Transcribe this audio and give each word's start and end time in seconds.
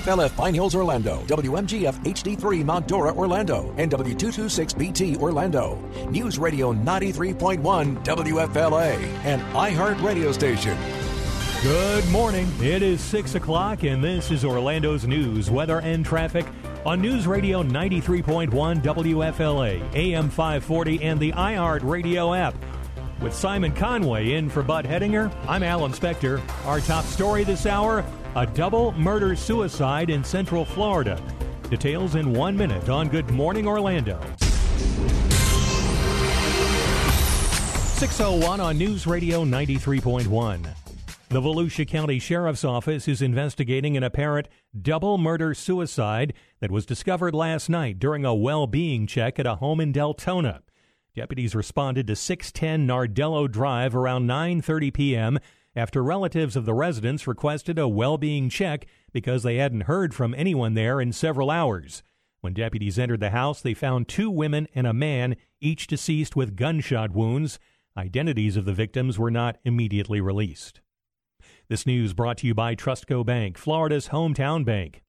WFLF 0.00 0.34
Pine 0.34 0.54
Hills, 0.54 0.74
Orlando, 0.74 1.22
WMGF 1.26 1.92
HD3 2.04 2.64
Mount 2.64 2.88
Dora, 2.88 3.12
Orlando, 3.12 3.74
and 3.76 3.92
W226BT, 3.92 5.18
Orlando. 5.18 5.76
News 6.08 6.38
Radio 6.38 6.72
93.1 6.72 8.02
WFLA, 8.02 8.96
and 9.24 9.42
iHeart 9.52 10.02
Radio 10.02 10.32
Station. 10.32 10.78
Good 11.62 12.08
morning. 12.08 12.50
It 12.62 12.82
is 12.82 13.02
6 13.02 13.34
o'clock, 13.34 13.82
and 13.82 14.02
this 14.02 14.30
is 14.30 14.42
Orlando's 14.42 15.06
news, 15.06 15.50
weather, 15.50 15.80
and 15.80 16.02
traffic 16.02 16.46
on 16.86 17.02
News 17.02 17.26
Radio 17.26 17.62
93.1 17.62 18.48
WFLA, 18.82 19.94
AM 19.94 20.30
540, 20.30 21.02
and 21.02 21.20
the 21.20 21.32
iHeart 21.32 21.84
Radio 21.84 22.32
app. 22.32 22.54
With 23.20 23.34
Simon 23.34 23.72
Conway 23.72 24.32
in 24.32 24.48
for 24.48 24.62
Bud 24.62 24.86
Hedinger, 24.86 25.30
I'm 25.46 25.62
Alan 25.62 25.92
Spector. 25.92 26.40
Our 26.64 26.80
top 26.80 27.04
story 27.04 27.44
this 27.44 27.66
hour 27.66 28.02
a 28.36 28.46
double 28.46 28.92
murder 28.92 29.34
suicide 29.34 30.08
in 30.08 30.22
Central 30.22 30.64
Florida. 30.64 31.20
Details 31.68 32.14
in 32.14 32.32
one 32.32 32.56
minute 32.56 32.88
on 32.88 33.08
Good 33.08 33.30
Morning 33.30 33.66
Orlando. 33.66 34.20
601 37.98 38.60
on 38.60 38.78
News 38.78 39.06
Radio 39.06 39.44
93.1. 39.44 40.74
The 41.28 41.40
Volusia 41.40 41.86
County 41.86 42.18
Sheriff's 42.18 42.64
Office 42.64 43.06
is 43.06 43.20
investigating 43.20 43.96
an 43.96 44.02
apparent 44.02 44.48
double 44.80 45.18
murder 45.18 45.52
suicide 45.52 46.32
that 46.60 46.70
was 46.70 46.86
discovered 46.86 47.34
last 47.34 47.68
night 47.68 47.98
during 47.98 48.24
a 48.24 48.34
well 48.34 48.66
being 48.66 49.06
check 49.06 49.38
at 49.38 49.46
a 49.46 49.56
home 49.56 49.80
in 49.80 49.92
Deltona. 49.92 50.60
Deputies 51.14 51.54
responded 51.54 52.06
to 52.06 52.16
610 52.16 52.86
Nardello 52.86 53.50
Drive 53.50 53.94
around 53.94 54.26
9:30 54.26 54.94
p.m. 54.94 55.38
after 55.76 56.02
relatives 56.02 56.56
of 56.56 56.64
the 56.64 56.74
residents 56.74 57.28
requested 57.28 57.78
a 57.78 57.86
well-being 57.86 58.48
check 58.48 58.86
because 59.12 59.42
they 59.42 59.56
hadn't 59.56 59.82
heard 59.82 60.12
from 60.12 60.34
anyone 60.34 60.74
there 60.74 61.00
in 61.00 61.12
several 61.12 61.50
hours. 61.50 62.02
When 62.40 62.54
deputies 62.54 62.98
entered 62.98 63.20
the 63.20 63.30
house, 63.30 63.60
they 63.60 63.74
found 63.74 64.08
two 64.08 64.30
women 64.30 64.66
and 64.74 64.86
a 64.86 64.92
man, 64.92 65.36
each 65.60 65.86
deceased 65.86 66.34
with 66.34 66.56
gunshot 66.56 67.12
wounds. 67.12 67.58
Identities 67.96 68.56
of 68.56 68.64
the 68.64 68.72
victims 68.72 69.18
were 69.18 69.30
not 69.30 69.58
immediately 69.64 70.20
released. 70.20 70.80
This 71.68 71.86
news 71.86 72.14
brought 72.14 72.38
to 72.38 72.46
you 72.46 72.54
by 72.54 72.74
Trustco 72.74 73.24
Bank, 73.24 73.56
Florida's 73.56 74.08
hometown 74.08 74.64
bank. 74.64 75.02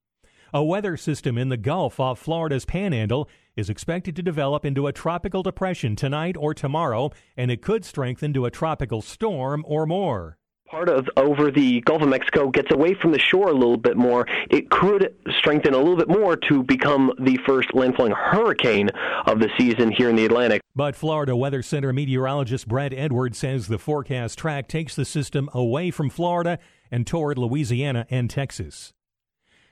A 0.54 0.64
weather 0.64 0.98
system 0.98 1.38
in 1.38 1.50
the 1.50 1.58
Gulf 1.58 2.00
off 2.00 2.20
Florida's 2.20 2.66
panhandle 2.66 3.30
is 3.56 3.70
expected 3.70 4.16
to 4.18 4.22
develop 4.22 4.66
into 4.66 4.86
a 4.86 4.94
tropical 4.94 5.42
depression 5.42 5.96
tonight 5.96 6.36
or 6.38 6.54
tomorrow, 6.54 7.12
and 7.38 7.50
it 7.50 7.62
could 7.62 7.86
strengthen 7.86 8.34
to 8.34 8.46
a 8.46 8.52
tropical 8.52 9.02
storm 9.02 9.64
or 9.66 9.88
more 9.88 10.38
part 10.72 10.88
of 10.88 11.10
over 11.18 11.52
the 11.52 11.82
Gulf 11.82 12.02
of 12.02 12.08
Mexico 12.08 12.50
gets 12.50 12.72
away 12.72 12.94
from 12.94 13.12
the 13.12 13.20
shore 13.20 13.50
a 13.50 13.54
little 13.54 13.76
bit 13.76 13.98
more, 13.98 14.26
it 14.50 14.70
could 14.70 15.14
strengthen 15.38 15.74
a 15.74 15.78
little 15.78 15.98
bit 15.98 16.08
more 16.08 16.38
to 16.38 16.64
become 16.64 17.12
the 17.20 17.38
first 17.46 17.68
landfalling 17.72 18.16
hurricane 18.16 18.90
of 19.26 19.40
the 19.40 19.50
season 19.58 19.92
here 19.92 20.10
in 20.10 20.16
the 20.16 20.24
Atlantic. 20.24 20.62
But 20.74 20.96
Florida 20.96 21.36
Weather 21.36 21.62
Center 21.62 21.92
meteorologist 21.92 22.70
Brad 22.70 22.94
Edwards 22.94 23.38
says 23.38 23.68
the 23.68 23.78
forecast 23.78 24.40
track 24.40 24.70
takes 24.70 24.96
the 24.96 25.04
system 25.04 25.50
away 25.54 25.92
from 25.92 26.10
Florida 26.10 26.58
and 26.90 27.06
toward 27.06 27.38
Louisiana 27.38 28.08
and 28.10 28.30
Texas. 28.30 28.94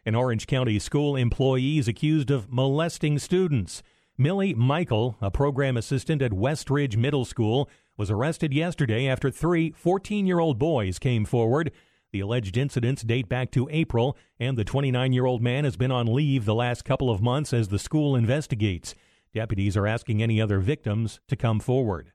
An 0.06 0.16
Orange 0.16 0.48
County 0.48 0.80
school 0.80 1.16
employee 1.16 1.78
is 1.78 1.88
accused 1.88 2.30
of 2.30 2.52
molesting 2.52 3.20
students. 3.20 3.84
Millie 4.18 4.54
Michael, 4.54 5.16
a 5.22 5.32
program 5.32 5.78
assistant 5.78 6.22
at 6.22 6.32
Westridge 6.32 6.98
Middle 6.98 7.24
School, 7.24 7.70
was 8.00 8.10
arrested 8.10 8.54
yesterday 8.54 9.10
after 9.10 9.30
three 9.30 9.72
14 9.72 10.26
year 10.26 10.40
old 10.40 10.58
boys 10.58 10.98
came 10.98 11.26
forward. 11.26 11.70
The 12.14 12.22
alleged 12.22 12.56
incidents 12.56 13.04
date 13.04 13.28
back 13.28 13.52
to 13.52 13.68
April, 13.70 14.18
and 14.40 14.58
the 14.58 14.64
29 14.64 15.12
year 15.12 15.26
old 15.26 15.44
man 15.44 15.66
has 15.66 15.76
been 15.76 15.92
on 15.92 16.08
leave 16.08 16.46
the 16.46 16.56
last 16.56 16.86
couple 16.86 17.12
of 17.12 17.22
months 17.22 17.52
as 17.52 17.68
the 17.68 17.78
school 17.78 18.16
investigates. 18.16 18.96
Deputies 19.34 19.76
are 19.76 19.86
asking 19.86 20.24
any 20.24 20.42
other 20.42 20.60
victims 20.60 21.20
to 21.28 21.36
come 21.36 21.60
forward. 21.60 22.14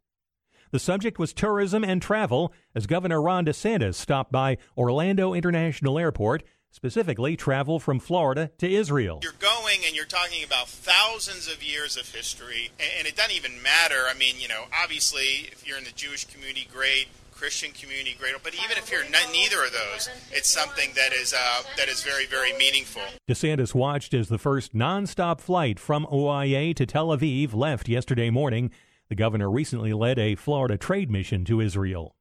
The 0.71 0.79
subject 0.79 1.19
was 1.19 1.35
tourism 1.35 1.85
and 1.85 2.01
travel 2.01 2.53
as 2.75 2.87
Governor 2.87 3.21
Ron 3.21 3.45
DeSantis 3.45 3.95
stopped 3.95 4.33
by 4.33 4.57
Orlando 4.79 5.35
International 5.35 5.99
Airport 5.99 6.45
specifically 6.75 7.37
travel 7.37 7.79
from 7.79 8.01
Florida 8.01 8.51
to 8.59 8.69
Israel. 8.69 9.21
You're 9.23 9.33
going 9.39 9.79
and 9.87 9.95
you're 9.95 10.05
talking 10.05 10.43
about 10.43 10.69
thousands 10.69 11.47
of 11.47 11.63
years 11.63 11.97
of 11.97 12.13
history, 12.13 12.73
and 12.99 13.07
it 13.07 13.15
doesn't 13.15 13.35
even 13.35 13.63
matter. 13.63 14.03
I 14.11 14.15
mean, 14.15 14.35
you 14.41 14.49
know, 14.49 14.65
obviously, 14.83 15.49
if 15.53 15.67
you're 15.67 15.79
in 15.79 15.85
the 15.85 15.93
Jewish 15.93 16.25
community, 16.25 16.69
great. 16.71 17.07
Christian 17.33 17.73
community, 17.73 18.17
great. 18.19 18.35
But 18.45 18.55
even 18.55 18.79
if 18.79 18.91
you're 18.91 19.03
not, 19.11 19.27
neither 19.33 19.65
of 19.65 19.73
those, 19.73 20.09
it's 20.31 20.49
something 20.49 20.91
that 20.95 21.13
is 21.13 21.35
uh, 21.35 21.63
that 21.77 21.89
is 21.89 22.03
very, 22.03 22.27
very 22.27 22.57
meaningful. 22.57 23.03
DeSantis 23.29 23.75
watched 23.75 24.15
as 24.15 24.29
the 24.29 24.39
first 24.39 24.73
nonstop 24.73 25.41
flight 25.41 25.81
from 25.81 26.07
OIA 26.13 26.73
to 26.75 26.87
Tel 26.87 27.09
Aviv 27.09 27.53
left 27.53 27.89
yesterday 27.89 28.31
morning. 28.31 28.71
The 29.09 29.17
governor 29.17 29.51
recently 29.51 29.93
led 29.93 30.19
a 30.19 30.37
Florida 30.37 30.79
trade 30.79 31.11
mission 31.11 31.45
to 31.47 31.61
Israel. 31.61 32.15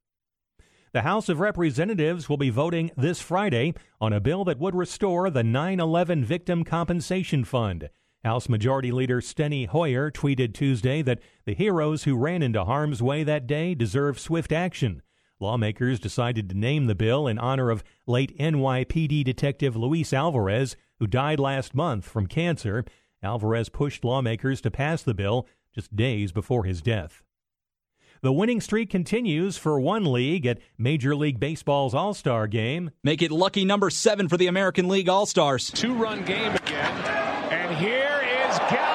The 0.93 1.01
House 1.01 1.27
of 1.27 1.39
Representatives 1.39 2.29
will 2.29 2.37
be 2.37 2.51
voting 2.51 2.91
this 2.95 3.19
Friday 3.19 3.73
on 3.99 4.13
a 4.13 4.19
bill 4.19 4.43
that 4.43 4.59
would 4.59 4.75
restore 4.75 5.31
the 5.31 5.43
9 5.43 5.79
11 5.79 6.23
Victim 6.23 6.63
Compensation 6.63 7.43
Fund. 7.43 7.89
House 8.23 8.47
Majority 8.47 8.91
Leader 8.91 9.19
Steny 9.19 9.65
Hoyer 9.67 10.11
tweeted 10.11 10.53
Tuesday 10.53 11.01
that 11.01 11.19
the 11.45 11.55
heroes 11.55 12.03
who 12.03 12.15
ran 12.15 12.43
into 12.43 12.63
harm's 12.63 13.01
way 13.01 13.23
that 13.23 13.47
day 13.47 13.73
deserve 13.73 14.19
swift 14.19 14.51
action. 14.51 15.01
Lawmakers 15.39 15.99
decided 15.99 16.47
to 16.49 16.55
name 16.55 16.85
the 16.85 16.93
bill 16.93 17.25
in 17.25 17.39
honor 17.39 17.71
of 17.71 17.83
late 18.05 18.37
NYPD 18.37 19.23
Detective 19.23 19.75
Luis 19.75 20.13
Alvarez, 20.13 20.75
who 20.99 21.07
died 21.07 21.39
last 21.39 21.73
month 21.73 22.07
from 22.07 22.27
cancer. 22.27 22.85
Alvarez 23.23 23.67
pushed 23.67 24.05
lawmakers 24.05 24.61
to 24.61 24.69
pass 24.69 25.01
the 25.01 25.15
bill 25.15 25.47
just 25.73 25.95
days 25.95 26.31
before 26.31 26.65
his 26.65 26.83
death. 26.83 27.23
The 28.23 28.31
winning 28.31 28.61
streak 28.61 28.89
continues 28.89 29.57
for 29.57 29.77
one 29.81 30.09
league 30.09 30.45
at 30.45 30.59
Major 30.77 31.13
League 31.13 31.41
Baseball's 31.41 31.93
All 31.93 32.13
Star 32.13 32.47
game. 32.47 32.91
Make 33.03 33.21
it 33.21 33.31
lucky 33.31 33.65
number 33.65 33.89
seven 33.89 34.29
for 34.29 34.37
the 34.37 34.47
American 34.47 34.87
League 34.87 35.09
All 35.09 35.25
Stars. 35.25 35.69
Two 35.69 35.93
run 35.93 36.23
game 36.23 36.53
again. 36.53 36.95
And 37.51 37.75
here 37.75 38.23
is 38.49 38.57
Gallo, 38.59 38.71
and 38.71 38.71
there 38.71 38.92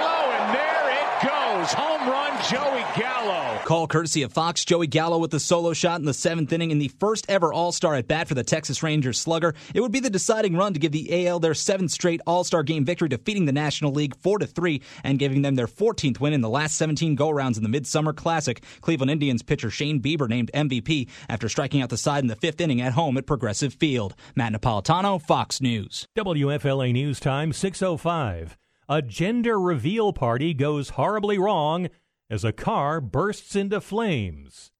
it. 1.72 1.78
Home 1.78 2.08
run, 2.08 2.42
Joey 2.44 2.84
Gallo. 2.96 3.58
Call 3.64 3.86
courtesy 3.86 4.22
of 4.22 4.32
Fox. 4.32 4.64
Joey 4.64 4.86
Gallo 4.86 5.18
with 5.18 5.30
the 5.30 5.40
solo 5.40 5.72
shot 5.72 6.00
in 6.00 6.06
the 6.06 6.14
seventh 6.14 6.52
inning 6.52 6.70
in 6.70 6.78
the 6.78 6.88
first 6.88 7.26
ever 7.28 7.52
All 7.52 7.72
Star 7.72 7.94
at 7.94 8.08
bat 8.08 8.28
for 8.28 8.34
the 8.34 8.44
Texas 8.44 8.82
Rangers 8.82 9.18
slugger. 9.18 9.54
It 9.74 9.80
would 9.80 9.92
be 9.92 10.00
the 10.00 10.10
deciding 10.10 10.56
run 10.56 10.72
to 10.72 10.78
give 10.78 10.92
the 10.92 11.26
AL 11.26 11.40
their 11.40 11.54
seventh 11.54 11.90
straight 11.90 12.20
All 12.26 12.44
Star 12.44 12.62
game 12.62 12.84
victory, 12.84 13.08
defeating 13.08 13.44
the 13.44 13.52
National 13.52 13.92
League 13.92 14.16
4 14.16 14.38
3 14.38 14.82
and 15.04 15.18
giving 15.18 15.42
them 15.42 15.54
their 15.56 15.66
14th 15.66 16.20
win 16.20 16.32
in 16.32 16.40
the 16.40 16.48
last 16.48 16.76
17 16.76 17.14
go 17.14 17.30
rounds 17.30 17.56
in 17.56 17.62
the 17.62 17.68
Midsummer 17.68 18.12
Classic. 18.12 18.62
Cleveland 18.80 19.10
Indians 19.10 19.42
pitcher 19.42 19.70
Shane 19.70 20.00
Bieber 20.00 20.28
named 20.28 20.50
MVP 20.54 21.08
after 21.28 21.48
striking 21.48 21.82
out 21.82 21.90
the 21.90 21.96
side 21.96 22.24
in 22.24 22.28
the 22.28 22.36
fifth 22.36 22.60
inning 22.60 22.80
at 22.80 22.92
home 22.92 23.16
at 23.16 23.26
Progressive 23.26 23.74
Field. 23.74 24.14
Matt 24.34 24.52
Napolitano, 24.52 25.20
Fox 25.20 25.60
News. 25.60 26.06
WFLA 26.16 26.92
News 26.92 27.20
Time 27.20 27.52
605. 27.52 28.56
A 28.90 29.02
gender 29.02 29.60
reveal 29.60 30.14
party 30.14 30.54
goes 30.54 30.88
horribly 30.90 31.38
wrong 31.38 31.88
as 32.30 32.42
a 32.42 32.52
car 32.52 33.02
bursts 33.02 33.54
into 33.54 33.82
flames. 33.82 34.72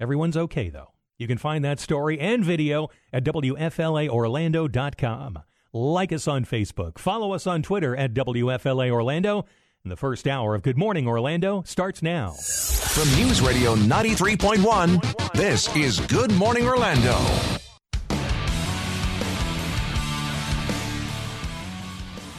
Everyone's 0.00 0.36
okay, 0.36 0.70
though. 0.70 0.92
You 1.18 1.26
can 1.26 1.36
find 1.36 1.62
that 1.62 1.78
story 1.78 2.18
and 2.18 2.42
video 2.42 2.88
at 3.12 3.22
WFLAOrlando.com. 3.24 5.38
Like 5.74 6.12
us 6.12 6.26
on 6.26 6.46
Facebook. 6.46 6.96
Follow 6.98 7.32
us 7.32 7.46
on 7.46 7.62
Twitter 7.62 7.94
at 7.94 8.14
WFLA 8.14 8.90
Orlando. 8.90 9.44
And 9.82 9.92
the 9.92 9.96
first 9.96 10.26
hour 10.26 10.54
of 10.54 10.62
Good 10.62 10.78
Morning 10.78 11.06
Orlando 11.06 11.62
starts 11.66 12.02
now. 12.02 12.30
From 12.30 13.14
News 13.16 13.42
Radio 13.42 13.76
93.1, 13.76 15.32
this 15.34 15.76
is 15.76 16.00
Good 16.00 16.32
Morning 16.32 16.66
Orlando. 16.66 17.18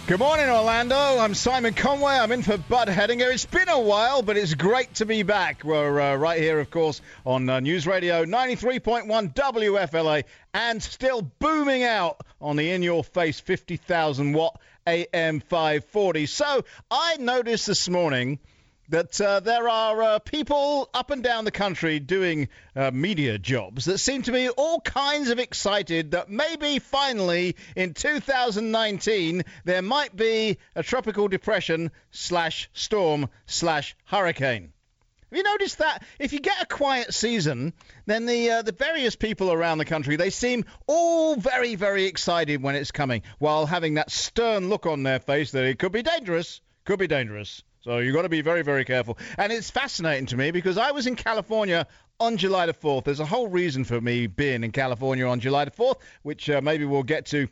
Good 0.08 0.20
morning, 0.20 0.48
Orlando. 0.48 0.96
I'm 0.96 1.34
Simon 1.34 1.74
Conway. 1.74 2.14
I'm 2.14 2.32
in 2.32 2.44
for 2.44 2.60
Bud 2.60 2.90
Hedinger. 2.90 3.34
It's 3.34 3.48
been 3.48 3.70
a 3.70 3.80
while, 3.80 4.22
but 4.22 4.38
it's 4.38 4.54
great 4.54 4.94
to 4.96 5.06
be 5.08 5.24
back. 5.24 5.64
We're 5.64 6.00
uh, 6.00 6.16
right 6.16 6.40
here, 6.40 6.60
of 6.60 6.70
course, 6.70 7.02
on 7.26 7.50
uh, 7.50 7.60
News 7.60 7.88
Radio 7.88 8.24
93.1 8.24 9.34
WFLA 9.34 10.26
and 10.54 10.84
still 10.84 11.24
booming 11.24 11.82
out 11.82 12.24
on 12.40 12.56
the 12.56 12.70
in 12.70 12.84
your 12.84 13.04
face 13.04 13.40
50,000 13.40 14.34
watt 14.34 14.62
AM 14.86 15.40
540. 15.40 16.28
So 16.28 16.64
I 16.92 17.18
noticed 17.18 17.66
this 17.66 17.90
morning 17.90 18.38
that 18.90 19.20
uh, 19.20 19.40
there 19.40 19.68
are 19.68 20.02
uh, 20.02 20.20
people 20.20 20.90
up 20.94 21.12
and 21.12 21.24
down 21.24 21.46
the 21.46 21.52
country 21.52 22.00
doing 22.00 22.50
uh, 22.76 22.92
media 22.92 23.38
jobs 23.40 23.86
that 23.86 23.98
seem 23.98 24.22
to 24.24 24.32
be 24.32 24.50
all 24.50 24.80
kinds 24.82 25.30
of 25.30 25.40
excited 25.40 26.12
that 26.12 26.30
maybe 26.30 26.80
finally 26.80 27.56
in 27.76 27.94
2019 27.94 29.44
there 29.64 29.82
might 29.82 30.16
be 30.16 30.58
a 30.76 30.84
tropical 30.84 31.28
depression 31.28 31.92
slash 32.12 32.70
storm 32.74 33.30
slash 33.48 33.96
hurricane. 34.06 34.72
Have 35.32 35.38
you 35.38 35.44
noticed 35.44 35.80
that 35.80 36.04
if 36.20 36.34
you 36.34 36.40
get 36.40 36.62
a 36.62 36.68
quiet 36.68 37.14
season, 37.14 37.74
then 38.06 38.26
the 38.28 38.52
uh, 38.52 38.62
the 38.62 38.72
various 38.72 39.16
people 39.16 39.52
around 39.52 39.80
the 39.80 39.86
country 39.86 40.16
they 40.16 40.30
seem 40.30 40.66
all 40.86 41.36
very 41.36 41.76
very 41.76 42.06
excited 42.06 42.62
when 42.62 42.76
it's 42.76 42.92
coming, 42.92 43.24
while 43.40 43.66
having 43.66 43.96
that 43.96 44.12
stern 44.12 44.70
look 44.70 44.86
on 44.86 45.04
their 45.04 45.20
face 45.20 45.52
that 45.52 45.66
it 45.66 45.80
could 45.80 45.92
be 45.92 46.04
dangerous, 46.04 46.62
could 46.86 47.00
be 47.00 47.08
dangerous. 47.08 47.64
So 47.86 48.00
you've 48.00 48.16
got 48.16 48.24
to 48.24 48.30
be 48.30 48.42
very 48.42 48.64
very 48.64 48.84
careful. 48.84 49.20
And 49.38 49.54
it's 49.54 49.70
fascinating 49.70 50.26
to 50.28 50.38
me 50.38 50.50
because 50.50 50.80
I 50.80 50.90
was 50.90 51.06
in 51.06 51.16
California 51.16 51.86
on 52.20 52.38
July 52.38 52.66
the 52.66 52.74
4th. 52.74 53.04
There's 53.04 53.20
a 53.20 53.28
whole 53.28 53.48
reason 53.48 53.84
for 53.84 54.02
me 54.02 54.26
being 54.26 54.64
in 54.64 54.72
California 54.72 55.28
on 55.28 55.40
July 55.40 55.66
the 55.66 55.72
4th, 55.72 55.98
which 56.24 56.50
uh, 56.50 56.62
maybe 56.62 56.86
we'll 56.86 57.04
get 57.04 57.28
to 57.28 57.48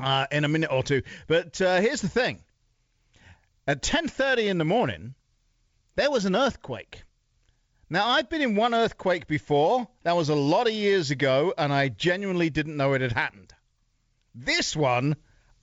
uh, 0.00 0.26
in 0.32 0.44
a 0.44 0.48
minute 0.48 0.70
or 0.72 0.82
two. 0.82 1.02
But 1.28 1.60
uh, 1.60 1.80
here's 1.80 2.00
the 2.00 2.08
thing: 2.08 2.40
at 3.68 3.82
10:30 3.82 4.48
in 4.48 4.58
the 4.58 4.64
morning 4.64 5.14
there 5.94 6.10
was 6.10 6.24
an 6.24 6.34
earthquake. 6.34 7.04
Now, 7.88 8.08
I've 8.08 8.30
been 8.30 8.42
in 8.42 8.56
one 8.56 8.74
earthquake 8.74 9.28
before. 9.28 9.86
That 10.02 10.16
was 10.16 10.28
a 10.28 10.34
lot 10.34 10.66
of 10.66 10.72
years 10.72 11.12
ago, 11.12 11.54
and 11.56 11.72
I 11.72 11.88
genuinely 11.88 12.50
didn't 12.50 12.76
know 12.76 12.94
it 12.94 13.02
had 13.02 13.12
happened. 13.12 13.52
This 14.34 14.74
one, 14.74 15.14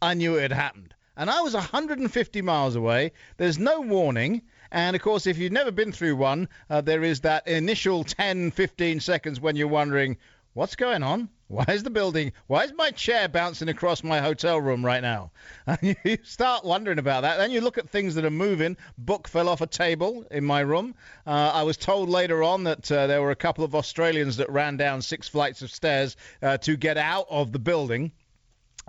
I 0.02 0.14
knew 0.14 0.36
it 0.36 0.44
had 0.44 0.52
happened. 0.54 0.94
And 1.20 1.30
I 1.30 1.42
was 1.42 1.54
150 1.54 2.42
miles 2.44 2.78
away. 2.78 3.12
There's 3.36 3.60
no 3.60 3.82
warning. 3.82 4.42
And 4.72 4.96
of 4.96 5.02
course, 5.02 5.28
if 5.28 5.38
you've 5.38 5.52
never 5.52 5.70
been 5.70 5.92
through 5.92 6.16
one, 6.16 6.48
uh, 6.70 6.80
there 6.80 7.04
is 7.04 7.20
that 7.22 7.46
initial 7.46 8.06
10, 8.06 8.52
15 8.52 9.02
seconds 9.02 9.42
when 9.42 9.58
you're 9.58 9.68
wondering, 9.68 10.16
what's 10.54 10.78
going 10.78 11.04
on? 11.04 11.28
Why 11.50 11.66
is 11.68 11.84
the 11.84 11.90
building? 11.90 12.32
Why 12.48 12.64
is 12.64 12.72
my 12.72 12.92
chair 12.92 13.28
bouncing 13.28 13.68
across 13.68 14.02
my 14.02 14.22
hotel 14.22 14.62
room 14.62 14.86
right 14.86 15.02
now? 15.02 15.32
And 15.68 15.98
you 16.06 16.20
start 16.24 16.64
wondering 16.64 17.00
about 17.00 17.24
that. 17.24 17.36
Then 17.36 17.52
you 17.52 17.60
look 17.60 17.78
at 17.78 17.90
things 17.90 18.16
that 18.16 18.24
are 18.24 18.30
moving. 18.30 18.78
Book 18.98 19.28
fell 19.28 19.50
off 19.50 19.60
a 19.60 19.68
table 19.68 20.26
in 20.32 20.46
my 20.46 20.62
room. 20.62 20.96
Uh, 21.28 21.52
I 21.54 21.64
was 21.64 21.76
told 21.76 22.08
later 22.08 22.44
on 22.44 22.64
that 22.64 22.90
uh, 22.90 23.08
there 23.08 23.22
were 23.22 23.32
a 23.32 23.36
couple 23.36 23.66
of 23.66 23.76
Australians 23.76 24.38
that 24.38 24.50
ran 24.50 24.78
down 24.78 25.02
six 25.02 25.28
flights 25.28 25.62
of 25.64 25.70
stairs 25.70 26.16
uh, 26.42 26.60
to 26.60 26.78
get 26.78 26.98
out 26.98 27.26
of 27.30 27.52
the 27.52 27.60
building. 27.60 28.14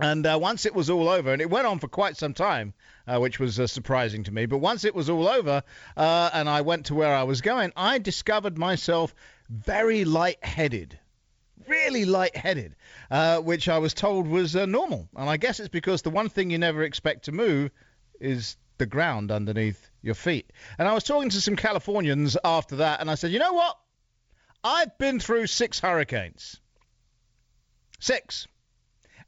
And 0.01 0.27
uh, 0.27 0.39
once 0.41 0.67
it 0.67 0.75
was 0.75 0.91
all 0.91 1.09
over, 1.09 1.33
and 1.33 1.43
it 1.43 1.51
went 1.51 1.67
on 1.67 1.79
for 1.79 1.89
quite 1.89 2.17
some 2.17 2.35
time, 2.35 2.75
uh, 3.07 3.19
which 3.19 3.39
was 3.39 3.61
uh, 3.61 3.67
surprising 3.67 4.25
to 4.25 4.33
me. 4.33 4.47
But 4.47 4.59
once 4.59 4.85
it 4.85 4.95
was 4.95 5.11
all 5.11 5.29
over, 5.29 5.63
uh, 5.97 6.31
and 6.33 6.49
I 6.49 6.63
went 6.63 6.87
to 6.87 6.95
where 6.95 7.15
I 7.15 7.25
was 7.25 7.41
going, 7.41 7.73
I 7.77 7.99
discovered 7.99 8.57
myself 8.59 9.15
very 9.49 10.05
light-headed 10.05 10.99
really 11.71 12.05
light-headed, 12.05 12.75
uh, 13.11 13.39
which 13.39 13.69
I 13.69 13.79
was 13.79 13.95
told 13.95 14.27
was 14.27 14.57
uh, 14.57 14.67
normal. 14.67 15.09
And 15.17 15.31
I 15.31 15.37
guess 15.37 15.61
it's 15.61 15.69
because 15.69 16.03
the 16.03 16.11
one 16.11 16.29
thing 16.29 16.51
you 16.51 16.59
never 16.59 16.83
expect 16.83 17.27
to 17.27 17.33
move 17.33 17.71
is 18.21 18.57
the 18.79 18.87
ground 18.87 19.31
underneath 19.31 19.91
your 20.03 20.15
feet. 20.15 20.53
And 20.79 20.89
I 20.89 20.95
was 20.95 21.05
talking 21.05 21.31
to 21.31 21.41
some 21.41 21.57
Californians 21.57 22.37
after 22.45 22.77
that, 22.77 23.01
and 23.01 23.11
I 23.11 23.15
said, 23.15 23.31
you 23.31 23.39
know 23.39 23.53
what? 23.53 23.79
I've 24.63 24.99
been 24.99 25.21
through 25.21 25.47
six 25.47 25.81
hurricanes. 25.81 26.61
Six. 27.99 28.47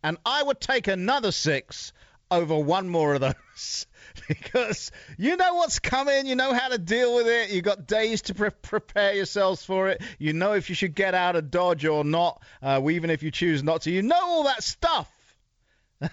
And 0.02 0.18
I 0.24 0.42
would 0.42 0.60
take 0.60 0.88
another 0.88 1.32
six 1.32 1.92
over 2.30 2.58
one 2.58 2.88
more 2.88 3.14
of 3.14 3.20
those. 3.20 3.86
because 4.28 4.90
you 5.18 5.36
know 5.36 5.54
what's 5.54 5.78
coming, 5.78 6.26
you 6.26 6.34
know 6.34 6.52
how 6.52 6.68
to 6.68 6.78
deal 6.78 7.14
with 7.14 7.26
it. 7.26 7.50
You've 7.50 7.64
got 7.64 7.86
days 7.86 8.22
to 8.22 8.34
pre- 8.34 8.50
prepare 8.50 9.14
yourselves 9.14 9.64
for 9.64 9.88
it. 9.88 10.02
You 10.18 10.32
know 10.32 10.52
if 10.52 10.68
you 10.68 10.74
should 10.74 10.94
get 10.94 11.14
out 11.14 11.36
of 11.36 11.50
Dodge 11.50 11.84
or 11.84 12.04
not, 12.04 12.42
uh, 12.62 12.80
even 12.90 13.10
if 13.10 13.22
you 13.22 13.30
choose 13.30 13.62
not 13.62 13.82
to. 13.82 13.90
You 13.90 14.02
know 14.02 14.20
all 14.20 14.44
that 14.44 14.62
stuff. 14.62 15.10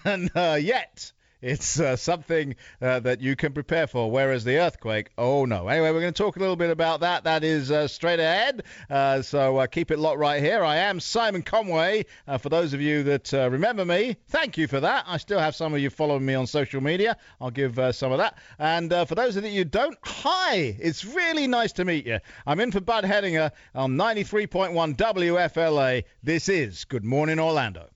And 0.04 0.30
uh, 0.36 0.56
yet, 0.60 1.10
it's 1.42 1.80
uh, 1.80 1.96
something 1.96 2.56
uh, 2.80 3.00
that 3.00 3.20
you 3.20 3.36
can 3.36 3.52
prepare 3.52 3.86
for. 3.86 4.10
Whereas 4.10 4.44
the 4.44 4.58
earthquake, 4.58 5.10
oh 5.16 5.44
no. 5.44 5.68
Anyway, 5.68 5.90
we're 5.90 6.00
going 6.00 6.12
to 6.12 6.22
talk 6.22 6.36
a 6.36 6.40
little 6.40 6.56
bit 6.56 6.70
about 6.70 7.00
that. 7.00 7.24
That 7.24 7.44
is 7.44 7.70
uh, 7.70 7.88
straight 7.88 8.20
ahead. 8.20 8.64
Uh, 8.88 9.22
so 9.22 9.58
uh, 9.58 9.66
keep 9.66 9.90
it 9.90 9.98
locked 9.98 10.18
right 10.18 10.42
here. 10.42 10.64
I 10.64 10.76
am 10.76 11.00
Simon 11.00 11.42
Conway. 11.42 12.06
Uh, 12.26 12.38
for 12.38 12.48
those 12.48 12.74
of 12.74 12.80
you 12.80 13.02
that 13.04 13.32
remember 13.32 13.84
me, 13.84 14.16
thank 14.28 14.58
you 14.58 14.66
for 14.66 14.80
that. 14.80 15.04
I 15.06 15.16
still 15.16 15.38
have 15.38 15.54
some 15.54 15.74
of 15.74 15.80
you 15.80 15.90
following 15.90 16.24
me 16.24 16.34
on 16.34 16.46
social 16.46 16.80
media. 16.80 17.16
I'll 17.40 17.50
give 17.50 17.78
some 17.94 18.12
of 18.12 18.18
that. 18.18 18.38
And 18.58 18.90
for 19.08 19.14
those 19.14 19.36
of 19.36 19.44
you 19.44 19.64
don't, 19.64 19.96
hi. 20.02 20.76
It's 20.78 21.04
really 21.04 21.46
nice 21.46 21.72
to 21.72 21.84
meet 21.84 22.06
you. 22.06 22.18
I'm 22.46 22.60
in 22.60 22.72
for 22.72 22.80
Bud 22.80 23.04
Hedinger 23.04 23.50
on 23.74 23.96
93.1 23.96 24.96
WFLA. 24.96 26.04
This 26.22 26.48
is 26.48 26.84
Good 26.84 27.04
Morning 27.04 27.38
Orlando. 27.38 27.88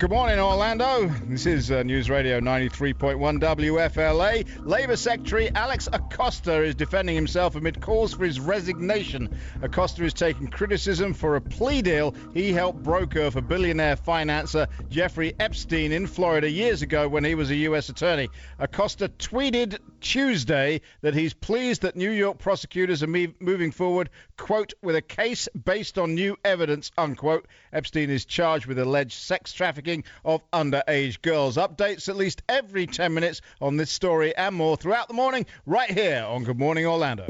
Good 0.00 0.12
morning, 0.12 0.38
Orlando. 0.38 1.08
This 1.26 1.44
is 1.44 1.70
uh, 1.70 1.82
News 1.82 2.08
Radio 2.08 2.40
93.1 2.40 3.18
WFLA. 3.38 4.46
Labour 4.64 4.96
Secretary 4.96 5.50
Alex 5.54 5.90
Acosta 5.92 6.62
is 6.62 6.74
defending 6.74 7.14
himself 7.14 7.54
amid 7.54 7.82
calls 7.82 8.14
for 8.14 8.24
his 8.24 8.40
resignation. 8.40 9.28
Acosta 9.60 10.02
is 10.02 10.14
taking 10.14 10.48
criticism 10.48 11.12
for 11.12 11.36
a 11.36 11.40
plea 11.42 11.82
deal 11.82 12.14
he 12.32 12.50
helped 12.50 12.82
broker 12.82 13.30
for 13.30 13.42
billionaire 13.42 13.94
financer 13.94 14.68
Jeffrey 14.88 15.34
Epstein 15.38 15.92
in 15.92 16.06
Florida 16.06 16.50
years 16.50 16.80
ago 16.80 17.06
when 17.06 17.22
he 17.22 17.34
was 17.34 17.50
a 17.50 17.56
U.S. 17.56 17.90
attorney. 17.90 18.30
Acosta 18.58 19.10
tweeted 19.10 19.80
Tuesday 20.00 20.80
that 21.02 21.12
he's 21.12 21.34
pleased 21.34 21.82
that 21.82 21.94
New 21.94 22.10
York 22.10 22.38
prosecutors 22.38 23.02
are 23.02 23.06
me- 23.06 23.34
moving 23.38 23.70
forward, 23.70 24.08
quote, 24.38 24.72
with 24.80 24.96
a 24.96 25.02
case 25.02 25.46
based 25.62 25.98
on 25.98 26.14
new 26.14 26.38
evidence, 26.42 26.90
unquote. 26.96 27.46
Epstein 27.74 28.08
is 28.08 28.24
charged 28.24 28.64
with 28.64 28.78
alleged 28.78 29.12
sex 29.12 29.52
trafficking 29.52 29.89
trafficking 29.90 30.04
of 30.24 30.48
underage 30.52 31.20
girls. 31.22 31.56
Updates 31.56 32.08
at 32.08 32.16
least 32.16 32.42
every 32.48 32.86
10 32.86 33.12
minutes 33.12 33.40
on 33.60 33.76
this 33.76 33.90
story 33.90 34.36
and 34.36 34.54
more 34.54 34.76
throughout 34.76 35.08
the 35.08 35.14
morning, 35.14 35.46
right 35.66 35.90
here 35.90 36.24
on 36.26 36.44
Good 36.44 36.58
Morning 36.58 36.86
Orlando. 36.86 37.26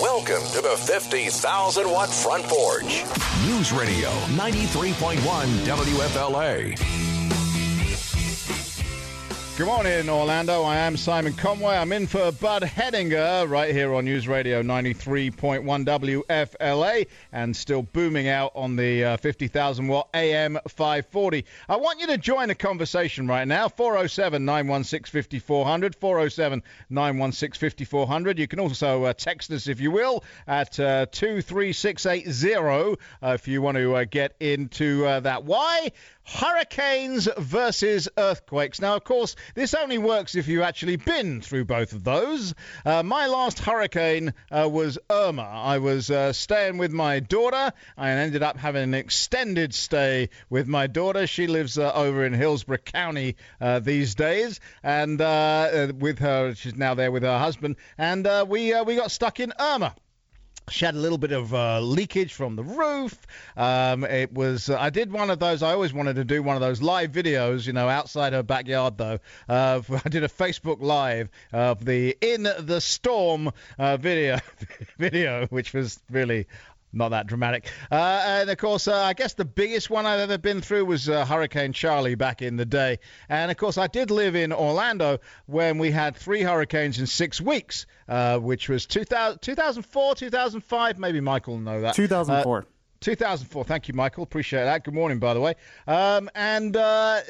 Welcome 0.00 0.42
to 0.52 0.60
the 0.60 0.76
50,000 0.86 1.90
watt 1.90 2.10
front 2.10 2.44
porch. 2.44 3.04
News 3.46 3.72
Radio 3.72 4.10
93.1 4.36 5.16
WFLA. 5.66 7.17
Good 9.58 9.66
morning, 9.66 10.08
Orlando. 10.08 10.62
I 10.62 10.76
am 10.76 10.96
Simon 10.96 11.32
Conway. 11.32 11.76
I'm 11.76 11.90
in 11.90 12.06
for 12.06 12.30
Bud 12.30 12.62
Hedinger 12.62 13.50
right 13.50 13.74
here 13.74 13.92
on 13.92 14.04
News 14.04 14.28
Radio 14.28 14.62
93.1 14.62 15.64
WFLA 15.84 17.08
and 17.32 17.56
still 17.56 17.82
booming 17.82 18.28
out 18.28 18.52
on 18.54 18.76
the 18.76 19.02
uh, 19.02 19.16
50,000 19.16 19.88
watt 19.88 20.10
AM 20.14 20.60
540. 20.68 21.44
I 21.68 21.74
want 21.74 21.98
you 21.98 22.06
to 22.06 22.18
join 22.18 22.46
the 22.46 22.54
conversation 22.54 23.26
right 23.26 23.48
now 23.48 23.68
407 23.68 24.44
916 24.44 25.22
5400. 25.22 25.96
407 25.96 26.62
916 26.88 27.58
5400. 27.58 28.38
You 28.38 28.46
can 28.46 28.60
also 28.60 29.02
uh, 29.06 29.12
text 29.12 29.50
us, 29.50 29.66
if 29.66 29.80
you 29.80 29.90
will, 29.90 30.22
at 30.46 30.78
uh, 30.78 31.06
23680 31.10 32.96
uh, 33.20 33.32
if 33.32 33.48
you 33.48 33.60
want 33.60 33.76
to 33.76 33.96
uh, 33.96 34.04
get 34.08 34.36
into 34.38 35.04
uh, 35.04 35.18
that. 35.18 35.42
Why? 35.42 35.90
Hurricanes 36.28 37.26
versus 37.38 38.06
earthquakes. 38.18 38.82
Now, 38.82 38.96
of 38.96 39.04
course, 39.04 39.34
this 39.54 39.74
only 39.74 39.98
works 39.98 40.34
if 40.34 40.48
you've 40.48 40.62
actually 40.62 40.96
been 40.96 41.40
through 41.40 41.64
both 41.64 41.92
of 41.92 42.04
those. 42.04 42.54
Uh, 42.84 43.02
my 43.02 43.26
last 43.26 43.58
hurricane 43.58 44.34
uh, 44.50 44.68
was 44.70 44.98
Irma. 45.10 45.42
I 45.42 45.78
was 45.78 46.10
uh, 46.10 46.32
staying 46.32 46.78
with 46.78 46.92
my 46.92 47.20
daughter. 47.20 47.72
I 47.96 48.10
ended 48.10 48.42
up 48.42 48.56
having 48.56 48.82
an 48.82 48.94
extended 48.94 49.74
stay 49.74 50.30
with 50.50 50.66
my 50.66 50.86
daughter. 50.86 51.26
She 51.26 51.46
lives 51.46 51.78
uh, 51.78 51.92
over 51.94 52.24
in 52.24 52.32
Hillsborough 52.32 52.78
County 52.78 53.36
uh, 53.60 53.80
these 53.80 54.14
days, 54.14 54.60
and 54.82 55.20
uh, 55.20 55.92
with 55.98 56.18
her, 56.18 56.54
she's 56.54 56.76
now 56.76 56.94
there 56.94 57.10
with 57.10 57.22
her 57.22 57.38
husband. 57.38 57.76
And 57.96 58.26
we 58.48 58.74
we 58.82 58.96
got 58.96 59.10
stuck 59.10 59.40
in 59.40 59.52
Irma. 59.58 59.94
She 60.70 60.84
had 60.84 60.94
a 60.94 60.98
little 60.98 61.18
bit 61.18 61.32
of 61.32 61.54
uh, 61.54 61.80
leakage 61.80 62.32
from 62.34 62.56
the 62.56 62.62
roof. 62.62 63.26
Um, 63.56 64.04
it 64.04 64.32
was. 64.32 64.70
Uh, 64.70 64.78
I 64.78 64.90
did 64.90 65.12
one 65.12 65.30
of 65.30 65.38
those. 65.38 65.62
I 65.62 65.72
always 65.72 65.92
wanted 65.92 66.16
to 66.16 66.24
do 66.24 66.42
one 66.42 66.56
of 66.56 66.60
those 66.60 66.82
live 66.82 67.12
videos, 67.12 67.66
you 67.66 67.72
know, 67.72 67.88
outside 67.88 68.32
her 68.32 68.42
backyard. 68.42 68.98
Though 68.98 69.18
uh, 69.48 69.80
I 70.04 70.08
did 70.08 70.24
a 70.24 70.28
Facebook 70.28 70.80
Live 70.80 71.28
of 71.52 71.84
the 71.84 72.16
in 72.20 72.42
the 72.42 72.80
storm 72.80 73.50
uh, 73.78 73.96
video, 73.96 74.38
video, 74.98 75.46
which 75.46 75.72
was 75.72 76.00
really 76.10 76.46
not 76.92 77.10
that 77.10 77.26
dramatic. 77.26 77.70
Uh, 77.90 78.22
and 78.26 78.50
of 78.50 78.56
course, 78.56 78.88
uh, 78.88 78.96
I 78.96 79.12
guess 79.12 79.34
the 79.34 79.44
biggest 79.44 79.90
one 79.90 80.06
I've 80.06 80.20
ever 80.20 80.38
been 80.38 80.60
through 80.60 80.86
was 80.86 81.08
uh, 81.08 81.24
Hurricane 81.24 81.72
Charley 81.72 82.14
back 82.14 82.42
in 82.42 82.56
the 82.56 82.64
day. 82.64 82.98
And 83.28 83.50
of 83.50 83.56
course, 83.56 83.78
I 83.78 83.86
did 83.86 84.10
live 84.10 84.34
in 84.36 84.52
Orlando 84.52 85.18
when 85.46 85.78
we 85.78 85.90
had 85.90 86.16
three 86.16 86.42
hurricanes 86.42 86.98
in 86.98 87.06
six 87.06 87.40
weeks, 87.40 87.86
uh, 88.08 88.38
which 88.38 88.68
was 88.68 88.86
2000, 88.86 89.40
2004, 89.40 90.14
2005. 90.14 90.98
Maybe 90.98 91.20
Michael 91.20 91.54
will 91.54 91.60
know 91.60 91.80
that. 91.82 91.94
2004. 91.94 92.66
2004. 93.00 93.64
Thank 93.64 93.88
you, 93.88 93.94
Michael. 93.94 94.24
Appreciate 94.24 94.64
that. 94.64 94.84
Good 94.84 94.94
morning, 94.94 95.18
by 95.18 95.34
the 95.34 95.40
way. 95.40 95.54
Um, 95.86 96.28
and 96.34 96.76
uh, 96.76 97.20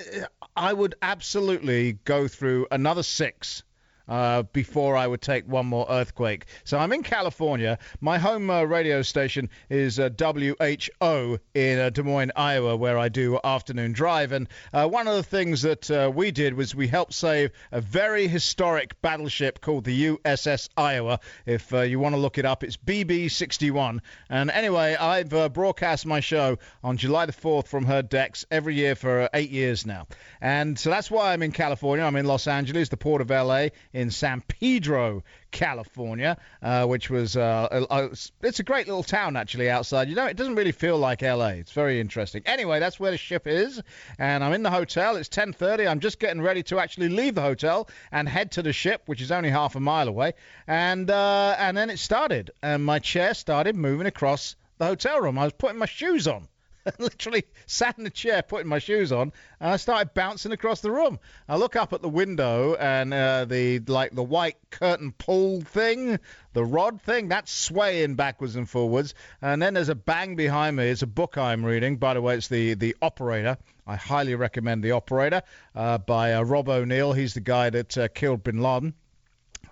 I 0.57 0.73
would 0.73 0.95
absolutely 1.03 1.95
go 2.05 2.27
through 2.27 2.69
another 2.71 3.03
six 3.03 3.65
uh, 4.09 4.43
before 4.43 4.97
I 4.97 5.07
would 5.07 5.21
take 5.21 5.47
one 5.47 5.67
more 5.67 5.87
earthquake. 5.89 6.47
So 6.65 6.79
I'm 6.79 6.93
in 6.93 7.03
California. 7.03 7.79
My 8.01 8.19
home 8.19 8.51
uh, 8.51 8.63
radio 8.63 9.03
station 9.03 9.51
is 9.69 9.99
uh, 9.99 10.11
WHO 10.11 11.39
in 11.55 11.79
uh, 11.79 11.91
Des 11.91 12.03
Moines, 12.03 12.33
Iowa, 12.37 12.77
where 12.77 12.99
I 12.99 13.09
do 13.09 13.39
afternoon 13.43 13.93
drive. 13.93 14.33
And 14.33 14.49
uh, 14.73 14.89
one 14.89 15.09
of 15.09 15.15
the 15.15 15.23
things 15.23 15.63
that 15.63 15.91
uh, 15.91 16.11
we 16.15 16.31
did 16.31 16.55
was 16.55 16.75
we 16.75 16.89
helped 16.89 17.13
save 17.13 17.51
a 17.73 17.81
very 17.81 18.29
historic 18.29 19.01
battleship 19.03 19.61
called 19.61 19.85
the 19.85 20.09
USS 20.09 20.69
Iowa. 20.77 21.21
If 21.47 21.73
you 21.73 21.99
want 21.99 22.15
to 22.15 22.21
look 22.21 22.39
it 22.39 22.45
up, 22.45 22.65
it's 22.65 22.77
BB 22.77 23.31
61. 23.31 24.03
And 24.31 24.51
anyway, 24.51 24.97
I've 24.97 25.31
broadcast 25.53 26.07
my 26.07 26.21
show 26.21 26.59
on 26.83 26.97
July 26.97 27.27
the 27.27 27.33
4th 27.33 27.67
from 27.67 27.85
her 27.87 28.03
decks 28.03 28.47
every 28.51 28.75
year 28.75 28.95
for 28.95 29.29
eight 29.35 29.51
years 29.51 29.87
now. 29.87 30.07
And 30.41 30.79
so 30.79 30.91
that's 30.91 31.11
why 31.11 31.33
I'm 31.33 31.43
in 31.43 31.53
California. 31.53 32.05
I'm 32.05 32.17
in 32.17 32.27
Los 32.27 32.47
Angeles, 32.47 32.89
the 32.89 32.97
port 32.97 33.21
of 33.21 33.31
LA, 33.31 33.69
in 33.99 34.13
San 34.13 34.41
Pedro, 34.43 35.25
California, 35.51 36.39
uh, 36.63 36.87
which 36.87 37.11
was 37.11 37.37
uh, 37.37 37.87
uh, 37.91 38.09
it's 38.43 38.61
a 38.61 38.63
great 38.63 38.87
little 38.87 39.03
town 39.03 39.37
actually 39.37 39.69
outside. 39.69 40.09
You 40.09 40.15
know, 40.15 40.27
it 40.27 40.37
doesn't 40.37 40.55
really 40.55 40.71
feel 40.71 40.99
like 40.99 41.21
LA. 41.21 41.59
It's 41.63 41.73
very 41.73 41.99
interesting. 41.99 42.43
Anyway, 42.47 42.79
that's 42.79 43.01
where 43.01 43.11
the 43.11 43.17
ship 43.17 43.49
is, 43.49 43.83
and 44.17 44.45
I'm 44.45 44.53
in 44.53 44.63
the 44.63 44.71
hotel. 44.71 45.17
It's 45.17 45.29
10:30. 45.29 45.89
I'm 45.89 45.99
just 45.99 46.21
getting 46.21 46.41
ready 46.41 46.63
to 46.65 46.79
actually 46.79 47.09
leave 47.09 47.35
the 47.35 47.43
hotel 47.43 47.89
and 48.13 48.29
head 48.29 48.53
to 48.53 48.63
the 48.63 48.73
ship, 48.73 49.03
which 49.07 49.21
is 49.21 49.33
only 49.33 49.51
half 49.51 49.75
a 49.75 49.81
mile 49.81 50.07
away. 50.07 50.35
And 50.69 51.11
uh, 51.11 51.57
and 51.59 51.77
then 51.77 51.91
it 51.91 51.99
started, 51.99 52.53
and 52.63 52.85
my 52.85 53.01
chair 53.01 53.35
started 53.35 53.75
moving 53.75 54.07
across 54.07 54.55
the 54.79 54.87
hotel 54.87 55.21
room. 55.21 55.41
I 55.41 55.45
was 55.45 55.55
putting 55.55 55.79
my 55.79 55.87
shoes 55.87 56.29
on. 56.29 56.47
literally 56.99 57.45
sat 57.67 57.99
in 57.99 58.05
the 58.05 58.11
chair 58.11 58.43
putting 58.43 58.69
my 58.69 58.79
shoes 58.79 59.13
on 59.13 59.33
and 59.61 59.71
I 59.73 59.77
started 59.77 60.15
bouncing 60.15 60.53
across 60.53 60.81
the 60.81 60.91
room. 60.91 61.19
I 61.49 61.57
look 61.57 61.77
up 61.77 61.93
at 61.93 62.03
the 62.03 62.09
window 62.09 62.75
and 62.75 63.13
uh, 63.13 63.45
the 63.45 63.81
like 63.81 64.15
the 64.15 64.23
white 64.23 64.57
curtain 64.71 65.13
pull 65.13 65.61
thing, 65.61 66.19
the 66.53 66.65
rod 66.65 67.01
thing, 67.03 67.29
that's 67.29 67.53
swaying 67.53 68.15
backwards 68.15 68.57
and 68.57 68.69
forwards. 68.69 69.15
And 69.43 69.61
then 69.61 69.75
there's 69.75 69.89
a 69.89 69.95
bang 69.95 70.37
behind 70.37 70.77
me. 70.77 70.89
It's 70.89 71.03
a 71.03 71.07
book 71.07 71.37
I'm 71.37 71.65
reading. 71.65 71.97
By 71.97 72.15
the 72.15 72.23
way, 72.23 72.37
it's 72.37 72.49
the 72.49 72.75
the 72.75 72.97
Operator. 73.03 73.59
I 73.87 73.97
highly 73.97 74.35
recommend 74.35 74.83
the 74.83 74.93
Operator 74.93 75.43
uh, 75.75 75.99
by 75.99 76.35
uh, 76.35 76.43
Rob 76.43 76.69
O'Neill. 76.69 77.13
He's 77.13 77.35
the 77.35 77.41
guy 77.41 77.71
that 77.71 77.97
uh, 77.97 78.09
killed 78.09 78.43
Bin 78.43 78.61
Laden 78.61 78.95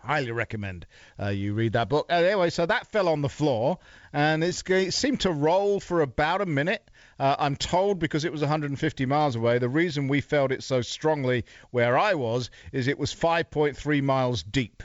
highly 0.06 0.30
recommend 0.30 0.86
uh, 1.20 1.28
you 1.28 1.52
read 1.52 1.72
that 1.72 1.88
book. 1.88 2.06
Anyway, 2.08 2.50
so 2.50 2.64
that 2.64 2.86
fell 2.86 3.08
on 3.08 3.22
the 3.22 3.28
floor, 3.28 3.78
and 4.12 4.42
it 4.42 4.54
seemed 4.94 5.20
to 5.20 5.30
roll 5.30 5.80
for 5.80 6.00
about 6.00 6.40
a 6.40 6.46
minute. 6.46 6.88
Uh, 7.18 7.36
I'm 7.38 7.56
told 7.56 7.98
because 7.98 8.24
it 8.24 8.32
was 8.32 8.42
150 8.42 9.06
miles 9.06 9.36
away. 9.36 9.58
The 9.58 9.68
reason 9.68 10.08
we 10.08 10.20
felt 10.20 10.52
it 10.52 10.62
so 10.62 10.82
strongly 10.82 11.44
where 11.70 11.96
I 11.98 12.14
was 12.14 12.50
is 12.72 12.88
it 12.88 12.98
was 12.98 13.14
5.3 13.14 14.02
miles 14.02 14.42
deep. 14.42 14.82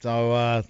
So 0.00 0.32
uh, 0.32 0.62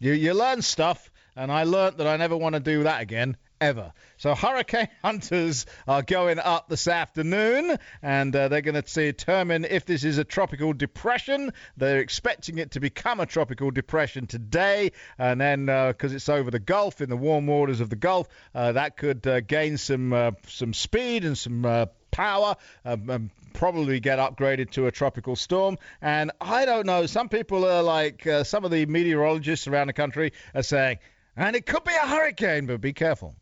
you 0.00 0.12
you 0.12 0.34
learn 0.34 0.62
stuff, 0.62 1.10
and 1.36 1.52
I 1.52 1.64
learned 1.64 1.98
that 1.98 2.06
I 2.06 2.16
never 2.16 2.36
want 2.36 2.54
to 2.54 2.60
do 2.60 2.82
that 2.84 3.02
again 3.02 3.36
ever. 3.62 3.92
So 4.18 4.34
hurricane 4.34 4.88
hunters 5.04 5.66
are 5.86 6.02
going 6.02 6.38
up 6.38 6.68
this 6.68 6.88
afternoon, 6.88 7.78
and 8.02 8.34
uh, 8.34 8.48
they're 8.48 8.60
going 8.60 8.82
to 8.82 8.82
determine 8.82 9.64
if 9.64 9.86
this 9.86 10.02
is 10.04 10.18
a 10.18 10.24
tropical 10.24 10.72
depression. 10.72 11.52
They're 11.76 12.00
expecting 12.00 12.58
it 12.58 12.72
to 12.72 12.80
become 12.80 13.20
a 13.20 13.26
tropical 13.26 13.70
depression 13.70 14.26
today, 14.26 14.92
and 15.16 15.40
then 15.40 15.66
because 15.66 16.12
uh, 16.12 16.16
it's 16.16 16.28
over 16.28 16.50
the 16.50 16.58
Gulf 16.58 17.00
in 17.00 17.08
the 17.08 17.16
warm 17.16 17.46
waters 17.46 17.80
of 17.80 17.88
the 17.88 17.96
Gulf, 17.96 18.28
uh, 18.54 18.72
that 18.72 18.96
could 18.96 19.26
uh, 19.26 19.40
gain 19.40 19.78
some 19.78 20.12
uh, 20.12 20.32
some 20.48 20.74
speed 20.74 21.24
and 21.24 21.38
some 21.38 21.64
uh, 21.64 21.86
power. 22.10 22.56
Um, 22.84 23.10
um, 23.10 23.30
probably 23.52 24.00
get 24.00 24.18
upgraded 24.18 24.70
to 24.70 24.86
a 24.86 24.90
tropical 24.90 25.36
storm. 25.36 25.78
And 26.00 26.32
I 26.40 26.64
don't 26.64 26.86
know. 26.86 27.04
Some 27.04 27.28
people 27.28 27.66
are 27.66 27.82
like 27.82 28.26
uh, 28.26 28.44
some 28.44 28.64
of 28.64 28.70
the 28.70 28.86
meteorologists 28.86 29.66
around 29.68 29.88
the 29.88 29.92
country 29.92 30.32
are 30.54 30.62
saying, 30.62 30.98
and 31.36 31.56
it 31.56 31.66
could 31.66 31.84
be 31.84 31.92
a 31.94 32.06
hurricane, 32.06 32.66
but 32.66 32.80
be 32.80 32.92
careful. 32.92 33.36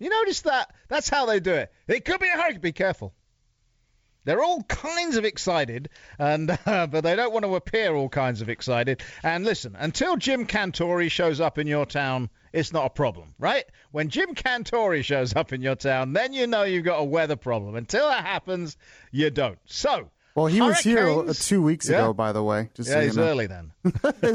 You 0.00 0.08
notice 0.08 0.40
that? 0.40 0.74
That's 0.88 1.08
how 1.08 1.26
they 1.26 1.38
do 1.38 1.52
it. 1.52 1.72
It 1.86 2.04
could 2.04 2.18
be 2.18 2.26
a 2.26 2.32
hurricane. 2.32 2.60
Be 2.60 2.72
careful. 2.72 3.14
They're 4.24 4.42
all 4.42 4.62
kinds 4.64 5.16
of 5.16 5.24
excited, 5.24 5.88
and 6.18 6.50
uh, 6.66 6.86
but 6.86 7.02
they 7.02 7.16
don't 7.16 7.32
want 7.32 7.44
to 7.44 7.54
appear 7.54 7.94
all 7.94 8.08
kinds 8.08 8.40
of 8.42 8.48
excited. 8.48 9.02
And 9.22 9.44
listen, 9.44 9.76
until 9.78 10.16
Jim 10.16 10.46
Cantore 10.46 11.10
shows 11.10 11.40
up 11.40 11.58
in 11.58 11.66
your 11.66 11.86
town, 11.86 12.30
it's 12.52 12.72
not 12.72 12.86
a 12.86 12.90
problem, 12.90 13.34
right? 13.38 13.64
When 13.92 14.08
Jim 14.08 14.34
Cantore 14.34 15.04
shows 15.04 15.34
up 15.34 15.52
in 15.52 15.62
your 15.62 15.76
town, 15.76 16.14
then 16.14 16.32
you 16.32 16.46
know 16.46 16.64
you've 16.64 16.84
got 16.84 16.98
a 16.98 17.04
weather 17.04 17.36
problem. 17.36 17.76
Until 17.76 18.08
that 18.08 18.24
happens, 18.24 18.76
you 19.12 19.30
don't. 19.30 19.58
So. 19.66 20.10
Well, 20.34 20.46
he 20.46 20.60
was 20.60 20.78
here 20.78 21.08
uh, 21.08 21.34
two 21.34 21.60
weeks 21.60 21.88
ago, 21.88 22.14
by 22.14 22.32
the 22.32 22.42
way. 22.42 22.70
Just 22.74 22.88
yeah, 22.88 22.96
so 22.96 23.00
he's 23.02 23.16
know. 23.16 23.24
early 23.24 23.48
then. 23.48 23.72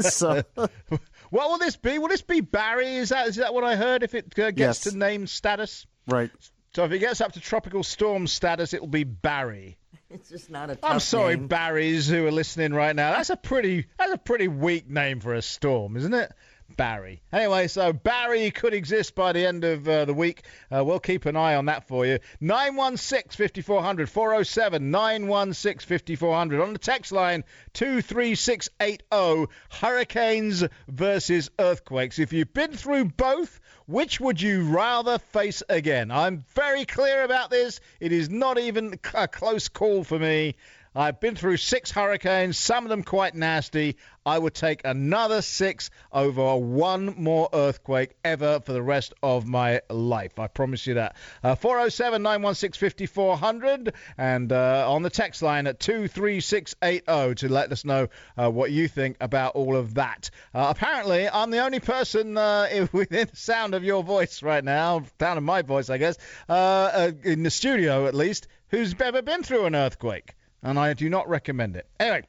so, 0.02 0.42
what 1.30 1.50
will 1.50 1.58
this 1.58 1.76
be? 1.76 1.98
Will 1.98 2.08
this 2.08 2.22
be 2.22 2.40
Barry? 2.40 2.96
Is 2.96 3.10
that 3.10 3.28
is 3.28 3.36
that 3.36 3.54
what 3.54 3.64
I 3.64 3.76
heard? 3.76 4.02
If 4.02 4.14
it 4.14 4.38
uh, 4.38 4.50
gets 4.50 4.58
yes. 4.58 4.80
to 4.80 4.96
name 4.96 5.26
status, 5.26 5.86
right? 6.06 6.30
So 6.74 6.84
if 6.84 6.92
it 6.92 6.98
gets 6.98 7.20
up 7.20 7.32
to 7.32 7.40
tropical 7.40 7.82
storm 7.82 8.26
status, 8.26 8.74
it 8.74 8.80
will 8.80 8.88
be 8.88 9.04
Barry. 9.04 9.78
It's 10.08 10.28
just 10.28 10.50
not 10.50 10.70
a. 10.70 10.78
I'm 10.84 11.00
sorry, 11.00 11.34
name. 11.34 11.48
Barrys 11.48 12.08
who 12.08 12.26
are 12.28 12.30
listening 12.30 12.72
right 12.72 12.94
now. 12.94 13.10
That's 13.10 13.30
a 13.30 13.36
pretty 13.36 13.86
that's 13.98 14.12
a 14.12 14.18
pretty 14.18 14.46
weak 14.46 14.88
name 14.88 15.18
for 15.18 15.34
a 15.34 15.42
storm, 15.42 15.96
isn't 15.96 16.14
it? 16.14 16.32
Barry. 16.76 17.22
Anyway, 17.32 17.68
so 17.68 17.92
Barry 17.92 18.50
could 18.50 18.74
exist 18.74 19.14
by 19.14 19.32
the 19.32 19.46
end 19.46 19.64
of 19.64 19.88
uh, 19.88 20.04
the 20.04 20.14
week. 20.14 20.42
Uh, 20.70 20.84
we'll 20.84 21.00
keep 21.00 21.26
an 21.26 21.36
eye 21.36 21.54
on 21.54 21.66
that 21.66 21.86
for 21.86 22.04
you. 22.04 22.18
916 22.40 23.30
5400 23.30 24.08
407 24.08 24.90
916 24.90 25.86
5400. 25.86 26.60
On 26.60 26.72
the 26.72 26.78
text 26.78 27.12
line 27.12 27.44
23680 27.74 29.52
Hurricanes 29.70 30.64
versus 30.88 31.50
Earthquakes. 31.58 32.18
If 32.18 32.32
you've 32.32 32.52
been 32.52 32.72
through 32.72 33.06
both, 33.06 33.60
which 33.86 34.20
would 34.20 34.40
you 34.40 34.64
rather 34.64 35.18
face 35.18 35.62
again? 35.68 36.10
I'm 36.10 36.44
very 36.54 36.84
clear 36.84 37.22
about 37.22 37.50
this. 37.50 37.80
It 38.00 38.12
is 38.12 38.28
not 38.28 38.58
even 38.58 38.98
a 39.14 39.28
close 39.28 39.68
call 39.68 40.02
for 40.02 40.18
me. 40.18 40.56
I've 40.98 41.20
been 41.20 41.36
through 41.36 41.58
six 41.58 41.90
hurricanes, 41.90 42.56
some 42.56 42.84
of 42.84 42.88
them 42.88 43.02
quite 43.02 43.34
nasty. 43.34 43.96
I 44.24 44.38
would 44.38 44.54
take 44.54 44.80
another 44.82 45.42
six 45.42 45.90
over 46.10 46.56
one 46.56 47.16
more 47.18 47.50
earthquake 47.52 48.16
ever 48.24 48.60
for 48.60 48.72
the 48.72 48.80
rest 48.80 49.12
of 49.22 49.46
my 49.46 49.82
life. 49.90 50.38
I 50.38 50.46
promise 50.46 50.86
you 50.86 50.94
that. 50.94 51.16
Uh, 51.44 51.54
407 51.54 52.22
916 52.22 52.80
5400 52.80 53.92
and 54.16 54.50
uh, 54.50 54.90
on 54.90 55.02
the 55.02 55.10
text 55.10 55.42
line 55.42 55.66
at 55.66 55.78
23680 55.80 57.46
to 57.46 57.52
let 57.52 57.70
us 57.72 57.84
know 57.84 58.08
uh, 58.38 58.50
what 58.50 58.72
you 58.72 58.88
think 58.88 59.18
about 59.20 59.54
all 59.54 59.76
of 59.76 59.94
that. 59.94 60.30
Uh, 60.54 60.68
apparently, 60.70 61.28
I'm 61.28 61.50
the 61.50 61.62
only 61.62 61.80
person 61.80 62.38
uh, 62.38 62.86
within 62.92 63.28
the 63.30 63.36
sound 63.36 63.74
of 63.74 63.84
your 63.84 64.02
voice 64.02 64.42
right 64.42 64.64
now, 64.64 65.02
sound 65.20 65.36
of 65.36 65.44
my 65.44 65.60
voice, 65.60 65.90
I 65.90 65.98
guess, 65.98 66.16
uh, 66.48 67.12
in 67.22 67.42
the 67.42 67.50
studio 67.50 68.06
at 68.06 68.14
least, 68.14 68.48
who's 68.70 68.94
ever 68.98 69.20
been 69.20 69.42
through 69.42 69.66
an 69.66 69.74
earthquake 69.74 70.35
and 70.62 70.78
I 70.78 70.94
do 70.94 71.08
not 71.08 71.28
recommend 71.28 71.76
it. 71.76 71.86
Anyway. 71.98 72.22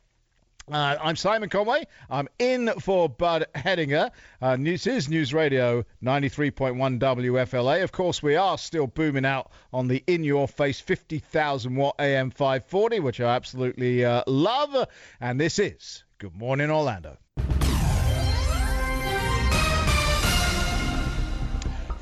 Uh, 0.70 0.98
I'm 1.02 1.16
Simon 1.16 1.48
Conway. 1.48 1.88
I'm 2.10 2.28
in 2.40 2.68
for 2.82 3.08
Bud 3.08 3.46
Hedinger. 3.56 4.12
Uh, 4.42 4.58
this 4.58 4.86
is 4.86 5.08
News 5.08 5.34
Radio 5.34 5.86
93.1 6.04 7.00
WFLA. 7.00 7.84
Of 7.84 7.94
course, 7.94 8.22
we 8.22 8.36
are 8.36 8.58
still 8.58 8.86
booming 8.86 9.24
out 9.24 9.50
on 9.72 9.88
the 9.88 10.04
in 10.08 10.26
your 10.26 10.46
face 10.46 10.82
50,000 10.82 11.74
watt 11.74 11.96
AM 12.00 12.32
540, 12.32 13.00
which 13.00 13.22
I 13.22 13.34
absolutely 13.34 14.04
uh, 14.04 14.24
love. 14.28 14.90
And 15.22 15.40
this 15.40 15.58
is 15.58 16.04
Good 16.18 16.36
Morning 16.36 16.70
Orlando. 16.70 17.18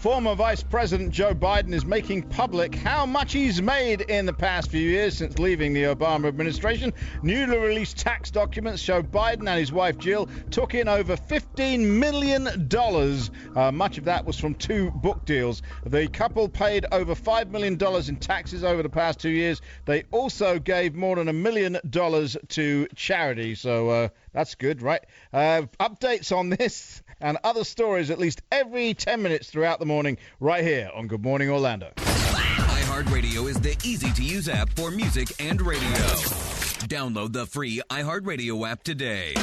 Former 0.05 0.35
Vice 0.35 0.61
President 0.61 1.09
Joe 1.09 1.33
Biden 1.33 1.73
is 1.73 1.83
making 1.83 2.29
public 2.29 2.75
how 2.75 3.07
much 3.07 3.33
he's 3.33 3.59
made 3.59 4.01
in 4.01 4.27
the 4.27 4.33
past 4.33 4.69
few 4.69 4.87
years 4.87 5.17
since 5.17 5.39
leaving 5.39 5.73
the 5.73 5.85
Obama 5.85 6.27
administration. 6.27 6.93
Newly 7.23 7.57
released 7.57 7.97
tax 7.97 8.29
documents 8.29 8.83
show 8.83 9.01
Biden 9.01 9.49
and 9.49 9.57
his 9.57 9.71
wife 9.71 9.97
Jill 9.97 10.29
took 10.51 10.75
in 10.75 10.87
over 10.87 11.17
$15 11.17 11.79
million. 11.79 12.47
Uh, 13.55 13.71
much 13.71 13.97
of 13.97 14.03
that 14.03 14.27
was 14.27 14.37
from 14.37 14.53
two 14.53 14.91
book 14.91 15.25
deals. 15.25 15.63
The 15.87 16.07
couple 16.07 16.49
paid 16.49 16.85
over 16.91 17.15
$5 17.15 17.49
million 17.49 17.79
in 18.07 18.15
taxes 18.17 18.63
over 18.63 18.83
the 18.83 18.89
past 18.89 19.19
two 19.19 19.31
years. 19.31 19.59
They 19.85 20.03
also 20.11 20.59
gave 20.59 20.93
more 20.93 21.15
than 21.15 21.29
a 21.29 21.33
million 21.33 21.79
dollars 21.89 22.37
to 22.49 22.85
charity. 22.95 23.55
So 23.55 23.89
uh, 23.89 24.09
that's 24.33 24.53
good, 24.53 24.83
right? 24.83 25.03
Uh, 25.33 25.63
updates 25.79 26.31
on 26.31 26.49
this 26.49 27.01
and 27.21 27.37
other 27.43 27.63
stories 27.63 28.09
at 28.09 28.19
least 28.19 28.41
every 28.51 28.93
10 28.93 29.21
minutes 29.21 29.49
throughout 29.49 29.79
the 29.79 29.85
morning 29.85 30.17
right 30.39 30.63
here 30.63 30.89
on 30.93 31.07
Good 31.07 31.23
Morning 31.23 31.49
Orlando. 31.49 31.91
iHeartRadio 31.95 33.49
is 33.49 33.59
the 33.59 33.77
easy 33.83 34.11
to 34.11 34.23
use 34.23 34.47
app 34.49 34.69
for 34.75 34.91
music 34.91 35.31
and 35.39 35.61
radio. 35.61 35.89
Download 36.87 37.33
the 37.33 37.45
free 37.45 37.81
iHeartRadio 37.89 38.69
app 38.69 38.83
today. 38.83 39.33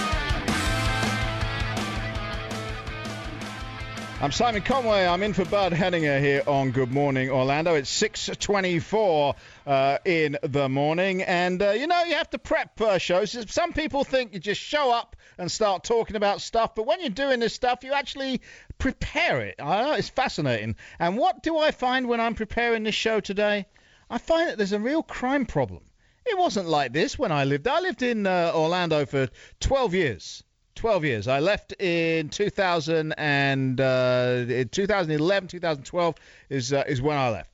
I'm 4.22 4.30
Simon 4.30 4.62
Conway. 4.62 5.04
I'm 5.04 5.20
in 5.24 5.32
for 5.32 5.44
Bud 5.44 5.72
Hedinger 5.72 6.20
here 6.20 6.44
on 6.46 6.70
Good 6.70 6.92
Morning 6.92 7.28
Orlando. 7.28 7.74
It's 7.74 7.90
6:24 7.90 9.34
uh, 9.66 9.98
in 10.04 10.38
the 10.44 10.68
morning, 10.68 11.22
and 11.22 11.60
uh, 11.60 11.70
you 11.70 11.88
know 11.88 12.04
you 12.04 12.14
have 12.14 12.30
to 12.30 12.38
prep 12.38 12.80
uh, 12.80 12.98
shows. 12.98 13.36
Some 13.52 13.72
people 13.72 14.04
think 14.04 14.32
you 14.32 14.38
just 14.38 14.60
show 14.60 14.92
up 14.92 15.16
and 15.38 15.50
start 15.50 15.84
talking 15.84 16.16
about 16.16 16.40
stuff, 16.40 16.74
but 16.74 16.86
when 16.86 17.00
you're 17.00 17.10
doing 17.10 17.40
this 17.40 17.54
stuff, 17.54 17.84
you 17.84 17.92
actually 17.92 18.40
prepare 18.78 19.40
it. 19.40 19.58
Know 19.58 19.92
it's 19.92 20.08
fascinating. 20.08 20.76
And 20.98 21.16
what 21.16 21.42
do 21.42 21.58
I 21.58 21.70
find 21.70 22.08
when 22.08 22.20
I'm 22.20 22.34
preparing 22.34 22.82
this 22.82 22.94
show 22.94 23.20
today? 23.20 23.66
I 24.10 24.18
find 24.18 24.48
that 24.48 24.58
there's 24.58 24.72
a 24.72 24.78
real 24.78 25.02
crime 25.02 25.46
problem. 25.46 25.82
It 26.24 26.38
wasn't 26.38 26.68
like 26.68 26.92
this 26.92 27.18
when 27.18 27.32
I 27.32 27.44
lived. 27.44 27.66
I 27.66 27.80
lived 27.80 28.02
in 28.02 28.26
uh, 28.26 28.52
Orlando 28.54 29.06
for 29.06 29.28
12 29.60 29.94
years. 29.94 30.42
12 30.74 31.04
years. 31.04 31.28
I 31.28 31.40
left 31.40 31.74
in 31.80 32.28
2000 32.28 33.12
and 33.12 33.80
uh, 33.80 34.64
2011, 34.70 35.48
2012 35.48 36.14
is 36.48 36.72
uh, 36.72 36.84
is 36.86 37.02
when 37.02 37.16
I 37.16 37.30
left. 37.30 37.50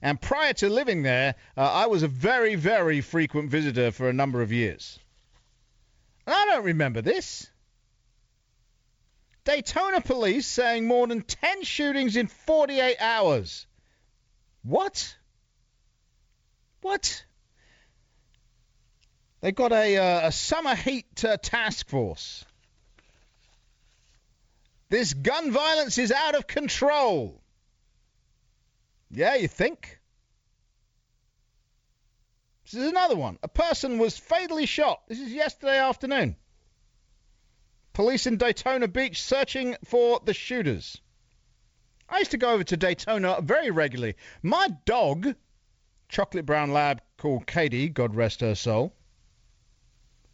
And 0.00 0.20
prior 0.20 0.52
to 0.54 0.68
living 0.68 1.02
there, 1.02 1.36
uh, 1.56 1.60
I 1.60 1.86
was 1.86 2.02
a 2.02 2.08
very, 2.08 2.56
very 2.56 3.00
frequent 3.00 3.50
visitor 3.50 3.92
for 3.92 4.08
a 4.08 4.12
number 4.12 4.42
of 4.42 4.50
years. 4.50 4.98
I 6.26 6.46
don't 6.46 6.64
remember 6.64 7.02
this. 7.02 7.50
Daytona 9.44 10.00
police 10.00 10.46
saying 10.46 10.86
more 10.86 11.06
than 11.06 11.22
10 11.22 11.64
shootings 11.64 12.16
in 12.16 12.28
48 12.28 12.96
hours. 13.00 13.66
What? 14.62 15.16
What? 16.80 17.24
They've 19.40 19.54
got 19.54 19.72
a, 19.72 19.96
uh, 19.96 20.28
a 20.28 20.32
summer 20.32 20.76
heat 20.76 21.24
uh, 21.24 21.36
task 21.36 21.88
force. 21.88 22.44
This 24.88 25.14
gun 25.14 25.50
violence 25.50 25.98
is 25.98 26.12
out 26.12 26.36
of 26.36 26.46
control. 26.46 27.40
Yeah, 29.10 29.34
you 29.34 29.48
think? 29.48 29.98
This 32.72 32.84
is 32.84 32.88
another 32.88 33.16
one. 33.16 33.38
A 33.42 33.48
person 33.48 33.98
was 33.98 34.16
fatally 34.16 34.64
shot. 34.64 35.02
This 35.06 35.20
is 35.20 35.30
yesterday 35.30 35.78
afternoon. 35.78 36.36
Police 37.92 38.26
in 38.26 38.38
Daytona 38.38 38.88
Beach 38.88 39.22
searching 39.22 39.76
for 39.84 40.20
the 40.24 40.32
shooters. 40.32 40.98
I 42.08 42.20
used 42.20 42.30
to 42.30 42.38
go 42.38 42.52
over 42.52 42.64
to 42.64 42.76
Daytona 42.78 43.42
very 43.42 43.70
regularly. 43.70 44.16
My 44.42 44.68
dog, 44.86 45.34
chocolate 46.08 46.46
brown 46.46 46.72
lab 46.72 47.02
called 47.18 47.46
Katie, 47.46 47.90
God 47.90 48.14
rest 48.14 48.40
her 48.40 48.54
soul, 48.54 48.94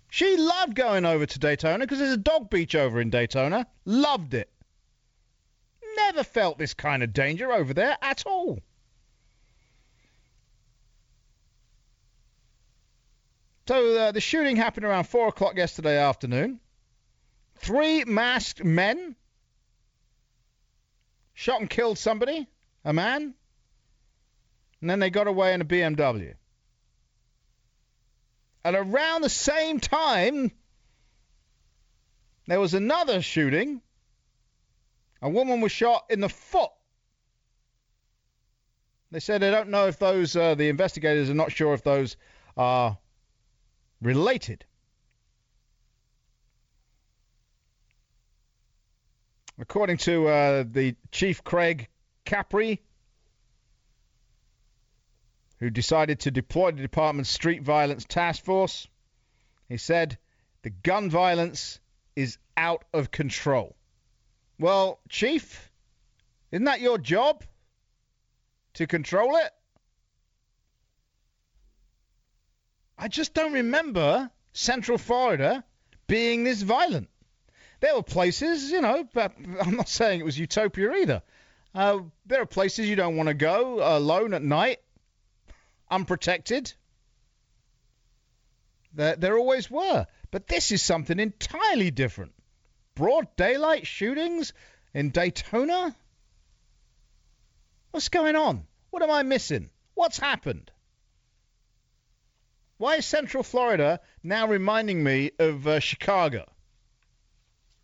she 0.08 0.36
loved 0.36 0.76
going 0.76 1.04
over 1.04 1.26
to 1.26 1.38
Daytona 1.40 1.80
because 1.80 1.98
there's 1.98 2.12
a 2.12 2.16
dog 2.16 2.50
beach 2.50 2.76
over 2.76 3.00
in 3.00 3.10
Daytona. 3.10 3.66
Loved 3.84 4.34
it. 4.34 4.48
Never 5.96 6.22
felt 6.22 6.56
this 6.56 6.74
kind 6.74 7.02
of 7.02 7.12
danger 7.12 7.50
over 7.50 7.74
there 7.74 7.98
at 8.00 8.24
all. 8.26 8.60
So 13.68 13.96
uh, 13.98 14.12
the 14.12 14.20
shooting 14.22 14.56
happened 14.56 14.86
around 14.86 15.04
4 15.04 15.28
o'clock 15.28 15.58
yesterday 15.58 15.98
afternoon. 15.98 16.58
Three 17.56 18.02
masked 18.02 18.64
men 18.64 19.14
shot 21.34 21.60
and 21.60 21.68
killed 21.68 21.98
somebody, 21.98 22.48
a 22.82 22.94
man, 22.94 23.34
and 24.80 24.88
then 24.88 25.00
they 25.00 25.10
got 25.10 25.26
away 25.26 25.52
in 25.52 25.60
a 25.60 25.66
BMW. 25.66 26.32
And 28.64 28.74
around 28.74 29.20
the 29.20 29.28
same 29.28 29.80
time, 29.80 30.50
there 32.46 32.60
was 32.60 32.72
another 32.72 33.20
shooting. 33.20 33.82
A 35.20 35.28
woman 35.28 35.60
was 35.60 35.72
shot 35.72 36.06
in 36.08 36.20
the 36.20 36.30
foot. 36.30 36.70
They 39.10 39.20
said 39.20 39.42
they 39.42 39.50
don't 39.50 39.68
know 39.68 39.88
if 39.88 39.98
those, 39.98 40.34
uh, 40.34 40.54
the 40.54 40.70
investigators 40.70 41.28
are 41.28 41.34
not 41.34 41.52
sure 41.52 41.74
if 41.74 41.84
those 41.84 42.16
are 42.56 42.96
related. 44.00 44.64
According 49.60 49.96
to 49.98 50.28
uh, 50.28 50.64
the 50.70 50.94
Chief 51.10 51.42
Craig 51.42 51.88
Capri, 52.24 52.80
who 55.58 55.70
decided 55.70 56.20
to 56.20 56.30
deploy 56.30 56.70
the 56.70 56.82
department's 56.82 57.30
street 57.30 57.62
violence 57.62 58.04
task 58.04 58.44
force. 58.44 58.86
He 59.68 59.76
said, 59.76 60.16
the 60.62 60.70
gun 60.70 61.10
violence 61.10 61.80
is 62.14 62.38
out 62.56 62.84
of 62.92 63.10
control. 63.10 63.76
Well, 64.58 65.00
Chief, 65.08 65.70
isn't 66.52 66.64
that 66.64 66.80
your 66.80 66.98
job? 66.98 67.44
To 68.74 68.86
control 68.86 69.36
it? 69.36 69.50
I 72.98 73.06
just 73.06 73.32
don't 73.32 73.52
remember 73.52 74.28
Central 74.52 74.98
Florida 74.98 75.62
being 76.08 76.42
this 76.42 76.62
violent. 76.62 77.08
There 77.80 77.94
were 77.94 78.02
places, 78.02 78.72
you 78.72 78.80
know, 78.80 79.08
but 79.14 79.32
I'm 79.60 79.76
not 79.76 79.88
saying 79.88 80.20
it 80.20 80.24
was 80.24 80.38
utopia 80.38 80.92
either. 80.92 81.22
Uh, 81.74 82.00
there 82.26 82.42
are 82.42 82.46
places 82.46 82.88
you 82.88 82.96
don't 82.96 83.16
want 83.16 83.28
to 83.28 83.34
go 83.34 83.78
alone 83.96 84.34
at 84.34 84.42
night 84.42 84.78
unprotected. 85.90 86.72
There, 88.94 89.14
there 89.16 89.38
always 89.38 89.70
were. 89.70 90.06
But 90.30 90.48
this 90.48 90.72
is 90.72 90.82
something 90.82 91.20
entirely 91.20 91.90
different. 91.90 92.32
Broad 92.94 93.28
daylight 93.36 93.86
shootings 93.86 94.52
in 94.92 95.10
Daytona? 95.10 95.94
What's 97.92 98.08
going 98.08 98.34
on? 98.34 98.66
What 98.90 99.02
am 99.02 99.10
I 99.10 99.22
missing? 99.22 99.70
What's 99.94 100.18
happened? 100.18 100.70
Why 102.78 102.94
is 102.94 103.06
Central 103.06 103.42
Florida 103.42 103.98
now 104.22 104.46
reminding 104.46 105.02
me 105.02 105.32
of 105.40 105.66
uh, 105.66 105.80
Chicago? 105.80 106.44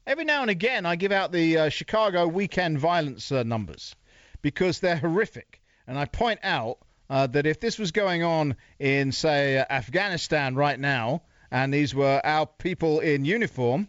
Every 0.07 0.25
now 0.25 0.43
and 0.43 0.51
again, 0.51 0.87
I 0.87 0.95
give 0.95 1.11
out 1.11 1.33
the 1.33 1.59
uh, 1.59 1.69
Chicago 1.69 2.29
weekend 2.29 2.79
violence 2.79 3.33
uh, 3.33 3.43
numbers 3.43 3.97
because 4.41 4.79
they're 4.79 4.97
horrific. 4.97 5.61
And 5.89 5.99
I 5.99 6.05
point 6.05 6.41
out 6.45 6.79
uh, 7.11 7.27
that 7.27 7.45
if 7.45 7.59
this 7.59 7.77
was 7.77 7.91
going 7.91 8.23
on 8.23 8.55
in, 8.79 9.11
say, 9.11 9.59
Afghanistan 9.59 10.55
right 10.55 10.79
now, 10.79 11.23
and 11.51 11.75
these 11.75 11.93
were 11.93 12.21
our 12.23 12.47
people 12.47 13.01
in 13.01 13.25
uniform, 13.25 13.89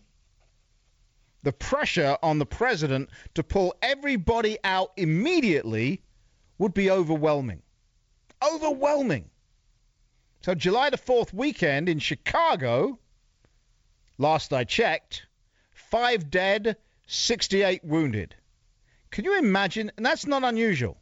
the 1.43 1.53
pressure 1.53 2.17
on 2.23 2.39
the 2.39 2.47
president 2.47 3.11
to 3.35 3.43
pull 3.43 3.75
everybody 3.83 4.57
out 4.63 4.91
immediately 4.97 6.01
would 6.57 6.73
be 6.73 6.89
overwhelming. 6.89 7.61
Overwhelming. 8.41 9.29
So, 10.45 10.53
July 10.53 10.91
the 10.91 10.97
4th 10.99 11.33
weekend 11.33 11.89
in 11.89 11.97
Chicago, 11.97 12.99
last 14.19 14.53
I 14.53 14.63
checked, 14.63 15.25
five 15.73 16.29
dead, 16.29 16.77
68 17.07 17.83
wounded. 17.83 18.35
Can 19.09 19.25
you 19.25 19.39
imagine? 19.39 19.91
And 19.97 20.05
that's 20.05 20.27
not 20.27 20.43
unusual. 20.43 21.01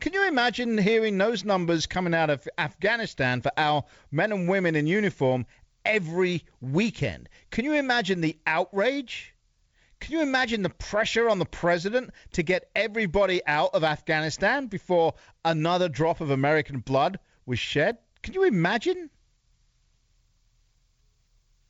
Can 0.00 0.14
you 0.14 0.26
imagine 0.26 0.78
hearing 0.78 1.18
those 1.18 1.44
numbers 1.44 1.84
coming 1.84 2.14
out 2.14 2.30
of 2.30 2.48
Afghanistan 2.56 3.42
for 3.42 3.52
our 3.58 3.84
men 4.10 4.32
and 4.32 4.48
women 4.48 4.74
in 4.74 4.86
uniform 4.86 5.44
every 5.84 6.44
weekend? 6.62 7.28
Can 7.50 7.66
you 7.66 7.74
imagine 7.74 8.22
the 8.22 8.38
outrage? 8.46 9.34
Can 10.00 10.14
you 10.14 10.22
imagine 10.22 10.62
the 10.62 10.70
pressure 10.70 11.28
on 11.28 11.38
the 11.38 11.44
president 11.44 12.08
to 12.32 12.42
get 12.42 12.70
everybody 12.74 13.46
out 13.46 13.74
of 13.74 13.84
Afghanistan 13.84 14.66
before 14.66 15.12
another 15.44 15.90
drop 15.90 16.22
of 16.22 16.30
American 16.30 16.78
blood 16.80 17.18
was 17.44 17.58
shed? 17.58 17.98
Can 18.22 18.34
you 18.34 18.44
imagine? 18.44 19.10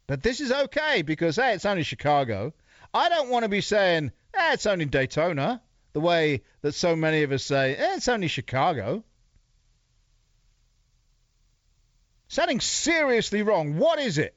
But 0.07 0.23
this 0.23 0.41
is 0.41 0.51
okay 0.51 1.03
because, 1.03 1.37
hey, 1.37 1.55
it's 1.55 1.67
only 1.67 1.83
Chicago. 1.83 2.55
I 2.95 3.09
don't 3.09 3.29
want 3.29 3.45
to 3.45 3.49
be 3.49 3.61
saying, 3.61 4.13
hey, 4.35 4.55
it's 4.55 4.67
only 4.67 4.87
Daytona 4.87 5.61
the 5.93 6.01
way 6.01 6.43
that 6.63 6.75
so 6.75 6.97
many 6.97 7.23
of 7.23 7.33
us 7.33 7.45
say, 7.45 7.77
eh, 7.77 7.97
it's 7.97 8.09
only 8.09 8.29
Chicago. 8.29 9.05
Something 12.29 12.61
seriously 12.61 13.43
wrong. 13.43 13.77
What 13.77 13.99
is 13.99 14.19
it? 14.19 14.35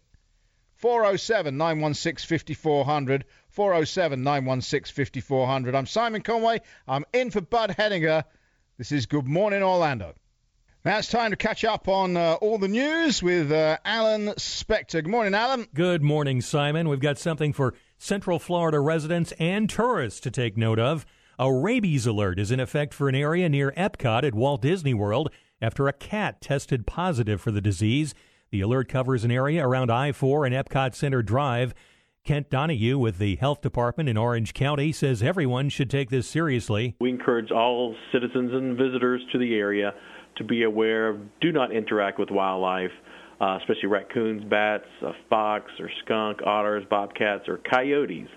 407 0.76 1.58
916 1.58 2.28
5400. 2.28 3.26
407 3.50 4.24
916 4.24 4.94
5400. 4.94 5.76
I'm 5.76 5.86
Simon 5.86 6.22
Conway. 6.22 6.62
I'm 6.88 7.06
in 7.14 7.32
for 7.32 7.42
Bud 7.42 7.76
Hedinger. 7.78 8.24
This 8.78 8.92
is 8.92 9.06
Good 9.06 9.28
Morning 9.28 9.62
Orlando. 9.62 10.16
Now 10.84 10.98
it's 10.98 11.10
time 11.10 11.30
to 11.30 11.38
catch 11.38 11.64
up 11.64 11.88
on 11.88 12.18
uh, 12.18 12.38
all 12.42 12.58
the 12.58 12.68
news 12.68 13.22
with 13.22 13.52
uh, 13.52 13.78
Alan 13.86 14.30
Spector. 14.30 14.94
Good 14.94 15.08
morning, 15.08 15.36
Alan. 15.36 15.68
Good 15.76 16.02
morning, 16.02 16.42
Simon. 16.42 16.90
We've 16.90 17.00
got 17.00 17.20
something 17.20 17.54
for 17.54 17.76
Central 18.00 18.40
Florida 18.40 18.80
residents 18.80 19.32
and 19.34 19.70
tourists 19.70 20.20
to 20.22 20.32
take 20.32 20.58
note 20.58 20.80
of. 20.80 21.06
A 21.38 21.54
rabies 21.54 22.08
alert 22.08 22.40
is 22.40 22.50
in 22.50 22.60
effect 22.60 22.96
for 22.96 23.08
an 23.08 23.14
area 23.14 23.48
near 23.48 23.72
Epcot 23.78 24.24
at 24.24 24.34
Walt 24.34 24.64
Disney 24.64 24.96
World 24.96 25.30
after 25.62 25.88
a 25.88 25.94
cat 25.94 26.42
tested 26.42 26.88
positive 26.88 27.40
for 27.40 27.52
the 27.52 27.62
disease. 27.62 28.16
The 28.50 28.62
alert 28.62 28.90
covers 28.90 29.24
an 29.24 29.30
area 29.30 29.64
around 29.64 29.92
I 29.92 30.12
4 30.14 30.48
and 30.48 30.56
Epcot 30.56 30.96
Center 30.96 31.22
Drive. 31.22 31.76
Kent 32.24 32.50
Donahue 32.50 32.98
with 32.98 33.20
the 33.20 33.36
Health 33.36 33.62
Department 33.62 34.10
in 34.10 34.18
Orange 34.18 34.56
County 34.56 34.92
says 34.92 35.22
everyone 35.22 35.70
should 35.70 35.92
take 35.92 36.10
this 36.10 36.28
seriously. 36.28 36.96
We 37.00 37.12
encourage 37.12 37.52
all 37.52 37.96
citizens 38.12 38.52
and 38.52 38.76
visitors 38.78 39.22
to 39.32 39.38
the 39.38 39.56
area 39.56 39.94
to 40.42 40.48
be 40.48 40.64
aware 40.64 41.10
of 41.10 41.40
do 41.40 41.52
not 41.52 41.72
interact 41.72 42.20
with 42.20 42.30
wildlife, 42.32 42.92
uh, 43.40 43.58
especially 43.62 43.88
raccoons, 43.88 44.44
bats, 44.46 44.86
a 45.02 45.12
fox 45.30 45.72
or 45.80 45.90
skunk, 46.04 46.40
otters, 46.46 46.84
bobcats, 46.90 47.48
or 47.48 47.60
coyotes, 47.72 48.28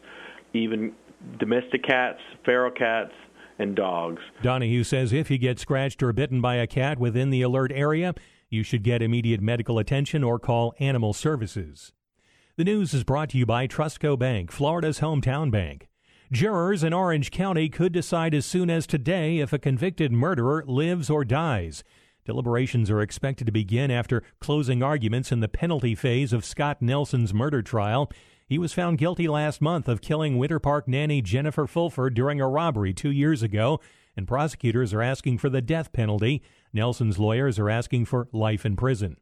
even 0.52 0.92
domestic 1.38 1.82
cats, 1.84 2.18
feral 2.44 2.70
cats, 2.70 3.12
and 3.58 3.76
dogs. 3.76 4.20
Donahue 4.42 4.84
says 4.84 5.12
if 5.12 5.30
you 5.30 5.38
get 5.38 5.58
scratched 5.58 6.02
or 6.02 6.12
bitten 6.12 6.40
by 6.40 6.56
a 6.56 6.66
cat 6.66 6.98
within 6.98 7.30
the 7.30 7.42
alert 7.42 7.72
area, 7.72 8.14
you 8.50 8.62
should 8.62 8.82
get 8.82 9.02
immediate 9.02 9.40
medical 9.40 9.78
attention 9.78 10.22
or 10.24 10.38
call 10.38 10.74
animal 10.78 11.12
services. 11.12 11.92
The 12.56 12.64
news 12.64 12.94
is 12.94 13.04
brought 13.04 13.30
to 13.30 13.38
you 13.38 13.46
by 13.46 13.66
Trustco 13.66 14.18
Bank, 14.18 14.52
Florida's 14.52 15.00
hometown 15.00 15.50
bank. 15.50 15.88
Jurors 16.32 16.82
in 16.82 16.94
Orange 16.94 17.30
County 17.30 17.68
could 17.68 17.92
decide 17.92 18.34
as 18.34 18.46
soon 18.46 18.70
as 18.70 18.86
today 18.86 19.38
if 19.38 19.52
a 19.52 19.58
convicted 19.58 20.10
murderer 20.10 20.64
lives 20.66 21.10
or 21.10 21.24
dies. 21.24 21.84
Deliberations 22.24 22.90
are 22.90 23.02
expected 23.02 23.44
to 23.44 23.52
begin 23.52 23.90
after 23.90 24.22
closing 24.40 24.82
arguments 24.82 25.30
in 25.30 25.40
the 25.40 25.48
penalty 25.48 25.94
phase 25.94 26.32
of 26.32 26.44
Scott 26.44 26.80
Nelson's 26.80 27.34
murder 27.34 27.60
trial. 27.60 28.10
He 28.46 28.58
was 28.58 28.72
found 28.72 28.98
guilty 28.98 29.28
last 29.28 29.60
month 29.60 29.86
of 29.86 30.00
killing 30.00 30.38
Winter 30.38 30.58
Park 30.58 30.88
nanny 30.88 31.20
Jennifer 31.20 31.66
Fulford 31.66 32.14
during 32.14 32.40
a 32.40 32.48
robbery 32.48 32.94
two 32.94 33.10
years 33.10 33.42
ago, 33.42 33.80
and 34.16 34.26
prosecutors 34.26 34.94
are 34.94 35.02
asking 35.02 35.38
for 35.38 35.50
the 35.50 35.60
death 35.60 35.92
penalty. 35.92 36.42
Nelson's 36.72 37.18
lawyers 37.18 37.58
are 37.58 37.68
asking 37.68 38.06
for 38.06 38.28
life 38.32 38.64
in 38.64 38.76
prison. 38.76 39.18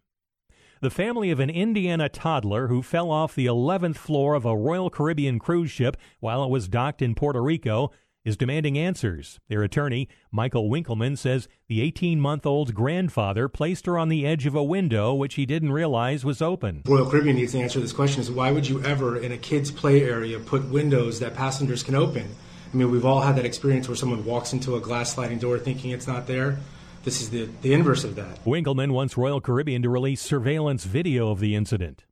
The 0.83 0.91
family 0.91 1.31
of 1.31 1.39
an 1.39 1.49
Indiana 1.49 2.09
toddler 2.09 2.67
who 2.67 2.83
fell 2.83 3.13
off 3.13 3.37
the 3.37 3.47
11th 3.47 3.95
floor 3.95 4.35
of 4.35 4.45
a 4.45 4.57
Royal 4.57 4.91
Caribbean 4.91 5.39
cruise 5.39 5.71
ship 5.71 5.97
while 6.19 6.43
it 6.43 6.51
was 6.51 6.67
docked 6.67 7.01
in 7.01 7.15
Puerto 7.15 7.41
Rico 7.41 7.93
is 8.25 8.37
demanding 8.37 8.77
answers. 8.77 9.39
Their 9.49 9.63
attorney, 9.63 10.09
Michael 10.33 10.69
Winkleman, 10.69 11.15
says 11.15 11.47
the 11.69 11.81
18 11.83 12.21
month 12.21 12.45
old's 12.45 12.73
grandfather 12.73 13.49
placed 13.49 13.87
her 13.87 13.97
on 13.97 14.09
the 14.09 14.27
edge 14.27 14.45
of 14.45 14.57
a 14.57 14.65
window 14.65 15.15
which 15.15 15.35
he 15.35 15.47
didn't 15.47 15.71
realize 15.71 16.25
was 16.25 16.43
open. 16.43 16.83
Royal 16.85 17.09
Caribbean 17.09 17.37
needs 17.37 17.53
to 17.53 17.61
answer 17.61 17.79
this 17.79 17.93
question 17.93 18.21
is 18.21 18.29
why 18.29 18.51
would 18.51 18.69
you 18.69 18.83
ever, 18.83 19.17
in 19.17 19.31
a 19.31 19.39
kid's 19.39 19.71
play 19.71 20.03
area, 20.03 20.41
put 20.41 20.65
windows 20.65 21.21
that 21.21 21.37
passengers 21.37 21.85
can 21.85 21.95
open? 21.95 22.29
I 22.75 22.77
mean, 22.77 22.91
we've 22.91 23.07
all 23.07 23.21
had 23.21 23.37
that 23.37 23.45
experience 23.47 23.87
where 23.87 23.97
someone 23.97 24.25
walks 24.25 24.53
into 24.53 24.75
a 24.75 24.81
glass 24.81 25.15
sliding 25.15 25.39
door 25.39 25.61
thinking 25.61 25.93
it's 25.93 26.09
not 26.09 26.27
there. 26.27 26.59
This 27.05 27.21
is 27.21 27.31
the, 27.31 27.49
the 27.63 27.73
inverse 27.73 28.05
of 28.05 28.15
that. 28.15 28.39
Winkleman 28.47 28.93
wants 28.93 29.17
Royal 29.17 29.41
Caribbean 29.41 29.83
to 29.83 29.91
release 29.91 30.21
surveillance 30.21 30.85
video 30.85 31.31
of 31.31 31.41
the 31.41 31.57
incident. 31.57 32.05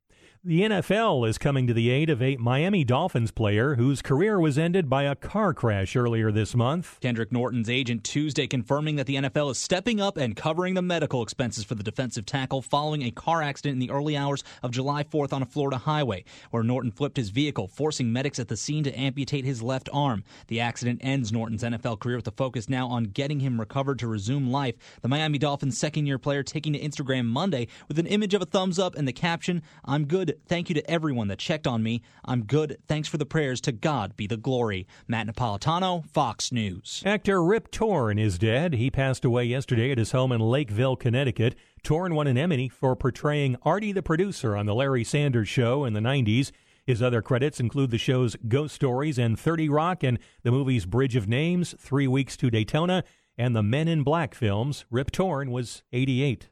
The 0.43 0.61
NFL 0.61 1.29
is 1.29 1.37
coming 1.37 1.67
to 1.67 1.73
the 1.75 1.91
aid 1.91 2.09
of 2.09 2.19
a 2.19 2.35
Miami 2.37 2.83
Dolphins 2.83 3.29
player 3.29 3.75
whose 3.75 4.01
career 4.01 4.39
was 4.39 4.57
ended 4.57 4.89
by 4.89 5.03
a 5.03 5.13
car 5.13 5.53
crash 5.53 5.95
earlier 5.95 6.31
this 6.31 6.55
month. 6.55 6.97
Kendrick 6.99 7.31
Norton's 7.31 7.69
agent 7.69 8.03
Tuesday 8.03 8.47
confirming 8.47 8.95
that 8.95 9.05
the 9.05 9.17
NFL 9.17 9.51
is 9.51 9.59
stepping 9.59 10.01
up 10.01 10.17
and 10.17 10.35
covering 10.35 10.73
the 10.73 10.81
medical 10.81 11.21
expenses 11.21 11.63
for 11.63 11.75
the 11.75 11.83
defensive 11.83 12.25
tackle 12.25 12.63
following 12.63 13.03
a 13.03 13.11
car 13.11 13.43
accident 13.43 13.73
in 13.73 13.79
the 13.87 13.91
early 13.91 14.17
hours 14.17 14.43
of 14.63 14.71
July 14.71 15.03
4th 15.03 15.31
on 15.31 15.43
a 15.43 15.45
Florida 15.45 15.77
highway, 15.77 16.23
where 16.49 16.63
Norton 16.63 16.89
flipped 16.89 17.17
his 17.17 17.29
vehicle, 17.29 17.67
forcing 17.67 18.11
medics 18.11 18.39
at 18.39 18.47
the 18.47 18.57
scene 18.57 18.83
to 18.83 18.99
amputate 18.99 19.45
his 19.45 19.61
left 19.61 19.89
arm. 19.93 20.23
The 20.47 20.59
accident 20.59 21.01
ends 21.03 21.31
Norton's 21.31 21.61
NFL 21.61 21.99
career 21.99 22.15
with 22.15 22.27
a 22.27 22.31
focus 22.31 22.67
now 22.67 22.87
on 22.87 23.03
getting 23.03 23.41
him 23.41 23.59
recovered 23.59 23.99
to 23.99 24.07
resume 24.07 24.49
life. 24.49 24.73
The 25.03 25.07
Miami 25.07 25.37
Dolphins 25.37 25.77
second 25.77 26.07
year 26.07 26.17
player 26.17 26.41
taking 26.41 26.73
to 26.73 26.79
Instagram 26.79 27.27
Monday 27.27 27.67
with 27.87 27.99
an 27.99 28.07
image 28.07 28.33
of 28.33 28.41
a 28.41 28.45
thumbs 28.45 28.79
up 28.79 28.95
and 28.95 29.07
the 29.07 29.13
caption, 29.13 29.61
I'm 29.85 30.05
good 30.05 30.30
Thank 30.47 30.69
you 30.69 30.75
to 30.75 30.91
everyone 30.91 31.27
that 31.29 31.39
checked 31.39 31.67
on 31.67 31.83
me. 31.83 32.01
I'm 32.25 32.43
good. 32.43 32.77
Thanks 32.87 33.07
for 33.07 33.17
the 33.17 33.25
prayers. 33.25 33.61
To 33.61 33.71
God 33.71 34.15
be 34.15 34.27
the 34.27 34.37
glory. 34.37 34.87
Matt 35.07 35.27
Napolitano, 35.27 36.05
Fox 36.07 36.51
News. 36.51 37.01
Actor 37.05 37.43
Rip 37.43 37.71
Torn 37.71 38.19
is 38.19 38.37
dead. 38.37 38.73
He 38.73 38.91
passed 38.91 39.25
away 39.25 39.45
yesterday 39.45 39.91
at 39.91 39.97
his 39.97 40.11
home 40.11 40.31
in 40.31 40.41
Lakeville, 40.41 40.95
Connecticut. 40.95 41.55
Torn 41.83 42.15
won 42.15 42.27
an 42.27 42.37
Emmy 42.37 42.69
for 42.69 42.95
portraying 42.95 43.57
Artie 43.63 43.91
the 43.91 44.03
producer 44.03 44.55
on 44.55 44.65
The 44.65 44.75
Larry 44.75 45.03
Sanders 45.03 45.49
Show 45.49 45.85
in 45.85 45.93
the 45.93 45.99
90s. 45.99 46.51
His 46.85 47.01
other 47.01 47.21
credits 47.21 47.59
include 47.59 47.91
the 47.91 47.97
show's 47.97 48.35
Ghost 48.47 48.75
Stories 48.75 49.17
and 49.17 49.39
30 49.39 49.69
Rock 49.69 50.03
and 50.03 50.19
the 50.43 50.51
movies 50.51 50.85
Bridge 50.85 51.15
of 51.15 51.27
Names, 51.27 51.75
Three 51.79 52.07
Weeks 52.07 52.35
to 52.37 52.49
Daytona, 52.49 53.03
and 53.37 53.55
the 53.55 53.63
Men 53.63 53.87
in 53.87 54.03
Black 54.03 54.35
films. 54.35 54.85
Rip 54.89 55.11
Torn 55.11 55.51
was 55.51 55.83
88. 55.93 56.49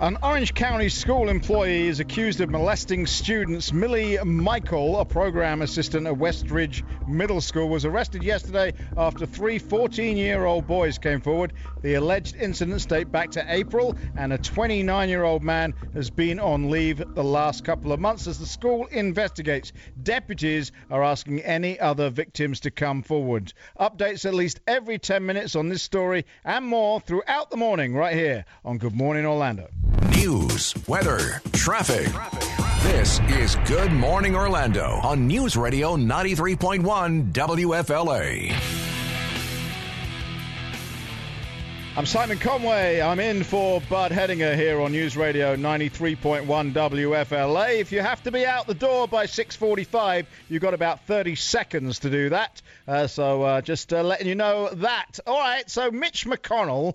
An 0.00 0.16
Orange 0.22 0.54
County 0.54 0.88
school 0.90 1.28
employee 1.28 1.88
is 1.88 1.98
accused 1.98 2.40
of 2.40 2.50
molesting 2.50 3.04
students. 3.04 3.72
Millie 3.72 4.16
Michael, 4.24 5.00
a 5.00 5.04
program 5.04 5.60
assistant 5.60 6.06
at 6.06 6.14
Westridge 6.14 6.84
Middle 7.08 7.40
School, 7.40 7.68
was 7.68 7.84
arrested 7.84 8.22
yesterday 8.22 8.74
after 8.96 9.26
three 9.26 9.58
14 9.58 10.16
year 10.16 10.44
old 10.44 10.68
boys 10.68 10.98
came 10.98 11.20
forward. 11.20 11.52
The 11.82 11.94
alleged 11.94 12.36
incidents 12.36 12.86
date 12.86 13.10
back 13.10 13.32
to 13.32 13.44
April, 13.48 13.96
and 14.16 14.32
a 14.32 14.38
29 14.38 15.08
year 15.08 15.24
old 15.24 15.42
man 15.42 15.74
has 15.94 16.10
been 16.10 16.38
on 16.38 16.70
leave 16.70 17.02
the 17.16 17.24
last 17.24 17.64
couple 17.64 17.90
of 17.90 17.98
months 17.98 18.28
as 18.28 18.38
the 18.38 18.46
school 18.46 18.86
investigates. 18.92 19.72
Deputies 20.00 20.70
are 20.92 21.02
asking 21.02 21.40
any 21.40 21.80
other 21.80 22.08
victims 22.08 22.60
to 22.60 22.70
come 22.70 23.02
forward. 23.02 23.52
Updates 23.80 24.24
at 24.24 24.34
least 24.34 24.60
every 24.68 25.00
10 25.00 25.26
minutes 25.26 25.56
on 25.56 25.68
this 25.68 25.82
story 25.82 26.24
and 26.44 26.64
more 26.64 27.00
throughout 27.00 27.50
the 27.50 27.56
morning, 27.56 27.94
right 27.94 28.14
here 28.14 28.44
on 28.64 28.78
Good 28.78 28.94
Morning 28.94 29.26
Orlando 29.26 29.68
news, 30.16 30.74
weather, 30.86 31.40
traffic. 31.52 32.08
This 32.82 33.20
is 33.28 33.56
Good 33.66 33.92
Morning 33.92 34.36
Orlando 34.36 35.00
on 35.02 35.26
News 35.26 35.56
Radio 35.56 35.96
93.1 35.96 37.32
WFLA. 37.32 38.54
I'm 41.98 42.06
Simon 42.06 42.38
Conway. 42.38 43.00
I'm 43.00 43.18
in 43.18 43.42
for 43.42 43.80
Bud 43.90 44.12
Hedinger 44.12 44.54
here 44.54 44.80
on 44.80 44.92
News 44.92 45.16
Radio 45.16 45.56
93.1 45.56 46.46
WFLA. 46.46 47.80
If 47.80 47.90
you 47.90 48.00
have 48.00 48.22
to 48.22 48.30
be 48.30 48.46
out 48.46 48.68
the 48.68 48.74
door 48.74 49.08
by 49.08 49.26
6:45, 49.26 50.26
you've 50.48 50.62
got 50.62 50.74
about 50.74 51.00
30 51.06 51.34
seconds 51.34 51.98
to 52.00 52.10
do 52.10 52.28
that. 52.28 52.62
Uh, 52.86 53.08
so 53.08 53.42
uh, 53.42 53.60
just 53.62 53.92
uh, 53.92 54.04
letting 54.04 54.28
you 54.28 54.36
know 54.36 54.68
that. 54.74 55.18
All 55.26 55.40
right. 55.40 55.68
So 55.68 55.90
Mitch 55.90 56.24
McConnell 56.24 56.94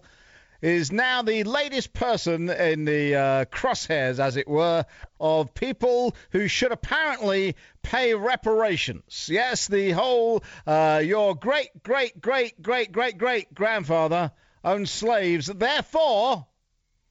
is 0.64 0.94
now 0.94 1.22
the 1.22 1.44
latest 1.44 1.92
person 1.92 2.50
in 2.50 2.86
the 2.86 3.16
uh, 3.16 3.46
crosshairs, 3.46 4.18
as 4.20 4.38
it 4.38 4.48
were, 4.48 4.86
of 5.20 5.54
people 5.54 6.16
who 6.32 6.48
should 6.48 6.72
apparently 6.72 7.58
pay 7.82 8.14
reparations. 8.14 9.28
Yes, 9.30 9.68
the 9.68 9.92
whole 9.92 10.42
uh, 10.66 11.02
your 11.04 11.36
great, 11.36 11.84
great, 11.84 12.22
great, 12.22 12.62
great, 12.62 12.94
great, 12.94 13.18
great 13.18 13.54
grandfather 13.54 14.32
owned 14.64 14.88
slaves, 14.88 15.48
therefore 15.48 16.48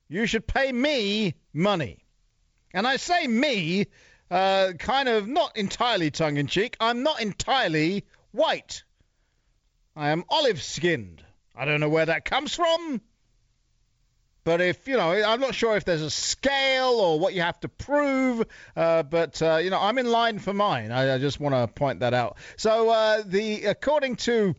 you 0.09 0.25
should 0.25 0.47
pay 0.47 0.73
me 0.73 1.35
money. 1.53 2.07
And 2.73 2.87
I 2.87 2.97
say 2.97 3.27
me, 3.27 3.88
uh, 4.31 4.73
kind 4.79 5.11
of 5.11 5.29
not 5.29 5.59
entirely 5.59 6.11
tongue 6.11 6.38
in 6.38 6.47
cheek. 6.47 6.75
I'm 6.81 7.03
not 7.03 7.21
entirely 7.21 8.07
white. 8.31 8.83
I 9.95 10.09
am 10.09 10.25
olive 10.31 10.62
skinned. 10.62 11.23
I 11.55 11.67
don't 11.67 11.81
know 11.81 11.91
where 11.91 12.07
that 12.07 12.25
comes 12.25 12.55
from. 12.55 13.03
But 14.44 14.61
if 14.61 14.88
you 14.88 14.96
know, 14.96 15.11
I'm 15.12 15.40
not 15.40 15.55
sure 15.55 15.76
if 15.76 15.85
there's 15.85 16.02
a 16.02 16.11
scale 16.11 16.94
or 16.94 17.20
what 17.20 17.33
you 17.33 17.42
have 17.42 17.61
to 17.61 17.68
prove. 17.68 18.44
Uh, 18.74 19.05
but 19.05 19.40
uh, 19.40 19.57
you 19.57 19.70
know, 19.70 19.81
I'm 19.81 19.98
in 19.98 20.07
line 20.07 20.38
for 20.38 20.52
mine. 20.52 20.90
I, 20.90 21.14
I 21.14 21.18
just 21.18 21.38
want 21.38 21.55
to 21.55 21.68
point 21.68 22.00
that 22.00 22.12
out. 22.12 22.37
So 22.57 22.90
uh, 22.90 23.22
the 23.24 23.64
according 23.64 24.16
to 24.16 24.55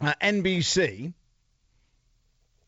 uh, 0.00 0.14
NBC, 0.20 1.12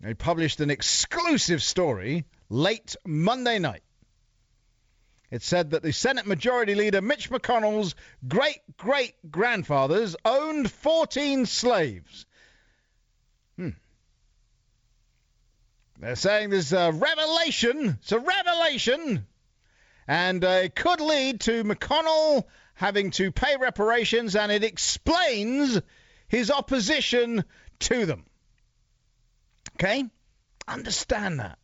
they 0.00 0.14
published 0.14 0.60
an 0.60 0.70
exclusive 0.70 1.60
story 1.62 2.24
late 2.48 2.94
Monday 3.04 3.58
night. 3.58 3.82
It 5.30 5.42
said 5.42 5.70
that 5.70 5.82
the 5.82 5.92
Senate 5.92 6.26
Majority 6.26 6.74
Leader 6.74 7.02
Mitch 7.02 7.30
McConnell's 7.30 7.94
great 8.26 8.60
great 8.76 9.14
grandfathers 9.30 10.16
owned 10.24 10.70
14 10.70 11.46
slaves. 11.46 12.26
Hmm. 13.56 13.70
They're 16.00 16.16
saying 16.16 16.50
there's 16.50 16.72
a 16.72 16.92
revelation. 16.92 17.98
It's 18.00 18.12
a 18.12 18.20
revelation. 18.20 19.26
And 20.06 20.44
uh, 20.44 20.60
it 20.64 20.74
could 20.74 21.00
lead 21.00 21.40
to 21.42 21.64
McConnell 21.64 22.44
having 22.74 23.10
to 23.10 23.32
pay 23.32 23.56
reparations, 23.56 24.36
and 24.36 24.52
it 24.52 24.62
explains 24.62 25.80
his 26.28 26.50
opposition 26.50 27.44
to 27.80 28.06
them. 28.06 28.24
Okay? 29.74 30.04
Understand 30.68 31.40
that. 31.40 31.58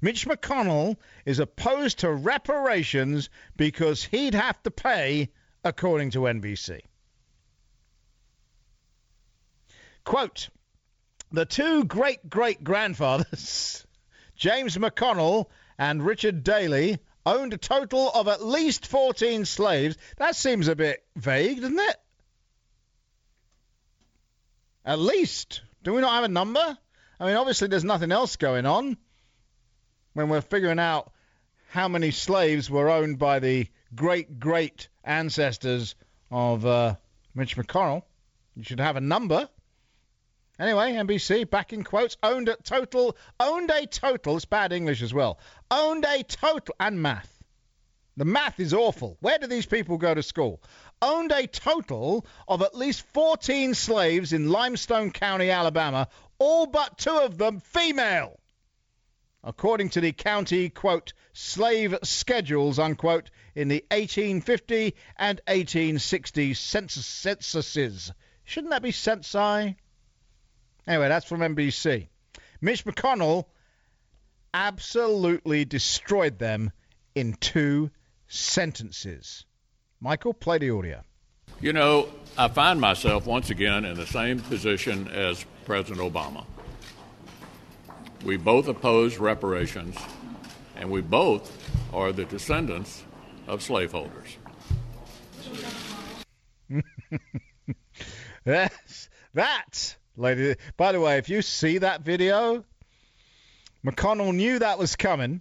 Mitch 0.00 0.26
McConnell 0.26 0.96
is 1.24 1.38
opposed 1.38 2.00
to 2.00 2.10
reparations 2.10 3.28
because 3.56 4.02
he'd 4.02 4.34
have 4.34 4.60
to 4.64 4.70
pay, 4.70 5.30
according 5.62 6.10
to 6.10 6.20
NBC. 6.20 6.80
Quote 10.04 10.48
the 11.32 11.44
two 11.44 11.84
great 11.84 12.28
great 12.28 12.64
grandfathers 12.64 13.86
James 14.36 14.76
McConnell 14.78 15.46
and 15.78 16.04
Richard 16.04 16.42
Daly, 16.42 16.98
owned 17.26 17.52
a 17.52 17.58
total 17.58 18.10
of 18.10 18.26
at 18.26 18.44
least 18.44 18.86
14 18.86 19.44
slaves. 19.44 19.96
That 20.16 20.34
seems 20.34 20.68
a 20.68 20.74
bit 20.74 21.04
vague, 21.16 21.60
doesn't 21.60 21.78
it? 21.78 21.96
At 24.84 24.98
least. 24.98 25.60
Do 25.82 25.92
we 25.92 26.00
not 26.00 26.14
have 26.14 26.24
a 26.24 26.28
number? 26.28 26.78
I 27.18 27.26
mean, 27.26 27.36
obviously, 27.36 27.68
there's 27.68 27.84
nothing 27.84 28.12
else 28.12 28.36
going 28.36 28.66
on 28.66 28.96
when 30.14 30.30
we're 30.30 30.40
figuring 30.40 30.78
out 30.78 31.12
how 31.68 31.88
many 31.88 32.10
slaves 32.10 32.70
were 32.70 32.90
owned 32.90 33.18
by 33.18 33.38
the 33.40 33.68
great 33.94 34.40
great 34.40 34.88
ancestors 35.04 35.94
of 36.30 36.64
uh, 36.64 36.94
Mitch 37.34 37.56
McConnell. 37.56 38.02
You 38.56 38.64
should 38.64 38.80
have 38.80 38.96
a 38.96 39.00
number. 39.02 39.48
Anyway, 40.60 40.92
NBC, 40.92 41.48
back 41.48 41.72
in 41.72 41.82
quotes, 41.82 42.18
owned 42.22 42.50
a 42.50 42.56
total, 42.56 43.16
owned 43.40 43.70
a 43.70 43.86
total, 43.86 44.36
it's 44.36 44.44
bad 44.44 44.74
English 44.74 45.00
as 45.00 45.14
well, 45.14 45.38
owned 45.70 46.04
a 46.04 46.22
total, 46.22 46.74
and 46.78 47.00
math. 47.00 47.42
The 48.18 48.26
math 48.26 48.60
is 48.60 48.74
awful. 48.74 49.16
Where 49.20 49.38
do 49.38 49.46
these 49.46 49.64
people 49.64 49.96
go 49.96 50.12
to 50.12 50.22
school? 50.22 50.62
Owned 51.00 51.32
a 51.32 51.46
total 51.46 52.26
of 52.46 52.60
at 52.60 52.74
least 52.74 53.06
14 53.14 53.72
slaves 53.72 54.34
in 54.34 54.50
Limestone 54.50 55.12
County, 55.12 55.48
Alabama, 55.48 56.08
all 56.38 56.66
but 56.66 56.98
two 56.98 57.16
of 57.16 57.38
them 57.38 57.60
female. 57.60 58.38
According 59.42 59.88
to 59.90 60.02
the 60.02 60.12
county, 60.12 60.68
quote, 60.68 61.14
slave 61.32 61.96
schedules, 62.02 62.78
unquote, 62.78 63.30
in 63.54 63.68
the 63.68 63.82
1850 63.90 64.94
and 65.16 65.40
1860 65.46 66.52
census- 66.52 67.06
censuses. 67.06 68.12
Shouldn't 68.44 68.72
that 68.72 68.82
be 68.82 68.92
censi? 68.92 69.76
Anyway, 70.90 71.08
that's 71.08 71.24
from 71.24 71.38
NBC. 71.38 72.08
Mitch 72.60 72.84
McConnell 72.84 73.44
absolutely 74.52 75.64
destroyed 75.64 76.40
them 76.40 76.72
in 77.14 77.34
two 77.34 77.92
sentences. 78.26 79.46
Michael, 80.00 80.34
play 80.34 80.58
the 80.58 80.70
audio. 80.70 81.02
You 81.60 81.72
know, 81.72 82.08
I 82.36 82.48
find 82.48 82.80
myself 82.80 83.24
once 83.24 83.50
again 83.50 83.84
in 83.84 83.94
the 83.94 84.06
same 84.06 84.40
position 84.40 85.06
as 85.06 85.44
President 85.64 86.00
Obama. 86.00 86.44
We 88.24 88.36
both 88.36 88.66
oppose 88.66 89.16
reparations, 89.18 89.96
and 90.74 90.90
we 90.90 91.02
both 91.02 91.56
are 91.94 92.10
the 92.10 92.24
descendants 92.24 93.04
of 93.46 93.62
slaveholders. 93.62 94.38
Yes, 98.46 99.10
that, 99.34 99.96
lady. 100.16 100.56
By 100.76 100.92
the 100.92 101.00
way, 101.00 101.18
if 101.18 101.28
you 101.28 101.42
see 101.42 101.78
that 101.78 102.02
video, 102.02 102.64
McConnell 103.84 104.34
knew 104.34 104.58
that 104.58 104.78
was 104.78 104.96
coming, 104.96 105.40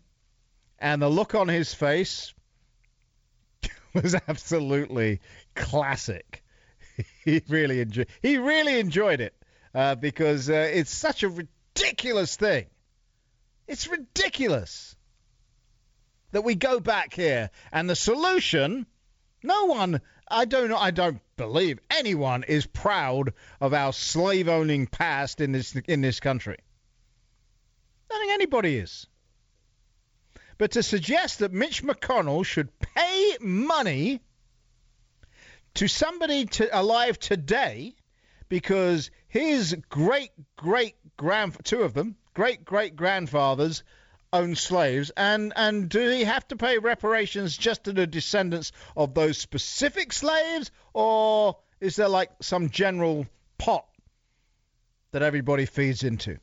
and 0.77 1.01
the 1.01 1.09
look 1.09 1.35
on 1.35 1.47
his 1.47 1.73
face 1.73 2.33
was 3.93 4.15
absolutely 4.27 5.21
classic. 5.55 6.43
he 7.25 7.41
really 7.49 7.81
enjoyed. 7.81 8.07
He 8.21 8.37
really 8.37 8.79
enjoyed 8.79 9.21
it 9.21 9.33
uh, 9.73 9.95
because 9.95 10.49
uh, 10.49 10.69
it's 10.73 10.91
such 10.91 11.23
a 11.23 11.29
ridiculous 11.29 12.35
thing. 12.35 12.65
It's 13.67 13.87
ridiculous 13.87 14.95
that 16.31 16.43
we 16.43 16.55
go 16.55 16.79
back 16.79 17.13
here 17.13 17.49
and 17.71 17.89
the 17.89 17.95
solution. 17.95 18.85
No 19.43 19.65
one. 19.65 20.01
I 20.29 20.45
don't. 20.45 20.71
I 20.71 20.91
don't 20.91 21.21
believe 21.37 21.79
anyone 21.89 22.43
is 22.43 22.65
proud 22.65 23.33
of 23.59 23.73
our 23.73 23.93
slave-owning 23.93 24.87
past 24.87 25.41
in 25.41 25.51
this 25.51 25.75
in 25.75 26.01
this 26.01 26.19
country. 26.19 26.57
I 28.09 28.13
don't 28.13 28.21
think 28.21 28.33
anybody 28.33 28.77
is. 28.77 29.07
But 30.57 30.71
to 30.71 30.83
suggest 30.83 31.39
that 31.39 31.53
Mitch 31.53 31.83
McConnell 31.83 32.45
should 32.45 32.77
pay 32.79 33.37
money 33.39 34.21
to 35.75 35.87
somebody 35.87 36.45
to, 36.45 36.79
alive 36.79 37.17
today 37.17 37.95
because 38.49 39.09
his 39.27 39.75
great 39.89 40.31
great 40.57 40.95
grand 41.15 41.55
two 41.63 41.81
of 41.83 41.93
them 41.93 42.15
great 42.33 42.65
great 42.65 42.95
grandfathers 42.95 43.83
owned 44.31 44.57
slaves 44.57 45.11
and 45.17 45.53
and 45.55 45.89
do 45.89 46.07
he 46.09 46.23
have 46.23 46.47
to 46.47 46.55
pay 46.55 46.77
reparations 46.77 47.57
just 47.57 47.85
to 47.85 47.93
the 47.93 48.05
descendants 48.05 48.71
of 48.95 49.13
those 49.13 49.37
specific 49.37 50.13
slaves 50.13 50.71
or 50.93 51.57
is 51.79 51.95
there 51.95 52.09
like 52.09 52.29
some 52.41 52.69
general 52.69 53.25
pot 53.57 53.85
that 55.11 55.23
everybody 55.23 55.65
feeds 55.65 56.03
into? 56.03 56.37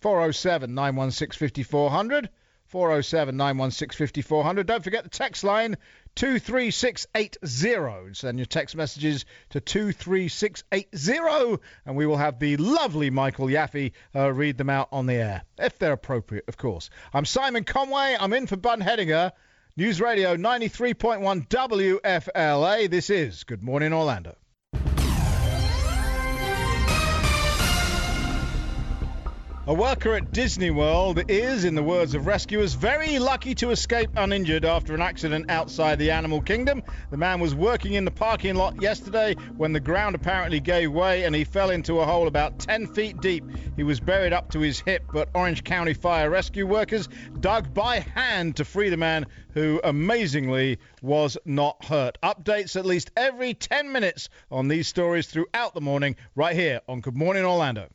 407 0.00 0.74
916 0.74 1.38
5400 1.38 2.30
407 2.66 3.36
916 3.36 4.06
5400 4.06 4.66
don't 4.66 4.84
forget 4.84 5.04
the 5.04 5.10
text 5.10 5.42
line 5.42 5.76
23680. 6.16 8.14
Send 8.14 8.38
your 8.38 8.46
text 8.46 8.74
messages 8.74 9.24
to 9.50 9.60
23680, 9.60 11.62
and 11.84 11.94
we 11.94 12.06
will 12.06 12.16
have 12.16 12.38
the 12.38 12.56
lovely 12.56 13.10
Michael 13.10 13.46
Yaffee 13.46 13.92
uh, 14.14 14.32
read 14.32 14.58
them 14.58 14.70
out 14.70 14.88
on 14.90 15.06
the 15.06 15.14
air, 15.14 15.42
if 15.58 15.78
they're 15.78 15.92
appropriate, 15.92 16.44
of 16.48 16.56
course. 16.56 16.90
I'm 17.12 17.24
Simon 17.24 17.64
Conway. 17.64 18.16
I'm 18.18 18.32
in 18.32 18.46
for 18.46 18.56
Bud 18.56 18.80
Hedinger. 18.80 19.32
News 19.76 20.00
Radio 20.00 20.36
93.1 20.36 21.48
WFLA. 21.48 22.90
This 22.90 23.10
is 23.10 23.44
Good 23.44 23.62
Morning 23.62 23.92
Orlando. 23.92 24.36
A 29.68 29.74
worker 29.74 30.14
at 30.14 30.30
Disney 30.30 30.70
World 30.70 31.28
is, 31.28 31.64
in 31.64 31.74
the 31.74 31.82
words 31.82 32.14
of 32.14 32.28
rescuers, 32.28 32.74
very 32.74 33.18
lucky 33.18 33.52
to 33.56 33.70
escape 33.70 34.10
uninjured 34.14 34.64
after 34.64 34.94
an 34.94 35.02
accident 35.02 35.50
outside 35.50 35.98
the 35.98 36.12
animal 36.12 36.40
kingdom. 36.40 36.84
The 37.10 37.16
man 37.16 37.40
was 37.40 37.52
working 37.52 37.94
in 37.94 38.04
the 38.04 38.12
parking 38.12 38.54
lot 38.54 38.80
yesterday 38.80 39.34
when 39.56 39.72
the 39.72 39.80
ground 39.80 40.14
apparently 40.14 40.60
gave 40.60 40.92
way 40.92 41.24
and 41.24 41.34
he 41.34 41.42
fell 41.42 41.70
into 41.70 41.98
a 41.98 42.06
hole 42.06 42.28
about 42.28 42.60
10 42.60 42.86
feet 42.94 43.20
deep. 43.20 43.42
He 43.74 43.82
was 43.82 43.98
buried 43.98 44.32
up 44.32 44.52
to 44.52 44.60
his 44.60 44.78
hip, 44.78 45.02
but 45.12 45.30
Orange 45.34 45.64
County 45.64 45.94
fire 45.94 46.30
rescue 46.30 46.64
workers 46.64 47.08
dug 47.40 47.74
by 47.74 47.98
hand 47.98 48.54
to 48.58 48.64
free 48.64 48.88
the 48.88 48.96
man 48.96 49.26
who 49.52 49.80
amazingly 49.82 50.78
was 51.02 51.36
not 51.44 51.84
hurt. 51.84 52.18
Updates 52.22 52.76
at 52.76 52.86
least 52.86 53.10
every 53.16 53.52
10 53.52 53.90
minutes 53.90 54.28
on 54.48 54.68
these 54.68 54.86
stories 54.86 55.26
throughout 55.26 55.74
the 55.74 55.80
morning, 55.80 56.14
right 56.36 56.54
here 56.54 56.82
on 56.88 57.00
Good 57.00 57.16
Morning 57.16 57.44
Orlando. 57.44 57.88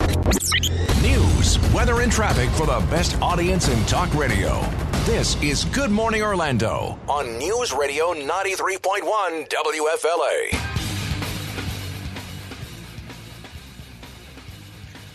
News, 1.01 1.57
weather, 1.73 2.01
and 2.01 2.11
traffic 2.11 2.49
for 2.51 2.65
the 2.65 2.79
best 2.89 3.19
audience 3.21 3.69
in 3.69 3.83
talk 3.85 4.13
radio. 4.13 4.61
This 5.05 5.41
is 5.41 5.65
Good 5.65 5.89
Morning 5.89 6.21
Orlando 6.21 6.99
on 7.07 7.37
News 7.37 7.73
Radio 7.73 8.13
93.1 8.13 9.47
WFLA. 9.49 10.71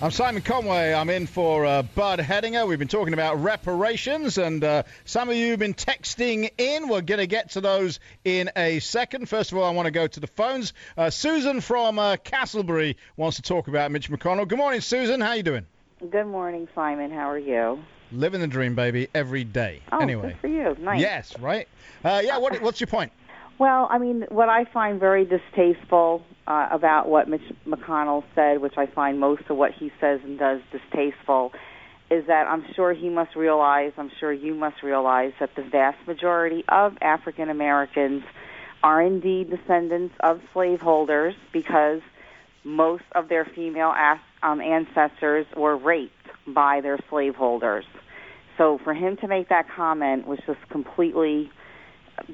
I'm 0.03 0.11
Simon 0.11 0.43
Conway. 0.43 0.93
I'm 0.93 1.09
in 1.09 1.27
for 1.27 1.65
uh, 1.65 1.83
Bud 1.83 2.19
Hedinger. 2.19 2.69
We've 2.69 2.79
been 2.79 2.87
talking 2.87 3.15
about 3.15 3.43
reparations, 3.43 4.37
and 4.37 4.63
uh, 4.63 4.83
some 5.07 5.31
of 5.31 5.37
you 5.37 5.53
have 5.53 5.59
been 5.59 5.73
texting 5.73 6.51
in. 6.59 6.89
We're 6.89 7.01
going 7.01 7.21
to 7.21 7.27
get 7.27 7.53
to 7.53 7.63
those 7.63 7.99
in 8.23 8.51
a 8.57 8.81
second. 8.81 9.29
First 9.31 9.53
of 9.53 9.59
all, 9.59 9.65
I 9.65 9.71
want 9.71 9.87
to 9.87 9.93
go 9.93 10.07
to 10.07 10.21
the 10.21 10.27
phones. 10.27 10.75
Uh, 10.99 11.09
Susan 11.09 11.63
from 11.63 11.99
uh, 11.99 12.17
Casselberry 12.17 12.97
wants 13.17 13.37
to 13.37 13.43
talk 13.43 13.69
about 13.69 13.91
Mitch 13.91 14.11
McConnell. 14.11 14.47
Good 14.47 14.59
morning, 14.59 14.83
Susan. 14.83 15.23
How 15.23 15.29
are 15.31 15.37
you 15.37 15.43
doing? 15.43 15.67
Good 15.99 16.27
morning, 16.27 16.69
Simon. 16.75 17.11
How 17.11 17.31
are 17.31 17.39
you? 17.39 17.83
Living 18.13 18.43
the 18.43 18.47
dream, 18.47 18.75
baby, 18.75 19.09
every 19.15 19.45
day. 19.45 19.81
Oh, 19.91 19.99
anyway. 19.99 20.33
good 20.33 20.41
for 20.41 20.49
you. 20.49 20.77
Nice. 20.79 21.01
Yes, 21.01 21.39
right? 21.39 21.67
Uh, 22.05 22.21
yeah, 22.23 22.37
what, 22.37 22.61
what's 22.61 22.81
your 22.81 22.87
point? 22.87 23.13
Well, 23.59 23.89
I 23.91 23.97
mean, 23.97 24.27
what 24.29 24.51
I 24.51 24.67
find 24.67 25.01
very 25.01 25.25
distasteful 25.25 26.23
uh, 26.47 26.69
about 26.71 27.09
what 27.09 27.27
Mitch 27.27 27.41
McConnell 27.67 28.23
said, 28.35 28.61
which 28.61 28.77
I 28.77 28.85
find 28.85 29.19
most 29.19 29.45
of 29.49 29.57
what 29.57 29.73
he 29.73 29.91
says 29.99 30.21
and 30.23 30.39
does 30.39 30.61
distasteful, 30.71 31.55
is 32.11 32.27
that 32.27 32.47
I'm 32.49 32.67
sure 32.75 32.93
he 32.93 33.09
must 33.09 33.35
realize, 33.35 33.93
I'm 33.97 34.11
sure 34.21 34.31
you 34.31 34.55
must 34.55 34.83
realize, 34.83 35.33
that 35.41 35.55
the 35.57 35.63
vast 35.63 35.97
majority 36.07 36.67
of 36.69 36.99
African 37.01 37.49
Americans 37.49 38.25
are 38.83 39.01
indeed 39.01 39.49
descendants 39.49 40.15
of 40.21 40.43
slaveholders 40.53 41.35
because 41.51 42.03
most 42.67 43.05
of 43.15 43.29
their 43.29 43.45
female 43.55 43.95
um, 44.43 44.61
ancestors 44.61 45.47
were 45.57 45.77
raped 45.77 46.13
by 46.49 46.81
their 46.83 46.99
slaveholders. 47.09 47.85
So 48.59 48.79
for 48.83 48.93
him 48.93 49.17
to 49.19 49.29
make 49.29 49.49
that 49.51 49.67
comment 49.75 50.27
was 50.27 50.41
just 50.47 50.59
completely 50.71 51.49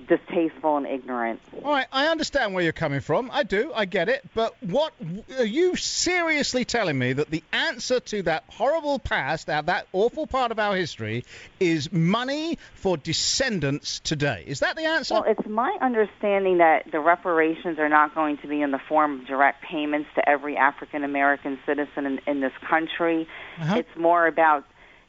distasteful 0.08 0.76
and 0.76 0.86
ignorant. 0.86 1.40
All 1.64 1.70
right, 1.70 1.86
I 1.92 2.06
understand 2.08 2.54
where 2.54 2.62
you're 2.62 2.72
coming 2.72 3.00
from. 3.00 3.30
I 3.32 3.42
do, 3.42 3.72
I 3.74 3.84
get 3.84 4.08
it. 4.08 4.24
But 4.34 4.54
what 4.62 4.92
are 5.38 5.44
you 5.44 5.76
seriously 5.76 6.64
telling 6.64 6.98
me 6.98 7.12
that 7.14 7.30
the 7.30 7.42
answer 7.52 8.00
to 8.00 8.22
that 8.22 8.44
horrible 8.48 8.98
past, 8.98 9.46
that, 9.46 9.66
that 9.66 9.86
awful 9.92 10.26
part 10.26 10.52
of 10.52 10.58
our 10.58 10.76
history, 10.76 11.24
is 11.60 11.92
money 11.92 12.58
for 12.74 12.96
descendants 12.96 14.00
today? 14.00 14.44
Is 14.46 14.60
that 14.60 14.76
the 14.76 14.84
answer? 14.84 15.14
Well, 15.14 15.24
it's 15.26 15.48
my 15.48 15.76
understanding 15.80 16.58
that 16.58 16.90
the 16.90 17.00
reparations 17.00 17.78
are 17.78 17.88
not 17.88 18.14
going 18.14 18.38
to 18.38 18.46
be 18.46 18.62
in 18.62 18.70
the 18.70 18.80
form 18.88 19.20
of 19.20 19.26
direct 19.26 19.62
payments 19.62 20.08
to 20.14 20.28
every 20.28 20.56
African 20.56 21.04
American 21.04 21.58
citizen 21.66 22.06
in, 22.06 22.20
in 22.26 22.40
this 22.40 22.52
country. 22.68 23.26
Uh-huh. 23.58 23.76
It's 23.78 23.96
more 23.96 24.26
about 24.26 24.64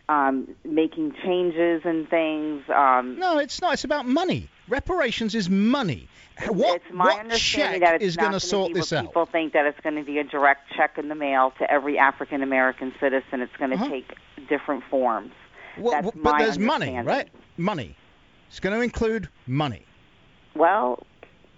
um, 0.10 0.56
making 0.64 1.14
changes 1.24 1.82
and 1.86 2.10
things. 2.10 2.64
Um, 2.70 3.18
no, 3.20 3.38
it's 3.38 3.62
not. 3.62 3.74
It's 3.74 3.84
about 3.84 4.06
money. 4.06 4.50
Reparations 4.70 5.36
is 5.36 5.50
money. 5.50 6.08
What, 6.48 6.78
it's 6.78 6.86
my 6.94 7.06
what 7.06 7.20
understanding 7.20 7.82
check 7.82 7.90
that 7.90 7.96
it's 7.96 8.04
is 8.06 8.18
going 8.18 8.32
to 8.32 8.40
sort 8.40 8.74
this 8.74 8.92
out? 8.92 9.06
People 9.06 9.26
think 9.26 9.54
that 9.54 9.66
it's 9.66 9.80
going 9.82 9.96
to 9.98 10.04
be 10.04 10.18
a 10.18 10.24
direct 10.24 10.72
check 10.76 10.98
in 10.98 11.10
the 11.10 11.16
mail 11.16 11.54
to 11.60 11.70
every 11.70 11.98
African 12.00 12.42
American 12.42 12.94
citizen. 13.00 13.42
It's 13.42 13.56
going 13.58 13.72
to 13.72 13.76
Uh-huh. 13.76 13.90
take 13.90 14.14
different 14.50 14.84
forms. 14.90 15.32
Well, 15.78 15.92
That's 15.94 16.06
w- 16.08 16.24
but 16.24 16.32
my 16.34 16.44
there's 16.44 16.58
money, 16.60 16.98
right? 17.00 17.30
Money. 17.58 17.96
It's 18.50 18.60
going 18.60 18.76
to 18.76 18.82
include 18.82 19.30
money. 19.48 19.86
Well, 20.56 21.06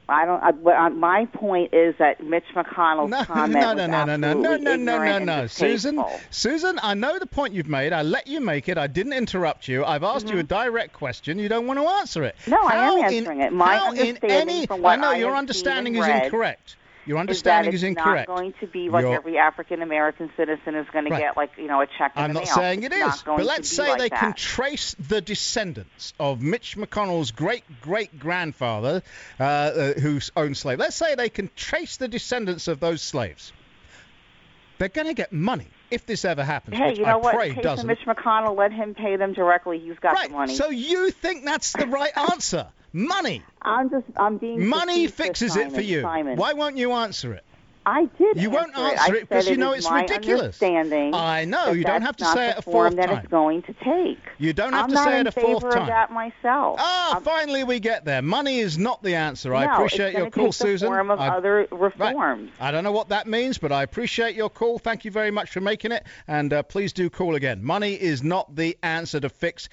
I 0.08 0.26
don't. 0.26 0.68
I, 0.68 0.86
uh, 0.86 0.90
my 0.92 1.26
point 1.26 1.74
is 1.74 1.96
that 1.98 2.24
Mitch 2.24 2.44
McConnell's 2.56 3.10
No, 3.10 3.24
comment 3.26 3.54
no, 3.54 3.74
no, 3.74 3.88
no, 3.88 4.06
no, 4.06 4.16
no, 4.16 4.34
no, 4.34 4.58
no, 4.58 4.76
no, 4.76 5.04
no, 5.04 5.20
no, 5.20 5.48
Susan. 5.48 6.04
Susan. 6.30 6.80
I 6.84 6.94
know 6.94 7.18
the 7.18 7.26
point 7.26 7.54
you've 7.54 7.68
made. 7.68 7.92
I 7.92 8.04
let 8.04 8.28
you 8.28 8.40
make 8.40 8.70
it. 8.70 8.78
I 8.78 8.88
didn't 8.88 9.14
interrupt 9.14 9.68
you. 9.68 9.84
I've 9.84 10.04
asked 10.04 10.30
you 10.30 10.38
a 10.38 10.44
direct 10.44 10.94
question. 10.94 11.40
You 11.40 11.50
don't 11.50 11.66
want 11.68 11.80
to 11.80 11.88
answer 11.88 12.24
it. 12.24 12.36
Mm-hmm. 12.42 12.52
No, 12.52 12.58
I 12.58 12.74
am 12.74 12.78
How 12.78 12.98
in- 12.98 13.16
answering 13.16 13.42
it. 13.42 13.54
My 13.54 13.78
how 13.78 13.92
in 13.92 14.00
understanding 14.00 14.32
any, 14.32 14.66
from 14.68 14.82
what 14.82 14.92
I 14.92 14.96
know 15.02 15.10
I 15.12 15.18
your 15.18 15.36
understanding 15.36 15.96
is 15.96 16.02
read 16.02 16.26
incorrect. 16.26 16.76
Your 17.06 17.20
understanding 17.20 17.74
is 17.74 17.82
that 17.82 17.88
is, 17.88 17.94
it's 17.94 18.00
incorrect. 18.00 18.28
not 18.30 18.38
going 18.38 18.54
to 18.62 18.68
be 18.68 18.90
like 18.90 19.04
You're- 19.04 19.16
every 19.16 19.38
African 19.38 19.82
American 19.82 20.32
citizen 20.36 20.76
is 20.76 20.88
going 20.92 21.06
to 21.06 21.12
get 21.12 21.38
like 21.38 21.52
you 21.58 21.68
know 21.68 21.82
a 21.82 21.88
check 21.88 22.14
in 22.16 22.24
I'm 22.24 22.34
not 22.34 22.46
mail. 22.46 22.56
saying 22.56 22.84
it 22.84 22.92
It's 22.92 23.02
is, 23.02 23.06
not 23.06 23.26
going 23.26 23.38
but 23.38 23.46
let's 23.46 23.70
say 23.70 23.90
like 23.90 24.00
they 24.00 24.10
that. 24.10 24.20
can 24.20 24.34
trace 24.34 24.96
the 25.00 25.22
descendants 25.22 26.14
of 26.20 26.42
Mitch 26.42 26.76
McConnell's 26.78 27.32
great 27.32 27.64
great 27.82 28.20
grandfather 28.20 29.04
uh, 29.40 29.44
uh, 29.44 29.94
who 29.94 30.20
owned 30.36 30.58
slaves. 30.58 30.80
Let's 30.80 30.96
say 30.96 31.16
they 31.16 31.30
can 31.30 31.50
trace 31.56 31.98
the 31.98 32.08
descendants 32.08 32.68
of 32.68 32.80
those 32.80 33.02
slaves. 33.02 33.54
They're 34.78 34.90
going 34.90 35.08
to 35.08 35.14
get 35.14 35.32
money 35.32 35.68
if 35.90 36.06
this 36.06 36.26
ever 36.26 36.44
happens. 36.44 36.76
Hey, 36.78 36.96
you 36.96 37.04
know 37.04 37.12
I 37.12 37.16
what? 37.16 37.36
pray 37.36 37.54
doesn't. 37.54 37.88
Mitch 37.88 38.00
McConnell, 38.06 38.58
let 38.58 38.74
him 38.74 38.94
pay 38.94 39.16
them 39.16 39.34
directly. 39.34 39.80
He's 39.80 39.98
got 40.00 40.14
right. 40.14 40.28
the 40.30 40.36
money. 40.36 40.56
So 40.56 40.70
you 40.70 41.12
think 41.12 41.46
that's 41.46 41.72
the 41.72 41.88
right 41.88 42.12
answer? 42.32 42.68
Money. 42.96 43.44
I'm 43.62 43.90
just 43.90 44.06
I'm 44.16 44.38
being 44.38 44.66
Money 44.66 45.08
fixes 45.08 45.58
it 45.58 45.74
for 45.74 45.82
you. 45.82 46.02
Simon. 46.02 46.38
Why 46.38 46.54
won't 46.54 46.78
you 46.78 46.94
answer 46.94 47.34
it? 47.34 47.44
I 47.86 48.06
did. 48.18 48.42
You 48.42 48.50
won't 48.50 48.76
answer 48.76 49.02
answer 49.02 49.14
I 49.14 49.18
it 49.18 49.30
because 49.30 49.50
you 49.50 49.58
know 49.58 49.74
it's 49.74 49.92
ridiculous. 49.92 50.60
I 50.64 51.46
know, 51.46 51.72
you 51.72 51.84
don't 51.84 52.02
have 52.02 52.16
to 52.16 52.26
say 52.26 52.50
it 52.52 52.58
a 52.58 52.62
fourth 52.62 52.96
that 52.96 53.08
time. 53.08 53.18
it's 53.20 53.28
going 53.28 53.62
to 53.64 53.74
take. 53.74 54.18
You 54.40 54.54
don't 54.54 54.72
have 54.72 54.86
I'm 54.86 54.90
to 54.90 54.96
not 54.96 55.04
say 55.04 55.20
in 55.20 55.28
it 55.28 55.30
a 55.30 55.32
favor 55.34 55.60
fourth 55.60 55.66
of 55.66 55.74
time. 55.74 55.88
that 55.88 56.12
myself. 56.12 56.78
Ah, 56.80 57.20
finally 57.22 57.64
we 57.66 57.80
get 57.80 58.06
there. 58.06 58.22
Money 58.22 58.60
is 58.60 58.78
not 58.78 59.04
the 59.04 59.14
answer. 59.14 59.54
I 59.54 59.66
no, 59.66 59.74
appreciate 59.74 60.08
it's 60.14 60.18
your 60.18 60.32
call, 60.32 60.46
take 60.46 60.54
Susan. 60.54 60.90
The 60.90 60.96
form 60.96 61.12
of 61.12 61.20
I, 61.20 61.28
other 61.28 61.68
reforms. 61.72 62.52
I 62.62 62.72
don't 62.72 62.86
know 62.86 62.94
what 62.94 63.10
that 63.10 63.28
means, 63.28 63.58
but 63.58 63.74
I 63.74 63.84
appreciate 63.84 64.36
your 64.36 64.50
call. 64.50 64.80
Thank 64.80 65.04
you 65.04 65.12
very 65.12 65.32
much 65.32 65.52
for 65.52 65.60
making 65.60 65.92
it, 65.92 66.06
and 66.28 66.54
uh, 66.54 66.64
please 66.64 66.94
do 66.94 67.10
call 67.10 67.36
again. 67.36 67.62
Money 67.62 67.94
is 67.94 68.24
not 68.24 68.56
the 68.56 68.78
answer 68.82 69.20
to 69.20 69.30
fix 69.30 69.70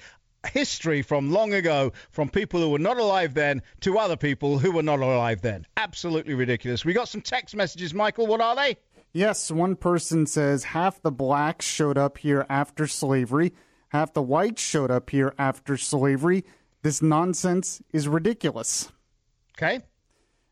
history 0.47 1.01
from 1.01 1.31
long 1.31 1.53
ago, 1.53 1.93
from 2.11 2.29
people 2.29 2.59
who 2.59 2.69
were 2.69 2.79
not 2.79 2.97
alive 2.97 3.33
then 3.33 3.61
to 3.81 3.97
other 3.97 4.17
people 4.17 4.59
who 4.59 4.71
were 4.71 4.83
not 4.83 4.99
alive 4.99 5.41
then. 5.41 5.65
Absolutely 5.77 6.33
ridiculous. 6.33 6.85
We 6.85 6.93
got 6.93 7.07
some 7.07 7.21
text 7.21 7.55
messages, 7.55 7.93
Michael. 7.93 8.27
What 8.27 8.41
are 8.41 8.55
they? 8.55 8.77
Yes, 9.13 9.51
one 9.51 9.75
person 9.75 10.25
says 10.25 10.63
half 10.63 11.01
the 11.01 11.11
blacks 11.11 11.65
showed 11.65 11.97
up 11.97 12.17
here 12.17 12.45
after 12.49 12.87
slavery, 12.87 13.53
half 13.89 14.13
the 14.13 14.23
whites 14.23 14.61
showed 14.61 14.89
up 14.89 15.11
here 15.11 15.35
after 15.37 15.77
slavery. 15.77 16.43
This 16.81 17.01
nonsense 17.01 17.81
is 17.93 18.07
ridiculous. 18.07 18.91
Okay. 19.55 19.81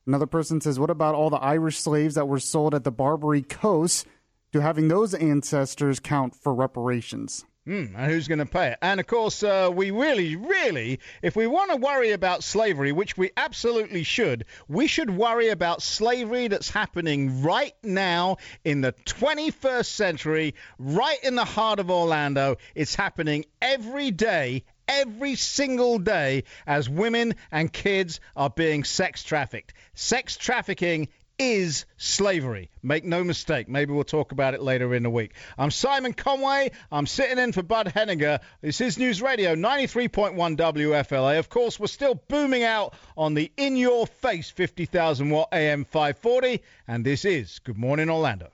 Another 0.06 0.28
person 0.28 0.62
says, 0.62 0.80
What 0.80 0.90
about 0.90 1.16
all 1.16 1.30
the 1.30 1.38
Irish 1.38 1.80
slaves 1.80 2.16
that 2.16 2.28
were 2.28 2.40
sold 2.40 2.76
at 2.76 2.84
the 2.84 2.92
Barbary 2.92 3.42
Coast? 3.42 4.06
Do 4.52 4.60
having 4.60 4.88
those 4.90 5.14
ancestors 5.14 6.00
count 6.00 6.36
for 6.36 6.54
reparations? 6.54 7.46
Hmm, 7.65 7.95
and 7.95 8.12
who's 8.12 8.28
going 8.28 8.39
to 8.39 8.47
pay 8.47 8.69
it? 8.69 8.80
And 8.82 9.00
of 9.00 9.06
course, 9.06 9.43
uh, 9.43 9.69
we 9.71 9.91
really, 9.91 10.36
really, 10.36 11.00
if 11.21 11.36
we 11.36 11.45
want 11.45 11.69
to 11.69 11.78
worry 11.78 12.12
about 12.12 12.43
slavery, 12.43 12.91
which 12.91 13.15
we 13.15 13.30
absolutely 13.38 14.02
should, 14.02 14.45
we 14.67 14.88
should 14.88 15.12
worry 15.12 15.50
about 15.50 15.84
slavery 15.84 16.47
that's 16.47 16.71
happening 16.71 17.43
right 17.43 17.76
now 17.84 18.38
in 18.65 18.82
the 18.82 18.93
21st 19.06 19.86
century, 19.86 20.56
right 20.80 21.24
in 21.24 21.36
the 21.36 21.45
heart 21.45 21.78
of 21.80 21.91
Orlando. 21.91 22.58
It's 22.74 22.95
happening 22.95 23.45
every 23.62 24.10
day. 24.10 24.63
Every 24.88 25.36
single 25.36 26.00
day, 26.00 26.43
as 26.67 26.89
women 26.89 27.36
and 27.50 27.71
kids 27.71 28.19
are 28.36 28.50
being 28.50 28.84
sex 28.84 29.24
trafficked. 29.24 29.74
Sex 29.93 30.36
trafficking 30.36 31.08
is 31.42 31.86
slavery. 31.98 32.70
Make 32.84 33.04
no 33.04 33.24
mistake. 33.24 33.68
Maybe 33.68 33.94
we'll 33.94 34.04
talk 34.04 34.32
about 34.32 34.54
it 34.54 34.62
later 34.62 34.94
in 34.94 35.02
the 35.02 35.10
week. 35.10 35.34
I'm 35.58 35.72
Simon 35.72 36.14
Conway. 36.14 36.70
I'm 36.92 37.08
sitting 37.08 37.40
in 37.40 37.52
for 37.52 37.64
Bud 37.64 37.88
Hedinger. 37.88 38.42
This 38.62 38.80
is 38.80 39.00
News 39.00 39.24
Radio 39.24 39.56
93.1 39.56 40.36
WFLA. 40.56 41.40
Of 41.40 41.50
course, 41.50 41.80
we're 41.80 41.88
still 41.88 42.14
booming 42.28 42.64
out 42.64 42.94
on 43.18 43.34
the 43.34 43.52
in 43.58 43.76
your 43.76 44.06
face 44.06 44.52
50,000 44.52 45.32
watt 45.32 45.50
AM 45.52 45.84
540. 45.84 46.62
And 46.88 47.04
this 47.04 47.26
is 47.26 47.58
Good 47.58 47.78
Morning 47.78 48.12
Orlando. 48.12 48.52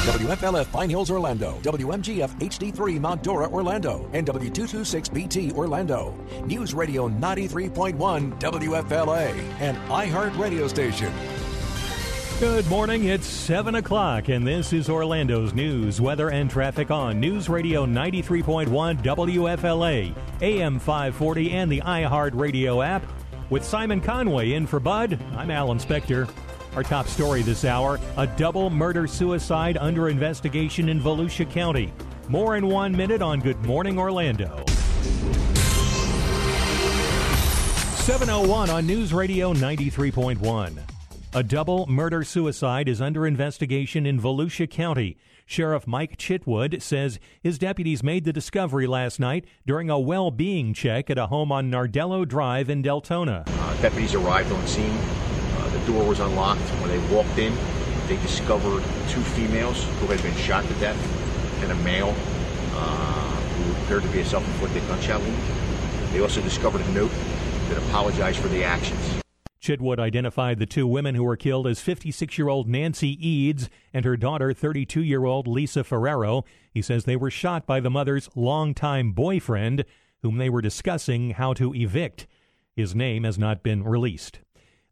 WFLF 0.00 0.72
Pine 0.72 0.88
Hills, 0.88 1.10
Orlando. 1.10 1.60
WMGF 1.62 2.30
HD3 2.40 2.98
Mount 2.98 3.22
Dora, 3.22 3.46
Orlando. 3.48 4.08
And 4.14 4.26
W226BT, 4.26 5.52
Orlando. 5.52 6.14
News 6.46 6.72
Radio 6.72 7.10
93.1 7.10 8.40
WFLA. 8.40 9.28
An 9.60 9.76
iHeart 9.88 10.38
radio 10.38 10.66
station. 10.68 11.12
Good 12.40 12.66
morning. 12.68 13.04
It's 13.04 13.26
7 13.26 13.74
o'clock, 13.74 14.28
and 14.28 14.46
this 14.46 14.72
is 14.72 14.88
Orlando's 14.88 15.52
news, 15.52 16.00
weather, 16.00 16.30
and 16.30 16.50
traffic 16.50 16.90
on 16.90 17.20
News 17.20 17.50
Radio 17.50 17.84
93.1 17.84 19.02
WFLA, 19.02 20.14
AM 20.40 20.78
540, 20.78 21.50
and 21.50 21.70
the 21.70 21.82
iHeart 21.82 22.30
Radio 22.34 22.80
app. 22.80 23.04
With 23.50 23.62
Simon 23.62 24.00
Conway 24.00 24.54
in 24.54 24.66
for 24.66 24.80
Bud, 24.80 25.22
I'm 25.36 25.50
Alan 25.50 25.76
Spector. 25.76 26.30
Our 26.76 26.82
top 26.82 27.06
story 27.06 27.42
this 27.42 27.64
hour 27.64 27.98
a 28.16 28.26
double 28.26 28.70
murder 28.70 29.06
suicide 29.06 29.76
under 29.76 30.08
investigation 30.08 30.88
in 30.88 31.00
Volusia 31.00 31.50
County. 31.50 31.92
More 32.28 32.56
in 32.56 32.66
one 32.66 32.96
minute 32.96 33.22
on 33.22 33.40
Good 33.40 33.60
Morning 33.64 33.98
Orlando. 33.98 34.64
701 38.10 38.70
on 38.70 38.86
News 38.86 39.12
Radio 39.12 39.52
93.1. 39.52 40.78
A 41.32 41.42
double 41.44 41.86
murder 41.86 42.24
suicide 42.24 42.88
is 42.88 43.00
under 43.00 43.24
investigation 43.24 44.04
in 44.04 44.20
Volusia 44.20 44.68
County. 44.68 45.16
Sheriff 45.46 45.86
Mike 45.86 46.16
Chitwood 46.16 46.82
says 46.82 47.20
his 47.40 47.58
deputies 47.58 48.02
made 48.02 48.24
the 48.24 48.32
discovery 48.32 48.86
last 48.86 49.20
night 49.20 49.44
during 49.66 49.90
a 49.90 49.98
well 49.98 50.30
being 50.30 50.74
check 50.74 51.10
at 51.10 51.18
a 51.18 51.26
home 51.26 51.52
on 51.52 51.70
Nardello 51.70 52.26
Drive 52.26 52.70
in 52.70 52.82
Deltona. 52.82 53.44
Uh, 53.46 53.82
deputies 53.82 54.14
arrived 54.14 54.50
on 54.52 54.66
scene. 54.66 54.98
Door 55.90 56.06
was 56.06 56.20
unlocked. 56.20 56.60
When 56.80 56.88
they 56.88 57.14
walked 57.14 57.36
in, 57.38 57.52
they 58.06 58.16
discovered 58.22 58.80
two 59.08 59.20
females 59.20 59.82
who 59.98 60.06
had 60.06 60.22
been 60.22 60.36
shot 60.36 60.64
to 60.64 60.74
death 60.74 60.96
and 61.62 61.72
a 61.72 61.74
male 61.82 62.14
uh, 62.74 63.36
who 63.36 63.82
appeared 63.82 64.04
to 64.04 64.08
be 64.10 64.20
a 64.20 64.24
self-inflicted 64.24 64.86
gunshot 64.86 65.20
wound. 65.20 65.42
They 66.12 66.20
also 66.20 66.40
discovered 66.42 66.80
a 66.82 66.90
note 66.92 67.10
that 67.68 67.78
apologized 67.78 68.38
for 68.38 68.46
the 68.48 68.62
actions. 68.62 69.00
Chitwood 69.60 69.98
identified 69.98 70.60
the 70.60 70.66
two 70.66 70.86
women 70.86 71.16
who 71.16 71.24
were 71.24 71.36
killed 71.36 71.66
as 71.66 71.80
56 71.80 72.38
year 72.38 72.48
old 72.48 72.68
Nancy 72.68 73.08
Eads 73.28 73.68
and 73.92 74.04
her 74.04 74.16
daughter, 74.16 74.52
32 74.52 75.02
year 75.02 75.24
old 75.24 75.48
Lisa 75.48 75.82
Ferrero. 75.82 76.44
He 76.72 76.82
says 76.82 77.04
they 77.04 77.16
were 77.16 77.32
shot 77.32 77.66
by 77.66 77.80
the 77.80 77.90
mother's 77.90 78.30
longtime 78.36 79.10
boyfriend, 79.10 79.84
whom 80.22 80.38
they 80.38 80.50
were 80.50 80.62
discussing 80.62 81.30
how 81.30 81.52
to 81.54 81.74
evict. 81.74 82.28
His 82.76 82.94
name 82.94 83.24
has 83.24 83.38
not 83.38 83.64
been 83.64 83.82
released. 83.82 84.38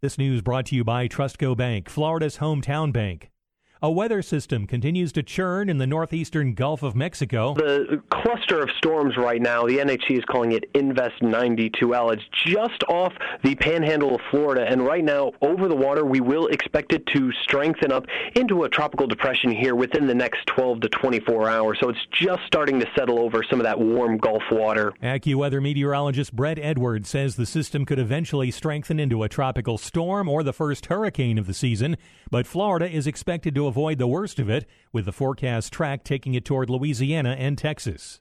This 0.00 0.16
news 0.16 0.42
brought 0.42 0.66
to 0.66 0.76
you 0.76 0.84
by 0.84 1.08
Trustco 1.08 1.56
Bank, 1.56 1.88
Florida's 1.88 2.38
hometown 2.38 2.92
bank. 2.92 3.32
A 3.80 3.92
weather 3.92 4.22
system 4.22 4.66
continues 4.66 5.12
to 5.12 5.22
churn 5.22 5.68
in 5.68 5.78
the 5.78 5.86
northeastern 5.86 6.54
Gulf 6.54 6.82
of 6.82 6.96
Mexico. 6.96 7.54
The 7.54 8.02
cluster 8.10 8.60
of 8.60 8.70
storms 8.76 9.16
right 9.16 9.40
now, 9.40 9.66
the 9.66 9.78
NHC 9.78 10.18
is 10.18 10.24
calling 10.24 10.50
it 10.50 10.64
Invest 10.74 11.20
92L. 11.22 12.12
It's 12.12 12.24
just 12.44 12.82
off 12.88 13.12
the 13.44 13.54
panhandle 13.54 14.16
of 14.16 14.20
Florida, 14.32 14.66
and 14.68 14.84
right 14.84 15.04
now, 15.04 15.30
over 15.42 15.68
the 15.68 15.76
water, 15.76 16.04
we 16.04 16.18
will 16.18 16.48
expect 16.48 16.92
it 16.92 17.06
to 17.14 17.30
strengthen 17.44 17.92
up 17.92 18.06
into 18.34 18.64
a 18.64 18.68
tropical 18.68 19.06
depression 19.06 19.52
here 19.52 19.76
within 19.76 20.08
the 20.08 20.14
next 20.14 20.44
12 20.46 20.80
to 20.80 20.88
24 20.88 21.48
hours. 21.48 21.78
So 21.80 21.88
it's 21.88 22.04
just 22.10 22.42
starting 22.48 22.80
to 22.80 22.86
settle 22.96 23.20
over 23.20 23.44
some 23.48 23.60
of 23.60 23.64
that 23.64 23.78
warm 23.78 24.18
Gulf 24.18 24.42
water. 24.50 24.92
AccuWeather 25.00 25.62
meteorologist 25.62 26.34
Brett 26.34 26.58
Edwards 26.58 27.08
says 27.08 27.36
the 27.36 27.46
system 27.46 27.84
could 27.84 28.00
eventually 28.00 28.50
strengthen 28.50 28.98
into 28.98 29.22
a 29.22 29.28
tropical 29.28 29.78
storm 29.78 30.28
or 30.28 30.42
the 30.42 30.52
first 30.52 30.86
hurricane 30.86 31.38
of 31.38 31.46
the 31.46 31.54
season, 31.54 31.96
but 32.28 32.44
Florida 32.44 32.90
is 32.90 33.06
expected 33.06 33.54
to 33.54 33.67
avoid 33.68 33.98
the 33.98 34.08
worst 34.08 34.40
of 34.40 34.50
it, 34.50 34.66
with 34.92 35.04
the 35.04 35.12
forecast 35.12 35.72
track 35.72 36.02
taking 36.02 36.34
it 36.34 36.44
toward 36.44 36.68
Louisiana 36.68 37.36
and 37.38 37.56
Texas. 37.56 38.20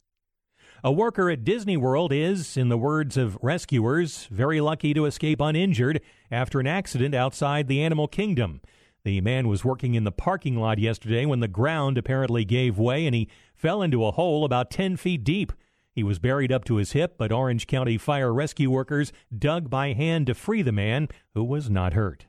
A 0.84 0.91
worker 0.91 1.32
at 1.32 1.43
Disney 1.43 1.76
World 1.76 2.14
is, 2.14 2.56
in 2.56 2.70
the 2.70 2.78
words 2.78 3.18
of 3.18 3.38
rescuers, 3.41 4.28
very 4.30 4.62
lucky 4.62 4.93
to 4.93 5.06
escape 5.06 5.41
uninjured 5.41 6.02
after 6.30 6.60
an 6.60 6.68
accident 6.68 7.16
outside 7.16 7.68
the 7.68 7.82
animal 7.82 8.08
kingdom. 8.08 8.62
The 9.04 9.22
man 9.22 9.48
was 9.48 9.66
working 9.66 9.95
in 9.95 10.04
the 10.04 10.12
parking 10.12 10.58
lot 10.58 10.78
yesterday 10.78 11.26
when 11.26 11.39
the 11.39 11.48
ground 11.48 11.98
apparently 11.98 12.45
gave 12.45 12.78
way 12.78 13.06
and 13.08 13.16
he 13.16 13.30
fell 13.56 13.82
into 13.82 14.06
a 14.06 14.12
hole 14.12 14.45
about 14.45 14.70
10 14.70 14.98
feet 14.98 15.24
deep. 15.24 15.52
He 15.91 16.04
was 16.04 16.20
buried 16.20 16.52
up 16.52 16.64
to 16.66 16.76
his 16.76 16.91
hip, 16.91 17.16
but 17.18 17.32
Orange 17.32 17.66
County 17.66 17.98
fire 17.98 18.32
rescue 18.32 18.70
workers 18.70 19.12
dug 19.36 19.70
by 19.70 19.93
hand 19.93 20.28
to 20.28 20.36
free 20.36 20.62
the 20.62 20.72
man, 20.72 21.08
who 21.34 21.43
was 21.43 21.72
not 21.72 21.93
hurt. 21.93 22.28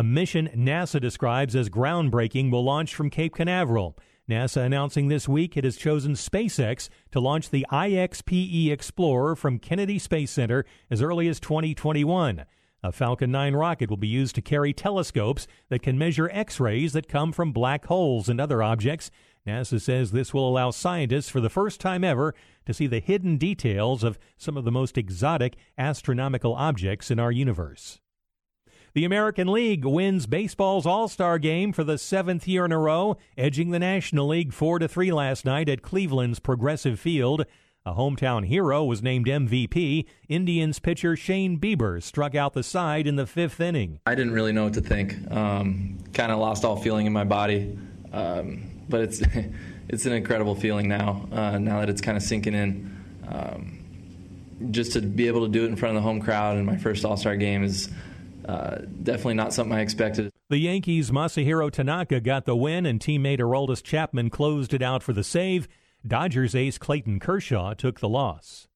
A 0.00 0.02
mission 0.02 0.48
NASA 0.56 0.98
describes 0.98 1.54
as 1.54 1.68
groundbreaking 1.68 2.50
will 2.50 2.64
launch 2.64 2.94
from 2.94 3.10
Cape 3.10 3.34
Canaveral. 3.34 3.98
NASA 4.30 4.64
announcing 4.64 5.08
this 5.08 5.28
week 5.28 5.58
it 5.58 5.64
has 5.64 5.76
chosen 5.76 6.14
SpaceX 6.14 6.88
to 7.10 7.20
launch 7.20 7.50
the 7.50 7.66
IXPE 7.70 8.70
Explorer 8.70 9.36
from 9.36 9.58
Kennedy 9.58 9.98
Space 9.98 10.30
Center 10.30 10.64
as 10.90 11.02
early 11.02 11.28
as 11.28 11.38
2021. 11.38 12.46
A 12.82 12.92
Falcon 12.92 13.30
9 13.30 13.54
rocket 13.54 13.90
will 13.90 13.98
be 13.98 14.08
used 14.08 14.34
to 14.36 14.40
carry 14.40 14.72
telescopes 14.72 15.46
that 15.68 15.82
can 15.82 15.98
measure 15.98 16.30
X 16.32 16.58
rays 16.58 16.94
that 16.94 17.06
come 17.06 17.30
from 17.30 17.52
black 17.52 17.84
holes 17.84 18.30
and 18.30 18.40
other 18.40 18.62
objects. 18.62 19.10
NASA 19.46 19.78
says 19.78 20.12
this 20.12 20.32
will 20.32 20.48
allow 20.48 20.70
scientists 20.70 21.28
for 21.28 21.42
the 21.42 21.50
first 21.50 21.78
time 21.78 22.04
ever 22.04 22.34
to 22.64 22.72
see 22.72 22.86
the 22.86 23.00
hidden 23.00 23.36
details 23.36 24.02
of 24.02 24.18
some 24.38 24.56
of 24.56 24.64
the 24.64 24.72
most 24.72 24.96
exotic 24.96 25.56
astronomical 25.76 26.54
objects 26.54 27.10
in 27.10 27.18
our 27.18 27.30
universe. 27.30 27.99
The 28.92 29.04
American 29.04 29.46
League 29.46 29.84
wins 29.84 30.26
baseball's 30.26 30.84
All-Star 30.84 31.38
game 31.38 31.72
for 31.72 31.84
the 31.84 31.96
seventh 31.96 32.48
year 32.48 32.64
in 32.64 32.72
a 32.72 32.78
row, 32.78 33.16
edging 33.38 33.70
the 33.70 33.78
National 33.78 34.26
League 34.26 34.52
4 34.52 34.80
to 34.80 34.88
3 34.88 35.12
last 35.12 35.44
night 35.44 35.68
at 35.68 35.80
Cleveland's 35.80 36.40
Progressive 36.40 36.98
Field. 36.98 37.46
A 37.86 37.94
hometown 37.94 38.44
hero 38.44 38.84
was 38.84 39.00
named 39.00 39.26
MVP. 39.26 40.06
Indians 40.28 40.80
pitcher 40.80 41.14
Shane 41.14 41.56
Bieber 41.56 42.02
struck 42.02 42.34
out 42.34 42.52
the 42.52 42.64
side 42.64 43.06
in 43.06 43.14
the 43.14 43.28
fifth 43.28 43.60
inning. 43.60 44.00
I 44.06 44.16
didn't 44.16 44.32
really 44.32 44.50
know 44.50 44.64
what 44.64 44.74
to 44.74 44.80
think. 44.80 45.14
Um, 45.30 45.98
kind 46.12 46.32
of 46.32 46.40
lost 46.40 46.64
all 46.64 46.76
feeling 46.76 47.06
in 47.06 47.12
my 47.12 47.24
body, 47.24 47.78
um, 48.12 48.68
but 48.88 49.02
it's 49.02 49.22
it's 49.88 50.04
an 50.04 50.14
incredible 50.14 50.56
feeling 50.56 50.88
now. 50.88 51.28
Uh, 51.30 51.58
now 51.58 51.78
that 51.78 51.88
it's 51.88 52.00
kind 52.00 52.16
of 52.16 52.24
sinking 52.24 52.54
in, 52.54 52.98
um, 53.28 54.68
just 54.72 54.94
to 54.94 55.00
be 55.00 55.28
able 55.28 55.46
to 55.46 55.52
do 55.52 55.62
it 55.62 55.68
in 55.68 55.76
front 55.76 55.96
of 55.96 56.02
the 56.02 56.06
home 56.06 56.20
crowd 56.20 56.58
in 56.58 56.66
my 56.66 56.76
first 56.76 57.04
All 57.04 57.16
Star 57.16 57.36
game 57.36 57.62
is 57.62 57.88
uh, 58.50 58.78
definitely 59.02 59.34
not 59.34 59.52
something 59.52 59.76
I 59.76 59.80
expected. 59.80 60.32
The 60.48 60.58
Yankees' 60.58 61.10
Masahiro 61.12 61.70
Tanaka 61.70 62.20
got 62.20 62.46
the 62.46 62.56
win, 62.56 62.84
and 62.84 62.98
teammate 62.98 63.38
Aroldis 63.38 63.80
Chapman 63.82 64.30
closed 64.30 64.74
it 64.74 64.82
out 64.82 65.04
for 65.04 65.12
the 65.12 65.22
save. 65.22 65.68
Dodgers 66.04 66.56
ace 66.56 66.76
Clayton 66.76 67.20
Kershaw 67.20 67.74
took 67.74 68.00
the 68.00 68.08
loss. 68.08 68.66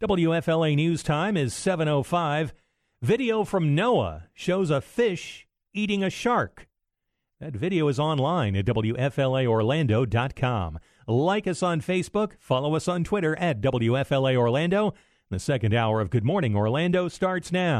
WFLA 0.00 0.76
News 0.76 1.02
Time 1.02 1.36
is 1.36 1.52
7:05. 1.54 2.52
Video 3.02 3.42
from 3.42 3.74
NOAA 3.74 4.28
shows 4.32 4.70
a 4.70 4.80
fish 4.80 5.48
eating 5.74 6.04
a 6.04 6.10
shark. 6.10 6.68
That 7.40 7.54
video 7.54 7.88
is 7.88 7.98
online 7.98 8.54
at 8.54 8.66
WFLAOrlando.com. 8.66 10.78
Like 11.08 11.48
us 11.48 11.62
on 11.62 11.80
Facebook, 11.80 12.32
follow 12.38 12.74
us 12.76 12.88
on 12.88 13.04
Twitter 13.04 13.38
at 13.38 13.60
WFLA 13.60 14.36
Orlando. 14.36 14.94
The 15.30 15.38
second 15.40 15.74
hour 15.74 16.00
of 16.00 16.10
Good 16.10 16.24
Morning 16.24 16.54
Orlando 16.54 17.08
starts 17.08 17.50
now. 17.50 17.78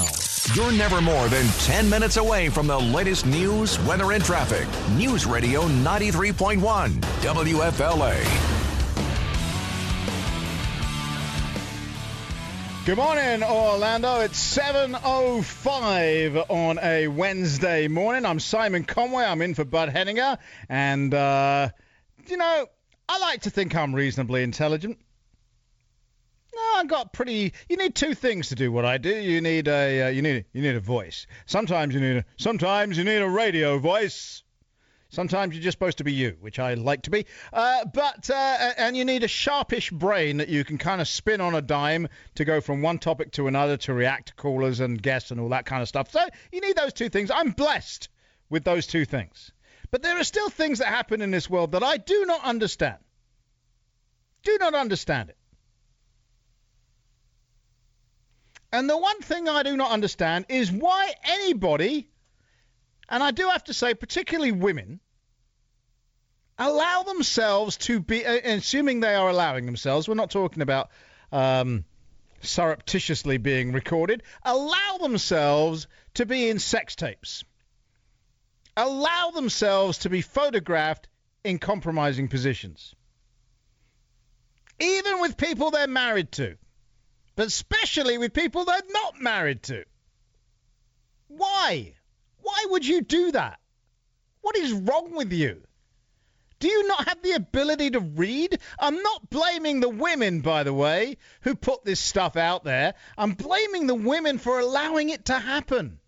You're 0.55 0.73
never 0.73 1.01
more 1.01 1.29
than 1.29 1.47
10 1.47 1.91
minutes 1.91 2.17
away 2.17 2.49
from 2.49 2.67
the 2.67 2.79
latest 2.79 3.27
news, 3.27 3.81
weather, 3.81 4.13
and 4.13 4.25
traffic. 4.25 4.67
News 4.97 5.27
Radio 5.27 5.63
93.1 5.63 7.01
WFLA. 7.01 8.17
Good 12.87 12.97
morning, 12.97 13.43
Orlando. 13.43 14.21
It's 14.21 14.57
7.05 14.57 16.49
on 16.49 16.79
a 16.81 17.09
Wednesday 17.09 17.89
morning. 17.89 18.25
I'm 18.25 18.39
Simon 18.39 18.85
Conway. 18.85 19.25
I'm 19.25 19.43
in 19.43 19.55
for 19.57 19.65
Bud 19.65 19.89
Hedinger. 19.89 20.39
And, 20.69 21.13
uh, 21.13 21.71
you 22.29 22.37
know, 22.37 22.67
I 23.09 23.19
like 23.19 23.41
to 23.43 23.51
think 23.51 23.75
I'm 23.75 23.93
reasonably 23.93 24.45
intelligent. 24.45 24.99
No, 26.57 26.63
I 26.77 26.85
got 26.87 27.13
pretty. 27.13 27.53
You 27.69 27.77
need 27.77 27.95
two 27.95 28.15
things 28.15 28.49
to 28.49 28.55
do 28.55 28.73
what 28.73 28.87
I 28.87 28.97
do. 28.97 29.11
You 29.15 29.43
need 29.43 29.69
a 29.69 30.07
uh, 30.07 30.09
you 30.09 30.23
need 30.23 30.47
you 30.55 30.63
need 30.63 30.75
a 30.75 30.81
voice. 30.81 31.27
Sometimes 31.45 31.93
you 31.93 32.01
need 32.01 32.17
a 32.17 32.25
sometimes 32.39 32.97
you 32.97 33.05
need 33.05 33.19
a 33.19 33.29
radio 33.29 33.79
voice. 33.79 34.43
Sometimes 35.11 35.55
you're 35.55 35.63
just 35.63 35.77
supposed 35.77 35.99
to 35.99 36.05
be 36.05 36.15
you, 36.15 36.39
which 36.41 36.59
I 36.59 36.73
like 36.73 37.03
to 37.03 37.11
be. 37.11 37.27
Uh, 37.53 37.85
but 37.85 38.31
uh, 38.31 38.73
and 38.79 38.97
you 38.97 39.05
need 39.05 39.23
a 39.23 39.29
sharpish 39.29 39.91
brain 39.91 40.39
that 40.39 40.49
you 40.49 40.65
can 40.65 40.79
kind 40.79 41.03
of 41.03 41.09
spin 41.09 41.43
on 41.43 41.55
a 41.55 41.61
dime 41.61 42.09
to 42.37 42.47
go 42.47 42.63
from 42.63 42.81
one 42.81 42.99
topic 42.99 43.33
to 43.33 43.49
another 43.49 43.77
to 43.77 43.93
react 43.93 44.29
to 44.29 44.35
callers 44.35 44.81
and 44.81 45.03
guests 45.03 45.31
and 45.31 45.39
all 45.39 45.51
that 45.51 45.67
kind 45.67 45.83
of 45.83 45.89
stuff. 45.89 46.11
So 46.11 46.27
you 46.53 46.63
need 46.63 46.77
those 46.77 46.95
two 46.95 47.11
things. 47.11 47.31
I'm 47.31 47.51
blessed 47.51 48.09
with 48.49 48.65
those 48.65 48.87
two 48.87 49.05
things. 49.05 49.53
But 49.91 50.03
there 50.03 50.19
are 50.19 50.25
still 50.25 50.49
things 50.49 50.79
that 50.79 50.89
happen 50.89 51.21
in 51.21 51.31
this 51.31 51.51
world 51.51 51.73
that 51.73 51.83
I 51.83 51.99
do 51.99 52.25
not 52.25 52.43
understand. 52.43 52.99
Do 54.43 54.57
not 54.59 54.75
understand 54.75 55.29
it. 55.29 55.36
And 58.73 58.91
the 58.91 58.97
one 58.97 59.21
thing 59.21 59.49
I 59.49 59.63
do 59.63 59.77
not 59.77 59.91
understand 59.91 60.47
is 60.49 60.71
why 60.71 61.15
anybody, 61.25 62.09
and 63.09 63.23
I 63.23 63.31
do 63.31 63.49
have 63.49 63.65
to 63.65 63.75
say, 63.75 63.95
particularly 63.95 64.53
women, 64.53 65.01
allow 66.59 67.03
themselves 67.05 67.77
to 67.77 68.01
be, 68.01 68.25
uh, 68.25 68.41
assuming 68.45 69.01
they 69.01 69.15
are 69.15 69.29
allowing 69.29 69.67
themselves, 69.67 70.09
we're 70.09 70.15
not 70.15 70.31
talking 70.31 70.63
about 70.63 70.91
um, 71.31 71.85
surreptitiously 72.41 73.39
being 73.39 73.73
recorded, 73.73 74.23
allow 74.43 74.99
themselves 75.01 75.87
to 76.15 76.27
be 76.27 76.49
in 76.49 76.59
sex 76.59 76.97
tapes. 76.97 77.45
Allow 78.77 79.31
themselves 79.31 79.99
to 79.99 80.11
be 80.11 80.21
photographed 80.21 81.09
in 81.45 81.59
compromising 81.59 82.29
positions. 82.29 82.95
Even 84.79 85.21
with 85.21 85.37
people 85.37 85.71
they're 85.71 85.87
married 85.87 86.33
to 86.33 86.59
but 87.37 87.47
especially 87.47 88.19
with 88.19 88.33
people 88.33 88.65
they're 88.65 88.81
not 88.91 89.21
married 89.21 89.63
to. 89.65 89.85
Why? 91.29 91.95
Why 92.43 92.67
would 92.71 92.87
you 92.87 93.03
do 93.03 93.33
that? 93.33 93.61
What 94.41 94.57
is 94.57 94.73
wrong 94.73 95.15
with 95.15 95.33
you? 95.33 95.63
Do 96.59 96.69
you 96.69 96.89
not 96.89 97.09
have 97.09 97.21
the 97.23 97.33
ability 97.33 97.91
to 97.91 98.01
read? 98.01 98.59
I'm 98.79 99.03
not 99.03 99.29
blaming 99.29 99.81
the 99.81 99.89
women, 99.89 100.41
by 100.41 100.63
the 100.63 100.73
way, 100.73 101.19
who 101.43 101.55
put 101.55 101.85
this 101.85 102.01
stuff 102.01 102.37
out 102.37 102.65
there. 102.65 102.95
I'm 103.19 103.33
blaming 103.33 103.87
the 103.87 103.95
women 103.95 104.39
for 104.39 104.59
allowing 104.59 105.11
it 105.11 105.27
to 105.27 105.39
happen. 105.39 105.99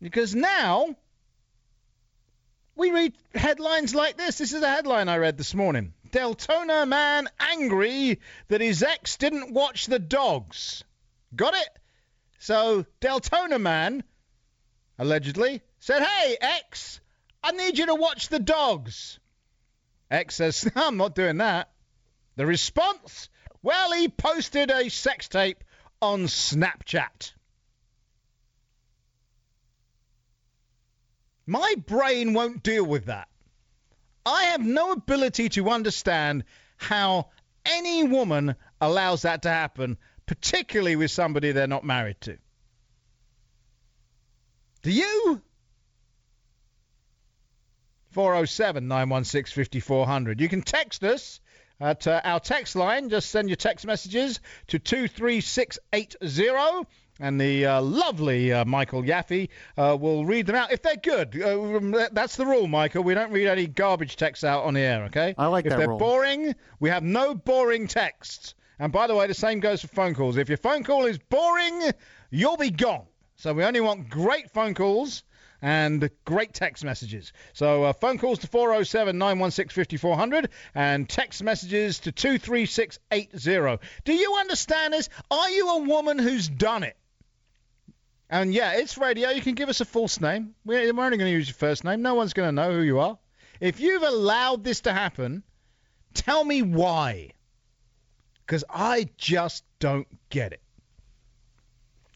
Because 0.00 0.34
now 0.34 0.96
we 2.74 2.90
read 2.90 3.12
headlines 3.34 3.94
like 3.94 4.16
this. 4.16 4.38
This 4.38 4.52
is 4.52 4.62
a 4.62 4.68
headline 4.68 5.08
I 5.08 5.18
read 5.18 5.36
this 5.36 5.54
morning. 5.54 5.92
Deltona 6.10 6.86
man 6.86 7.28
angry 7.38 8.20
that 8.48 8.60
his 8.60 8.82
ex 8.82 9.16
didn't 9.16 9.52
watch 9.52 9.86
the 9.86 9.98
dogs. 9.98 10.84
Got 11.34 11.54
it? 11.54 11.68
So 12.38 12.86
Deltona 13.00 13.60
man, 13.60 14.04
allegedly, 14.98 15.62
said, 15.80 16.02
Hey, 16.02 16.36
ex, 16.40 17.00
I 17.42 17.52
need 17.52 17.78
you 17.78 17.86
to 17.86 17.94
watch 17.94 18.28
the 18.28 18.38
dogs. 18.38 19.18
Ex 20.10 20.36
says, 20.36 20.70
I'm 20.76 20.96
not 20.96 21.14
doing 21.14 21.38
that. 21.38 21.70
The 22.36 22.46
response? 22.46 23.28
Well, 23.62 23.92
he 23.92 24.08
posted 24.08 24.70
a 24.70 24.88
sex 24.88 25.28
tape 25.28 25.64
on 26.00 26.26
Snapchat. 26.26 27.32
My 31.46 31.74
brain 31.86 32.34
won't 32.34 32.62
deal 32.62 32.84
with 32.84 33.06
that. 33.06 33.28
I 34.28 34.44
have 34.44 34.64
no 34.64 34.92
ability 34.92 35.48
to 35.50 35.70
understand 35.70 36.44
how 36.76 37.28
any 37.64 38.04
woman 38.04 38.54
allows 38.80 39.22
that 39.22 39.42
to 39.42 39.48
happen, 39.48 39.98
particularly 40.26 40.96
with 40.96 41.10
somebody 41.10 41.52
they're 41.52 41.66
not 41.66 41.84
married 41.84 42.20
to. 42.22 42.38
Do 44.82 44.92
you? 44.92 45.42
407 48.10 48.88
916 48.88 49.64
5400. 49.64 50.40
You 50.40 50.48
can 50.48 50.62
text 50.62 51.04
us 51.04 51.40
at 51.80 52.06
uh, 52.06 52.20
our 52.24 52.40
text 52.40 52.76
line. 52.76 53.10
Just 53.10 53.30
send 53.30 53.48
your 53.48 53.56
text 53.56 53.86
messages 53.86 54.40
to 54.68 54.78
23680. 54.78 56.88
And 57.20 57.40
the 57.40 57.66
uh, 57.66 57.82
lovely 57.82 58.52
uh, 58.52 58.64
Michael 58.64 59.02
Yaffee 59.02 59.48
uh, 59.76 59.96
will 60.00 60.24
read 60.24 60.46
them 60.46 60.54
out 60.54 60.70
if 60.70 60.82
they're 60.82 60.96
good. 60.96 61.40
Uh, 61.40 62.08
that's 62.12 62.36
the 62.36 62.46
rule, 62.46 62.68
Michael. 62.68 63.02
We 63.02 63.14
don't 63.14 63.32
read 63.32 63.48
any 63.48 63.66
garbage 63.66 64.16
texts 64.16 64.44
out 64.44 64.64
on 64.64 64.74
the 64.74 64.80
air, 64.80 65.04
okay? 65.04 65.34
I 65.36 65.46
like 65.48 65.66
if 65.66 65.70
that 65.70 65.78
they're 65.78 65.88
rule. 65.88 65.98
boring, 65.98 66.54
we 66.78 66.90
have 66.90 67.02
no 67.02 67.34
boring 67.34 67.88
texts. 67.88 68.54
And 68.78 68.92
by 68.92 69.08
the 69.08 69.14
way, 69.16 69.26
the 69.26 69.34
same 69.34 69.58
goes 69.60 69.80
for 69.80 69.88
phone 69.88 70.14
calls. 70.14 70.36
If 70.36 70.48
your 70.48 70.58
phone 70.58 70.84
call 70.84 71.06
is 71.06 71.18
boring, 71.18 71.90
you'll 72.30 72.56
be 72.56 72.70
gone. 72.70 73.06
So 73.36 73.52
we 73.52 73.64
only 73.64 73.80
want 73.80 74.08
great 74.08 74.50
phone 74.50 74.74
calls 74.74 75.24
and 75.60 76.08
great 76.24 76.54
text 76.54 76.84
messages. 76.84 77.32
So 77.52 77.84
uh, 77.84 77.92
phone 77.92 78.18
calls 78.18 78.40
to 78.40 78.46
407 78.46 79.18
916 79.18 79.84
5400 79.84 80.50
and 80.74 81.08
text 81.08 81.42
messages 81.42 81.98
to 82.00 82.12
23680. 82.12 83.84
Do 84.04 84.12
you 84.12 84.36
understand 84.38 84.92
this? 84.92 85.08
Are 85.30 85.50
you 85.50 85.68
a 85.70 85.78
woman 85.78 86.18
who's 86.18 86.48
done 86.48 86.84
it? 86.84 86.96
And 88.30 88.52
yeah, 88.52 88.72
it's 88.72 88.98
radio. 88.98 89.30
You 89.30 89.40
can 89.40 89.54
give 89.54 89.68
us 89.68 89.80
a 89.80 89.84
false 89.84 90.20
name. 90.20 90.54
We're 90.64 90.88
only 90.88 91.16
going 91.16 91.18
to 91.18 91.30
use 91.30 91.48
your 91.48 91.54
first 91.54 91.84
name. 91.84 92.02
No 92.02 92.14
one's 92.14 92.34
going 92.34 92.48
to 92.48 92.52
know 92.52 92.72
who 92.72 92.82
you 92.82 92.98
are. 92.98 93.18
If 93.60 93.80
you've 93.80 94.02
allowed 94.02 94.64
this 94.64 94.82
to 94.82 94.92
happen, 94.92 95.42
tell 96.14 96.44
me 96.44 96.62
why. 96.62 97.30
Because 98.44 98.64
I 98.68 99.08
just 99.16 99.64
don't 99.78 100.06
get 100.30 100.52
it. 100.52 100.60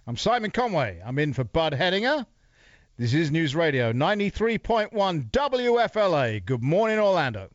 I'm 0.06 0.16
Simon 0.16 0.50
Conway. 0.50 1.00
I'm 1.04 1.18
in 1.18 1.32
for 1.32 1.44
Bud 1.44 1.72
Hedinger. 1.72 2.26
This 2.98 3.14
is 3.14 3.30
News 3.30 3.54
Radio 3.54 3.92
93.1 3.92 5.30
WFLA. 5.30 6.44
Good 6.44 6.62
morning, 6.62 6.98
Orlando. 6.98 7.48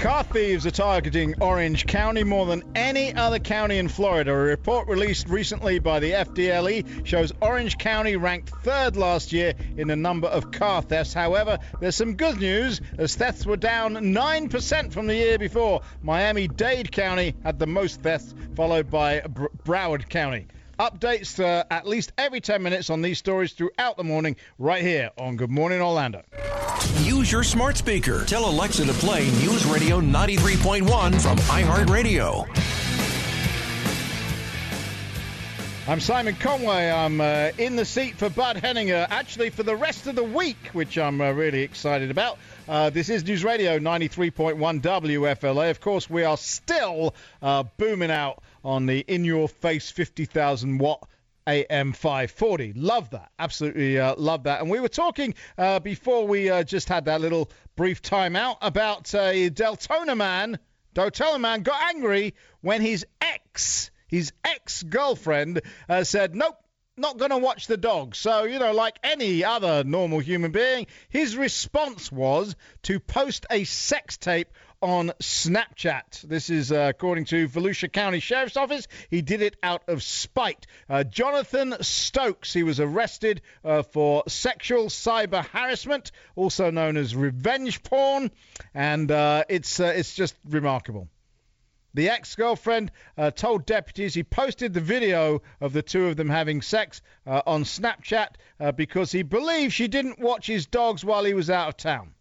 Car 0.00 0.24
thieves 0.24 0.64
are 0.64 0.70
targeting 0.70 1.34
Orange 1.42 1.84
County 1.86 2.24
more 2.24 2.46
than 2.46 2.64
any 2.74 3.14
other 3.14 3.38
county 3.38 3.76
in 3.76 3.86
Florida. 3.86 4.32
A 4.32 4.34
report 4.34 4.88
released 4.88 5.28
recently 5.28 5.78
by 5.78 6.00
the 6.00 6.12
FDLE 6.12 7.06
shows 7.06 7.32
Orange 7.42 7.76
County 7.76 8.16
ranked 8.16 8.48
third 8.48 8.96
last 8.96 9.30
year 9.30 9.52
in 9.76 9.88
the 9.88 9.96
number 9.96 10.26
of 10.28 10.52
car 10.52 10.80
thefts. 10.80 11.12
However, 11.12 11.58
there's 11.80 11.96
some 11.96 12.14
good 12.14 12.40
news 12.40 12.80
as 12.96 13.14
thefts 13.14 13.44
were 13.44 13.58
down 13.58 13.92
9% 13.92 14.90
from 14.90 15.06
the 15.06 15.14
year 15.14 15.38
before. 15.38 15.82
Miami 16.02 16.48
Dade 16.48 16.90
County 16.90 17.34
had 17.44 17.58
the 17.58 17.66
most 17.66 18.00
thefts, 18.00 18.34
followed 18.56 18.90
by 18.90 19.20
Broward 19.20 20.08
County. 20.08 20.46
Updates 20.80 21.38
uh, 21.38 21.64
at 21.70 21.86
least 21.86 22.10
every 22.16 22.40
10 22.40 22.62
minutes 22.62 22.88
on 22.88 23.02
these 23.02 23.18
stories 23.18 23.52
throughout 23.52 23.98
the 23.98 24.02
morning, 24.02 24.34
right 24.58 24.80
here 24.80 25.10
on 25.18 25.36
Good 25.36 25.50
Morning 25.50 25.82
Orlando. 25.82 26.22
Use 27.02 27.30
your 27.30 27.44
smart 27.44 27.76
speaker. 27.76 28.24
Tell 28.24 28.48
Alexa 28.48 28.86
to 28.86 28.94
play 28.94 29.24
News 29.42 29.66
Radio 29.66 30.00
93.1 30.00 31.20
from 31.20 31.36
iHeartRadio. 31.36 32.48
I'm 35.86 36.00
Simon 36.00 36.34
Conway. 36.36 36.90
I'm 36.90 37.20
uh, 37.20 37.50
in 37.58 37.76
the 37.76 37.84
seat 37.84 38.16
for 38.16 38.30
Bud 38.30 38.56
Hedinger, 38.56 39.06
actually 39.10 39.50
for 39.50 39.64
the 39.64 39.76
rest 39.76 40.06
of 40.06 40.14
the 40.14 40.24
week, 40.24 40.70
which 40.72 40.96
I'm 40.96 41.20
uh, 41.20 41.32
really 41.32 41.60
excited 41.60 42.10
about. 42.10 42.38
Uh, 42.66 42.88
this 42.88 43.10
is 43.10 43.22
News 43.26 43.44
Radio 43.44 43.78
93.1 43.78 44.80
WFLA. 44.80 45.70
Of 45.70 45.80
course, 45.80 46.08
we 46.08 46.24
are 46.24 46.38
still 46.38 47.14
uh, 47.42 47.64
booming 47.76 48.10
out 48.10 48.42
on 48.64 48.86
the 48.86 49.00
in 49.00 49.24
your 49.24 49.48
face 49.48 49.90
50,000 49.90 50.78
watt 50.78 51.08
AM 51.46 51.92
540. 51.92 52.74
Love 52.74 53.10
that. 53.10 53.30
Absolutely 53.38 53.98
uh, 53.98 54.14
love 54.16 54.44
that. 54.44 54.60
And 54.60 54.70
we 54.70 54.80
were 54.80 54.88
talking 54.88 55.34
uh, 55.58 55.80
before 55.80 56.26
we 56.26 56.50
uh, 56.50 56.62
just 56.62 56.88
had 56.88 57.06
that 57.06 57.20
little 57.20 57.50
brief 57.76 58.02
timeout 58.02 58.56
about 58.60 59.14
uh, 59.14 59.32
Deltona 59.32 60.16
man. 60.16 60.58
Deltona 60.94 61.40
man 61.40 61.62
got 61.62 61.94
angry 61.94 62.34
when 62.60 62.82
his 62.82 63.06
ex, 63.20 63.90
his 64.06 64.32
ex 64.44 64.82
girlfriend, 64.82 65.62
uh, 65.88 66.04
said, 66.04 66.34
Nope. 66.34 66.56
Not 66.96 67.16
going 67.16 67.30
to 67.30 67.38
watch 67.38 67.66
the 67.66 67.78
dog. 67.78 68.14
So, 68.14 68.44
you 68.44 68.58
know, 68.58 68.72
like 68.72 68.98
any 69.02 69.42
other 69.42 69.84
normal 69.84 70.18
human 70.18 70.50
being, 70.50 70.86
his 71.08 71.34
response 71.34 72.12
was 72.12 72.54
to 72.82 73.00
post 73.00 73.46
a 73.50 73.64
sex 73.64 74.18
tape 74.18 74.48
on 74.82 75.12
Snapchat. 75.20 76.22
This 76.22 76.48
is 76.48 76.72
uh, 76.72 76.86
according 76.88 77.26
to 77.26 77.48
Volusia 77.48 77.92
County 77.92 78.20
Sheriff's 78.20 78.56
Office. 78.56 78.88
He 79.10 79.20
did 79.20 79.42
it 79.42 79.56
out 79.62 79.82
of 79.88 80.02
spite. 80.02 80.66
Uh, 80.88 81.04
Jonathan 81.04 81.74
Stokes, 81.80 82.52
he 82.52 82.62
was 82.62 82.80
arrested 82.80 83.42
uh, 83.64 83.82
for 83.82 84.24
sexual 84.28 84.86
cyber 84.86 85.44
harassment, 85.44 86.12
also 86.34 86.70
known 86.70 86.96
as 86.96 87.14
revenge 87.14 87.82
porn, 87.82 88.30
and 88.74 89.10
uh, 89.10 89.44
it's 89.48 89.80
uh, 89.80 89.92
it's 89.94 90.14
just 90.14 90.34
remarkable. 90.48 91.08
The 91.92 92.08
ex 92.08 92.36
girlfriend 92.36 92.92
uh, 93.18 93.32
told 93.32 93.66
deputies 93.66 94.14
he 94.14 94.22
posted 94.22 94.72
the 94.72 94.80
video 94.80 95.42
of 95.60 95.72
the 95.72 95.82
two 95.82 96.06
of 96.06 96.16
them 96.16 96.30
having 96.30 96.62
sex 96.62 97.02
uh, 97.26 97.42
on 97.46 97.64
Snapchat 97.64 98.36
uh, 98.60 98.72
because 98.72 99.10
he 99.10 99.24
believed 99.24 99.72
she 99.72 99.88
didn't 99.88 100.20
watch 100.20 100.46
his 100.46 100.66
dogs 100.66 101.04
while 101.04 101.24
he 101.24 101.34
was 101.34 101.50
out 101.50 101.68
of 101.68 101.76
town. 101.76 102.14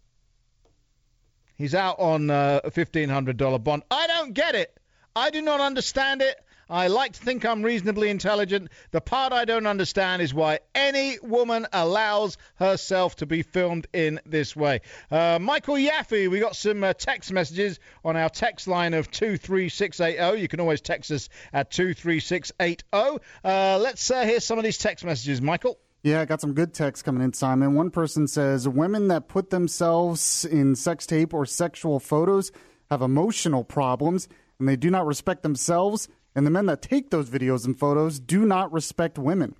He's 1.59 1.75
out 1.75 1.99
on 1.99 2.29
uh, 2.29 2.61
a 2.63 2.71
$1,500 2.71 3.61
bond. 3.61 3.83
I 3.91 4.07
don't 4.07 4.33
get 4.33 4.55
it. 4.55 4.73
I 5.13 5.29
do 5.29 5.41
not 5.41 5.59
understand 5.59 6.21
it. 6.21 6.39
I 6.69 6.87
like 6.87 7.11
to 7.13 7.19
think 7.19 7.45
I'm 7.45 7.63
reasonably 7.63 8.09
intelligent. 8.09 8.69
The 8.91 9.01
part 9.01 9.33
I 9.33 9.43
don't 9.43 9.67
understand 9.67 10.21
is 10.21 10.33
why 10.33 10.59
any 10.73 11.19
woman 11.21 11.67
allows 11.73 12.37
herself 12.55 13.17
to 13.17 13.25
be 13.25 13.41
filmed 13.41 13.87
in 13.91 14.21
this 14.25 14.55
way. 14.55 14.81
Uh, 15.11 15.37
Michael 15.41 15.75
Yaffee, 15.75 16.29
we 16.29 16.39
got 16.39 16.55
some 16.55 16.81
uh, 16.81 16.93
text 16.93 17.33
messages 17.33 17.79
on 18.05 18.15
our 18.15 18.29
text 18.29 18.69
line 18.69 18.93
of 18.93 19.11
23680. 19.11 20.39
You 20.39 20.47
can 20.47 20.61
always 20.61 20.79
text 20.79 21.11
us 21.11 21.27
at 21.51 21.71
23680. 21.71 23.19
Uh, 23.43 23.79
let's 23.79 24.09
uh, 24.09 24.23
hear 24.23 24.39
some 24.39 24.57
of 24.57 24.63
these 24.63 24.77
text 24.77 25.03
messages, 25.03 25.41
Michael. 25.41 25.77
Yeah, 26.01 26.21
I 26.21 26.25
got 26.25 26.39
some 26.39 26.53
good 26.53 26.73
text 26.73 27.03
coming 27.03 27.21
in, 27.21 27.33
Simon. 27.33 27.75
One 27.75 27.91
person 27.91 28.25
says 28.25 28.69
women 28.69 29.09
that 29.09 29.27
put 29.27 29.49
themselves 29.49 30.45
in 30.45 30.75
sex 30.75 31.05
tape 31.05 31.33
or 31.33 31.45
sexual 31.45 31.99
photos 31.99 32.53
have 32.89 33.01
emotional 33.01 33.65
problems 33.65 34.29
and 34.59 34.67
they 34.67 34.77
do 34.77 34.89
not 34.89 35.05
respect 35.05 35.43
themselves. 35.43 36.07
And 36.35 36.45
the 36.45 36.51
men 36.51 36.67
that 36.67 36.81
take 36.81 37.09
those 37.09 37.29
videos 37.29 37.65
and 37.65 37.77
photos 37.77 38.19
do 38.19 38.45
not 38.45 38.71
respect 38.71 39.17
women. 39.17 39.55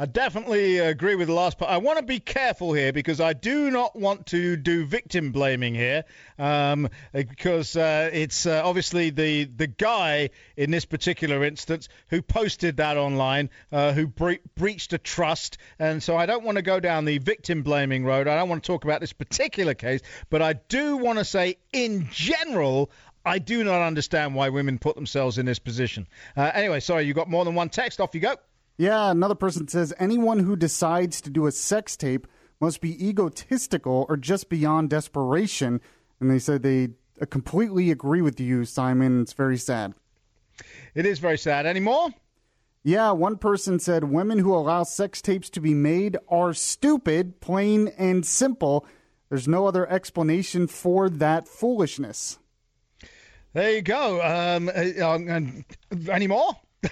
I 0.00 0.06
definitely 0.06 0.78
agree 0.78 1.14
with 1.14 1.28
the 1.28 1.34
last 1.34 1.58
part. 1.58 1.70
I 1.70 1.76
want 1.76 1.98
to 1.98 2.02
be 2.02 2.20
careful 2.20 2.72
here 2.72 2.90
because 2.90 3.20
I 3.20 3.34
do 3.34 3.70
not 3.70 3.94
want 3.94 4.24
to 4.28 4.56
do 4.56 4.86
victim 4.86 5.30
blaming 5.30 5.74
here, 5.74 6.04
um, 6.38 6.88
because 7.12 7.76
uh, 7.76 8.08
it's 8.10 8.46
uh, 8.46 8.62
obviously 8.64 9.10
the 9.10 9.44
the 9.44 9.66
guy 9.66 10.30
in 10.56 10.70
this 10.70 10.86
particular 10.86 11.44
instance 11.44 11.90
who 12.08 12.22
posted 12.22 12.78
that 12.78 12.96
online, 12.96 13.50
uh, 13.72 13.92
who 13.92 14.06
bre- 14.06 14.40
breached 14.54 14.94
a 14.94 14.98
trust, 14.98 15.58
and 15.78 16.02
so 16.02 16.16
I 16.16 16.24
don't 16.24 16.44
want 16.44 16.56
to 16.56 16.62
go 16.62 16.80
down 16.80 17.04
the 17.04 17.18
victim 17.18 17.62
blaming 17.62 18.02
road. 18.02 18.26
I 18.26 18.36
don't 18.36 18.48
want 18.48 18.64
to 18.64 18.66
talk 18.66 18.84
about 18.84 19.02
this 19.02 19.12
particular 19.12 19.74
case, 19.74 20.00
but 20.30 20.40
I 20.40 20.54
do 20.54 20.96
want 20.96 21.18
to 21.18 21.26
say, 21.26 21.58
in 21.74 22.08
general, 22.10 22.90
I 23.22 23.38
do 23.38 23.64
not 23.64 23.82
understand 23.82 24.34
why 24.34 24.48
women 24.48 24.78
put 24.78 24.94
themselves 24.94 25.36
in 25.36 25.44
this 25.44 25.58
position. 25.58 26.08
Uh, 26.34 26.50
anyway, 26.54 26.80
sorry, 26.80 27.04
you 27.04 27.12
got 27.12 27.28
more 27.28 27.44
than 27.44 27.54
one 27.54 27.68
text. 27.68 28.00
Off 28.00 28.14
you 28.14 28.22
go. 28.22 28.36
Yeah, 28.80 29.10
another 29.10 29.34
person 29.34 29.68
says 29.68 29.92
anyone 29.98 30.38
who 30.38 30.56
decides 30.56 31.20
to 31.20 31.28
do 31.28 31.46
a 31.46 31.52
sex 31.52 31.98
tape 31.98 32.26
must 32.62 32.80
be 32.80 33.08
egotistical 33.08 34.06
or 34.08 34.16
just 34.16 34.48
beyond 34.48 34.88
desperation. 34.88 35.82
And 36.18 36.30
they 36.30 36.38
said 36.38 36.62
they 36.62 36.88
uh, 37.20 37.26
completely 37.26 37.90
agree 37.90 38.22
with 38.22 38.40
you, 38.40 38.64
Simon. 38.64 39.20
It's 39.20 39.34
very 39.34 39.58
sad. 39.58 39.92
It 40.94 41.04
is 41.04 41.18
very 41.18 41.36
sad. 41.36 41.66
Any 41.66 41.80
more? 41.80 42.08
Yeah, 42.82 43.10
one 43.10 43.36
person 43.36 43.80
said 43.80 44.04
women 44.04 44.38
who 44.38 44.54
allow 44.54 44.84
sex 44.84 45.20
tapes 45.20 45.50
to 45.50 45.60
be 45.60 45.74
made 45.74 46.16
are 46.30 46.54
stupid, 46.54 47.42
plain 47.42 47.88
and 47.98 48.24
simple. 48.24 48.86
There's 49.28 49.46
no 49.46 49.66
other 49.66 49.86
explanation 49.90 50.66
for 50.66 51.10
that 51.10 51.46
foolishness. 51.46 52.38
There 53.52 53.72
you 53.72 53.82
go. 53.82 54.22
Um, 54.22 54.70
uh, 54.74 55.06
um, 55.06 55.66
any 56.08 56.28
more? 56.28 56.56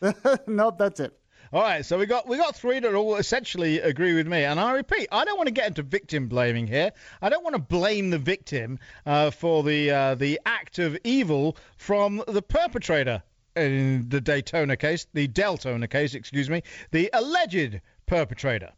nope, 0.46 0.78
that's 0.78 1.00
it. 1.00 1.19
All 1.52 1.62
right, 1.62 1.84
so 1.84 1.98
we 1.98 2.06
got 2.06 2.28
we 2.28 2.36
got 2.36 2.54
three 2.54 2.78
that 2.78 2.94
all 2.94 3.16
essentially 3.16 3.80
agree 3.80 4.14
with 4.14 4.28
me, 4.28 4.44
and 4.44 4.60
I 4.60 4.70
repeat, 4.70 5.08
I 5.10 5.24
don't 5.24 5.36
want 5.36 5.48
to 5.48 5.52
get 5.52 5.66
into 5.66 5.82
victim 5.82 6.28
blaming 6.28 6.68
here. 6.68 6.92
I 7.20 7.28
don't 7.28 7.42
want 7.42 7.54
to 7.54 7.60
blame 7.60 8.10
the 8.10 8.18
victim 8.18 8.78
uh, 9.04 9.32
for 9.32 9.64
the 9.64 9.90
uh, 9.90 10.14
the 10.14 10.38
act 10.46 10.78
of 10.78 10.96
evil 11.02 11.56
from 11.76 12.22
the 12.28 12.40
perpetrator 12.40 13.24
in 13.56 14.08
the 14.08 14.20
Daytona 14.20 14.76
case, 14.76 15.08
the 15.12 15.26
Deltona 15.26 15.90
case, 15.90 16.14
excuse 16.14 16.48
me, 16.48 16.62
the 16.92 17.10
alleged 17.12 17.80
perpetrator, 18.06 18.70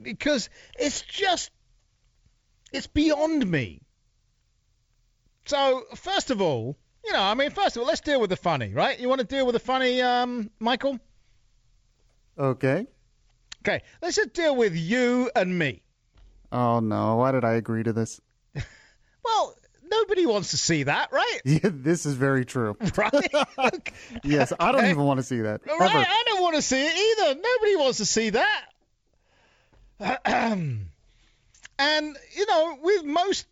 because 0.00 0.50
it's 0.78 1.02
just 1.02 1.50
it's 2.72 2.86
beyond 2.86 3.44
me. 3.44 3.80
So 5.46 5.82
first 5.96 6.30
of 6.30 6.40
all, 6.40 6.76
you 7.06 7.12
know, 7.12 7.22
I 7.22 7.34
mean, 7.34 7.50
first 7.50 7.76
of 7.76 7.82
all, 7.82 7.88
let's 7.88 8.00
deal 8.00 8.20
with 8.20 8.30
the 8.30 8.36
funny, 8.36 8.72
right? 8.72 8.98
You 8.98 9.08
want 9.08 9.20
to 9.20 9.26
deal 9.26 9.46
with 9.46 9.54
the 9.54 9.60
funny, 9.60 10.02
um, 10.02 10.50
Michael? 10.58 10.98
Okay. 12.38 12.86
Okay, 13.66 13.82
let's 14.02 14.16
just 14.16 14.32
deal 14.32 14.54
with 14.54 14.76
you 14.76 15.30
and 15.34 15.58
me. 15.58 15.82
Oh 16.52 16.78
no! 16.80 17.16
Why 17.16 17.32
did 17.32 17.44
I 17.44 17.54
agree 17.54 17.82
to 17.82 17.92
this? 17.92 18.20
Well, 19.24 19.56
nobody 19.90 20.24
wants 20.24 20.52
to 20.52 20.56
see 20.56 20.84
that, 20.84 21.10
right? 21.10 21.40
Yeah, 21.44 21.58
this 21.64 22.06
is 22.06 22.14
very 22.14 22.44
true. 22.44 22.76
Right? 22.96 23.92
Yes, 24.22 24.52
I 24.60 24.70
don't 24.70 24.84
even 24.86 25.02
want 25.02 25.18
to 25.18 25.24
see 25.24 25.40
that. 25.40 25.62
Right, 25.66 25.80
Ever. 25.80 25.98
I 25.98 26.22
don't 26.26 26.42
want 26.42 26.54
to 26.54 26.62
see 26.62 26.80
it 26.80 26.92
either. 26.96 27.40
Nobody 27.40 27.76
wants 27.76 27.98
to 27.98 28.06
see 28.06 28.30
that. 28.30 28.64
and, 30.24 30.86
you 32.36 32.46
know, 32.46 32.78
with 32.80 33.04
most 33.04 33.46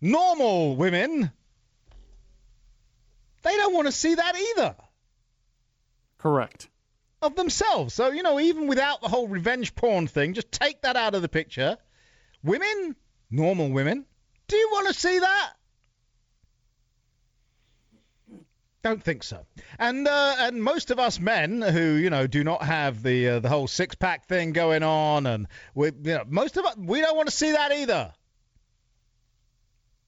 normal 0.00 0.74
women, 0.74 1.30
they 3.42 3.56
don't 3.56 3.74
want 3.74 3.86
to 3.86 3.92
see 3.92 4.14
that 4.14 4.36
either 4.36 4.76
Correct. 6.18 6.68
of 7.22 7.34
themselves. 7.36 7.94
So, 7.94 8.10
you 8.10 8.22
know, 8.22 8.38
even 8.38 8.66
without 8.66 9.00
the 9.00 9.08
whole 9.08 9.28
revenge 9.28 9.74
porn 9.74 10.06
thing, 10.06 10.34
just 10.34 10.52
take 10.52 10.82
that 10.82 10.96
out 10.96 11.14
of 11.14 11.22
the 11.22 11.28
picture. 11.28 11.78
Women, 12.42 12.96
normal 13.30 13.70
women, 13.70 14.04
do 14.48 14.56
you 14.56 14.68
want 14.72 14.88
to 14.88 14.94
see 14.94 15.18
that? 15.18 15.52
Don't 18.82 19.02
think 19.02 19.22
so. 19.22 19.44
And 19.78 20.08
uh, 20.08 20.36
and 20.38 20.62
most 20.62 20.90
of 20.90 20.98
us 20.98 21.20
men 21.20 21.60
who 21.60 21.96
you 21.96 22.08
know 22.08 22.26
do 22.26 22.42
not 22.42 22.62
have 22.62 23.02
the 23.02 23.28
uh, 23.28 23.38
the 23.40 23.48
whole 23.48 23.66
six 23.66 23.94
pack 23.94 24.26
thing 24.26 24.52
going 24.52 24.82
on, 24.82 25.26
and 25.26 25.48
we 25.74 25.88
you 25.88 26.14
know 26.14 26.24
most 26.26 26.56
of 26.56 26.64
us 26.64 26.76
we 26.78 27.02
don't 27.02 27.14
want 27.14 27.28
to 27.28 27.34
see 27.34 27.52
that 27.52 27.72
either. 27.72 28.12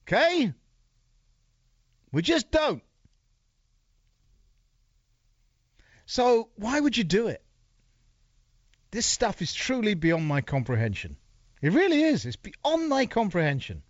Okay, 0.07 0.51
we 2.11 2.21
just 2.23 2.49
don't. 2.49 2.81
So 6.13 6.49
why 6.57 6.79
would 6.79 6.95
you 6.95 7.03
do 7.03 7.25
it? 7.25 7.43
This 8.91 9.07
stuff 9.07 9.41
is 9.41 9.51
truly 9.51 9.95
beyond 9.95 10.27
my 10.27 10.41
comprehension. 10.41 11.17
It 11.59 11.73
really 11.73 12.03
is. 12.03 12.27
It's 12.27 12.35
beyond 12.35 12.87
my 12.87 13.07
comprehension. 13.07 13.81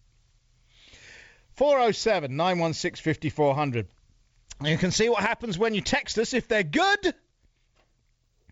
407 1.57 2.37
916 2.37 3.03
5400. 3.03 3.87
You 4.63 4.77
can 4.77 4.91
see 4.91 5.09
what 5.09 5.21
happens 5.21 5.57
when 5.57 5.73
you 5.73 5.81
text 5.81 6.17
us. 6.17 6.33
If 6.33 6.47
they're 6.47 6.63
good, 6.63 7.13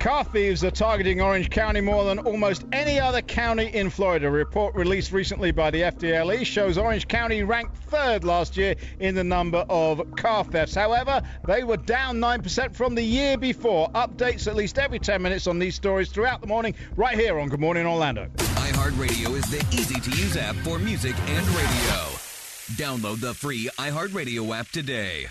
Car 0.00 0.22
thieves 0.22 0.62
are 0.62 0.70
targeting 0.70 1.20
Orange 1.20 1.50
County 1.50 1.80
more 1.80 2.04
than 2.04 2.20
almost 2.20 2.64
any 2.72 3.00
other 3.00 3.20
county 3.20 3.66
in 3.66 3.90
Florida. 3.90 4.28
A 4.28 4.30
report 4.30 4.74
released 4.76 5.10
recently 5.10 5.50
by 5.50 5.70
the 5.72 5.82
FDLE 5.82 6.46
shows 6.46 6.78
Orange 6.78 7.08
County 7.08 7.42
ranked 7.42 7.76
third 7.76 8.22
last 8.22 8.56
year 8.56 8.76
in 9.00 9.16
the 9.16 9.24
number 9.24 9.66
of 9.68 10.08
car 10.12 10.44
thefts. 10.44 10.74
However, 10.74 11.20
they 11.46 11.64
were 11.64 11.76
down 11.76 12.18
9% 12.18 12.74
from 12.76 12.94
the 12.94 13.02
year 13.02 13.36
before. 13.36 13.90
Updates 13.90 14.46
at 14.46 14.54
least 14.54 14.78
every 14.78 15.00
10 15.00 15.20
minutes 15.20 15.48
on 15.48 15.58
these 15.58 15.74
stories 15.74 16.10
throughout 16.10 16.40
the 16.40 16.46
morning, 16.46 16.74
right 16.96 17.18
here 17.18 17.38
on 17.40 17.48
Good 17.48 17.60
Morning 17.60 17.84
Orlando. 17.84 18.28
iHeartRadio 18.36 19.34
is 19.36 19.50
the 19.50 19.66
easy 19.76 19.98
to 20.00 20.10
use 20.10 20.36
app 20.36 20.54
for 20.56 20.78
music 20.78 21.18
and 21.18 21.46
radio. 21.48 22.27
Download 22.72 23.18
the 23.20 23.34
free 23.34 23.70
iHeartRadio 23.78 24.56
app 24.56 24.68
today. 24.68 25.26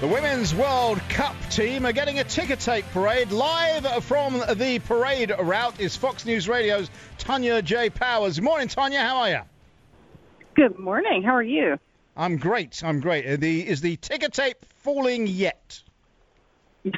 The 0.00 0.06
Women's 0.06 0.54
World 0.54 1.00
Cup 1.08 1.34
team 1.50 1.84
are 1.86 1.92
getting 1.92 2.18
a 2.18 2.24
ticker 2.24 2.56
tape 2.56 2.84
parade. 2.92 3.32
Live 3.32 4.04
from 4.04 4.34
the 4.54 4.80
parade 4.86 5.32
route 5.40 5.80
is 5.80 5.96
Fox 5.96 6.24
News 6.24 6.48
Radio's 6.48 6.90
Tanya 7.18 7.62
J. 7.62 7.90
Powers. 7.90 8.36
Good 8.38 8.44
morning, 8.44 8.68
Tanya. 8.68 9.00
How 9.00 9.16
are 9.18 9.30
you? 9.30 9.40
Good 10.54 10.78
morning. 10.78 11.22
How 11.22 11.34
are 11.34 11.42
you? 11.42 11.78
I'm 12.16 12.36
great. 12.36 12.82
I'm 12.84 13.00
great. 13.00 13.26
Uh, 13.26 13.36
The, 13.36 13.66
is 13.66 13.80
the 13.80 13.96
ticker 13.96 14.28
tape 14.28 14.64
falling 14.82 15.26
yet? 15.26 15.82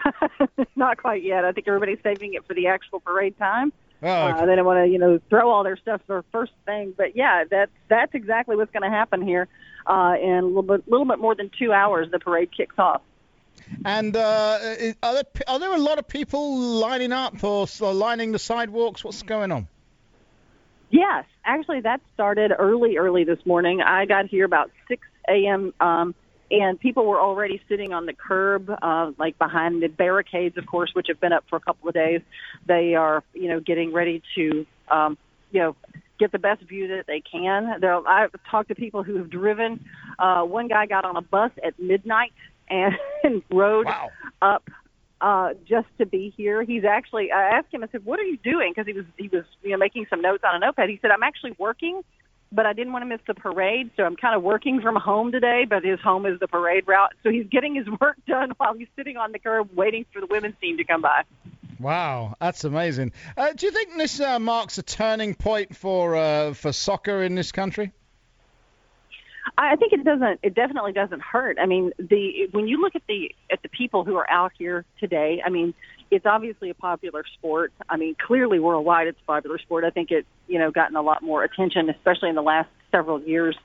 Not 0.76 0.96
quite 0.98 1.22
yet. 1.22 1.44
I 1.44 1.52
think 1.52 1.68
everybody's 1.68 1.98
saving 2.02 2.34
it 2.34 2.46
for 2.46 2.54
the 2.54 2.68
actual 2.68 3.00
parade 3.00 3.36
time. 3.38 3.72
Oh, 4.02 4.08
Uh, 4.08 4.46
they 4.46 4.56
don't 4.56 4.64
want 4.64 4.84
to, 4.84 4.90
you 4.90 4.98
know, 4.98 5.20
throw 5.28 5.50
all 5.50 5.62
their 5.62 5.76
stuff 5.76 6.00
for 6.06 6.24
first 6.32 6.52
thing. 6.64 6.94
But 6.96 7.16
yeah, 7.16 7.44
that's 7.50 7.72
that's 7.88 8.14
exactly 8.14 8.56
what's 8.56 8.72
going 8.72 8.82
to 8.82 8.96
happen 8.96 9.22
here. 9.22 9.48
Uh, 9.86 10.14
in 10.20 10.30
a 10.30 10.42
little 10.42 10.62
bit, 10.62 10.86
little 10.88 11.06
bit 11.06 11.18
more 11.18 11.34
than 11.34 11.50
two 11.58 11.72
hours, 11.72 12.10
the 12.10 12.18
parade 12.18 12.50
kicks 12.54 12.78
off. 12.78 13.02
And 13.84 14.16
uh, 14.16 14.58
are, 15.02 15.14
there, 15.14 15.24
are 15.48 15.58
there 15.58 15.74
a 15.74 15.78
lot 15.78 15.98
of 15.98 16.06
people 16.08 16.58
lining 16.58 17.12
up 17.12 17.42
or 17.42 17.66
or 17.80 17.92
lining 17.92 18.32
the 18.32 18.38
sidewalks? 18.38 19.04
What's 19.04 19.22
going 19.22 19.52
on? 19.52 19.68
Yes, 20.90 21.24
actually, 21.44 21.80
that 21.82 22.00
started 22.14 22.52
early, 22.58 22.96
early 22.96 23.24
this 23.24 23.38
morning. 23.46 23.80
I 23.80 24.06
got 24.06 24.26
here 24.26 24.44
about 24.44 24.70
6 24.88 25.06
a.m. 25.28 25.72
Um, 25.80 26.14
and 26.50 26.78
people 26.78 27.06
were 27.06 27.20
already 27.20 27.62
sitting 27.68 27.92
on 27.92 28.06
the 28.06 28.12
curb, 28.12 28.70
uh, 28.82 29.12
like 29.18 29.38
behind 29.38 29.82
the 29.82 29.88
barricades, 29.88 30.56
of 30.58 30.66
course, 30.66 30.90
which 30.94 31.06
have 31.08 31.20
been 31.20 31.32
up 31.32 31.44
for 31.48 31.56
a 31.56 31.60
couple 31.60 31.88
of 31.88 31.94
days. 31.94 32.20
They 32.66 32.94
are, 32.94 33.22
you 33.34 33.48
know, 33.48 33.60
getting 33.60 33.92
ready 33.92 34.22
to, 34.34 34.66
um, 34.90 35.16
you 35.52 35.60
know, 35.60 35.76
get 36.18 36.32
the 36.32 36.38
best 36.38 36.62
view 36.62 36.88
that 36.88 37.06
they 37.06 37.20
can. 37.20 37.80
There, 37.80 38.06
I've 38.06 38.30
talked 38.50 38.68
to 38.68 38.74
people 38.74 39.02
who 39.02 39.16
have 39.16 39.30
driven. 39.30 39.84
Uh, 40.18 40.42
one 40.42 40.68
guy 40.68 40.86
got 40.86 41.04
on 41.04 41.16
a 41.16 41.22
bus 41.22 41.52
at 41.64 41.78
midnight 41.78 42.32
and, 42.68 42.94
and 43.24 43.42
rode 43.50 43.86
up 44.42 44.68
uh, 45.20 45.50
just 45.68 45.88
to 45.98 46.06
be 46.06 46.32
here. 46.36 46.62
He's 46.62 46.84
actually. 46.84 47.30
I 47.30 47.58
asked 47.58 47.72
him. 47.72 47.84
I 47.84 47.88
said, 47.92 48.04
"What 48.04 48.18
are 48.18 48.24
you 48.24 48.38
doing?" 48.38 48.72
Because 48.74 48.86
he 48.86 48.94
was 48.94 49.04
he 49.18 49.28
was 49.28 49.44
you 49.62 49.70
know 49.72 49.76
making 49.76 50.06
some 50.08 50.22
notes 50.22 50.42
on 50.44 50.56
a 50.56 50.58
notepad. 50.58 50.88
He 50.88 50.98
said, 51.02 51.10
"I'm 51.10 51.22
actually 51.22 51.54
working." 51.58 52.02
But 52.52 52.66
I 52.66 52.72
didn't 52.72 52.92
want 52.92 53.02
to 53.02 53.06
miss 53.06 53.20
the 53.26 53.34
parade, 53.34 53.90
so 53.96 54.02
I'm 54.02 54.16
kind 54.16 54.34
of 54.34 54.42
working 54.42 54.80
from 54.80 54.96
home 54.96 55.30
today. 55.30 55.66
But 55.68 55.84
his 55.84 56.00
home 56.00 56.26
is 56.26 56.40
the 56.40 56.48
parade 56.48 56.84
route, 56.86 57.12
so 57.22 57.30
he's 57.30 57.46
getting 57.46 57.74
his 57.74 57.86
work 58.00 58.16
done 58.26 58.52
while 58.56 58.74
he's 58.74 58.88
sitting 58.96 59.16
on 59.16 59.32
the 59.32 59.38
curb 59.38 59.70
waiting 59.74 60.04
for 60.12 60.20
the 60.20 60.26
women's 60.26 60.56
team 60.60 60.76
to 60.78 60.84
come 60.84 61.02
by. 61.02 61.22
Wow, 61.78 62.34
that's 62.40 62.64
amazing. 62.64 63.12
Uh, 63.36 63.52
do 63.54 63.66
you 63.66 63.72
think 63.72 63.96
this 63.96 64.20
uh, 64.20 64.38
marks 64.38 64.76
a 64.76 64.82
turning 64.82 65.34
point 65.34 65.74
for 65.74 66.16
uh, 66.16 66.52
for 66.52 66.72
soccer 66.72 67.22
in 67.22 67.34
this 67.34 67.52
country? 67.52 67.92
I 69.56 69.72
I 69.72 69.76
think 69.76 69.92
it 69.92 70.04
doesn't. 70.04 70.40
It 70.42 70.54
definitely 70.54 70.92
doesn't 70.92 71.22
hurt. 71.22 71.58
I 71.60 71.66
mean, 71.66 71.92
the 71.98 72.48
when 72.52 72.68
you 72.68 72.80
look 72.80 72.94
at 72.96 73.02
the 73.08 73.34
at 73.50 73.62
the 73.62 73.68
people 73.68 74.04
who 74.04 74.16
are 74.16 74.30
out 74.30 74.52
here 74.58 74.84
today, 74.98 75.40
I 75.44 75.48
mean, 75.48 75.72
it's 76.10 76.26
obviously 76.26 76.70
a 76.70 76.74
popular 76.74 77.24
sport. 77.38 77.72
I 77.88 77.96
mean, 77.96 78.16
clearly 78.26 78.58
worldwide, 78.58 79.06
it's 79.06 79.20
a 79.20 79.26
popular 79.26 79.58
sport. 79.58 79.84
I 79.84 79.90
think 79.90 80.10
it's 80.10 80.28
you 80.48 80.58
know 80.58 80.70
gotten 80.70 80.96
a 80.96 81.02
lot 81.02 81.22
more 81.22 81.44
attention, 81.44 81.88
especially 81.90 82.28
in 82.28 82.34
the 82.34 82.42
last 82.42 82.68
several 82.90 83.20
years, 83.20 83.56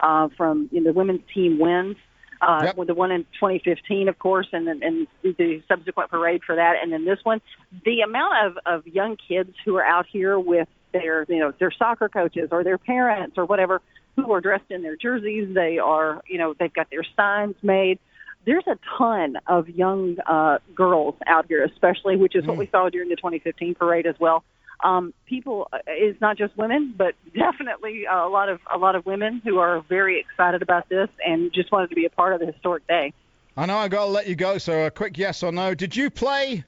uh, 0.00 0.28
from 0.36 0.68
you 0.72 0.80
know, 0.80 0.92
the 0.92 0.98
women's 0.98 1.22
team 1.32 1.58
wins. 1.58 1.96
Uh, 2.42 2.72
with 2.76 2.88
the 2.88 2.94
one 2.94 3.10
in 3.10 3.22
2015, 3.40 4.08
of 4.08 4.18
course, 4.18 4.48
and 4.52 4.66
then 4.66 4.82
and 4.82 5.06
the 5.22 5.62
subsequent 5.66 6.10
parade 6.10 6.42
for 6.44 6.56
that, 6.56 6.74
and 6.82 6.92
then 6.92 7.04
this 7.06 7.18
one. 7.22 7.40
The 7.86 8.00
amount 8.00 8.34
of 8.46 8.58
of 8.66 8.86
young 8.86 9.16
kids 9.16 9.54
who 9.64 9.76
are 9.76 9.84
out 9.84 10.04
here 10.12 10.38
with 10.38 10.68
their 10.92 11.24
you 11.28 11.38
know 11.38 11.54
their 11.58 11.70
soccer 11.70 12.08
coaches 12.08 12.50
or 12.52 12.62
their 12.62 12.76
parents 12.76 13.38
or 13.38 13.46
whatever 13.46 13.80
who 14.16 14.30
are 14.32 14.40
dressed 14.40 14.70
in 14.70 14.82
their 14.82 14.96
jerseys. 14.96 15.54
They 15.54 15.78
are, 15.78 16.22
you 16.28 16.38
know, 16.38 16.54
they've 16.58 16.72
got 16.72 16.90
their 16.90 17.04
signs 17.16 17.56
made. 17.62 17.98
There's 18.44 18.66
a 18.66 18.78
ton 18.98 19.36
of 19.46 19.68
young 19.68 20.16
uh, 20.26 20.58
girls 20.74 21.14
out 21.26 21.46
here, 21.46 21.64
especially, 21.64 22.16
which 22.16 22.36
is 22.36 22.46
what 22.46 22.56
we 22.56 22.66
saw 22.66 22.88
during 22.90 23.08
the 23.08 23.16
2015 23.16 23.74
parade 23.74 24.06
as 24.06 24.16
well. 24.18 24.44
Um, 24.82 25.14
people, 25.26 25.68
uh, 25.72 25.78
it's 25.86 26.20
not 26.20 26.36
just 26.36 26.56
women, 26.58 26.94
but 26.96 27.14
definitely 27.34 28.04
a 28.04 28.28
lot 28.28 28.48
of 28.48 28.60
a 28.72 28.76
lot 28.76 28.96
of 28.96 29.06
women 29.06 29.40
who 29.44 29.58
are 29.58 29.80
very 29.88 30.20
excited 30.20 30.62
about 30.62 30.88
this 30.88 31.08
and 31.24 31.52
just 31.54 31.72
wanted 31.72 31.88
to 31.88 31.94
be 31.94 32.04
a 32.04 32.10
part 32.10 32.34
of 32.34 32.40
the 32.40 32.46
historic 32.46 32.86
day. 32.86 33.12
I 33.56 33.66
know 33.66 33.78
I 33.78 33.88
got 33.88 34.06
to 34.06 34.10
let 34.10 34.26
you 34.26 34.34
go, 34.34 34.58
so 34.58 34.86
a 34.86 34.90
quick 34.90 35.16
yes 35.16 35.42
or 35.42 35.52
no. 35.52 35.74
Did 35.74 35.94
you 35.96 36.10
play? 36.10 36.64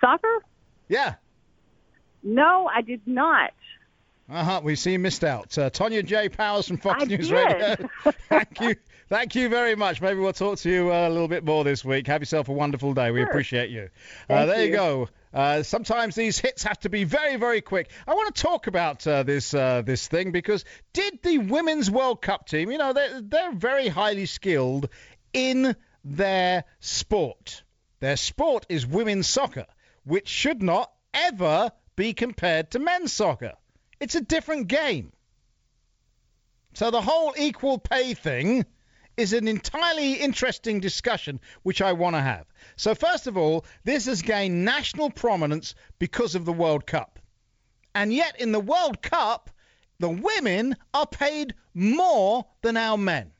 Soccer? 0.00 0.42
Yeah. 0.88 1.14
No, 2.22 2.68
I 2.74 2.80
did 2.80 3.02
not. 3.06 3.52
Uh 4.30 4.42
huh. 4.42 4.60
We 4.64 4.76
see 4.76 4.92
you 4.92 4.98
missed 4.98 5.24
out. 5.24 5.56
Uh, 5.58 5.68
Tanya 5.68 6.02
J. 6.02 6.30
Powers 6.30 6.66
from 6.66 6.78
Fox 6.78 7.02
I 7.02 7.04
News 7.04 7.28
did. 7.28 7.34
Radio. 7.34 7.88
Thank 8.28 8.60
you. 8.60 8.76
Thank 9.08 9.34
you 9.34 9.48
very 9.48 9.76
much. 9.76 10.00
Maybe 10.00 10.18
we'll 10.18 10.32
talk 10.32 10.58
to 10.60 10.70
you 10.70 10.92
uh, 10.92 11.08
a 11.08 11.10
little 11.10 11.28
bit 11.28 11.44
more 11.44 11.62
this 11.62 11.84
week. 11.84 12.06
Have 12.06 12.22
yourself 12.22 12.48
a 12.48 12.52
wonderful 12.52 12.94
day. 12.94 13.10
We 13.10 13.20
Sure. 13.20 13.28
appreciate 13.28 13.70
you. 13.70 13.90
Uh, 14.30 14.46
there 14.46 14.60
you, 14.60 14.66
you. 14.68 14.72
go. 14.72 15.08
Uh, 15.32 15.62
sometimes 15.62 16.14
these 16.14 16.38
hits 16.38 16.62
have 16.62 16.78
to 16.80 16.88
be 16.88 17.04
very, 17.04 17.36
very 17.36 17.60
quick. 17.60 17.90
I 18.06 18.14
want 18.14 18.34
to 18.34 18.42
talk 18.42 18.66
about 18.66 19.06
uh, 19.06 19.22
this 19.24 19.52
uh, 19.52 19.82
this 19.82 20.08
thing 20.08 20.32
because 20.32 20.64
did 20.92 21.22
the 21.22 21.38
Women's 21.38 21.90
World 21.90 22.22
Cup 22.22 22.46
team, 22.46 22.70
you 22.70 22.78
know, 22.78 22.92
they're, 22.92 23.20
they're 23.20 23.52
very 23.52 23.88
highly 23.88 24.26
skilled 24.26 24.88
in 25.32 25.76
their 26.04 26.64
sport. 26.80 27.62
Their 28.00 28.16
sport 28.16 28.64
is 28.68 28.86
women's 28.86 29.28
soccer, 29.28 29.66
which 30.04 30.28
should 30.28 30.62
not 30.62 30.90
ever 31.12 31.72
be 31.96 32.14
compared 32.14 32.70
to 32.72 32.78
men's 32.78 33.12
soccer. 33.12 33.52
It's 34.00 34.14
a 34.14 34.20
different 34.20 34.68
game. 34.68 35.12
So 36.74 36.90
the 36.90 37.00
whole 37.02 37.34
equal 37.36 37.78
pay 37.78 38.14
thing 38.14 38.64
is 39.16 39.32
an 39.32 39.48
entirely 39.48 40.14
interesting 40.14 40.80
discussion 40.80 41.40
which 41.62 41.80
I 41.82 41.92
want 41.92 42.16
to 42.16 42.22
have. 42.22 42.46
So, 42.76 42.94
first 42.94 43.26
of 43.26 43.36
all, 43.36 43.64
this 43.84 44.06
has 44.06 44.22
gained 44.22 44.64
national 44.64 45.10
prominence 45.10 45.74
because 45.98 46.34
of 46.34 46.44
the 46.44 46.52
World 46.52 46.86
Cup. 46.86 47.18
And 47.94 48.12
yet, 48.12 48.40
in 48.40 48.52
the 48.52 48.60
World 48.60 49.02
Cup, 49.02 49.50
the 49.98 50.08
women 50.08 50.76
are 50.92 51.06
paid 51.06 51.54
more 51.72 52.46
than 52.62 52.76
our 52.76 52.98
men 52.98 53.32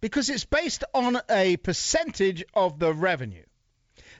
because 0.00 0.30
it's 0.30 0.44
based 0.44 0.84
on 0.94 1.20
a 1.30 1.56
percentage 1.58 2.44
of 2.54 2.78
the 2.78 2.92
revenue. 2.92 3.44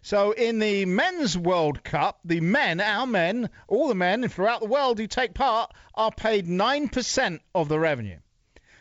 So 0.03 0.33
in 0.33 0.59
the 0.59 0.87
men's 0.87 1.37
World 1.37 1.85
Cup, 1.85 2.21
the 2.25 2.41
men, 2.41 2.81
our 2.81 3.07
men, 3.07 3.51
all 3.69 3.89
the 3.89 3.95
men 3.95 4.29
throughout 4.29 4.61
the 4.61 4.67
world 4.67 4.99
who 4.99 5.07
take 5.07 5.35
part 5.35 5.73
are 5.95 6.11
paid 6.11 6.47
9% 6.47 7.41
of 7.55 7.69
the 7.69 7.79
revenue. 7.79 8.19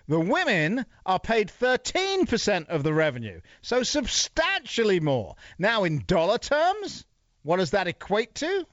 The 0.10 0.20
women 0.20 0.88
are 1.06 1.20
paid 1.20 1.52
13% 1.62 2.68
of 2.70 2.82
the 2.82 2.92
revenue, 2.92 3.42
so 3.62 3.84
substantially 3.84 5.00
more. 5.00 5.36
Now, 5.60 5.84
in 5.84 6.04
dollar 6.08 6.40
terms, 6.40 7.06
what 7.44 7.58
does 7.58 7.72
that 7.72 7.88
equate 7.88 8.34
to? 8.36 8.66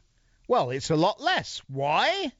Well, 0.49 0.71
it's 0.71 0.89
a 0.89 0.97
lot 0.97 1.21
less. 1.21 1.61
Why? 1.69 2.33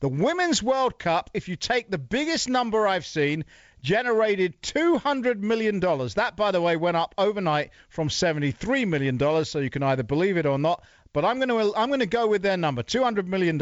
The 0.00 0.10
Women's 0.10 0.62
World 0.62 0.98
Cup, 0.98 1.30
if 1.32 1.48
you 1.48 1.56
take 1.56 1.90
the 1.90 1.96
biggest 1.96 2.46
number 2.46 2.86
I've 2.86 3.06
seen, 3.06 3.46
generated 3.80 4.60
$200 4.60 5.38
million. 5.38 5.80
That, 5.80 6.34
by 6.36 6.50
the 6.50 6.60
way, 6.60 6.76
went 6.76 6.98
up 6.98 7.14
overnight 7.16 7.70
from 7.88 8.10
$73 8.10 8.86
million, 8.86 9.44
so 9.46 9.58
you 9.60 9.70
can 9.70 9.82
either 9.82 10.02
believe 10.02 10.36
it 10.36 10.44
or 10.44 10.58
not. 10.58 10.84
But 11.14 11.24
I'm 11.24 11.38
going 11.38 11.48
to 11.48 11.74
I'm 11.78 11.88
going 11.88 12.00
to 12.00 12.06
go 12.06 12.26
with 12.26 12.42
their 12.42 12.58
number, 12.58 12.82
$200 12.82 13.26
million. 13.26 13.58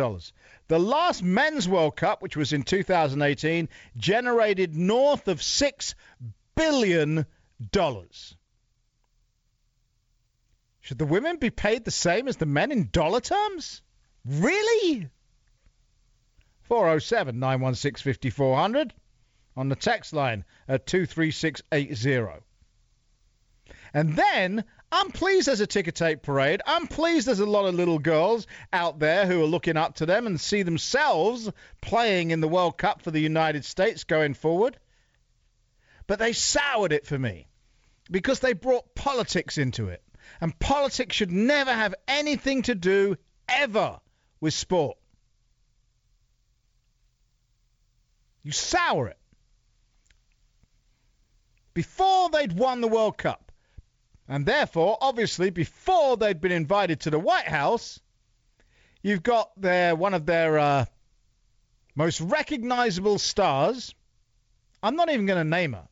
The 0.69 0.79
last 0.79 1.23
Men's 1.23 1.69
World 1.69 1.97
Cup, 1.97 2.23
which 2.23 2.37
was 2.37 2.53
in 2.53 2.63
2018, 2.63 3.69
generated 3.97 4.75
north 4.77 5.29
of 5.29 5.41
$6 5.41 5.95
billion. 6.55 7.27
Should 10.81 10.99
the 10.99 11.07
women 11.07 11.37
be 11.37 11.51
paid 11.51 11.85
the 11.85 11.91
same 11.91 12.29
as 12.29 12.37
the 12.37 12.47
men 12.47 12.73
in 12.73 12.89
dollar 12.91 13.21
terms? 13.21 13.83
Really? 14.25 15.09
407 16.63 17.39
916 17.39 18.13
5400 18.13 18.95
on 19.57 19.69
the 19.69 19.77
text 19.77 20.13
line 20.13 20.45
at 20.67 20.87
23680. 20.87 22.45
And 23.95 24.17
then 24.17 24.65
I'm 24.95 25.11
pleased 25.11 25.49
there's 25.49 25.61
a 25.61 25.67
ticker 25.67 25.91
tape 25.91 26.21
parade. 26.21 26.61
I'm 26.67 26.87
pleased 26.87 27.27
there's 27.27 27.41
a 27.41 27.47
lot 27.47 27.65
of 27.65 27.75
little 27.75 27.99
girls 27.99 28.47
out 28.75 28.99
there 28.99 29.27
who 29.27 29.43
are 29.43 29.47
looking 29.47 29.79
up 29.79 29.95
to 29.97 30.07
them 30.07 30.27
and 30.27 30.39
see 30.39 30.63
themselves 30.63 31.51
playing 31.81 32.31
in 32.31 32.43
the 32.43 32.49
World 32.49 32.77
Cup 32.77 33.01
for 33.01 33.11
the 33.11 33.21
United 33.21 33.65
States 33.65 34.05
going 34.05 34.35
forward. 34.35 34.77
But 36.07 36.19
they 36.19 36.35
soured 36.35 36.93
it 36.93 37.07
for 37.07 37.19
me 37.19 37.47
because 38.11 38.41
they 38.41 38.53
brought 38.53 38.95
politics 38.95 39.57
into 39.57 39.89
it. 39.89 40.03
And 40.43 40.59
politics 40.59 41.17
should 41.17 41.33
never 41.33 41.73
have 41.73 41.95
anything 42.07 42.63
to 42.63 42.75
do, 42.75 43.17
ever, 43.49 43.99
with 44.41 44.53
sport. 44.53 44.99
You 48.43 48.53
sour 48.53 49.09
it. 49.09 49.19
Before 51.73 52.29
they'd 52.29 52.53
won 52.53 52.83
the 52.83 52.89
World 52.89 53.17
Cup, 53.17 53.52
and 54.29 54.47
therefore, 54.47 54.99
obviously, 55.01 55.51
before 55.51 56.17
they'd 56.17 56.41
been 56.41 56.53
invited 56.53 57.01
to 57.01 57.11
the 57.11 57.19
White 57.19 57.49
House, 57.49 58.01
you've 59.03 59.23
got 59.23 59.51
their 59.61 59.97
one 59.97 60.15
of 60.15 60.27
their 60.27 60.59
uh, 60.59 60.85
most 61.95 62.21
recognizable 62.21 63.19
stars. 63.19 63.95
I'm 64.83 64.97
not 64.97 65.11
even 65.11 65.27
going 65.27 65.39
to 65.39 65.49
name 65.49 65.75
her. 65.75 65.89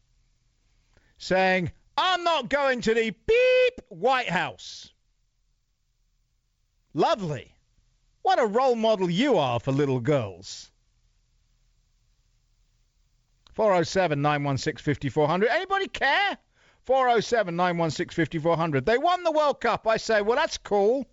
Saying, 1.18 1.70
I'm 1.96 2.24
not 2.24 2.48
going 2.48 2.80
to 2.82 2.94
the 2.94 3.10
beep 3.10 3.80
White 3.88 4.30
House. 4.30 4.90
Lovely. 6.94 7.54
What 8.22 8.40
a 8.40 8.46
role 8.46 8.74
model 8.74 9.10
you 9.10 9.38
are 9.38 9.60
for 9.60 9.72
little 9.72 10.00
girls. 10.00 10.70
407 13.54 14.22
916 14.22 14.82
5400. 14.82 15.48
Anybody 15.50 15.88
care? 15.88 16.38
407 16.90 17.54
916 17.54 18.16
5400. 18.16 18.84
They 18.84 18.98
won 18.98 19.22
the 19.22 19.30
World 19.30 19.60
Cup. 19.60 19.86
I 19.86 19.96
say, 19.96 20.22
well, 20.22 20.36
that's 20.36 20.58
cool, 20.58 21.06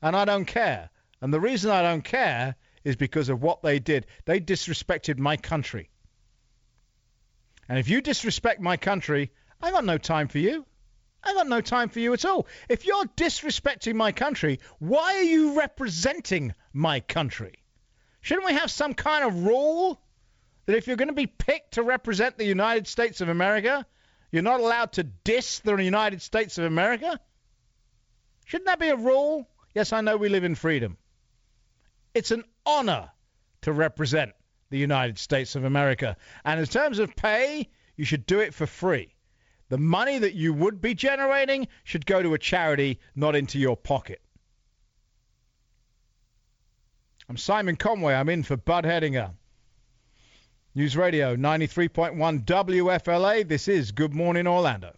and 0.00 0.14
I 0.14 0.24
don't 0.24 0.44
care. 0.44 0.88
And 1.20 1.34
the 1.34 1.40
reason 1.40 1.72
I 1.72 1.82
don't 1.82 2.04
care 2.04 2.54
is 2.84 2.94
because 2.94 3.28
of 3.28 3.42
what 3.42 3.60
they 3.60 3.80
did. 3.80 4.06
They 4.24 4.38
disrespected 4.38 5.18
my 5.18 5.36
country. 5.36 5.90
And 7.68 7.76
if 7.76 7.88
you 7.88 8.02
disrespect 8.02 8.60
my 8.60 8.76
country, 8.76 9.32
I 9.60 9.72
got 9.72 9.84
no 9.84 9.98
time 9.98 10.28
for 10.28 10.38
you. 10.38 10.64
I 11.24 11.34
got 11.34 11.48
no 11.48 11.60
time 11.60 11.88
for 11.88 11.98
you 11.98 12.12
at 12.12 12.24
all. 12.24 12.46
If 12.68 12.86
you're 12.86 13.06
disrespecting 13.16 13.96
my 13.96 14.12
country, 14.12 14.60
why 14.78 15.16
are 15.16 15.22
you 15.22 15.58
representing 15.58 16.54
my 16.72 17.00
country? 17.00 17.54
Shouldn't 18.20 18.46
we 18.46 18.52
have 18.52 18.70
some 18.70 18.94
kind 18.94 19.24
of 19.24 19.42
rule 19.42 20.00
that 20.66 20.76
if 20.76 20.86
you're 20.86 20.94
going 20.94 21.08
to 21.08 21.14
be 21.14 21.26
picked 21.26 21.72
to 21.72 21.82
represent 21.82 22.38
the 22.38 22.46
United 22.46 22.86
States 22.86 23.20
of 23.20 23.28
America, 23.28 23.84
you're 24.30 24.42
not 24.42 24.60
allowed 24.60 24.92
to 24.92 25.04
diss 25.04 25.60
the 25.60 25.76
United 25.76 26.22
States 26.22 26.58
of 26.58 26.64
America? 26.64 27.18
Shouldn't 28.46 28.66
that 28.66 28.78
be 28.78 28.88
a 28.88 28.96
rule? 28.96 29.48
Yes, 29.74 29.92
I 29.92 30.00
know 30.00 30.16
we 30.16 30.28
live 30.28 30.44
in 30.44 30.54
freedom. 30.54 30.96
It's 32.14 32.30
an 32.30 32.44
honor 32.64 33.10
to 33.62 33.72
represent 33.72 34.32
the 34.70 34.78
United 34.78 35.18
States 35.18 35.54
of 35.54 35.64
America. 35.64 36.16
And 36.44 36.60
in 36.60 36.66
terms 36.66 36.98
of 36.98 37.14
pay, 37.14 37.68
you 37.96 38.04
should 38.04 38.26
do 38.26 38.40
it 38.40 38.54
for 38.54 38.66
free. 38.66 39.14
The 39.68 39.78
money 39.78 40.18
that 40.18 40.34
you 40.34 40.54
would 40.54 40.80
be 40.80 40.94
generating 40.94 41.66
should 41.84 42.06
go 42.06 42.22
to 42.22 42.34
a 42.34 42.38
charity, 42.38 43.00
not 43.14 43.34
into 43.34 43.58
your 43.58 43.76
pocket. 43.76 44.20
I'm 47.28 47.36
Simon 47.36 47.74
Conway. 47.74 48.14
I'm 48.14 48.28
in 48.28 48.44
for 48.44 48.56
Bud 48.56 48.84
Hedinger. 48.84 49.32
News 50.76 50.94
Radio 50.94 51.34
93.1 51.36 52.44
WFLA. 52.44 53.48
This 53.48 53.66
is 53.66 53.92
Good 53.92 54.12
Morning 54.12 54.46
Orlando. 54.46 54.94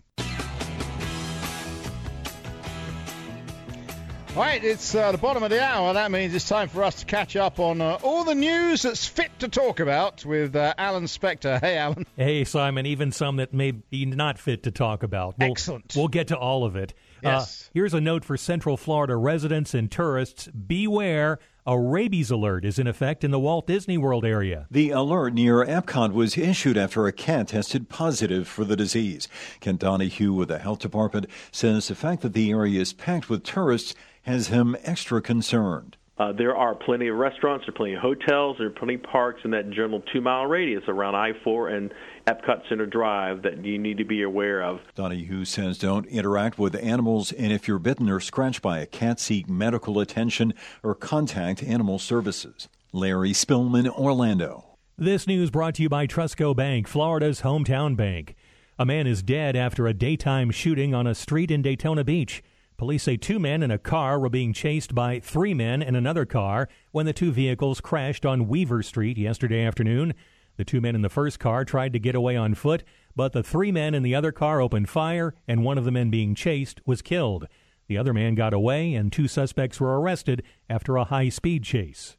All 4.34 4.44
right, 4.44 4.62
it's 4.64 4.92
uh, 4.96 5.12
the 5.12 5.18
bottom 5.18 5.44
of 5.44 5.50
the 5.50 5.62
hour. 5.62 5.94
That 5.94 6.10
means 6.10 6.34
it's 6.34 6.48
time 6.48 6.68
for 6.68 6.82
us 6.82 6.96
to 6.96 7.06
catch 7.06 7.36
up 7.36 7.60
on 7.60 7.80
uh, 7.80 7.96
all 8.02 8.24
the 8.24 8.34
news 8.34 8.82
that's 8.82 9.06
fit 9.06 9.30
to 9.38 9.46
talk 9.46 9.78
about 9.78 10.24
with 10.24 10.56
uh, 10.56 10.74
Alan 10.76 11.04
Spector. 11.04 11.60
Hey, 11.60 11.78
Alan. 11.78 12.04
Hey, 12.16 12.42
Simon. 12.42 12.84
Even 12.84 13.12
some 13.12 13.36
that 13.36 13.54
may 13.54 13.70
be 13.70 14.04
not 14.04 14.36
fit 14.36 14.64
to 14.64 14.72
talk 14.72 15.04
about. 15.04 15.38
We'll, 15.38 15.52
Excellent. 15.52 15.94
We'll 15.94 16.08
get 16.08 16.28
to 16.28 16.36
all 16.36 16.64
of 16.64 16.74
it. 16.74 16.92
Yes. 17.22 17.66
Uh, 17.66 17.70
here's 17.74 17.94
a 17.94 18.00
note 18.00 18.24
for 18.24 18.36
Central 18.36 18.76
Florida 18.76 19.16
residents 19.16 19.74
and 19.74 19.90
tourists 19.90 20.48
Beware, 20.48 21.38
a 21.68 21.78
rabies 21.78 22.30
alert 22.30 22.64
is 22.64 22.78
in 22.78 22.86
effect 22.86 23.22
in 23.22 23.30
the 23.30 23.38
Walt 23.38 23.66
Disney 23.66 23.98
World 23.98 24.24
area. 24.24 24.66
The 24.70 24.88
alert 24.88 25.34
near 25.34 25.62
Epcot 25.62 26.14
was 26.14 26.38
issued 26.38 26.78
after 26.78 27.06
a 27.06 27.12
cat 27.12 27.48
tested 27.48 27.90
positive 27.90 28.48
for 28.48 28.64
the 28.64 28.74
disease. 28.74 29.28
Kent 29.60 29.80
Donahue 29.80 30.32
with 30.32 30.48
the 30.48 30.60
health 30.60 30.78
department 30.78 31.26
says 31.52 31.88
the 31.88 31.94
fact 31.94 32.22
that 32.22 32.32
the 32.32 32.50
area 32.50 32.80
is 32.80 32.94
packed 32.94 33.28
with 33.28 33.44
tourists 33.44 33.94
has 34.22 34.48
him 34.48 34.78
extra 34.82 35.20
concerned. 35.20 35.98
Uh, 36.16 36.32
there 36.32 36.56
are 36.56 36.74
plenty 36.74 37.08
of 37.08 37.16
restaurants, 37.16 37.66
there 37.66 37.74
are 37.74 37.76
plenty 37.76 37.94
of 37.94 38.00
hotels, 38.00 38.56
there 38.58 38.68
are 38.68 38.70
plenty 38.70 38.94
of 38.94 39.02
parks 39.02 39.42
in 39.44 39.50
that 39.50 39.68
general 39.68 40.00
two 40.10 40.22
mile 40.22 40.46
radius 40.46 40.82
around 40.88 41.16
I 41.16 41.32
4 41.44 41.68
and 41.68 41.92
Epcot 42.28 42.68
Center 42.68 42.84
Drive 42.84 43.40
that 43.40 43.64
you 43.64 43.78
need 43.78 43.96
to 43.96 44.04
be 44.04 44.22
aware 44.22 44.62
of. 44.62 44.80
Donnie 44.94 45.22
Donahue 45.22 45.46
says 45.46 45.78
don't 45.78 46.04
interact 46.06 46.58
with 46.58 46.74
animals, 46.74 47.32
and 47.32 47.50
if 47.50 47.66
you're 47.66 47.78
bitten 47.78 48.10
or 48.10 48.20
scratched 48.20 48.60
by 48.60 48.80
a 48.80 48.86
cat, 48.86 49.18
seek 49.18 49.48
medical 49.48 49.98
attention 49.98 50.52
or 50.82 50.94
contact 50.94 51.62
animal 51.62 51.98
services. 51.98 52.68
Larry 52.92 53.32
Spillman, 53.32 53.88
Orlando. 53.88 54.66
This 54.98 55.26
news 55.26 55.50
brought 55.50 55.76
to 55.76 55.82
you 55.82 55.88
by 55.88 56.06
Trustco 56.06 56.54
Bank, 56.54 56.86
Florida's 56.86 57.40
hometown 57.40 57.96
bank. 57.96 58.34
A 58.78 58.84
man 58.84 59.06
is 59.06 59.22
dead 59.22 59.56
after 59.56 59.86
a 59.86 59.94
daytime 59.94 60.50
shooting 60.50 60.94
on 60.94 61.06
a 61.06 61.14
street 61.14 61.50
in 61.50 61.62
Daytona 61.62 62.04
Beach. 62.04 62.42
Police 62.76 63.04
say 63.04 63.16
two 63.16 63.38
men 63.38 63.62
in 63.62 63.70
a 63.70 63.78
car 63.78 64.18
were 64.20 64.28
being 64.28 64.52
chased 64.52 64.94
by 64.94 65.18
three 65.18 65.54
men 65.54 65.80
in 65.80 65.96
another 65.96 66.26
car 66.26 66.68
when 66.92 67.06
the 67.06 67.14
two 67.14 67.32
vehicles 67.32 67.80
crashed 67.80 68.26
on 68.26 68.48
Weaver 68.48 68.82
Street 68.82 69.16
yesterday 69.16 69.64
afternoon. 69.64 70.12
The 70.58 70.64
two 70.64 70.80
men 70.80 70.96
in 70.96 71.02
the 71.02 71.08
first 71.08 71.38
car 71.38 71.64
tried 71.64 71.92
to 71.92 72.00
get 72.00 72.16
away 72.16 72.36
on 72.36 72.54
foot, 72.54 72.82
but 73.14 73.32
the 73.32 73.44
three 73.44 73.70
men 73.70 73.94
in 73.94 74.02
the 74.02 74.16
other 74.16 74.32
car 74.32 74.60
opened 74.60 74.88
fire, 74.88 75.32
and 75.46 75.64
one 75.64 75.78
of 75.78 75.84
the 75.84 75.92
men 75.92 76.10
being 76.10 76.34
chased 76.34 76.80
was 76.84 77.00
killed. 77.00 77.46
The 77.86 77.96
other 77.96 78.12
man 78.12 78.34
got 78.34 78.52
away, 78.52 78.92
and 78.94 79.12
two 79.12 79.28
suspects 79.28 79.80
were 79.80 80.00
arrested 80.00 80.42
after 80.68 80.96
a 80.96 81.04
high 81.04 81.28
speed 81.28 81.62
chase. 81.62 82.16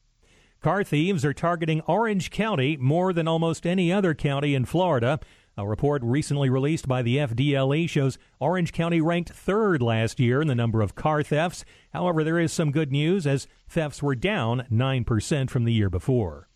Car 0.62 0.86
thieves 0.86 1.26
are 1.26 1.34
targeting 1.34 1.82
Orange 1.82 2.32
County 2.32 2.78
more 2.78 3.12
than 3.12 3.28
almost 3.28 3.68
any 3.68 3.92
other 3.92 4.14
county 4.14 4.56
in 4.56 4.64
Florida. 4.64 5.20
A 5.58 5.68
report 5.68 6.02
recently 6.02 6.50
released 6.50 6.88
by 6.88 7.02
the 7.02 7.18
FDLE 7.18 7.90
shows 7.90 8.18
Orange 8.40 8.72
County 8.72 9.02
ranked 9.02 9.32
third 9.32 9.82
last 9.82 10.18
year 10.18 10.42
in 10.42 10.48
the 10.48 10.56
number 10.56 10.82
of 10.82 10.96
car 10.96 11.24
thefts. 11.24 11.66
However, 11.94 12.24
there 12.24 12.40
is 12.40 12.54
some 12.54 12.72
good 12.72 12.92
news 12.92 13.28
as 13.28 13.48
thefts 13.68 14.02
were 14.02 14.16
down 14.16 14.66
9% 14.72 15.50
from 15.50 15.66
the 15.66 15.74
year 15.74 15.90
before. 15.90 16.49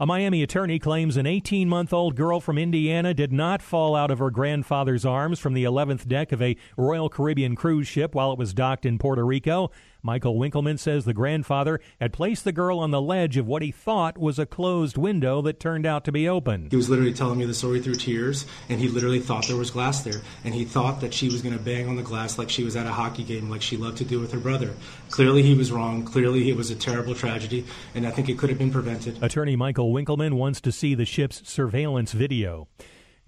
A 0.00 0.06
Miami 0.06 0.44
attorney 0.44 0.78
claims 0.78 1.16
an 1.16 1.26
18 1.26 1.68
month 1.68 1.92
old 1.92 2.14
girl 2.14 2.38
from 2.38 2.56
Indiana 2.56 3.12
did 3.12 3.32
not 3.32 3.60
fall 3.60 3.96
out 3.96 4.12
of 4.12 4.20
her 4.20 4.30
grandfather's 4.30 5.04
arms 5.04 5.40
from 5.40 5.54
the 5.54 5.64
11th 5.64 6.06
deck 6.06 6.30
of 6.30 6.40
a 6.40 6.56
Royal 6.76 7.08
Caribbean 7.08 7.56
cruise 7.56 7.88
ship 7.88 8.14
while 8.14 8.30
it 8.30 8.38
was 8.38 8.54
docked 8.54 8.86
in 8.86 8.98
Puerto 8.98 9.26
Rico. 9.26 9.72
Michael 10.02 10.38
Winkleman 10.38 10.78
says 10.78 11.04
the 11.04 11.12
grandfather 11.12 11.80
had 12.00 12.12
placed 12.12 12.44
the 12.44 12.52
girl 12.52 12.78
on 12.78 12.90
the 12.90 13.00
ledge 13.00 13.36
of 13.36 13.46
what 13.46 13.62
he 13.62 13.72
thought 13.72 14.16
was 14.16 14.38
a 14.38 14.46
closed 14.46 14.96
window 14.96 15.42
that 15.42 15.58
turned 15.58 15.86
out 15.86 16.04
to 16.04 16.12
be 16.12 16.28
open. 16.28 16.68
He 16.70 16.76
was 16.76 16.88
literally 16.88 17.12
telling 17.12 17.38
me 17.38 17.44
the 17.46 17.54
story 17.54 17.80
through 17.80 17.96
tears, 17.96 18.46
and 18.68 18.80
he 18.80 18.88
literally 18.88 19.20
thought 19.20 19.46
there 19.48 19.56
was 19.56 19.70
glass 19.70 20.02
there. 20.02 20.20
And 20.44 20.54
he 20.54 20.64
thought 20.64 21.00
that 21.00 21.12
she 21.12 21.26
was 21.26 21.42
going 21.42 21.56
to 21.56 21.62
bang 21.62 21.88
on 21.88 21.96
the 21.96 22.02
glass 22.02 22.38
like 22.38 22.50
she 22.50 22.64
was 22.64 22.76
at 22.76 22.86
a 22.86 22.92
hockey 22.92 23.24
game, 23.24 23.50
like 23.50 23.62
she 23.62 23.76
loved 23.76 23.98
to 23.98 24.04
do 24.04 24.20
with 24.20 24.32
her 24.32 24.40
brother. 24.40 24.74
Clearly, 25.10 25.42
he 25.42 25.54
was 25.54 25.72
wrong. 25.72 26.04
Clearly, 26.04 26.48
it 26.48 26.56
was 26.56 26.70
a 26.70 26.76
terrible 26.76 27.14
tragedy, 27.14 27.64
and 27.94 28.06
I 28.06 28.10
think 28.10 28.28
it 28.28 28.38
could 28.38 28.50
have 28.50 28.58
been 28.58 28.70
prevented. 28.70 29.22
Attorney 29.22 29.56
Michael 29.56 29.92
Winkleman 29.92 30.36
wants 30.36 30.60
to 30.62 30.72
see 30.72 30.94
the 30.94 31.04
ship's 31.04 31.48
surveillance 31.48 32.12
video. 32.12 32.68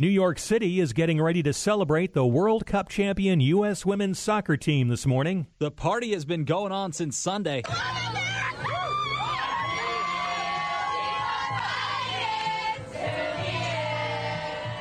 New 0.00 0.08
York 0.08 0.38
City 0.38 0.80
is 0.80 0.94
getting 0.94 1.20
ready 1.20 1.42
to 1.42 1.52
celebrate 1.52 2.14
the 2.14 2.24
World 2.24 2.64
Cup 2.64 2.88
champion 2.88 3.38
U.S. 3.38 3.84
women's 3.84 4.18
soccer 4.18 4.56
team 4.56 4.88
this 4.88 5.04
morning. 5.04 5.46
The 5.58 5.70
party 5.70 6.12
has 6.12 6.24
been 6.24 6.44
going 6.44 6.72
on 6.72 6.94
since 6.94 7.18
Sunday. 7.18 7.62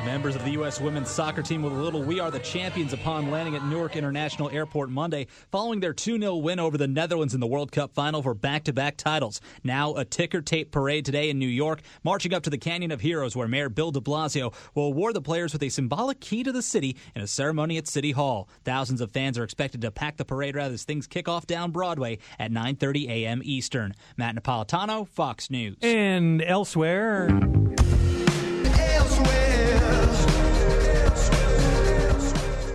Members 0.09 0.35
of 0.35 0.43
the 0.43 0.53
U.S. 0.53 0.81
women's 0.81 1.07
soccer 1.07 1.43
team 1.43 1.61
with 1.61 1.71
a 1.71 1.75
little 1.75 2.01
We 2.01 2.19
Are 2.19 2.31
the 2.31 2.39
Champions 2.39 2.93
upon 2.93 3.29
landing 3.29 3.55
at 3.55 3.63
Newark 3.63 3.95
International 3.95 4.49
Airport 4.49 4.89
Monday 4.89 5.27
following 5.51 5.81
their 5.81 5.93
2 5.93 6.17
0 6.17 6.37
win 6.37 6.59
over 6.59 6.79
the 6.79 6.87
Netherlands 6.87 7.35
in 7.35 7.39
the 7.39 7.45
World 7.45 7.71
Cup 7.71 7.93
final 7.93 8.23
for 8.23 8.33
back 8.33 8.63
to 8.63 8.73
back 8.73 8.97
titles. 8.97 9.39
Now, 9.63 9.93
a 9.93 10.03
ticker 10.03 10.41
tape 10.41 10.71
parade 10.71 11.05
today 11.05 11.29
in 11.29 11.37
New 11.37 11.45
York, 11.45 11.81
marching 12.03 12.33
up 12.33 12.41
to 12.41 12.49
the 12.49 12.57
Canyon 12.57 12.89
of 12.89 13.01
Heroes, 13.01 13.35
where 13.35 13.47
Mayor 13.47 13.69
Bill 13.69 13.91
de 13.91 14.01
Blasio 14.01 14.51
will 14.73 14.85
award 14.85 15.13
the 15.13 15.21
players 15.21 15.53
with 15.53 15.61
a 15.61 15.69
symbolic 15.69 16.19
key 16.19 16.41
to 16.41 16.51
the 16.51 16.63
city 16.63 16.97
in 17.13 17.21
a 17.21 17.27
ceremony 17.27 17.77
at 17.77 17.87
City 17.87 18.11
Hall. 18.11 18.49
Thousands 18.65 19.01
of 19.01 19.11
fans 19.11 19.37
are 19.37 19.43
expected 19.43 19.81
to 19.81 19.91
pack 19.91 20.17
the 20.17 20.25
parade 20.25 20.55
route 20.55 20.71
as 20.71 20.85
things 20.85 21.05
kick 21.05 21.29
off 21.29 21.45
down 21.45 21.69
Broadway 21.69 22.17
at 22.39 22.51
9.30 22.51 23.09
a.m. 23.09 23.41
Eastern. 23.43 23.93
Matt 24.17 24.35
Napolitano, 24.35 25.07
Fox 25.07 25.51
News. 25.51 25.77
And 25.83 26.41
elsewhere. 26.41 27.29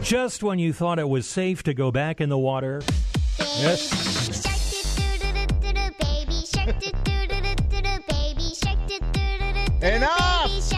Just 0.04 0.42
when 0.42 0.58
you 0.58 0.74
thought 0.74 0.98
it 0.98 1.08
was 1.08 1.26
safe 1.26 1.62
to 1.62 1.72
go 1.72 1.90
back 1.90 2.20
in 2.20 2.28
the 2.28 2.36
water. 2.36 2.82
Yes. 3.38 4.44
Enough! 9.80 10.72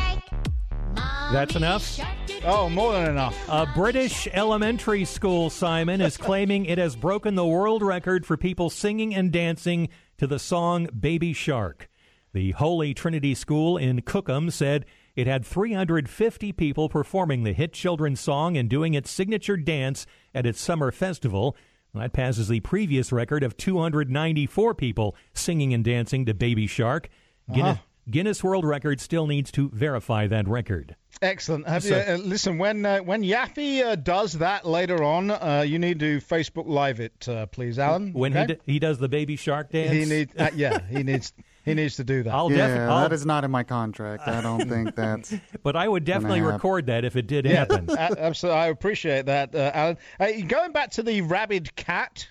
That's 1.33 1.57
enough? 1.57 2.01
Oh, 2.45 2.69
more 2.69 2.93
than 2.93 3.11
enough. 3.11 3.37
A 3.49 3.67
British 3.67 4.29
elementary 4.33 5.05
school, 5.05 5.51
Simon, 5.51 6.01
is 6.01 6.17
claiming 6.17 6.65
it 6.65 6.79
has 6.79 6.95
broken 6.95 7.35
the 7.35 7.45
world 7.45 7.83
record 7.83 8.25
for 8.25 8.37
people 8.37 8.71
singing 8.71 9.13
and 9.13 9.33
dancing 9.33 9.89
to 10.19 10.29
the 10.29 10.39
song 10.39 10.87
Baby 10.99 11.33
Shark. 11.33 11.89
The 12.33 12.53
Holy 12.53 12.95
Trinity 12.95 13.35
School 13.35 13.77
in 13.77 14.03
Cookham 14.03 14.51
said 14.51 14.85
it 15.17 15.27
had 15.27 15.45
350 15.45 16.53
people 16.53 16.89
performing 16.89 17.43
the 17.43 17.53
hit 17.53 17.73
children's 17.73 18.21
song 18.21 18.57
and 18.57 18.69
doing 18.69 18.95
its 18.95 19.11
signature 19.11 19.57
dance 19.57 20.07
at 20.35 20.47
its 20.47 20.61
summer 20.61 20.93
festival. 20.93 21.57
That 21.95 22.13
passes 22.13 22.49
the 22.49 22.61
previous 22.61 23.11
record 23.11 23.43
of 23.43 23.57
294 23.57 24.75
people 24.75 25.17
singing 25.33 25.73
and 25.73 25.83
dancing 25.83 26.27
to 26.27 26.35
Baby 26.35 26.67
Shark. 26.67 27.09
Guinness, 27.51 27.73
Uh-huh. 27.79 27.83
Guinness 28.11 28.45
World 28.45 28.65
Record 28.65 29.01
still 29.01 29.27
needs 29.27 29.51
to 29.53 29.71
verify 29.71 30.27
that 30.29 30.47
record. 30.47 30.95
Excellent. 31.23 31.67
Have 31.67 31.83
So- 31.83 31.97
you, 31.97 32.03
uh, 32.03 32.17
listen, 32.19 32.59
when 32.59 32.85
uh, 32.85 32.99
when 32.99 33.23
Yaffee 33.23 33.83
uh, 33.83 33.95
does 33.97 34.35
that 34.35 34.67
later 34.67 35.03
on, 35.03 35.31
uh, 35.31 35.65
you 35.67 35.79
need 35.79 35.99
to 36.01 36.21
Facebook 36.21 36.67
Live 36.67 37.01
it, 37.01 37.27
uh, 37.29 37.47
please, 37.47 37.79
Alan. 37.79 38.13
When 38.13 38.35
he, 38.35 38.45
d- 38.47 38.57
he 38.67 38.79
does 38.79 38.99
the 38.99 39.09
Baby 39.09 39.37
Shark 39.37 39.73
dance, 39.73 39.93
he 39.93 40.05
needs, 40.05 40.33
uh, 40.39 40.51
yeah, 40.55 40.81
he 40.91 41.03
needs 41.03 41.33
he 41.67 41.75
needs 41.75 41.97
to 41.97 42.05
do 42.05 42.23
that. 42.23 42.33
I'll 42.35 42.51
yeah, 42.51 42.69
defi- 42.69 42.81
I'll- 42.81 43.03
that 43.03 43.13
is 43.13 43.27
not 43.27 43.45
in 43.45 43.51
my 43.51 43.63
contract. 43.65 44.27
I 44.27 44.41
don't 44.41 44.67
think 44.67 44.95
that's. 44.95 45.35
but 45.63 45.77
I 45.77 45.87
would 45.87 46.05
definitely 46.05 46.41
record 46.41 46.87
that 46.87 47.05
if 47.05 47.17
it 47.17 47.27
did 47.27 47.45
Yeah, 47.45 47.57
happen. 47.57 47.91
a- 47.91 48.19
absolutely. 48.19 48.59
I 48.61 48.67
appreciate 48.69 49.27
that, 49.27 49.55
uh, 49.55 49.71
Alan. 49.75 49.99
Uh, 50.19 50.29
going 50.49 50.73
back 50.73 50.93
to 50.93 51.03
the 51.03 51.21
rabid 51.21 51.77
cat, 51.77 52.27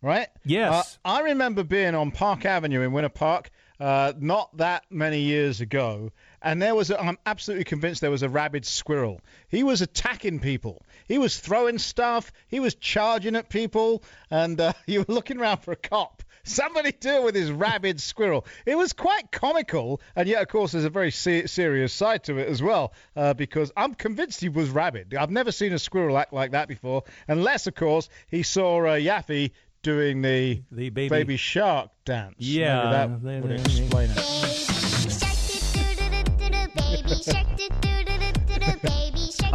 right? 0.00 0.28
Yes. 0.44 0.98
Uh, 1.04 1.08
I 1.08 1.20
remember 1.22 1.64
being 1.64 1.94
on 1.96 2.12
Park 2.12 2.44
Avenue 2.44 2.82
in 2.82 2.92
Winter 2.92 3.08
Park 3.08 3.50
uh, 3.80 4.12
not 4.18 4.56
that 4.56 4.84
many 4.90 5.20
years 5.20 5.60
ago, 5.60 6.10
and 6.40 6.62
there 6.62 6.74
was. 6.74 6.90
A, 6.90 6.98
I'm 7.00 7.18
absolutely 7.26 7.64
convinced 7.64 8.00
there 8.00 8.10
was 8.10 8.22
a 8.22 8.28
rabid 8.28 8.64
squirrel. 8.64 9.20
He 9.48 9.64
was 9.64 9.82
attacking 9.82 10.40
people. 10.40 10.82
He 11.08 11.18
was 11.18 11.38
throwing 11.38 11.78
stuff. 11.78 12.32
He 12.48 12.58
was 12.60 12.74
charging 12.74 13.36
at 13.36 13.50
people, 13.50 14.02
and 14.30 14.58
uh, 14.60 14.72
you 14.86 15.00
were 15.00 15.14
looking 15.14 15.38
around 15.38 15.58
for 15.58 15.72
a 15.72 15.76
cop. 15.76 16.15
Somebody 16.48 16.92
deal 16.92 17.24
with 17.24 17.34
this 17.34 17.50
rabid 17.50 18.00
squirrel. 18.00 18.46
It 18.66 18.78
was 18.78 18.92
quite 18.92 19.32
comical, 19.32 20.00
and 20.14 20.28
yet, 20.28 20.42
of 20.42 20.48
course, 20.48 20.72
there's 20.72 20.84
a 20.84 20.90
very 20.90 21.10
se- 21.10 21.46
serious 21.46 21.92
side 21.92 22.22
to 22.24 22.38
it 22.38 22.48
as 22.48 22.62
well, 22.62 22.92
uh, 23.16 23.34
because 23.34 23.72
I'm 23.76 23.94
convinced 23.94 24.40
he 24.40 24.48
was 24.48 24.70
rabid. 24.70 25.12
I've 25.14 25.30
never 25.30 25.50
seen 25.50 25.72
a 25.72 25.78
squirrel 25.78 26.16
act 26.16 26.32
like 26.32 26.52
that 26.52 26.68
before, 26.68 27.02
unless, 27.26 27.66
of 27.66 27.74
course, 27.74 28.08
he 28.28 28.44
saw 28.44 28.78
uh, 28.86 28.90
Yaffee 28.96 29.50
doing 29.82 30.22
the, 30.22 30.62
the 30.70 30.90
baby, 30.90 31.36
shark 31.36 31.90
dance. 32.04 32.36
Yeah, 32.38 33.06
Maybe 33.08 33.24
they- 33.24 33.34
that 33.34 33.42
would 33.42 33.50
they- 33.50 33.62
explain 33.80 34.10
it. 34.14 35.26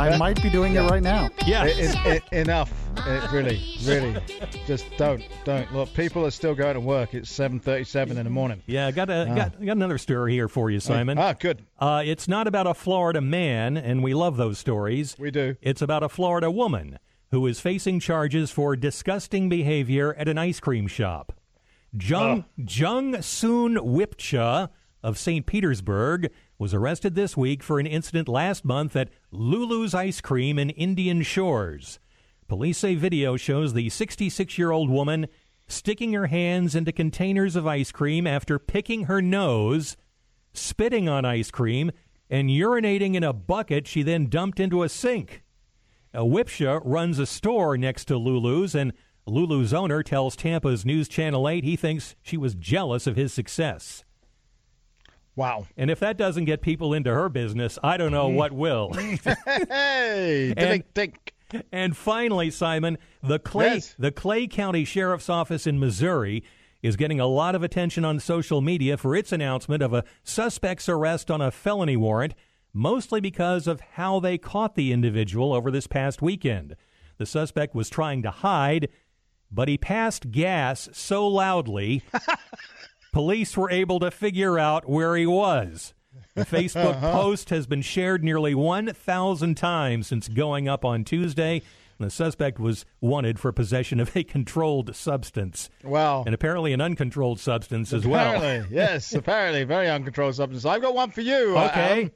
I 0.02 0.18
might 0.18 0.42
be 0.42 0.50
doing 0.50 0.76
it 0.76 0.82
right 0.82 1.02
now. 1.04 1.30
Yeah. 1.46 1.64
I- 1.64 1.68
I- 2.06 2.22
I- 2.32 2.36
enough. 2.36 2.74
It 3.08 3.32
really, 3.32 3.60
really, 3.86 4.16
just 4.68 4.86
don't, 4.98 5.24
don't. 5.46 5.72
Look, 5.74 5.94
people 5.94 6.26
are 6.26 6.32
still 6.32 6.54
going 6.54 6.74
to 6.76 6.80
work. 6.80 7.14
It's 7.14 7.32
7:37 7.32 8.18
in 8.18 8.24
the 8.26 8.30
morning. 8.30 8.62
Yeah, 8.68 8.88
I 8.88 8.92
got 8.92 9.10
a 9.10 9.28
Ah. 9.30 9.34
got, 9.36 9.52
got 9.66 9.72
another 9.78 9.98
story 9.98 10.34
here 10.34 10.48
for 10.48 10.70
you, 10.70 10.80
Simon. 10.80 11.18
Ah, 11.18 11.34
good. 11.34 11.64
Uh, 11.80 12.04
it's 12.06 12.28
not 12.28 12.48
about 12.48 12.68
a 12.68 12.74
Florida 12.74 13.22
man, 13.22 13.78
and 13.78 14.04
we 14.04 14.14
love 14.14 14.38
those 14.38 14.60
stories. 14.60 15.16
We 15.18 15.32
do. 15.32 15.56
It's 15.62 15.82
about 15.82 16.04
a 16.04 16.10
Florida 16.10 16.52
woman 16.52 17.00
who 17.32 17.48
is 17.48 17.60
facing 17.60 18.00
charges 18.02 18.52
for 18.52 18.76
disgusting 18.76 19.48
behavior 19.50 20.14
at 20.16 20.28
an 20.28 20.38
ice 20.38 20.60
cream 20.60 20.86
shop. 20.88 21.32
Jung 21.98 22.46
Jung 22.58 23.22
Soon 23.22 23.76
Wipcha 23.78 24.70
of 25.04 25.18
St. 25.18 25.46
Petersburg 25.46 26.32
was 26.58 26.74
arrested 26.74 27.16
this 27.16 27.36
week 27.36 27.64
for 27.64 27.80
an 27.80 27.88
incident 27.88 28.28
last 28.28 28.64
month 28.64 28.96
at 28.96 29.10
Lulu's 29.32 29.94
Ice 29.94 30.22
Cream 30.22 30.60
in 30.60 30.70
Indian 30.72 31.22
Shores. 31.22 32.00
Police 32.48 32.78
say 32.78 32.96
video 32.96 33.38
shows 33.38 33.74
the 33.74 33.90
66 33.90 34.58
year 34.58 34.72
old 34.72 34.90
woman 34.90 35.28
sticking 35.68 36.14
her 36.14 36.28
hands 36.28 36.76
into 36.76 36.92
containers 36.92 37.56
of 37.56 37.66
ice 37.66 37.92
cream 37.92 38.28
after 38.28 38.60
picking 38.60 39.06
her 39.06 39.22
nose, 39.22 39.96
spitting 40.54 41.08
on 41.08 41.26
ice 41.26 41.50
cream, 41.50 41.92
and 42.30 42.50
urinating 42.50 43.16
in 43.16 43.24
a 43.24 43.34
bucket 43.34 43.88
she 43.88 44.04
then 44.04 44.28
dumped 44.28 44.60
into 44.60 44.84
a 44.84 44.90
sink. 44.90 45.44
Uh, 46.14 46.20
Wipcha 46.20 46.82
runs 46.84 47.20
a 47.20 47.26
store 47.26 47.78
next 47.78 48.06
to 48.06 48.18
Lulu's, 48.18 48.76
and 48.76 48.92
Lulu's 49.26 49.74
owner 49.74 50.04
tells 50.04 50.36
Tampa's 50.36 50.86
News 50.86 51.08
Channel 51.08 51.48
8 51.48 51.64
he 51.64 51.76
thinks 51.76 52.16
she 52.22 52.38
was 52.38 52.56
jealous 52.56 53.08
of 53.08 53.16
his 53.16 53.32
success. 53.32 54.04
Wow. 55.42 55.66
And 55.76 55.90
if 55.92 56.00
that 56.00 56.18
doesn't 56.18 56.46
get 56.46 56.62
people 56.62 56.94
into 56.94 57.12
her 57.14 57.28
business, 57.30 57.78
I 57.84 57.98
don't 57.98 58.12
know 58.12 58.28
what 58.30 58.52
will. 58.52 58.94
hey, 59.50 60.54
And- 60.58 60.84
dink. 60.94 61.34
And 61.72 61.98
finally, 61.98 62.50
Simon, 62.50 62.98
the 63.22 63.38
Clay 63.38 63.74
Yes. 63.74 63.96
the 64.00 64.12
Clay 64.12 64.48
County 64.48 64.86
Sheriff's 64.86 65.30
Office 65.30 65.68
in 65.68 65.80
Missouri 65.80 66.44
is 66.82 66.96
getting 66.96 67.20
a 67.20 67.28
lot 67.28 67.56
of 67.56 67.62
attention 67.64 68.06
on 68.06 68.20
social 68.22 68.62
media 68.62 68.96
for 68.96 69.16
its 69.18 69.34
announcement 69.34 69.84
of 69.84 69.94
a 69.94 70.06
suspect's 70.24 70.88
arrest 70.88 71.30
on 71.30 71.42
a 71.42 71.52
felony 71.52 71.98
warrant, 71.98 72.34
mostly 72.74 73.20
because 73.20 73.68
of 73.68 73.82
how 73.82 74.20
they 74.22 74.38
caught 74.38 74.76
the 74.76 74.94
individual 74.94 75.52
over 75.52 75.70
this 75.70 75.88
past 75.88 76.22
weekend. 76.22 76.76
The 77.18 77.26
suspect 77.26 77.76
was 77.76 77.90
trying 77.90 78.22
to 78.24 78.32
hide, 78.32 78.88
but 79.52 79.68
he 79.68 79.78
passed 79.78 80.32
gas 80.32 80.88
so 80.94 81.28
loudly 81.28 82.02
police 83.12 83.56
were 83.58 83.70
able 83.70 84.00
to 84.00 84.12
figure 84.12 84.58
out 84.58 84.90
where 84.90 85.16
he 85.16 85.26
was. 85.26 85.94
The 86.36 86.46
Facebook 86.46 87.00
post 87.02 87.50
has 87.50 87.68
been 87.68 87.82
shared 87.82 88.24
nearly 88.24 88.56
1,000 88.56 89.56
times 89.56 90.08
since 90.08 90.28
going 90.28 90.68
up 90.68 90.86
on 90.86 91.04
Tuesday. 91.04 91.62
The 92.00 92.10
suspect 92.10 92.60
was 92.60 92.84
wanted 93.00 93.40
for 93.40 93.52
possession 93.52 94.00
of 94.00 94.16
a 94.16 94.24
controlled 94.24 94.96
substance. 94.96 95.70
Wow. 95.84 96.24
And 96.26 96.34
apparently 96.34 96.74
an 96.74 96.82
uncontrolled 96.82 97.40
substance 97.40 97.94
as 97.94 98.08
well. 98.08 98.38
Apparently, 98.38 98.76
yes, 98.76 99.14
apparently, 99.14 99.64
very 99.66 99.88
uncontrolled 99.88 100.34
substance. 100.36 100.66
I've 100.66 100.82
got 100.82 100.96
one 100.96 101.12
for 101.12 101.22
you. 101.22 101.56
uh, 101.56 101.68
Okay. 101.68 102.12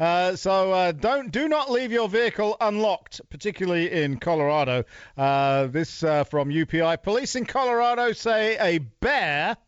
Uh, 0.00 0.34
so 0.34 0.72
uh, 0.72 0.92
don't 0.92 1.30
do 1.30 1.46
not 1.46 1.70
leave 1.70 1.92
your 1.92 2.08
vehicle 2.08 2.56
unlocked, 2.62 3.20
particularly 3.28 3.92
in 3.92 4.18
Colorado. 4.18 4.82
Uh, 5.16 5.66
this 5.66 6.02
uh, 6.02 6.24
from 6.24 6.48
UPI. 6.48 7.02
Police 7.02 7.36
in 7.36 7.44
Colorado 7.44 8.12
say 8.12 8.56
a 8.58 8.78
bear 8.78 9.58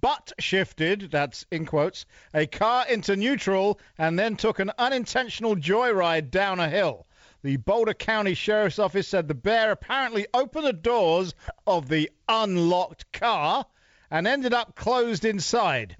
butt 0.00 0.32
shifted, 0.38 1.10
that's 1.10 1.44
in 1.50 1.66
quotes, 1.66 2.06
a 2.32 2.46
car 2.46 2.86
into 2.88 3.16
neutral 3.16 3.80
and 3.98 4.18
then 4.18 4.36
took 4.36 4.58
an 4.58 4.70
unintentional 4.78 5.56
joyride 5.56 6.30
down 6.30 6.60
a 6.60 6.68
hill. 6.68 7.06
The 7.42 7.56
Boulder 7.56 7.94
County 7.94 8.34
Sheriff's 8.34 8.78
Office 8.78 9.08
said 9.08 9.26
the 9.26 9.34
bear 9.34 9.72
apparently 9.72 10.26
opened 10.32 10.66
the 10.66 10.72
doors 10.72 11.34
of 11.66 11.88
the 11.88 12.10
unlocked 12.28 13.10
car 13.12 13.66
and 14.10 14.28
ended 14.28 14.54
up 14.54 14.76
closed 14.76 15.24
inside. 15.24 15.96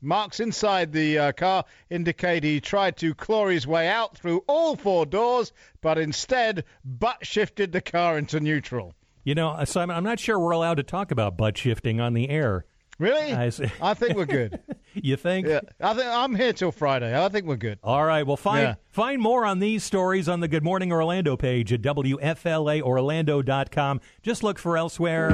Marks 0.00 0.40
inside 0.40 0.92
the 0.92 1.18
uh, 1.18 1.32
car 1.32 1.64
indicate 1.90 2.42
he 2.42 2.60
tried 2.60 2.96
to 2.96 3.14
claw 3.14 3.48
his 3.48 3.66
way 3.66 3.86
out 3.86 4.16
through 4.16 4.42
all 4.48 4.74
four 4.74 5.06
doors, 5.06 5.52
but 5.80 5.98
instead 5.98 6.64
butt 6.84 7.24
shifted 7.24 7.70
the 7.70 7.82
car 7.82 8.18
into 8.18 8.40
neutral. 8.40 8.94
You 9.22 9.34
know, 9.34 9.50
uh, 9.50 9.66
Simon, 9.66 9.94
I'm 9.94 10.04
not 10.04 10.18
sure 10.18 10.38
we're 10.38 10.52
allowed 10.52 10.78
to 10.78 10.82
talk 10.82 11.10
about 11.10 11.36
butt 11.36 11.58
shifting 11.58 12.00
on 12.00 12.14
the 12.14 12.30
air. 12.30 12.64
Really? 13.00 13.32
I 13.34 13.48
think 13.94 14.14
we're 14.14 14.26
good. 14.26 14.60
you 14.94 15.16
think? 15.16 15.46
Yeah, 15.46 15.60
I 15.80 15.94
think 15.94 16.06
I'm 16.06 16.34
here 16.34 16.52
till 16.52 16.70
Friday. 16.70 17.18
I 17.18 17.30
think 17.30 17.46
we're 17.46 17.56
good. 17.56 17.78
All 17.82 18.04
right. 18.04 18.26
Well, 18.26 18.36
find 18.36 18.62
Yeah. 18.62 18.74
find 18.90 19.22
more 19.22 19.46
on 19.46 19.58
these 19.58 19.82
stories 19.82 20.28
on 20.28 20.40
the 20.40 20.48
Good 20.48 20.62
Morning 20.62 20.92
Orlando 20.92 21.34
page 21.34 21.72
at 21.72 21.80
WFLAOrlando.com. 21.80 24.00
Just 24.22 24.42
look 24.42 24.58
for 24.58 24.76
elsewhere. 24.76 25.30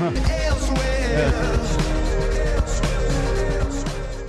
Elsewhere. 0.00 1.66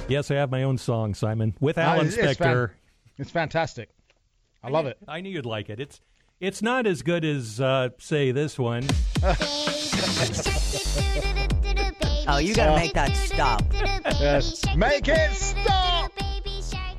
Yes, 0.07 0.30
I 0.30 0.36
have 0.36 0.51
my 0.51 0.63
own 0.63 0.78
song, 0.78 1.13
Simon, 1.13 1.55
with 1.61 1.78
Uh, 1.78 1.82
Alan 1.82 2.07
it's- 2.07 2.17
it's 2.17 2.38
fan- 2.38 2.53
Spector. 2.53 2.72
It's 3.17 3.32
fantastic. 3.32 3.89
I 4.61 4.69
love 4.69 4.86
it. 4.86 4.97
I 5.07 5.22
knew 5.22 5.30
you'd 5.30 5.45
like 5.45 5.69
it. 5.69 5.80
It's 5.80 6.01
it's 6.41 6.61
not 6.61 6.86
as 6.86 7.01
good 7.01 7.24
as 7.24 7.61
uh, 7.61 7.89
say 7.97 8.32
this 8.34 8.59
one. 8.59 8.84
Oh, 12.28 12.38
you 12.38 12.53
gotta 12.53 12.76
make 12.76 12.93
that 12.93 13.15
stop. 13.15 13.63
Yes. 14.19 14.63
Make 14.76 15.07
it 15.07 15.34
stop. 15.34 16.11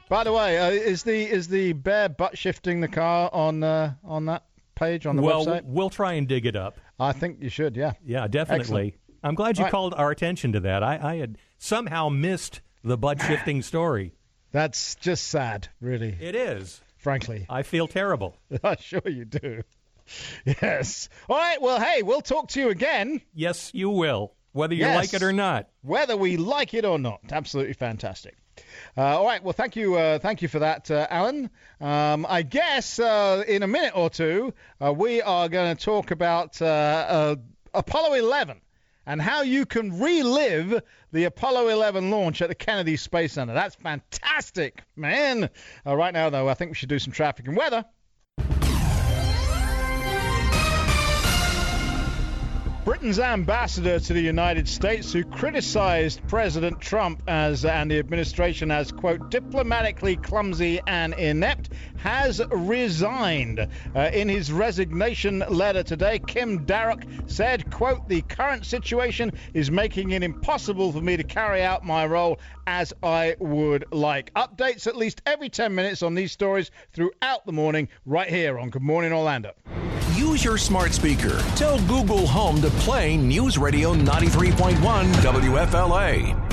By 0.08 0.24
the 0.24 0.32
way, 0.32 0.58
uh, 0.58 0.70
is 0.70 1.02
the 1.04 1.14
is 1.14 1.48
the 1.48 1.72
bear 1.72 2.08
butt 2.08 2.36
shifting 2.36 2.80
the 2.80 2.88
car 2.88 3.30
on 3.32 3.62
uh, 3.62 3.94
on 4.04 4.26
that 4.26 4.44
page 4.74 5.06
on 5.06 5.16
the 5.16 5.22
well, 5.22 5.46
website? 5.46 5.64
we'll 5.64 5.90
try 5.90 6.14
and 6.14 6.26
dig 6.28 6.44
it 6.46 6.56
up. 6.56 6.78
I 6.98 7.12
think 7.12 7.38
you 7.40 7.48
should. 7.48 7.76
Yeah. 7.76 7.92
Yeah, 8.04 8.26
definitely. 8.26 8.60
Excellent. 8.60 8.94
I'm 9.22 9.34
glad 9.34 9.56
you 9.58 9.62
All 9.62 9.66
right. 9.66 9.70
called 9.70 9.94
our 9.94 10.10
attention 10.10 10.52
to 10.52 10.60
that. 10.60 10.82
I, 10.82 10.98
I 11.00 11.16
had 11.16 11.38
somehow 11.58 12.08
missed 12.08 12.60
the 12.82 12.98
butt 12.98 13.22
shifting 13.22 13.62
story. 13.72 14.14
That's 14.50 14.96
just 14.96 15.28
sad, 15.28 15.68
really. 15.80 16.16
It 16.20 16.34
is. 16.34 16.80
Frankly. 16.98 17.46
I 17.48 17.62
feel 17.62 17.86
terrible. 17.88 18.36
I'm 18.64 18.76
sure 18.80 19.02
you 19.06 19.24
do. 19.24 19.62
Yes. 20.44 21.08
All 21.28 21.36
right. 21.38 21.62
Well, 21.62 21.80
hey, 21.80 22.02
we'll 22.02 22.20
talk 22.20 22.48
to 22.48 22.60
you 22.60 22.68
again. 22.70 23.22
Yes, 23.34 23.70
you 23.72 23.88
will, 23.88 24.34
whether 24.52 24.74
you 24.74 24.80
Yes. 24.84 24.96
like 24.96 25.14
it 25.14 25.22
or 25.24 25.32
not. 25.32 25.68
Whether 25.82 26.16
we 26.16 26.36
like 26.36 26.74
it 26.74 26.84
or 26.84 26.98
not. 26.98 27.20
Absolutely 27.30 27.72
fantastic. 27.74 28.36
Uh, 28.96 29.18
all 29.18 29.24
right. 29.24 29.42
Well, 29.42 29.54
thank 29.54 29.76
you. 29.76 29.96
Uh, 29.96 30.18
thank 30.18 30.42
you 30.42 30.48
for 30.48 30.58
that, 30.58 30.90
uh, 30.90 31.06
Alan. 31.10 31.48
Um, 31.80 32.26
I 32.28 32.42
guess 32.42 32.98
uh, 32.98 33.42
in 33.48 33.62
a 33.62 33.66
minute 33.66 33.92
or 33.96 34.10
two, 34.10 34.52
uh, 34.84 34.92
we 34.92 35.22
are 35.22 35.48
going 35.48 35.74
to 35.74 35.82
talk 35.84 36.10
about 36.10 36.60
uh, 36.60 36.66
uh, 36.66 37.36
Apollo 37.72 38.14
11 38.14 38.60
and 39.06 39.20
how 39.22 39.42
you 39.42 39.64
can 39.66 39.98
relive 39.98 40.80
the 41.12 41.24
Apollo 41.24 41.68
11 41.68 42.10
launch 42.10 42.40
at 42.42 42.48
the 42.48 42.54
Kennedy 42.54 42.96
Space 42.96 43.32
Center. 43.32 43.54
That's 43.54 43.74
fantastic, 43.74 44.82
man. 44.96 45.48
Uh, 45.86 45.96
right 45.96 46.12
now, 46.12 46.28
though, 46.30 46.48
I 46.48 46.54
think 46.54 46.70
we 46.70 46.74
should 46.74 46.88
do 46.90 46.98
some 46.98 47.12
traffic 47.12 47.48
and 47.48 47.56
weather. 47.56 47.84
Britain's 52.84 53.20
ambassador 53.20 54.00
to 54.00 54.12
the 54.12 54.20
United 54.20 54.66
States, 54.66 55.12
who 55.12 55.22
criticized 55.22 56.20
President 56.26 56.80
Trump 56.80 57.22
as 57.28 57.64
and 57.64 57.88
the 57.88 58.00
administration 58.00 58.72
as 58.72 58.90
quote 58.90 59.30
diplomatically 59.30 60.16
clumsy 60.16 60.80
and 60.88 61.14
inept, 61.14 61.70
has 61.98 62.42
resigned. 62.50 63.68
Uh, 63.94 64.10
in 64.12 64.28
his 64.28 64.50
resignation 64.50 65.44
letter 65.48 65.84
today, 65.84 66.18
Kim 66.26 66.66
Darroch 66.66 67.04
said, 67.26 67.70
"quote 67.70 68.08
The 68.08 68.22
current 68.22 68.66
situation 68.66 69.30
is 69.54 69.70
making 69.70 70.10
it 70.10 70.24
impossible 70.24 70.90
for 70.90 71.00
me 71.00 71.16
to 71.16 71.22
carry 71.22 71.62
out 71.62 71.84
my 71.84 72.04
role 72.04 72.40
as 72.66 72.92
I 73.02 73.36
would 73.38 73.84
like." 73.92 74.32
Updates 74.34 74.86
at 74.86 74.96
least 74.96 75.22
every 75.26 75.48
10 75.48 75.74
minutes 75.74 76.02
on 76.02 76.14
these 76.14 76.32
stories 76.32 76.70
throughout 76.92 77.46
the 77.46 77.52
morning, 77.52 77.88
right 78.06 78.28
here 78.28 78.58
on 78.58 78.70
Good 78.70 78.82
Morning 78.82 79.12
Orlando. 79.12 79.52
Use 80.14 80.44
your 80.44 80.58
smart 80.58 80.92
speaker. 80.92 81.38
Tell 81.56 81.78
Google 81.86 82.26
Home 82.26 82.60
to 82.62 82.70
play 82.70 83.16
News 83.16 83.58
Radio 83.58 83.94
93.1 83.94 84.76
WFLA. 85.14 86.52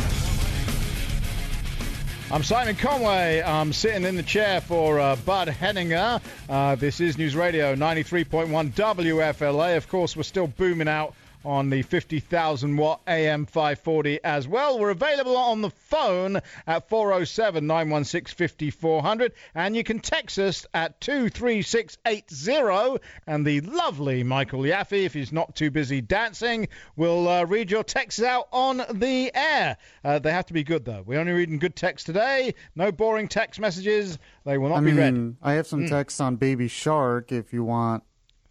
I'm 2.31 2.43
Simon 2.43 2.75
Conway. 2.75 3.41
I'm 3.41 3.73
sitting 3.73 4.03
in 4.03 4.15
the 4.15 4.21
chair 4.21 4.61
for 4.61 4.99
uh, 4.99 5.15
Bud 5.15 5.47
Hedinger. 5.47 6.21
Uh, 6.47 6.75
this 6.75 6.99
is 6.99 7.17
News 7.17 7.35
Radio 7.35 7.73
93.1 7.75 8.71
WFLA. 8.71 9.77
Of 9.77 9.87
course, 9.87 10.15
we're 10.15 10.21
still 10.21 10.45
booming 10.45 10.87
out 10.87 11.15
on 11.45 11.69
the 11.69 11.81
50,000 11.81 12.75
watt 12.77 13.01
AM 13.07 13.45
540 13.45 14.19
as 14.23 14.47
well. 14.47 14.77
We're 14.77 14.89
available 14.89 15.37
on 15.37 15.61
the 15.61 15.69
phone 15.69 16.41
at 16.67 16.89
407 16.89 17.65
916 17.65 18.47
5400, 18.47 19.31
and 19.55 19.75
you 19.75 19.83
can 19.83 19.99
text 19.99 20.37
us 20.37 20.65
at 20.73 20.99
23680. 21.01 22.99
And 23.27 23.45
the 23.45 23.61
lovely 23.61 24.23
Michael 24.23 24.61
Yaffee, 24.61 25.05
if 25.05 25.13
he's 25.13 25.31
not 25.31 25.55
too 25.55 25.71
busy 25.71 26.01
dancing, 26.01 26.67
will 26.95 27.27
uh, 27.27 27.45
read 27.45 27.71
your 27.71 27.83
texts 27.83 28.21
out 28.21 28.47
on 28.51 28.81
the 28.93 29.31
air. 29.33 29.77
Uh, 30.03 30.19
they 30.19 30.31
have 30.31 30.45
to 30.47 30.53
be 30.53 30.63
good, 30.63 30.85
though. 30.85 31.03
We're 31.05 31.19
only 31.19 31.31
reading 31.33 31.59
good 31.59 31.75
text 31.75 32.05
today. 32.05 32.53
No 32.75 32.91
boring 32.91 33.27
text 33.27 33.59
messages. 33.59 34.17
They 34.45 34.57
will 34.57 34.69
not 34.69 34.79
I 34.79 34.81
be 34.81 34.93
read. 34.93 35.35
I 35.41 35.53
have 35.53 35.67
some 35.67 35.85
Mm. 35.85 35.89
texts 35.89 36.19
on 36.19 36.35
Baby 36.35 36.67
Shark 36.67 37.31
if 37.31 37.53
you 37.53 37.63
want. 37.63 38.03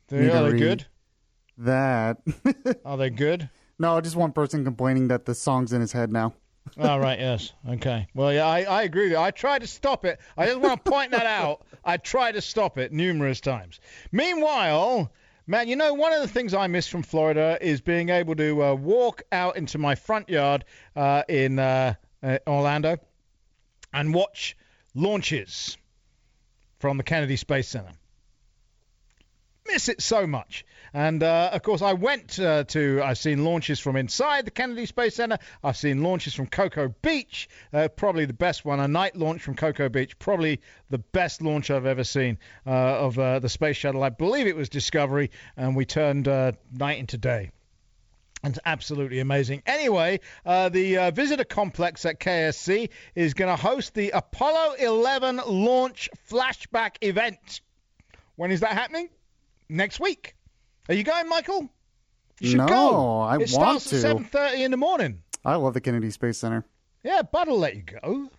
They- 0.09 0.21
me 0.21 0.27
to 0.29 0.39
are 0.39 0.45
they 0.45 0.53
read 0.53 0.59
good? 0.59 0.87
That. 1.59 2.19
Are 2.85 2.97
they 2.97 3.11
good? 3.11 3.51
No, 3.79 4.01
just 4.01 4.17
one 4.17 4.33
person 4.33 4.65
complaining 4.65 5.09
that 5.09 5.25
the 5.25 5.35
song's 5.35 5.73
in 5.73 5.81
his 5.81 5.93
head 5.93 6.13
now. 6.13 6.35
All 6.81 7.01
right, 7.01 7.19
yes. 7.19 7.53
Okay. 7.69 8.07
Well, 8.15 8.33
yeah, 8.33 8.47
I, 8.47 8.63
I 8.63 8.83
agree 8.83 9.05
with 9.05 9.13
you. 9.13 9.19
I 9.19 9.31
tried 9.31 9.61
to 9.61 9.67
stop 9.67 10.05
it. 10.05 10.21
I 10.37 10.47
just 10.47 10.61
want 10.61 10.85
to 10.85 10.91
point 10.91 11.13
that 11.13 11.27
out. 11.27 11.67
I 11.85 11.97
tried 11.97 12.33
to 12.33 12.41
stop 12.41 12.79
it 12.79 12.93
numerous 12.93 13.41
times. 13.41 13.81
Meanwhile, 14.13 15.11
man, 15.47 15.69
you 15.69 15.77
know, 15.77 15.95
one 15.95 16.13
of 16.13 16.21
the 16.21 16.29
things 16.29 16.55
I 16.55 16.67
miss 16.67 16.87
from 16.87 17.03
Florida 17.03 17.59
is 17.61 17.81
being 17.81 18.11
able 18.11 18.35
to 18.37 18.63
uh, 18.65 18.75
walk 18.75 19.23
out 19.33 19.57
into 19.57 19.79
my 19.79 19.95
front 19.95 20.29
yard 20.29 20.65
uh, 20.95 21.23
in 21.29 21.59
uh, 21.59 21.95
uh, 22.23 22.39
Orlando 22.47 22.99
and 23.93 24.13
watch 24.13 24.57
launches 24.95 25.79
from 26.79 26.99
the 26.99 27.05
Kennedy 27.05 27.37
Space 27.37 27.69
Center 27.69 27.93
miss 29.69 29.89
it 29.89 30.03
so 30.03 30.27
much. 30.27 30.65
And 30.95 31.23
uh, 31.23 31.51
of 31.53 31.63
course, 31.63 31.83
I 31.83 31.93
went 31.93 32.39
uh, 32.39 32.65
to. 32.65 33.03
I've 33.03 33.19
seen 33.19 33.45
launches 33.45 33.79
from 33.81 33.97
inside 33.97 34.47
the 34.47 34.51
Kennedy 34.51 34.87
Space 34.87 35.17
Center. 35.17 35.39
I've 35.63 35.77
seen 35.77 36.03
launches 36.03 36.35
from 36.35 36.47
Cocoa 36.47 36.95
Beach. 37.03 37.49
Uh, 37.73 37.89
probably 37.89 38.25
the 38.25 38.33
best 38.33 38.65
one. 38.65 38.81
A 38.81 38.89
night 38.89 39.17
launch 39.17 39.43
from 39.43 39.55
Cocoa 39.55 39.89
Beach. 39.89 40.19
Probably 40.19 40.61
the 40.91 40.99
best 40.99 41.43
launch 41.43 41.71
I've 41.71 41.87
ever 41.87 42.05
seen 42.05 42.39
uh, 42.67 42.71
of 42.71 43.19
uh, 43.19 43.39
the 43.39 43.49
space 43.49 43.77
shuttle. 43.77 44.03
I 44.03 44.09
believe 44.09 44.47
it 44.47 44.57
was 44.57 44.69
Discovery, 44.69 45.31
and 45.57 45.77
we 45.77 45.85
turned 45.85 46.29
uh, 46.29 46.53
night 46.73 46.99
into 46.99 47.19
day. 47.19 47.51
It's 48.45 48.59
absolutely 48.65 49.19
amazing. 49.19 49.63
Anyway, 49.67 50.21
uh, 50.47 50.69
the 50.69 50.97
uh, 50.97 51.11
visitor 51.11 51.45
complex 51.45 52.05
at 52.05 52.21
KSC 52.21 52.91
is 53.17 53.35
going 53.35 53.55
to 53.55 53.61
host 53.61 53.95
the 53.95 54.11
Apollo 54.11 54.75
11 54.79 55.41
launch 55.47 56.09
flashback 56.31 56.97
event. 57.01 57.61
When 58.37 58.53
is 58.53 58.61
that 58.61 58.73
happening? 58.73 59.09
Next 59.69 59.99
week. 59.99 60.37
Are 60.89 60.95
you 60.95 61.05
going, 61.05 61.29
Michael? 61.29 61.69
You 62.41 62.51
should 62.51 62.59
no, 62.59 62.67
go. 62.67 63.21
I 63.21 63.35
it 63.35 63.39
want 63.39 63.51
starts 63.51 63.91
to. 63.91 63.97
at 63.97 64.03
seven 64.03 64.25
thirty 64.25 64.63
in 64.63 64.71
the 64.71 64.77
morning. 64.77 65.23
I 65.45 65.57
love 65.57 65.75
the 65.75 65.81
Kennedy 65.81 66.11
Space 66.11 66.39
Center. 66.39 66.65
Yeah, 67.03 67.23
Bud 67.23 67.49
will 67.49 67.59
let 67.59 67.75
you 67.77 67.83
go. 67.83 68.31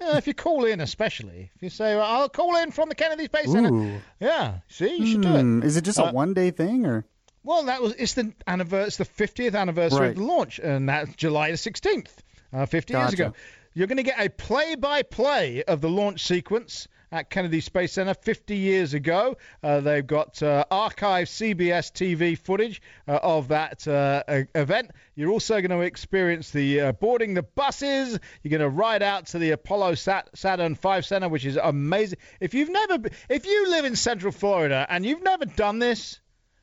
Yeah, 0.00 0.16
if 0.16 0.26
you 0.26 0.34
call 0.34 0.64
in, 0.64 0.80
especially 0.80 1.50
if 1.54 1.62
you 1.62 1.70
say, 1.70 1.94
well, 1.96 2.04
"I'll 2.04 2.28
call 2.28 2.56
in 2.56 2.72
from 2.72 2.88
the 2.88 2.94
Kennedy 2.94 3.24
Space 3.24 3.50
Center." 3.50 3.72
Ooh. 3.72 4.00
Yeah, 4.20 4.58
see, 4.68 4.96
you 4.96 5.06
should 5.06 5.22
do 5.22 5.28
Hmm, 5.28 5.62
it. 5.62 5.66
Is 5.66 5.76
it 5.76 5.84
just 5.84 5.98
Uh, 5.98 6.04
a 6.04 6.12
one 6.12 6.34
day 6.34 6.50
thing 6.50 6.84
or? 6.86 7.04
Well, 7.44 7.64
that 7.64 7.80
was 7.82 7.94
it's 7.98 8.14
the 8.14 8.32
anniversary, 8.46 8.86
it's 8.86 8.96
the 8.98 9.04
50th 9.04 9.54
anniversary 9.54 10.00
Right. 10.00 10.10
of 10.10 10.16
the 10.16 10.24
launch, 10.24 10.58
and 10.60 10.88
that's 10.88 11.14
July 11.16 11.50
the 11.50 11.56
16th, 11.56 12.10
uh, 12.52 12.66
50 12.66 12.92
years 12.94 13.12
ago. 13.14 13.32
You're 13.74 13.86
going 13.88 13.96
to 13.96 14.02
get 14.04 14.20
a 14.20 14.28
play-by-play 14.28 15.64
of 15.64 15.80
the 15.80 15.88
launch 15.88 16.24
sequence 16.24 16.86
at 17.12 17.28
Kennedy 17.28 17.60
Space 17.60 17.92
Center 17.92 18.14
50 18.14 18.56
years 18.56 18.94
ago. 18.94 19.36
Uh, 19.62 19.80
they've 19.80 20.06
got 20.06 20.42
uh, 20.42 20.64
archived 20.72 21.28
CBS 21.28 21.92
TV 21.92 22.36
footage 22.36 22.80
uh, 23.06 23.20
of 23.22 23.48
that 23.48 23.86
uh, 23.86 24.22
event. 24.54 24.90
You're 25.14 25.30
also 25.30 25.60
going 25.60 25.70
to 25.70 25.82
experience 25.82 26.50
the 26.50 26.80
uh, 26.80 26.92
boarding 26.92 27.34
the 27.34 27.42
buses. 27.42 28.18
You're 28.42 28.58
going 28.58 28.70
to 28.70 28.74
ride 28.74 29.02
out 29.02 29.26
to 29.26 29.38
the 29.38 29.50
Apollo 29.50 29.96
Sat- 29.96 30.30
Saturn 30.34 30.74
V 30.74 31.02
Center, 31.02 31.28
which 31.28 31.44
is 31.44 31.58
amazing. 31.62 32.18
If 32.40 32.54
you've 32.54 32.70
never, 32.70 32.98
be- 32.98 33.10
if 33.28 33.44
you 33.44 33.68
live 33.70 33.84
in 33.84 33.94
Central 33.94 34.32
Florida 34.32 34.86
and 34.88 35.04
you've 35.04 35.22
never 35.22 35.44
done 35.44 35.78
this, 35.78 36.18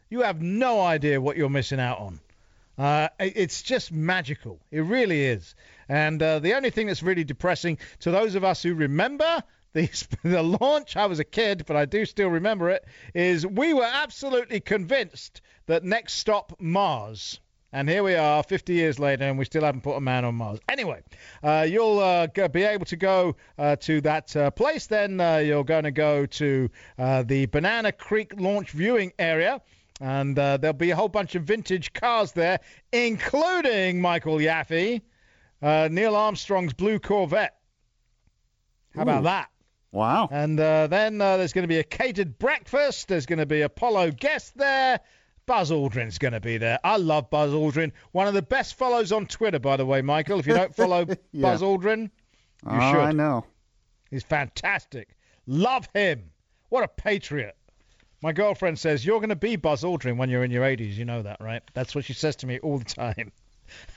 you 0.09 0.21
have 0.21 0.41
no 0.41 0.81
idea 0.81 1.21
what 1.21 1.37
you're 1.37 1.49
missing 1.49 1.79
out 1.79 1.99
on. 1.99 2.19
Uh, 2.79 3.09
it's 3.19 3.61
just 3.61 3.91
magical. 3.91 4.57
It 4.71 4.79
really 4.79 5.25
is. 5.25 5.53
And 5.89 6.23
uh, 6.23 6.39
the 6.39 6.53
only 6.53 6.69
thing 6.69 6.87
that's 6.87 7.03
really 7.03 7.25
depressing 7.25 7.77
to 7.99 8.11
those 8.11 8.35
of 8.35 8.43
us 8.43 8.63
who 8.63 8.73
remember 8.73 9.43
the, 9.73 9.89
the 10.23 10.43
launch, 10.43 10.95
I 10.95 11.05
was 11.05 11.19
a 11.19 11.23
kid, 11.23 11.65
but 11.65 11.75
I 11.75 11.85
do 11.85 12.05
still 12.05 12.29
remember 12.29 12.69
it, 12.69 12.85
is 13.13 13.45
we 13.45 13.73
were 13.73 13.89
absolutely 13.91 14.59
convinced 14.59 15.41
that 15.67 15.83
next 15.83 16.13
stop 16.13 16.53
Mars. 16.59 17.39
And 17.71 17.87
here 17.87 18.01
we 18.01 18.15
are, 18.15 18.41
50 18.41 18.73
years 18.73 18.97
later, 18.97 19.25
and 19.25 19.37
we 19.37 19.45
still 19.45 19.63
haven't 19.63 19.81
put 19.81 19.95
a 19.95 20.01
man 20.01 20.25
on 20.25 20.33
Mars. 20.33 20.59
Anyway, 20.67 21.03
uh, 21.43 21.67
you'll 21.69 21.99
uh, 21.99 22.25
go, 22.25 22.47
be 22.47 22.63
able 22.63 22.85
to 22.85 22.95
go 22.95 23.35
uh, 23.59 23.75
to 23.75 24.01
that 24.01 24.35
uh, 24.35 24.49
place. 24.49 24.87
Then 24.87 25.21
uh, 25.21 25.37
you're 25.37 25.63
going 25.63 25.83
to 25.83 25.91
go 25.91 26.25
to 26.25 26.69
uh, 26.97 27.21
the 27.21 27.45
Banana 27.45 27.91
Creek 27.91 28.33
launch 28.39 28.71
viewing 28.71 29.13
area. 29.19 29.61
And 30.01 30.37
there'll 30.37 30.71
be 30.71 30.91
a 30.91 30.95
whole 30.95 31.09
bunch 31.09 31.35
of 31.35 31.43
vintage 31.43 31.91
cars 31.91 32.31
there, 32.31 32.61
including 32.93 33.99
Michael 33.99 34.37
Yaffee, 34.37 35.01
Neil 35.61 36.15
Armstrong's 36.15 36.71
blue 36.71 36.99
Corvette. 36.99 37.59
How 38.95 39.01
about 39.01 39.23
that? 39.23 39.49
Wow. 39.91 40.29
And 40.31 40.59
uh, 40.59 40.87
then 40.87 41.19
uh, 41.19 41.37
there's 41.37 41.53
going 41.53 41.63
to 41.63 41.67
be 41.67 41.79
a 41.79 41.83
catered 41.83 42.37
breakfast. 42.37 43.07
There's 43.07 43.25
going 43.25 43.39
to 43.39 43.45
be 43.45 43.61
Apollo 43.61 44.11
guests 44.11 44.51
there. 44.55 44.99
Buzz 45.45 45.71
Aldrin's 45.71 46.19
going 46.19 46.33
to 46.33 46.39
be 46.39 46.57
there. 46.59 46.77
I 46.83 46.97
love 46.97 47.31
Buzz 47.31 47.51
Aldrin. 47.51 47.91
One 48.11 48.27
of 48.27 48.35
the 48.35 48.41
best 48.43 48.75
follows 48.75 49.11
on 49.11 49.25
Twitter, 49.25 49.57
by 49.57 49.77
the 49.77 49.85
way, 49.85 50.01
Michael. 50.03 50.39
If 50.39 50.45
you 50.45 50.53
don't 50.53 50.75
follow 50.75 51.05
Yeah. 51.31 51.41
Buzz 51.41 51.61
Aldrin, 51.61 52.03
you 52.03 52.09
Oh, 52.67 52.91
should. 52.91 52.99
I 52.99 53.11
know. 53.13 53.45
He's 54.11 54.23
fantastic. 54.23 55.15
Love 55.47 55.87
him. 55.95 56.29
What 56.69 56.83
a 56.83 56.87
patriot. 56.87 57.55
My 58.21 58.31
girlfriend 58.31 58.77
says, 58.77 59.03
You're 59.03 59.19
going 59.19 59.29
to 59.29 59.35
be 59.35 59.55
Buzz 59.55 59.81
Aldrin 59.81 60.17
when 60.17 60.29
you're 60.29 60.43
in 60.43 60.51
your 60.51 60.63
80s. 60.65 60.95
You 60.95 61.05
know 61.05 61.23
that, 61.23 61.37
right? 61.41 61.63
That's 61.73 61.95
what 61.95 62.05
she 62.05 62.13
says 62.13 62.35
to 62.37 62.47
me 62.47 62.59
all 62.59 62.77
the 62.77 62.85
time. 62.85 63.31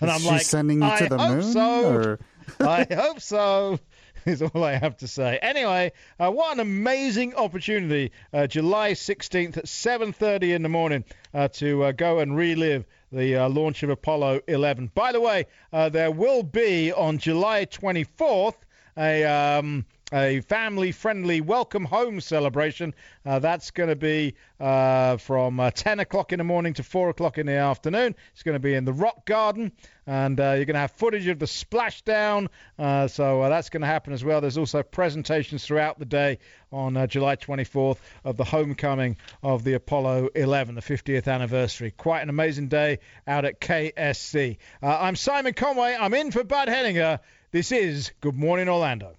And 0.02 0.10
Is 0.10 0.26
I'm 0.26 0.30
like, 0.30 0.42
sending 0.42 0.82
you 0.82 0.86
I 0.86 0.98
to 0.98 1.08
the 1.08 1.16
hope 1.18 1.30
moon, 1.30 1.42
So. 1.44 2.18
I 2.60 2.86
hope 2.94 3.20
so. 3.22 3.78
Is 4.26 4.40
all 4.40 4.62
I 4.62 4.74
have 4.74 4.96
to 4.98 5.08
say. 5.08 5.38
Anyway, 5.42 5.92
uh, 6.20 6.30
what 6.30 6.52
an 6.52 6.60
amazing 6.60 7.34
opportunity! 7.34 8.12
Uh, 8.32 8.46
July 8.46 8.92
16th 8.92 9.56
at 9.56 9.64
7:30 9.64 10.54
in 10.54 10.62
the 10.62 10.68
morning 10.68 11.04
uh, 11.34 11.48
to 11.48 11.84
uh, 11.84 11.92
go 11.92 12.20
and 12.20 12.36
relive 12.36 12.84
the 13.10 13.36
uh, 13.36 13.48
launch 13.48 13.82
of 13.82 13.90
Apollo 13.90 14.42
11. 14.46 14.92
By 14.94 15.10
the 15.10 15.20
way, 15.20 15.46
uh, 15.72 15.88
there 15.88 16.12
will 16.12 16.44
be 16.44 16.92
on 16.92 17.18
July 17.18 17.66
24th 17.66 18.54
a 18.96 19.24
um, 19.24 19.86
a 20.12 20.40
family-friendly 20.42 21.40
welcome 21.40 21.84
home 21.84 22.20
celebration. 22.20 22.94
Uh, 23.24 23.38
that's 23.38 23.70
going 23.70 23.88
to 23.88 23.96
be 23.96 24.34
uh, 24.60 25.16
from 25.16 25.58
uh, 25.58 25.70
10 25.70 26.00
o'clock 26.00 26.32
in 26.32 26.38
the 26.38 26.44
morning 26.44 26.74
to 26.74 26.82
4 26.82 27.08
o'clock 27.10 27.38
in 27.38 27.46
the 27.46 27.54
afternoon. 27.54 28.14
It's 28.32 28.42
going 28.42 28.54
to 28.54 28.60
be 28.60 28.74
in 28.74 28.84
the 28.84 28.92
Rock 28.92 29.24
Garden, 29.24 29.72
and 30.06 30.38
uh, 30.38 30.52
you're 30.52 30.66
going 30.66 30.74
to 30.74 30.80
have 30.80 30.92
footage 30.92 31.26
of 31.28 31.38
the 31.38 31.46
splashdown. 31.46 32.48
Uh, 32.78 33.08
so 33.08 33.40
uh, 33.40 33.48
that's 33.48 33.70
going 33.70 33.80
to 33.80 33.86
happen 33.86 34.12
as 34.12 34.22
well. 34.22 34.42
There's 34.42 34.58
also 34.58 34.82
presentations 34.82 35.64
throughout 35.64 35.98
the 35.98 36.04
day 36.04 36.38
on 36.70 37.08
July 37.08 37.36
24th 37.36 37.98
of 38.24 38.36
the 38.36 38.44
homecoming 38.44 39.16
of 39.42 39.64
the 39.64 39.74
Apollo 39.74 40.28
11, 40.34 40.74
the 40.74 40.82
50th 40.82 41.26
anniversary. 41.26 41.90
Quite 41.90 42.22
an 42.22 42.28
amazing 42.28 42.68
day 42.68 42.98
out 43.26 43.44
at 43.44 43.60
KSC. 43.60 44.58
I'm 44.82 45.16
Simon 45.16 45.54
Conway. 45.54 45.96
I'm 45.98 46.14
in 46.14 46.30
for 46.30 46.44
Bud 46.44 46.68
Hedinger. 46.68 47.20
This 47.50 47.72
is 47.72 48.12
Good 48.20 48.36
Morning 48.36 48.68
Orlando. 48.68 49.16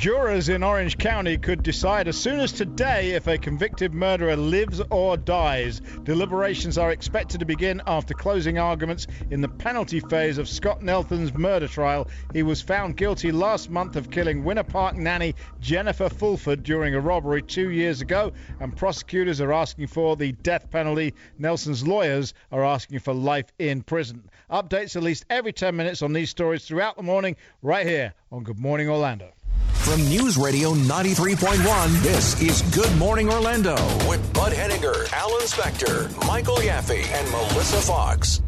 Jurors 0.00 0.48
in 0.48 0.62
Orange 0.62 0.96
County 0.96 1.36
could 1.36 1.62
decide 1.62 2.08
as 2.08 2.16
soon 2.16 2.40
as 2.40 2.52
today 2.52 3.10
if 3.10 3.26
a 3.26 3.36
convicted 3.36 3.92
murderer 3.92 4.34
lives 4.34 4.80
or 4.88 5.18
dies. 5.18 5.82
Deliberations 6.04 6.78
are 6.78 6.90
expected 6.90 7.40
to 7.40 7.44
begin 7.44 7.82
after 7.86 8.14
closing 8.14 8.56
arguments 8.56 9.06
in 9.30 9.42
the 9.42 9.48
penalty 9.48 10.00
phase 10.00 10.38
of 10.38 10.48
Scott 10.48 10.80
Nelson's 10.82 11.34
murder 11.34 11.68
trial. 11.68 12.08
He 12.32 12.42
was 12.42 12.62
found 12.62 12.96
guilty 12.96 13.30
last 13.30 13.68
month 13.68 13.94
of 13.94 14.10
killing 14.10 14.42
Winter 14.42 14.62
Park 14.62 14.96
nanny 14.96 15.34
Jennifer 15.60 16.08
Fulford 16.08 16.62
during 16.62 16.94
a 16.94 17.00
robbery 17.00 17.42
two 17.42 17.68
years 17.68 18.00
ago, 18.00 18.32
and 18.58 18.74
prosecutors 18.74 19.42
are 19.42 19.52
asking 19.52 19.88
for 19.88 20.16
the 20.16 20.32
death 20.32 20.70
penalty. 20.70 21.12
Nelson's 21.38 21.86
lawyers 21.86 22.32
are 22.50 22.64
asking 22.64 23.00
for 23.00 23.12
life 23.12 23.52
in 23.58 23.82
prison. 23.82 24.30
Updates 24.50 24.96
at 24.96 25.02
least 25.02 25.26
every 25.28 25.52
10 25.52 25.76
minutes 25.76 26.00
on 26.00 26.14
these 26.14 26.30
stories 26.30 26.64
throughout 26.64 26.96
the 26.96 27.02
morning, 27.02 27.36
right 27.60 27.86
here 27.86 28.14
on 28.32 28.44
Good 28.44 28.58
Morning 28.58 28.88
Orlando. 28.88 29.30
From 29.74 30.02
News 30.08 30.36
Radio 30.36 30.74
93.1, 30.74 32.02
this 32.02 32.40
is 32.40 32.62
Good 32.74 32.94
Morning 32.96 33.28
Orlando 33.28 33.74
with 34.08 34.32
Bud 34.32 34.52
Hedinger, 34.52 35.10
Alan 35.12 35.42
Spector, 35.42 36.26
Michael 36.26 36.58
Yaffee, 36.58 37.04
and 37.12 37.30
Melissa 37.30 37.78
Foxx. 37.78 38.42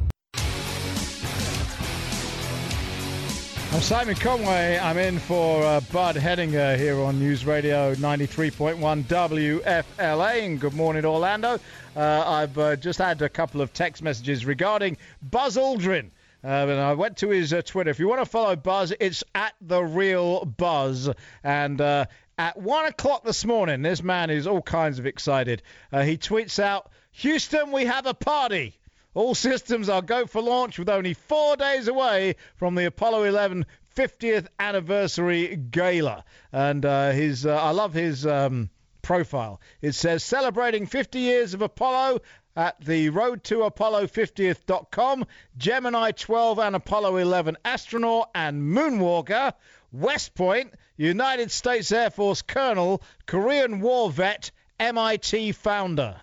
I'm 3.73 3.81
Simon 3.81 4.15
Conway. 4.17 4.79
I'm 4.79 4.99
in 4.99 5.19
for 5.19 5.65
uh, 5.65 5.81
Bud 5.91 6.17
Hedinger 6.17 6.77
here 6.77 7.01
on 7.01 7.19
News 7.19 7.47
Radio 7.47 7.95
93.1 7.95 9.05
WFLA. 9.05 10.43
And 10.45 10.61
good 10.61 10.75
morning, 10.75 11.07
Orlando. 11.07 11.59
Uh, 11.97 12.23
I've 12.27 12.59
uh, 12.59 12.77
just 12.77 12.99
had 12.99 13.23
a 13.23 13.31
couple 13.31 13.63
of 13.63 13.73
text 13.73 14.03
messages 14.03 14.45
regarding 14.45 14.99
Buzz 15.23 15.57
Aldrin. 15.57 16.11
Uh, 16.45 16.49
and 16.49 16.81
I 16.81 16.95
went 16.95 17.19
to 17.19 17.31
his 17.31 17.53
uh, 17.53 17.63
Twitter. 17.63 17.91
If 17.91 17.99
you 17.99 18.09
want 18.09 18.21
to 18.21 18.27
follow 18.27 18.57
Buzz, 18.57 18.93
it's 18.99 19.23
at 19.35 19.55
the 19.61 19.83
real 19.83 20.45
Buzz. 20.45 21.09
And 21.45 21.81
uh, 21.81 22.07
at 22.37 22.57
one 22.57 22.87
o'clock 22.87 23.25
this 23.25 23.45
morning, 23.45 23.83
this 23.83 24.03
man 24.03 24.31
is 24.31 24.47
all 24.47 24.63
kinds 24.63 24.99
of 24.99 25.07
excited. 25.07 25.63
Uh, 25.93 26.03
he 26.03 26.19
tweets 26.19 26.59
out, 26.59 26.91
"Houston, 27.13 27.71
we 27.71 27.85
have 27.85 28.07
a 28.07 28.15
party." 28.15 28.79
All 29.15 29.35
systems 29.35 29.91
are 29.91 30.01
go 30.01 30.27
for 30.27 30.41
launch 30.41 30.79
with 30.79 30.89
only 30.89 31.13
four 31.13 31.57
days 31.57 31.87
away 31.87 32.37
from 32.57 32.75
the 32.75 32.87
Apollo 32.87 33.25
11 33.25 33.67
50th 33.95 34.47
anniversary 34.59 35.55
gala. 35.57 36.25
And 36.51 36.85
uh, 36.85 37.11
his, 37.11 37.45
uh, 37.45 37.55
I 37.55 37.71
love 37.71 37.93
his 37.93 38.27
um, 38.27 38.71
profile. 39.03 39.61
It 39.83 39.93
says 39.93 40.25
celebrating 40.25 40.87
50 40.87 41.19
years 41.19 41.55
of 41.55 41.63
Apollo 41.63 42.21
at 42.57 42.81
the 42.81 43.09
road 43.11 43.45
to 43.45 43.63
Apollo 43.63 44.07
50th.com, 44.07 45.27
Gemini 45.57 46.11
12 46.13 46.59
and 46.59 46.77
Apollo 46.77 47.17
11 47.17 47.57
astronaut 47.65 48.31
and 48.35 48.63
moonwalker, 48.63 49.53
West 49.93 50.35
Point, 50.35 50.75
United 50.97 51.51
States 51.51 51.93
Air 51.93 52.11
Force 52.11 52.43
colonel, 52.43 53.03
Korean 53.27 53.81
War 53.81 54.11
vet, 54.11 54.51
MIT 54.79 55.53
founder. 55.53 56.17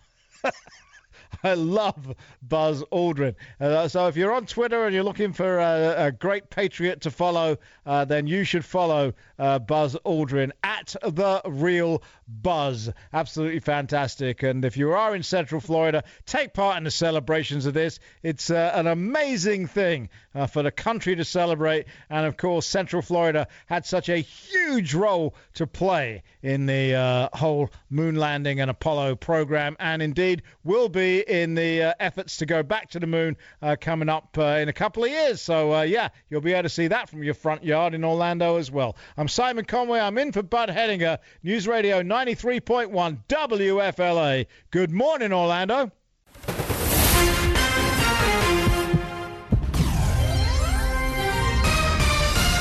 I 1.44 1.54
love 1.54 2.16
Buzz 2.42 2.84
Aldrin. 2.92 3.36
Uh, 3.60 3.88
so 3.88 4.08
if 4.08 4.18
you're 4.18 4.34
on 4.34 4.46
Twitter 4.46 4.86
and 4.86 4.94
you're 4.94 5.04
looking 5.04 5.34
for 5.34 5.60
a, 5.60 6.08
a 6.08 6.12
great 6.12 6.50
patriot 6.50 7.02
to 7.02 7.12
follow, 7.12 7.58
uh, 7.86 8.06
then 8.06 8.28
you 8.28 8.44
should 8.44 8.66
follow 8.66 9.14
uh, 9.38 9.60
Buzz 9.60 9.96
Aldrin 10.06 10.52
at 10.64 10.96
the 11.02 11.42
real 11.46 12.04
Buzz. 12.30 12.92
Absolutely 13.12 13.60
fantastic. 13.60 14.44
And 14.44 14.64
if 14.64 14.78
you 14.78 14.92
are 14.92 15.16
in 15.16 15.24
Central 15.24 15.60
Florida, 15.60 16.04
take 16.26 16.54
part 16.54 16.78
in 16.78 16.84
the 16.84 16.92
celebrations 16.92 17.66
of 17.66 17.74
this. 17.74 18.00
It's 18.22 18.50
uh, 18.50 18.72
an 18.76 18.88
amazing 18.88 19.68
thing 19.68 20.10
uh, 20.36 20.48
for 20.48 20.62
the 20.62 20.72
country 20.72 21.16
to 21.16 21.26
celebrate. 21.26 21.88
And 22.10 22.26
of 22.26 22.38
course, 22.38 22.68
Central 22.68 23.02
Florida 23.02 23.48
had 23.66 23.86
such 23.86 24.10
a 24.10 24.18
huge 24.18 24.94
role 24.94 25.36
to 25.56 25.66
play 25.66 26.24
in 26.42 26.66
the 26.66 26.96
uh, 26.96 27.30
whole 27.36 27.70
moon 27.90 28.16
landing 28.16 28.62
and 28.62 28.70
Apollo 28.70 29.16
program, 29.16 29.76
and 29.80 30.02
indeed 30.02 30.44
will 30.64 30.88
be 30.88 31.22
in 31.28 31.56
the 31.56 31.84
uh, 31.84 31.94
efforts 32.00 32.38
to 32.38 32.46
go 32.46 32.64
back 32.64 32.90
to 32.92 33.00
the 33.00 33.08
moon 33.08 33.36
uh, 33.62 33.76
coming 33.80 34.08
up 34.08 34.38
uh, 34.38 34.44
in 34.44 34.70
a 34.70 34.74
couple 34.74 35.04
of 35.04 35.10
years. 35.10 35.42
So, 35.42 35.82
yeah, 35.82 36.10
you'll 36.30 36.42
be 36.42 36.54
able 36.54 36.64
to 36.64 36.70
see 36.70 36.88
that 36.88 37.10
from 37.10 37.24
your 37.24 37.34
front 37.34 37.64
yard 37.64 37.94
in 37.94 38.04
Orlando 38.04 38.58
as 38.58 38.72
well. 38.72 38.96
I'm 39.18 39.28
Simon 39.28 39.66
Conway. 39.66 40.00
I'm 40.00 40.18
in 40.18 40.32
for 40.32 40.44
Bud 40.44 40.70
Hedinger, 40.70 41.18
News 41.44 41.68
Radio 41.68 42.02
93.1 42.20 43.18
WFLA. 43.30 44.46
Good 44.72 44.92
morning, 44.92 45.32
Orlando. 45.32 45.90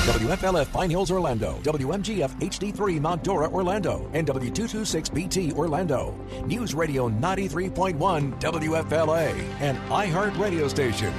WFLF 0.05 0.71
Pine 0.71 0.89
Hills, 0.89 1.11
Orlando. 1.11 1.59
WMGF 1.63 2.39
HD3 2.39 3.01
Mount 3.01 3.21
Dora, 3.21 3.49
Orlando. 3.49 4.09
And 4.13 4.25
W226BT, 4.25 5.53
Orlando. 5.53 6.15
News 6.45 6.73
Radio 6.73 7.09
93.1 7.09 8.39
WFLA. 8.39 9.29
An 9.59 9.75
iHeart 9.89 10.37
radio 10.39 10.69
station. 10.69 11.13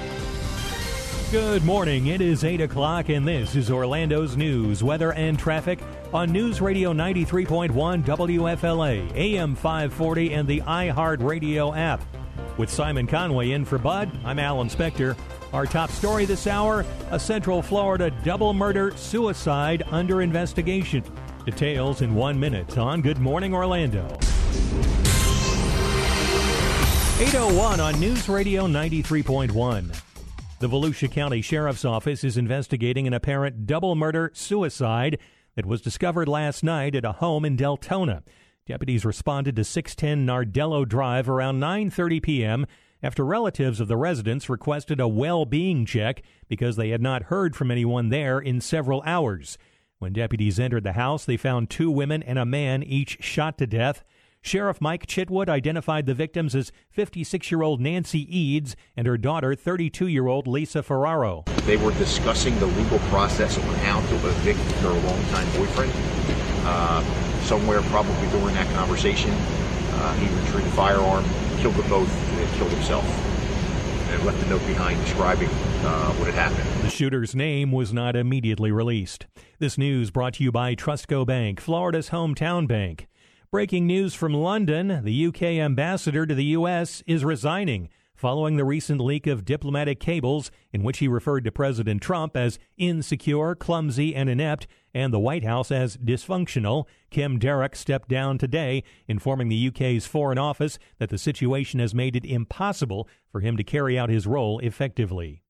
Good 1.31 1.63
morning. 1.65 2.07
It 2.07 2.23
is 2.23 2.43
8 2.43 2.63
o'clock, 2.63 3.11
and 3.11 3.29
this 3.29 3.55
is 3.55 3.71
Orlando's 3.71 4.35
news, 4.35 4.83
weather, 4.83 5.13
and 5.13 5.39
traffic 5.39 5.79
on 6.13 6.33
News 6.33 6.61
Radio 6.61 6.93
93.1 6.93 7.71
WFLA, 8.05 9.15
AM 9.15 9.55
540, 9.55 10.35
and 10.35 10.49
the 10.49 10.61
iHeart 10.63 11.23
Radio 11.23 11.73
app. 11.73 12.03
With 12.59 12.69
Simon 12.69 13.07
Conway 13.07 13.53
in 13.53 13.65
for 13.65 13.79
Bud, 13.79 14.11
I'm 14.25 14.41
Alan 14.41 14.69
Spector. 14.69 15.17
Our 15.53 15.67
top 15.67 15.91
story 15.91 16.25
this 16.25 16.47
hour 16.47 16.85
a 17.11 17.19
Central 17.19 17.63
Florida 17.63 18.11
double 18.25 18.53
murder 18.53 18.93
suicide 18.97 19.85
under 19.91 20.21
investigation. 20.23 21.05
Details 21.45 22.03
in 22.03 22.15
one 22.15 22.39
minute 22.39 22.77
on 22.77 23.03
Good 23.03 23.19
Morning 23.19 23.55
Orlando. 23.55 24.07
801 27.21 27.81
on 27.81 28.01
News 28.01 28.29
Radio 28.29 28.67
93.1. 28.67 30.03
The 30.59 30.69
Volusia 30.69 31.11
County 31.11 31.41
Sheriff's 31.41 31.85
Office 31.85 32.25
is 32.25 32.37
investigating 32.37 33.07
an 33.07 33.15
apparent 33.15 33.67
double 33.67 33.95
murder 33.95 34.31
suicide 34.35 35.19
that 35.61 35.67
was 35.67 35.83
discovered 35.83 36.27
last 36.27 36.65
night 36.65 36.95
at 36.95 37.05
a 37.05 37.13
home 37.13 37.45
in 37.45 37.55
Deltona. 37.55 38.23
Deputies 38.67 39.05
responded 39.05 39.55
to 39.57 39.63
610 39.63 40.27
Nardello 40.27 40.89
Drive 40.89 41.29
around 41.29 41.61
9:30 41.61 42.23
p.m. 42.23 42.67
after 43.03 43.27
relatives 43.27 43.79
of 43.79 43.87
the 43.87 43.99
residents 43.99 44.49
requested 44.49 45.01
a 45.01 45.07
well-being 45.07 45.85
check 45.85 46.23
because 46.49 46.77
they 46.77 46.89
had 46.89 47.03
not 47.03 47.25
heard 47.25 47.55
from 47.55 47.71
anyone 47.71 48.09
there 48.09 48.39
in 48.39 48.63
several 48.63 49.03
hours. 49.05 49.59
When 49.99 50.15
deputies 50.15 50.59
entered 50.59 50.85
the 50.85 50.95
house, 50.95 51.27
they 51.27 51.37
found 51.37 51.69
two 51.69 51.91
women 51.91 52.23
and 52.23 52.39
a 52.39 52.47
man 52.47 52.83
each 52.83 53.23
shot 53.23 53.59
to 53.59 53.67
death. 53.67 54.03
Sheriff 54.43 54.81
Mike 54.81 55.07
Chitwood 55.07 55.49
identified 55.49 56.07
the 56.07 56.15
victims 56.15 56.55
as 56.55 56.73
56 56.91 57.51
year 57.51 57.63
old 57.63 57.81
Nancy 57.81 58.21
Eads 58.37 58.75
and 58.97 59.07
her 59.07 59.19
daughter, 59.19 59.55
32 59.55 60.07
year 60.07 60.27
old 60.27 60.47
Lisa 60.47 60.83
Ferraro. 60.83 61.45
They 61.67 61.77
were 61.77 61.93
discussing 61.93 62.59
the 62.59 62.67
legal 62.67 62.99
process 63.11 63.59
on 63.59 63.75
how 63.77 64.01
to 64.01 64.15
evict 64.29 64.67
their 64.81 64.93
longtime 64.93 65.47
boyfriend. 65.57 65.93
Uh, 66.65 67.03
somewhere, 67.43 67.83
probably 67.83 68.29
during 68.29 68.55
that 68.55 68.73
conversation, 68.75 69.31
uh, 69.31 70.15
he 70.15 70.27
retrieved 70.43 70.67
a 70.67 70.71
firearm, 70.71 71.25
killed 71.59 71.75
them 71.75 71.89
both, 71.89 72.11
and 72.39 72.59
killed 72.59 72.71
himself, 72.71 73.05
and 74.11 74.25
left 74.25 74.43
a 74.45 74.49
note 74.49 74.67
behind 74.67 74.99
describing 75.05 75.49
uh, 75.49 76.13
what 76.15 76.33
had 76.33 76.51
happened. 76.51 76.85
The 76.85 76.91
shooter's 76.91 77.35
name 77.35 77.73
was 77.73 77.93
not 77.93 78.17
immediately 78.17 78.73
released. 78.73 79.27
This 79.59 79.77
news 79.77 80.11
brought 80.11 80.35
to 80.35 80.45
you 80.45 80.51
by 80.51 80.75
Trustco 80.75 81.27
Bank, 81.27 81.61
Florida's 81.61 82.09
hometown 82.11 82.67
bank. 82.67 83.07
Breaking 83.53 83.85
news 83.85 84.15
from 84.15 84.33
London 84.33 85.03
the 85.03 85.27
UK 85.27 85.43
ambassador 85.43 86.25
to 86.25 86.37
the 86.37 86.45
U.S. 86.45 87.03
is 87.09 87.25
resigning 87.25 87.89
following 88.15 88.57
the 88.57 88.65
recent 88.65 89.01
leak 89.01 89.27
of 89.27 89.45
diplomatic 89.45 89.99
cables 89.99 90.53
in 90.73 90.85
which 90.85 90.99
he 90.99 91.09
referred 91.09 91.43
to 91.43 91.51
President 91.51 92.01
Trump 92.01 92.37
as 92.37 92.61
insecure, 92.77 93.57
clumsy, 93.57 94.15
and 94.15 94.29
inept, 94.31 94.69
and 94.95 95.13
the 95.13 95.19
White 95.19 95.43
House 95.43 95.73
as 95.73 95.97
dysfunctional. 95.97 96.85
Kim 97.11 97.41
Darroch 97.41 97.75
stepped 97.75 98.09
down 98.09 98.39
today, 98.39 98.85
informing 99.09 99.49
the 99.49 99.67
UK's 99.67 100.07
Foreign 100.07 100.39
Office 100.39 100.79
that 101.01 101.11
the 101.11 101.19
situation 101.19 101.81
has 101.81 101.93
made 101.93 102.15
it 102.15 102.25
impossible 102.25 103.09
for 103.33 103.41
him 103.41 103.57
to 103.57 103.65
carry 103.65 103.99
out 103.99 104.11
his 104.11 104.29
role 104.29 104.61
effectively. 104.61 105.43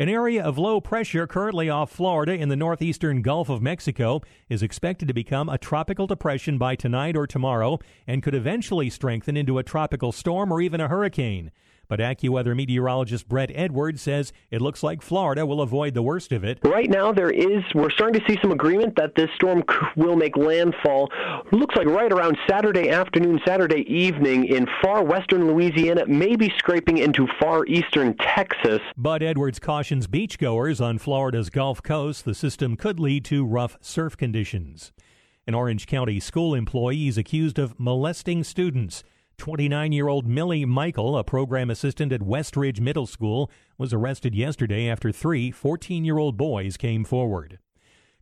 An 0.00 0.08
area 0.08 0.42
of 0.42 0.56
low 0.56 0.80
pressure 0.80 1.26
currently 1.26 1.68
off 1.68 1.90
Florida 1.90 2.32
in 2.32 2.48
the 2.48 2.56
northeastern 2.56 3.20
Gulf 3.20 3.50
of 3.50 3.60
Mexico 3.60 4.22
is 4.48 4.62
expected 4.62 5.08
to 5.08 5.12
become 5.12 5.50
a 5.50 5.58
tropical 5.58 6.06
depression 6.06 6.56
by 6.56 6.74
tonight 6.74 7.18
or 7.18 7.26
tomorrow 7.26 7.78
and 8.06 8.22
could 8.22 8.34
eventually 8.34 8.88
strengthen 8.88 9.36
into 9.36 9.58
a 9.58 9.62
tropical 9.62 10.10
storm 10.10 10.50
or 10.50 10.62
even 10.62 10.80
a 10.80 10.88
hurricane. 10.88 11.50
But 11.90 11.98
AccuWeather 11.98 12.54
meteorologist 12.54 13.28
Brett 13.28 13.50
Edwards 13.52 14.00
says 14.00 14.32
it 14.52 14.60
looks 14.60 14.84
like 14.84 15.02
Florida 15.02 15.44
will 15.44 15.60
avoid 15.60 15.92
the 15.92 16.02
worst 16.02 16.30
of 16.30 16.44
it. 16.44 16.60
Right 16.62 16.88
now, 16.88 17.10
there 17.10 17.32
is, 17.32 17.64
we're 17.74 17.90
starting 17.90 18.20
to 18.20 18.26
see 18.28 18.38
some 18.40 18.52
agreement 18.52 18.94
that 18.94 19.16
this 19.16 19.28
storm 19.34 19.64
will 19.96 20.14
make 20.14 20.36
landfall. 20.36 21.10
Looks 21.50 21.74
like 21.74 21.88
right 21.88 22.12
around 22.12 22.38
Saturday 22.48 22.90
afternoon, 22.90 23.40
Saturday 23.44 23.84
evening 23.92 24.44
in 24.44 24.68
far 24.80 25.02
western 25.02 25.48
Louisiana, 25.48 26.06
maybe 26.06 26.54
scraping 26.58 26.98
into 26.98 27.26
far 27.40 27.66
eastern 27.66 28.16
Texas. 28.18 28.78
But 28.96 29.20
Edwards 29.20 29.58
cautions 29.58 30.06
beachgoers 30.06 30.80
on 30.80 30.98
Florida's 30.98 31.50
Gulf 31.50 31.82
Coast 31.82 32.24
the 32.24 32.36
system 32.36 32.76
could 32.76 33.00
lead 33.00 33.24
to 33.24 33.44
rough 33.44 33.76
surf 33.80 34.16
conditions. 34.16 34.92
An 35.44 35.54
Orange 35.54 35.88
County 35.88 36.20
school 36.20 36.54
employee 36.54 37.08
is 37.08 37.18
accused 37.18 37.58
of 37.58 37.80
molesting 37.80 38.44
students. 38.44 39.02
29 39.40 39.90
year 39.90 40.08
old 40.08 40.26
Millie 40.26 40.66
Michael, 40.66 41.16
a 41.16 41.24
program 41.24 41.70
assistant 41.70 42.12
at 42.12 42.20
Westridge 42.20 42.78
Middle 42.78 43.06
School, 43.06 43.50
was 43.78 43.94
arrested 43.94 44.34
yesterday 44.34 44.86
after 44.86 45.10
three 45.10 45.50
14 45.50 46.04
year 46.04 46.18
old 46.18 46.36
boys 46.36 46.76
came 46.76 47.04
forward. 47.04 47.58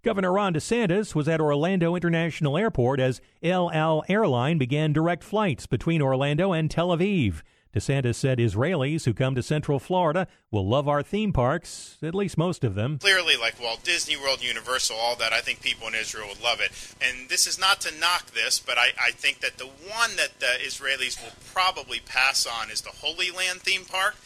Governor 0.05 0.33
Ron 0.33 0.55
DeSantis 0.55 1.17
was 1.17 1.27
at 1.27 1.41
Orlando 1.41 1.97
International 1.97 2.57
Airport 2.57 3.01
as 3.01 3.21
El 3.43 3.69
Al 3.73 4.05
Airline 4.09 4.59
began 4.59 4.93
direct 4.93 5.25
flights 5.25 5.67
between 5.67 6.01
Orlando 6.01 6.53
and 6.53 6.71
Tel 6.71 6.97
Aviv. 6.97 7.43
DeSantis 7.79 8.17
said 8.17 8.39
Israelis 8.39 9.05
who 9.05 9.15
come 9.15 9.35
to 9.35 9.43
Central 9.43 9.79
Florida 9.79 10.27
will 10.51 10.67
love 10.67 10.89
our 10.89 11.03
theme 11.03 11.33
parks, 11.33 11.97
at 12.03 12.15
least 12.15 12.37
most 12.37 12.65
of 12.65 12.75
them. 12.75 12.99
Clearly, 12.99 13.35
like 13.37 13.61
Walt 13.61 13.85
Disney 13.85 14.17
World, 14.17 14.43
Universal, 14.43 14.97
all 14.97 15.17
that, 15.17 15.33
I 15.33 15.41
think 15.41 15.63
people 15.63 15.87
in 15.89 15.95
Israel 15.95 16.29
would 16.29 16.43
love 16.43 16.61
it. 16.61 16.73
And 17.01 17.29
this 17.29 17.47
is 17.47 17.59
not 17.59 17.81
to 17.83 17.99
knock 17.99 18.33
this, 18.33 18.59
but 18.59 18.79
I, 18.79 18.89
I 19.01 19.13
think 19.13 19.41
that 19.41 19.59
the 19.59 19.67
one 19.67 20.17
that 20.17 20.41
the 20.41 20.59
Israelis 20.61 21.23
will 21.23 21.33
probably 21.53 22.01
pass 22.01 22.47
on 22.47 22.71
is 22.71 22.81
the 22.81 22.91
Holy 22.91 23.31
Land 23.31 23.61
theme 23.61 23.85
park. 23.85 24.17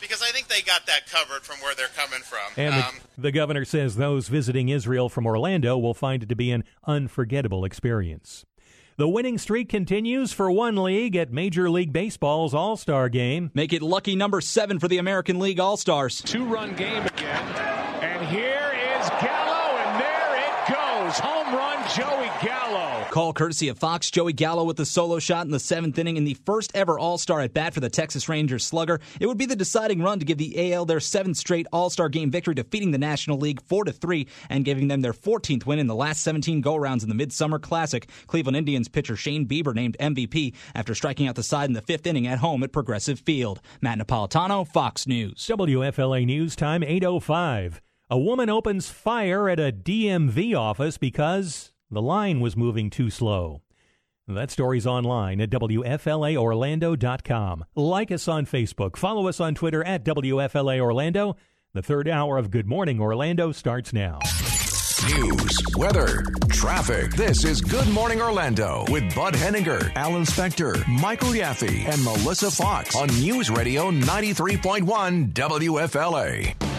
Because 0.00 0.22
I 0.22 0.28
think 0.28 0.48
they 0.48 0.62
got 0.62 0.86
that 0.86 1.06
covered 1.10 1.42
from 1.42 1.60
where 1.60 1.74
they're 1.74 1.88
coming 1.88 2.20
from. 2.20 2.52
And 2.56 2.74
the, 2.74 2.86
Um, 2.86 2.94
the 3.18 3.30
governor 3.32 3.66
says 3.66 3.96
those 3.96 4.28
visiting 4.28 4.70
Israel 4.70 5.10
from 5.10 5.26
Orlando 5.26 5.76
will 5.76 5.92
find 5.92 6.22
it 6.22 6.28
to 6.30 6.34
be 6.36 6.50
an 6.52 6.64
unforgettable 6.86 7.66
experience. 7.66 8.46
The 9.00 9.08
winning 9.08 9.38
streak 9.38 9.70
continues 9.70 10.30
for 10.30 10.50
one 10.50 10.76
league 10.76 11.16
at 11.16 11.32
Major 11.32 11.70
League 11.70 11.90
Baseball's 11.90 12.52
All 12.52 12.76
Star 12.76 13.08
game. 13.08 13.50
Make 13.54 13.72
it 13.72 13.80
lucky 13.80 14.14
number 14.14 14.42
seven 14.42 14.78
for 14.78 14.88
the 14.88 14.98
American 14.98 15.38
League 15.38 15.58
All 15.58 15.78
Stars. 15.78 16.20
Two 16.20 16.44
run 16.44 16.76
game 16.76 17.06
again. 17.06 17.42
And 18.02 18.28
here 18.28 18.70
is 19.00 19.08
Gallo, 19.08 19.78
and 19.78 20.02
there 20.02 20.36
it 20.36 20.68
goes. 20.68 21.18
Home 21.18 21.54
run, 21.54 21.82
Joey 21.96 22.30
Gallo. 22.46 22.59
Call 23.10 23.32
courtesy 23.32 23.66
of 23.66 23.76
Fox. 23.76 24.08
Joey 24.08 24.32
Gallo 24.32 24.62
with 24.62 24.76
the 24.76 24.86
solo 24.86 25.18
shot 25.18 25.44
in 25.44 25.50
the 25.50 25.58
seventh 25.58 25.98
inning 25.98 26.16
in 26.16 26.22
the 26.22 26.34
first 26.46 26.70
ever 26.76 26.96
All 26.96 27.18
Star 27.18 27.40
at 27.40 27.52
bat 27.52 27.74
for 27.74 27.80
the 27.80 27.90
Texas 27.90 28.28
Rangers 28.28 28.64
slugger. 28.64 29.00
It 29.18 29.26
would 29.26 29.36
be 29.36 29.46
the 29.46 29.56
deciding 29.56 30.00
run 30.00 30.20
to 30.20 30.24
give 30.24 30.38
the 30.38 30.72
AL 30.72 30.84
their 30.84 31.00
seventh 31.00 31.36
straight 31.36 31.66
All 31.72 31.90
Star 31.90 32.08
game 32.08 32.30
victory, 32.30 32.54
defeating 32.54 32.92
the 32.92 32.98
National 32.98 33.36
League 33.36 33.60
4 33.62 33.86
to 33.86 33.92
3 33.92 34.28
and 34.48 34.64
giving 34.64 34.86
them 34.86 35.00
their 35.00 35.12
14th 35.12 35.66
win 35.66 35.80
in 35.80 35.88
the 35.88 35.94
last 35.94 36.22
17 36.22 36.60
go 36.60 36.76
rounds 36.76 37.02
in 37.02 37.08
the 37.08 37.16
Midsummer 37.16 37.58
Classic. 37.58 38.08
Cleveland 38.28 38.56
Indians 38.56 38.86
pitcher 38.86 39.16
Shane 39.16 39.44
Bieber 39.44 39.74
named 39.74 39.96
MVP 39.98 40.54
after 40.76 40.94
striking 40.94 41.26
out 41.26 41.34
the 41.34 41.42
side 41.42 41.68
in 41.68 41.74
the 41.74 41.82
fifth 41.82 42.06
inning 42.06 42.28
at 42.28 42.38
home 42.38 42.62
at 42.62 42.70
Progressive 42.70 43.18
Field. 43.18 43.60
Matt 43.80 43.98
Napolitano, 43.98 44.64
Fox 44.64 45.08
News. 45.08 45.44
WFLA 45.48 46.24
News 46.24 46.54
Time 46.54 46.84
805. 46.84 47.80
A 48.08 48.18
woman 48.18 48.48
opens 48.48 48.88
fire 48.88 49.48
at 49.48 49.58
a 49.58 49.72
DMV 49.72 50.56
office 50.56 50.96
because 50.96 51.72
the 51.90 52.02
line 52.02 52.40
was 52.40 52.56
moving 52.56 52.90
too 52.90 53.10
slow. 53.10 53.62
That 54.28 54.50
story's 54.50 54.86
online 54.86 55.40
at 55.40 55.50
WFLAOrlando.com. 55.50 57.64
Like 57.74 58.12
us 58.12 58.28
on 58.28 58.46
Facebook. 58.46 58.96
Follow 58.96 59.26
us 59.26 59.40
on 59.40 59.54
Twitter 59.56 59.82
at 59.84 60.04
WFLA 60.04 60.80
Orlando. 60.80 61.36
The 61.74 61.82
third 61.82 62.08
hour 62.08 62.38
of 62.38 62.50
Good 62.50 62.66
Morning 62.66 63.00
Orlando 63.00 63.52
starts 63.52 63.92
now. 63.92 64.18
News, 65.16 65.58
weather, 65.76 66.22
traffic. 66.50 67.12
This 67.14 67.44
is 67.44 67.60
Good 67.60 67.88
Morning 67.88 68.20
Orlando 68.20 68.84
with 68.88 69.12
Bud 69.14 69.34
Hedinger, 69.34 69.90
Alan 69.96 70.24
Spector, 70.24 70.86
Michael 70.86 71.30
Yaffee, 71.30 71.88
and 71.88 72.04
Melissa 72.04 72.50
Foxx 72.50 72.94
on 72.94 73.08
News 73.20 73.50
Radio 73.50 73.90
93.1 73.90 75.32
WFLA. 75.32 76.69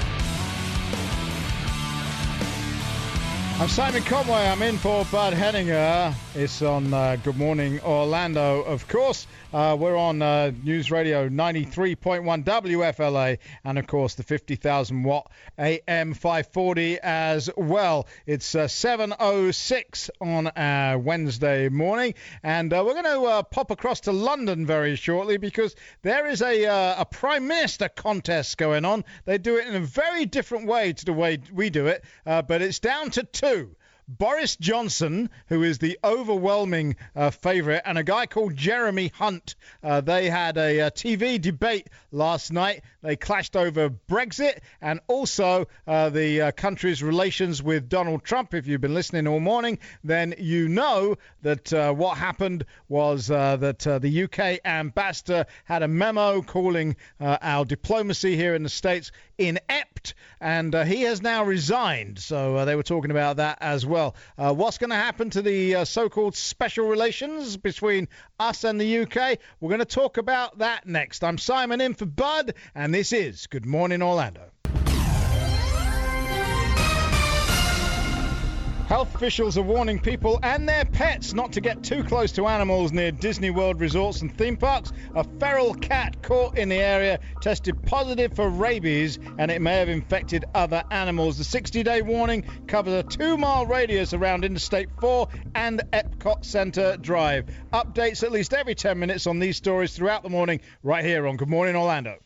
I'm 3.61 3.69
Simon 3.69 4.01
Conway. 4.01 4.47
I'm 4.47 4.63
in 4.63 4.79
for 4.79 5.05
Bud 5.11 5.33
Hedinger. 5.33 6.15
It's 6.33 6.63
on 6.63 6.91
uh, 6.91 7.15
Good 7.17 7.37
Morning 7.37 7.79
Orlando, 7.81 8.63
of 8.63 8.87
course. 8.87 9.27
Uh, 9.53 9.75
we're 9.77 9.97
on 9.97 10.21
uh, 10.21 10.49
News 10.63 10.91
Radio 10.91 11.27
93.1 11.27 12.45
WFLA 12.45 13.37
and, 13.65 13.77
of 13.77 13.85
course, 13.85 14.15
the 14.15 14.23
50,000 14.23 15.03
watt 15.03 15.29
AM 15.59 16.13
540 16.13 16.99
as 16.99 17.49
well. 17.57 18.07
It's 18.25 18.55
uh, 18.55 18.67
7.06 18.67 20.09
on 20.21 20.47
uh, 20.47 20.97
Wednesday 20.97 21.67
morning, 21.67 22.13
and 22.43 22.71
uh, 22.71 22.81
we're 22.85 22.93
going 22.93 23.03
to 23.03 23.23
uh, 23.23 23.43
pop 23.43 23.71
across 23.71 23.99
to 24.01 24.13
London 24.13 24.65
very 24.65 24.95
shortly 24.95 25.35
because 25.35 25.75
there 26.01 26.27
is 26.27 26.41
a, 26.41 26.67
uh, 26.67 27.01
a 27.01 27.05
Prime 27.05 27.45
Minister 27.45 27.89
contest 27.89 28.57
going 28.57 28.85
on. 28.85 29.03
They 29.25 29.37
do 29.37 29.57
it 29.57 29.67
in 29.67 29.75
a 29.75 29.81
very 29.81 30.25
different 30.25 30.65
way 30.65 30.93
to 30.93 31.03
the 31.03 31.11
way 31.11 31.39
we 31.51 31.69
do 31.69 31.87
it, 31.87 32.05
but 32.23 32.61
it's 32.61 32.79
down 32.79 33.09
to 33.11 33.23
two. 33.23 33.75
Boris 34.17 34.57
Johnson, 34.57 35.29
who 35.47 35.63
is 35.63 35.77
the 35.77 35.97
overwhelming 36.03 36.97
uh, 37.15 37.29
favourite, 37.29 37.81
and 37.85 37.97
a 37.97 38.03
guy 38.03 38.25
called 38.25 38.55
Jeremy 38.55 39.11
Hunt. 39.15 39.55
Uh, 39.81 40.01
they 40.01 40.29
had 40.29 40.57
a, 40.57 40.79
a 40.79 40.91
TV 40.91 41.39
debate 41.39 41.87
last 42.11 42.51
night. 42.51 42.83
They 43.01 43.15
clashed 43.15 43.55
over 43.55 43.89
Brexit 43.89 44.59
and 44.81 44.99
also 45.07 45.67
uh, 45.87 46.09
the 46.09 46.41
uh, 46.41 46.51
country's 46.51 47.01
relations 47.01 47.63
with 47.63 47.89
Donald 47.89 48.23
Trump. 48.23 48.53
If 48.53 48.67
you've 48.67 48.81
been 48.81 48.93
listening 48.93 49.27
all 49.27 49.39
morning, 49.39 49.79
then 50.03 50.35
you 50.37 50.67
know 50.67 51.15
that 51.41 51.73
uh, 51.73 51.93
what 51.93 52.17
happened 52.17 52.65
was 52.87 53.31
uh, 53.31 53.57
that 53.57 53.79
the 53.79 54.23
UK 54.23 54.59
ambassador 54.65 55.45
had 55.65 55.83
a 55.83 55.87
memo 55.87 56.41
calling 56.41 56.95
our 57.19 57.65
diplomacy 57.65 58.35
here 58.35 58.53
in 58.55 58.63
the 58.63 58.69
States 58.69 59.11
inept, 59.37 60.13
and 60.39 60.73
he 60.85 61.01
has 61.01 61.21
now 61.21 61.43
resigned. 61.43 62.19
So 62.19 62.65
they 62.65 62.75
were 62.75 62.83
talking 62.83 63.11
about 63.11 63.37
that 63.37 63.57
as 63.61 63.85
well. 63.85 64.15
Uh, 64.37 64.53
what's 64.53 64.77
going 64.77 64.89
to 64.91 64.95
happen 64.95 65.29
to 65.31 65.41
the 65.41 65.75
uh, 65.75 65.85
so-called 65.85 66.35
special 66.35 66.87
relations 66.87 67.57
between 67.57 68.07
us 68.39 68.63
and 68.63 68.79
the 68.79 68.99
UK? 68.99 69.39
We're 69.59 69.69
going 69.69 69.79
to 69.79 69.85
talk 69.85 70.17
about 70.17 70.59
that 70.59 70.87
next. 70.87 71.23
I'm 71.23 71.37
Simon 71.37 71.81
in 71.81 71.93
for 71.93 72.05
Bud, 72.05 72.53
and 72.75 72.90
this 72.93 73.13
is 73.13 73.47
Good 73.47 73.65
Morning 73.65 74.01
Orlando. 74.01 74.51
Health 78.91 79.15
officials 79.15 79.57
are 79.57 79.61
warning 79.61 79.99
people 79.99 80.37
and 80.43 80.67
their 80.67 80.83
pets 80.83 81.33
not 81.33 81.53
to 81.53 81.61
get 81.61 81.81
too 81.81 82.03
close 82.03 82.33
to 82.33 82.47
animals 82.47 82.91
near 82.91 83.09
Disney 83.09 83.49
World 83.49 83.79
resorts 83.79 84.21
and 84.21 84.37
theme 84.37 84.57
parks. 84.57 84.91
A 85.15 85.23
feral 85.39 85.73
cat 85.73 86.21
caught 86.21 86.57
in 86.57 86.67
the 86.67 86.75
area 86.75 87.19
tested 87.41 87.81
positive 87.83 88.35
for 88.35 88.49
rabies 88.49 89.17
and 89.37 89.49
it 89.49 89.61
may 89.61 89.77
have 89.77 89.87
infected 89.87 90.43
other 90.53 90.83
animals. 90.91 91.37
The 91.37 91.45
60 91.45 91.83
day 91.83 92.01
warning 92.01 92.43
covers 92.67 92.93
a 92.93 93.03
two 93.03 93.37
mile 93.37 93.65
radius 93.65 94.13
around 94.13 94.43
Interstate 94.43 94.89
4 94.99 95.29
and 95.55 95.81
Epcot 95.93 96.43
Center 96.43 96.97
Drive. 96.97 97.45
Updates 97.71 98.23
at 98.23 98.33
least 98.33 98.53
every 98.53 98.75
10 98.75 98.99
minutes 98.99 99.25
on 99.25 99.39
these 99.39 99.55
stories 99.55 99.95
throughout 99.95 100.23
the 100.23 100.29
morning, 100.29 100.59
right 100.83 101.05
here 101.05 101.27
on 101.27 101.37
Good 101.37 101.47
Morning 101.47 101.77
Orlando. 101.77 102.17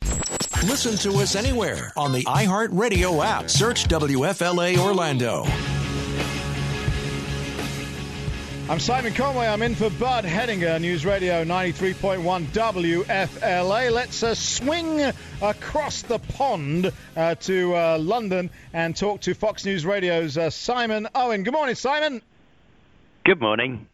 Listen 0.65 0.97
to 0.97 1.19
us 1.19 1.35
anywhere 1.35 1.93
on 1.95 2.11
the 2.11 2.23
iHeartRadio 2.23 3.23
app. 3.23 3.51
Search 3.51 3.87
WFLA 3.87 4.79
Orlando. 4.79 5.43
I'm 8.67 8.79
Simon 8.79 9.13
Conway. 9.13 9.45
I'm 9.45 9.61
in 9.61 9.75
for 9.75 9.91
Bud 9.91 10.25
Hedinger, 10.25 10.81
News 10.81 11.05
Radio 11.05 11.43
93.1 11.43 12.47
WFLA. 12.47 13.91
Let's 13.91 14.23
uh, 14.23 14.33
swing 14.33 15.01
across 15.39 16.01
the 16.01 16.17
pond 16.17 16.91
uh, 17.15 17.35
to 17.35 17.75
uh, 17.75 17.99
London 17.99 18.49
and 18.73 18.95
talk 18.95 19.21
to 19.21 19.35
Fox 19.35 19.65
News 19.65 19.85
Radio's 19.85 20.35
uh, 20.35 20.49
Simon 20.49 21.07
Owen. 21.13 21.43
Good 21.43 21.53
morning, 21.53 21.75
Simon. 21.75 22.23
Good 23.23 23.39
morning. 23.39 23.87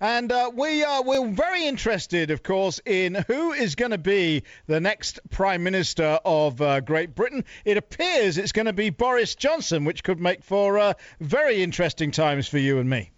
And 0.00 0.30
uh, 0.30 0.50
we 0.54 0.84
are 0.84 1.02
we're 1.02 1.26
very 1.28 1.66
interested, 1.66 2.30
of 2.30 2.42
course, 2.42 2.80
in 2.86 3.16
who 3.26 3.52
is 3.52 3.74
going 3.74 3.90
to 3.90 3.98
be 3.98 4.44
the 4.66 4.80
next 4.80 5.18
Prime 5.30 5.64
Minister 5.64 6.20
of 6.24 6.62
uh, 6.62 6.80
Great 6.80 7.16
Britain. 7.16 7.44
It 7.64 7.76
appears 7.76 8.38
it's 8.38 8.52
going 8.52 8.66
to 8.66 8.72
be 8.72 8.90
Boris 8.90 9.34
Johnson, 9.34 9.84
which 9.84 10.04
could 10.04 10.20
make 10.20 10.44
for 10.44 10.94
very 11.20 11.62
interesting 11.62 12.12
times 12.12 12.46
for 12.46 12.58
you 12.58 12.78
and 12.78 12.88
me. 12.88 13.10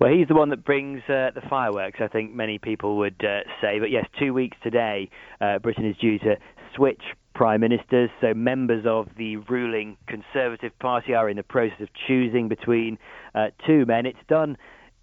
Well, 0.00 0.12
he's 0.12 0.28
the 0.28 0.34
one 0.34 0.50
that 0.50 0.64
brings 0.64 1.02
uh, 1.08 1.30
the 1.34 1.42
fireworks, 1.48 1.98
I 2.00 2.08
think 2.08 2.34
many 2.34 2.58
people 2.58 2.98
would 2.98 3.24
uh, 3.24 3.40
say. 3.60 3.78
But 3.78 3.90
yes, 3.90 4.06
two 4.18 4.32
weeks 4.32 4.56
today, 4.62 5.10
uh, 5.40 5.58
Britain 5.58 5.84
is 5.84 5.96
due 5.96 6.18
to 6.20 6.36
switch 6.74 7.02
prime 7.34 7.60
ministers. 7.60 8.10
So 8.20 8.34
members 8.34 8.84
of 8.86 9.08
the 9.16 9.36
ruling 9.36 9.96
Conservative 10.06 10.76
Party 10.78 11.14
are 11.14 11.28
in 11.28 11.36
the 11.36 11.42
process 11.42 11.80
of 11.80 11.88
choosing 12.06 12.48
between 12.48 12.98
uh, 13.34 13.48
two 13.66 13.86
men. 13.86 14.06
It's 14.06 14.18
done 14.28 14.56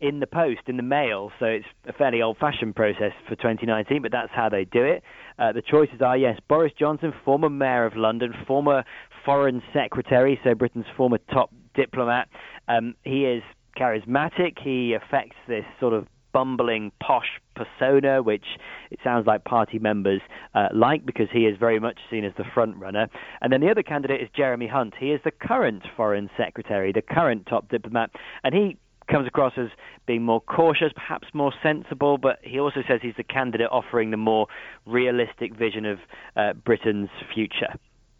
in 0.07 0.19
the 0.19 0.27
post, 0.27 0.61
in 0.67 0.77
the 0.77 0.83
mail, 0.83 1.31
so 1.39 1.45
it's 1.45 1.65
a 1.87 1.93
fairly 1.93 2.21
old 2.21 2.37
fashioned 2.37 2.75
process 2.75 3.11
for 3.27 3.35
2019, 3.35 4.01
but 4.01 4.11
that's 4.11 4.31
how 4.33 4.49
they 4.49 4.65
do 4.65 4.83
it. 4.83 5.03
Uh, 5.39 5.51
the 5.51 5.61
choices 5.61 6.01
are 6.01 6.17
yes, 6.17 6.39
Boris 6.47 6.73
Johnson, 6.77 7.13
former 7.23 7.49
mayor 7.49 7.85
of 7.85 7.95
London, 7.95 8.33
former 8.47 8.83
foreign 9.25 9.61
secretary, 9.73 10.39
so 10.43 10.53
Britain's 10.53 10.85
former 10.95 11.17
top 11.31 11.51
diplomat. 11.75 12.29
Um, 12.67 12.95
he 13.03 13.25
is 13.25 13.43
charismatic. 13.77 14.59
He 14.63 14.93
affects 14.93 15.35
this 15.47 15.65
sort 15.79 15.93
of 15.93 16.07
bumbling, 16.35 16.91
posh 17.01 17.39
persona, 17.55 18.21
which 18.21 18.43
it 18.91 18.99
sounds 19.01 19.25
like 19.25 19.45
party 19.45 19.79
members 19.79 20.19
uh, 20.53 20.67
like 20.73 21.05
because 21.05 21.27
he 21.31 21.45
is 21.45 21.57
very 21.57 21.79
much 21.79 21.97
seen 22.11 22.25
as 22.25 22.33
the 22.37 22.43
front 22.53 22.75
runner. 22.75 23.07
And 23.41 23.53
then 23.53 23.61
the 23.61 23.71
other 23.71 23.83
candidate 23.83 24.21
is 24.21 24.27
Jeremy 24.35 24.67
Hunt. 24.67 24.95
He 24.99 25.11
is 25.11 25.21
the 25.23 25.31
current 25.31 25.83
foreign 25.95 26.29
secretary, 26.37 26.91
the 26.91 27.01
current 27.01 27.45
top 27.45 27.69
diplomat, 27.69 28.09
and 28.43 28.53
he 28.53 28.77
comes 29.07 29.27
across 29.27 29.53
as 29.57 29.67
being 30.05 30.23
more 30.23 30.41
cautious, 30.41 30.91
perhaps 30.93 31.27
more 31.33 31.53
sensible, 31.63 32.17
but 32.17 32.39
he 32.41 32.59
also 32.59 32.81
says 32.87 32.99
he's 33.01 33.15
the 33.17 33.23
candidate 33.23 33.69
offering 33.71 34.11
the 34.11 34.17
more 34.17 34.47
realistic 34.85 35.55
vision 35.55 35.85
of 35.85 35.99
uh, 36.35 36.53
Britain's 36.53 37.09
future. 37.33 37.75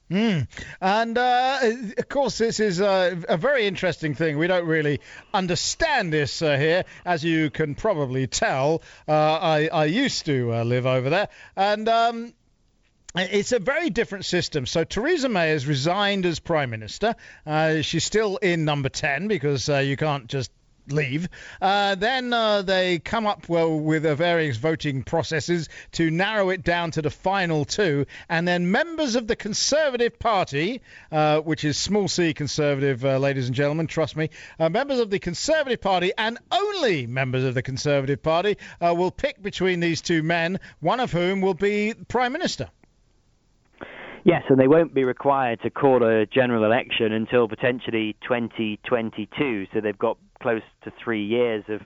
Mm. 0.10 0.48
And 0.82 1.18
uh, 1.18 1.60
of 1.98 2.10
course, 2.10 2.38
this 2.38 2.60
is 2.60 2.80
a, 2.80 3.24
a, 3.28 3.38
very 3.38 3.66
interesting 3.66 4.14
thing. 4.14 4.38
We 4.38 4.45
don't 4.45 4.68
really 4.68 4.99
understand 5.34 6.14
this 6.14 6.44
uh, 6.44 6.57
here, 6.57 6.84
as 7.03 7.24
you 7.24 7.49
can 7.49 7.74
probably 7.74 8.28
tell. 8.28 8.84
Uh, 9.07 9.14
I, 9.14 9.68
I, 9.68 9.86
used 9.86 10.28
to 10.28 10.53
uh, 10.53 10.64
live 10.64 10.86
over 10.86 11.10
there, 11.10 11.30
and 11.56 11.90
um, 11.90 12.34
it's 13.16 13.52
a 13.52 13.57
very 13.57 13.90
different 13.90 14.26
system. 14.26 14.68
So 14.68 14.84
Theresa 14.84 15.28
May 15.28 15.49
has 15.49 15.66
resigned 15.66 16.28
as 16.28 16.40
prime 16.40 16.70
minister. 16.70 17.16
Uh, 17.44 17.82
she's 17.82 18.03
still 18.03 18.38
in 18.38 18.64
number 18.64 18.90
ten 18.90 19.28
because 19.28 19.70
uh, 19.70 19.80
you 19.80 19.98
can't 19.98 20.28
just 20.28 20.52
leave. 20.91 21.28
Uh, 21.62 21.95
then 21.95 22.34
uh, 22.34 22.62
they 22.62 22.99
come 22.99 23.26
up 23.26 23.49
well 23.49 23.80
with 23.80 24.06
uh, 24.06 24.16
various 24.16 24.57
voting 24.57 25.03
processes 25.03 25.70
to 25.94 26.12
narrow 26.12 26.49
it 26.49 26.64
down 26.64 26.91
to 26.91 27.02
the 27.02 27.10
final 27.10 27.66
two, 27.66 28.06
and 28.30 28.48
then 28.48 28.72
members 28.72 29.16
of 29.16 29.28
the 29.28 29.36
Conservative 29.36 30.18
Party, 30.20 30.82
uh, 31.12 31.40
which 31.41 31.64
is 31.64 31.78
small 31.78 32.07
c 32.07 32.34
Conservative, 32.34 33.03
uh, 33.06 33.18
ladies 33.18 33.48
and 33.48 33.56
gentlemen, 33.56 33.88
trust 33.88 34.16
me, 34.16 34.30
uh, 34.60 34.70
members 34.70 34.99
of 34.99 35.10
the 35.10 35.20
Conservative 35.20 35.82
Party 35.82 36.12
and 36.18 36.38
only 36.52 37.07
members 37.07 37.44
of 37.44 37.53
the 37.53 37.62
Conservative 37.62 38.22
Party 38.22 38.57
will 38.82 39.12
pick 39.12 39.41
between 39.41 39.80
these 39.80 40.02
two 40.02 40.24
men, 40.24 40.60
one 40.80 40.99
of 40.99 41.12
whom 41.12 41.41
will 41.41 41.53
be 41.53 41.94
Prime 42.07 42.32
Minister. 42.32 42.70
Yes, 44.26 44.41
and 44.49 44.60
they 44.60 44.68
won't 44.68 44.91
be 44.91 45.03
required 45.03 45.62
to 45.62 45.70
call 45.70 46.03
a 46.03 46.26
general 46.26 46.66
election 46.66 47.14
until 47.14 47.48
potentially 47.48 48.16
2022. 48.24 49.68
So 49.72 49.82
they've 49.82 49.95
got 49.95 50.18
close 50.46 50.62
to 50.84 50.92
three 51.04 51.26
years 51.26 51.64
of 51.70 51.82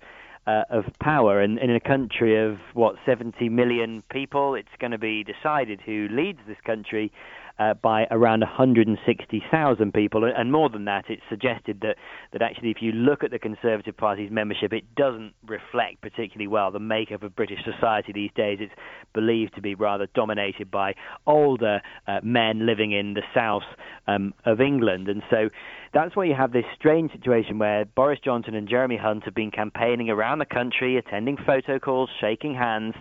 uh, 0.46 0.64
of 0.70 0.84
power. 1.02 1.40
And, 1.40 1.58
in 1.60 1.74
a 1.74 1.80
country 1.80 2.46
of 2.46 2.58
what 2.74 2.96
70 3.06 3.48
million 3.48 4.04
people, 4.12 4.54
it's 4.54 4.68
going 4.80 4.92
to 4.92 4.98
be 4.98 5.24
decided 5.24 5.80
who 5.86 6.10
leads 6.12 6.40
this 6.46 6.58
country 6.66 7.14
uh, 7.60 7.74
by 7.74 8.08
around 8.10 8.40
160,000 8.40 9.94
people, 9.94 10.24
and 10.24 10.52
more 10.52 10.70
than 10.70 10.86
that, 10.86 11.06
it's 11.10 11.22
suggested 11.30 11.80
that 11.82 11.98
that 12.32 12.42
actually, 12.42 12.72
if 12.72 12.78
you 12.80 12.94
look 12.94 13.22
at 13.22 13.32
the 13.32 13.40
Conservative 13.40 13.98
Party's 13.98 14.32
membership, 14.32 14.72
it 14.72 14.96
doesn't 14.96 15.34
reflect 15.46 16.02
particularly 16.02 16.48
well 16.48 16.72
the 16.72 16.80
makeup 16.80 17.22
of 17.22 17.36
British 17.36 17.60
society 17.66 18.14
these 18.14 18.32
days. 18.34 18.60
It's 18.62 18.74
believed 19.14 19.56
to 19.56 19.62
be 19.62 19.76
rather 19.76 20.08
dominated 20.16 20.72
by 20.72 20.96
older 21.28 21.82
uh, 22.08 22.20
men 22.24 22.66
living 22.66 22.94
in 22.94 23.14
the 23.14 23.24
south 23.36 23.68
um, 24.08 24.34
of 24.46 24.62
England, 24.62 25.10
and 25.10 25.22
so 25.30 25.50
that's 25.94 26.16
why 26.16 26.26
you 26.26 26.36
have 26.36 26.52
this 26.52 26.66
strange 26.76 27.12
situation 27.12 27.60
where 27.60 27.86
Boris 27.86 28.20
Johnson 28.24 28.56
and 28.56 28.68
Jeremy 28.68 28.98
Hunt 28.98 29.24
have 29.26 29.36
been 29.36 29.52
campaigning 29.52 30.10
around 30.10 30.40
the 30.40 30.46
country, 30.46 30.98
attending 30.98 31.38
photo 31.38 31.80
calls, 31.80 32.10
shaking 32.20 32.54
hands 32.56 32.96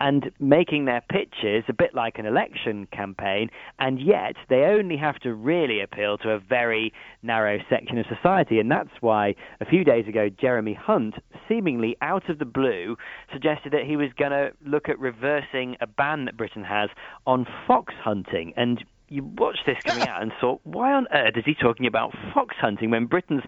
and 0.00 0.30
making 0.40 0.84
their 0.86 1.02
pitches 1.08 1.64
a 1.68 1.72
bit 1.72 1.94
like 1.94 2.18
an 2.18 2.26
election 2.26 2.86
campaign, 2.92 3.48
and 3.78 4.00
yet 4.00 4.34
they 4.48 4.62
only 4.62 4.96
have 4.96 5.18
to 5.20 5.32
really 5.32 5.80
appeal 5.80 6.18
to 6.18 6.30
a 6.30 6.38
very 6.38 6.92
narrow 7.22 7.58
section 7.70 7.98
of 7.98 8.06
society. 8.06 8.58
And 8.58 8.70
that's 8.70 8.90
why 9.00 9.34
a 9.60 9.64
few 9.64 9.84
days 9.84 10.08
ago, 10.08 10.28
Jeremy 10.28 10.74
Hunt, 10.74 11.14
seemingly 11.48 11.96
out 12.02 12.28
of 12.28 12.38
the 12.38 12.44
blue, 12.44 12.96
suggested 13.32 13.72
that 13.72 13.84
he 13.84 13.96
was 13.96 14.08
going 14.18 14.32
to 14.32 14.50
look 14.66 14.88
at 14.88 14.98
reversing 14.98 15.76
a 15.80 15.86
ban 15.86 16.24
that 16.24 16.36
Britain 16.36 16.64
has 16.64 16.90
on 17.26 17.46
fox 17.66 17.94
hunting. 18.02 18.52
And 18.56 18.84
you 19.08 19.24
watched 19.24 19.64
this 19.66 19.78
coming 19.84 20.06
out 20.06 20.22
and 20.22 20.32
thought, 20.40 20.60
why 20.64 20.92
on 20.92 21.06
earth 21.12 21.36
is 21.36 21.44
he 21.44 21.54
talking 21.54 21.86
about 21.86 22.12
fox 22.34 22.54
hunting 22.60 22.90
when 22.90 23.06
Britain's 23.06 23.42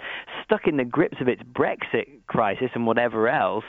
stuck 0.45 0.67
in 0.67 0.77
the 0.77 0.85
grips 0.85 1.19
of 1.21 1.29
its 1.29 1.43
Brexit 1.43 2.07
crisis 2.27 2.71
and 2.75 2.87
whatever 2.87 3.29
else? 3.29 3.65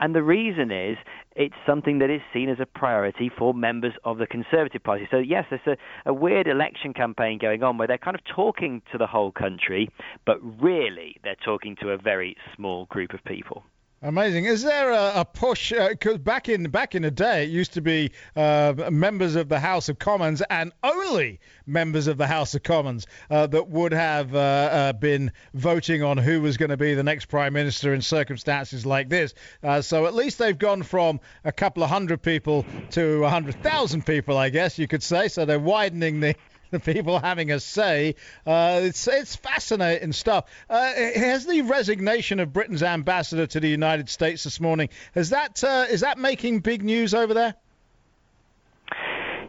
And 0.00 0.14
the 0.14 0.22
reason 0.22 0.70
is 0.70 0.96
it's 1.34 1.54
something 1.66 1.98
that 1.98 2.10
is 2.10 2.20
seen 2.32 2.48
as 2.48 2.58
a 2.60 2.66
priority 2.66 3.30
for 3.36 3.52
members 3.52 3.94
of 4.04 4.18
the 4.18 4.26
Conservative 4.26 4.82
Party. 4.82 5.08
So, 5.10 5.18
yes, 5.18 5.44
there's 5.50 5.78
a, 6.06 6.10
a 6.10 6.14
weird 6.14 6.46
election 6.46 6.94
campaign 6.94 7.38
going 7.38 7.62
on 7.62 7.78
where 7.78 7.88
they're 7.88 7.98
kind 7.98 8.14
of 8.14 8.22
talking 8.24 8.82
to 8.92 8.98
the 8.98 9.06
whole 9.06 9.32
country, 9.32 9.90
but 10.24 10.38
really 10.60 11.16
they're 11.24 11.36
talking 11.44 11.76
to 11.80 11.90
a 11.90 11.98
very 11.98 12.36
small 12.54 12.86
group 12.86 13.12
of 13.12 13.24
people. 13.24 13.64
Amazing. 14.00 14.44
Is 14.44 14.62
there 14.62 14.92
a, 14.92 15.12
a 15.16 15.24
push? 15.24 15.72
Because 15.72 16.14
uh, 16.14 16.18
back 16.18 16.48
in 16.48 16.70
back 16.70 16.94
in 16.94 17.02
the 17.02 17.10
day, 17.10 17.42
it 17.42 17.50
used 17.50 17.72
to 17.72 17.80
be 17.80 18.12
uh, 18.36 18.72
members 18.92 19.34
of 19.34 19.48
the 19.48 19.58
House 19.58 19.88
of 19.88 19.98
Commons 19.98 20.40
and 20.50 20.70
only 20.84 21.40
members 21.66 22.06
of 22.06 22.16
the 22.16 22.28
House 22.28 22.54
of 22.54 22.62
Commons 22.62 23.08
uh, 23.28 23.48
that 23.48 23.68
would 23.68 23.90
have 23.90 24.36
uh, 24.36 24.38
uh 24.38 24.92
been 24.92 25.32
voting 25.52 26.04
on 26.04 26.16
who 26.16 26.40
was 26.40 26.56
going 26.56 26.70
to 26.70 26.76
be 26.76 26.94
the 26.94 27.02
next 27.02 27.24
prime 27.24 27.52
minister 27.52 27.92
in 27.92 28.00
circumstances 28.00 28.86
like 28.86 29.08
this. 29.08 29.34
Uh, 29.64 29.82
so 29.82 30.06
at 30.06 30.14
least 30.14 30.38
they've 30.38 30.58
gone 30.58 30.84
from 30.84 31.18
a 31.44 31.50
couple 31.50 31.82
of 31.82 31.90
hundred 31.90 32.22
people 32.22 32.64
to 32.90 33.24
a 33.24 33.28
hundred 33.28 33.60
thousand 33.64 34.06
people, 34.06 34.38
I 34.38 34.50
guess 34.50 34.78
you 34.78 34.86
could 34.86 35.02
say. 35.02 35.26
So 35.26 35.44
they're 35.44 35.58
widening 35.58 36.20
the 36.20 36.36
the 36.70 36.80
people 36.80 37.18
having 37.18 37.50
a 37.50 37.60
say. 37.60 38.14
Uh, 38.46 38.80
it's 38.84 39.08
it's 39.08 39.36
fascinating 39.36 40.12
stuff. 40.12 40.44
Uh, 40.68 40.92
has 40.94 41.46
the 41.46 41.62
resignation 41.62 42.40
of 42.40 42.52
Britain's 42.52 42.82
ambassador 42.82 43.46
to 43.46 43.60
the 43.60 43.68
United 43.68 44.08
States 44.08 44.44
this 44.44 44.60
morning 44.60 44.88
has 45.14 45.30
that 45.30 45.62
uh, 45.64 45.86
is 45.90 46.00
that 46.00 46.18
making 46.18 46.60
big 46.60 46.82
news 46.82 47.14
over 47.14 47.34
there? 47.34 47.54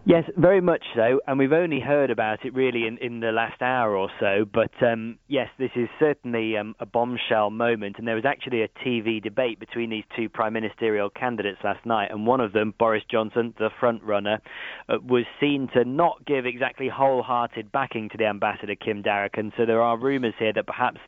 Yes, 0.05 0.23
very 0.38 0.61
much 0.61 0.84
so, 0.95 1.19
and 1.27 1.38
we've 1.38 1.51
only 1.51 1.80
heard 1.80 2.09
about 2.09 2.45
it 2.45 2.53
really 2.53 2.88
in, 2.88 2.97
in 2.99 3.19
the 3.19 3.31
last 3.31 3.61
hour 3.61 3.95
or 3.95 4.09
so. 4.19 4.45
But 4.51 4.71
um, 4.81 5.19
yes, 5.27 5.49
this 5.59 5.71
is 5.76 5.89
certainly 5.99 6.57
um, 6.57 6.76
a 6.80 6.85
bombshell 6.85 7.49
moment, 7.49 7.97
and 7.99 8.07
there 8.07 8.15
was 8.15 8.26
actually 8.26 8.63
a 8.63 8.69
TV 8.84 9.21
debate 9.21 9.59
between 9.59 9.89
these 9.89 10.05
two 10.15 10.30
prime 10.30 10.53
ministerial 10.53 11.09
candidates 11.09 11.59
last 11.63 11.85
night, 11.85 12.11
and 12.11 12.26
one 12.26 12.39
of 12.39 12.53
them, 12.53 12.73
Boris 12.80 13.03
Johnson, 13.11 13.53
the 13.59 13.69
front 13.80 14.01
runner, 14.01 14.39
uh, 14.88 14.97
was 15.05 15.26
seen 15.39 15.67
to 15.73 15.84
not 15.84 16.26
give 16.26 16.45
exactly 16.45 16.88
wholehearted 16.88 17.71
backing 17.71 18.09
to 18.09 18.17
the 18.17 18.26
ambassador 18.26 18.76
Kim 18.76 19.03
Darroch, 19.03 19.38
and 19.38 19.51
so 19.57 19.65
there 19.65 19.81
are 19.81 19.97
rumours 19.97 20.34
here 20.39 20.53
that 20.53 20.65
perhaps 20.65 20.99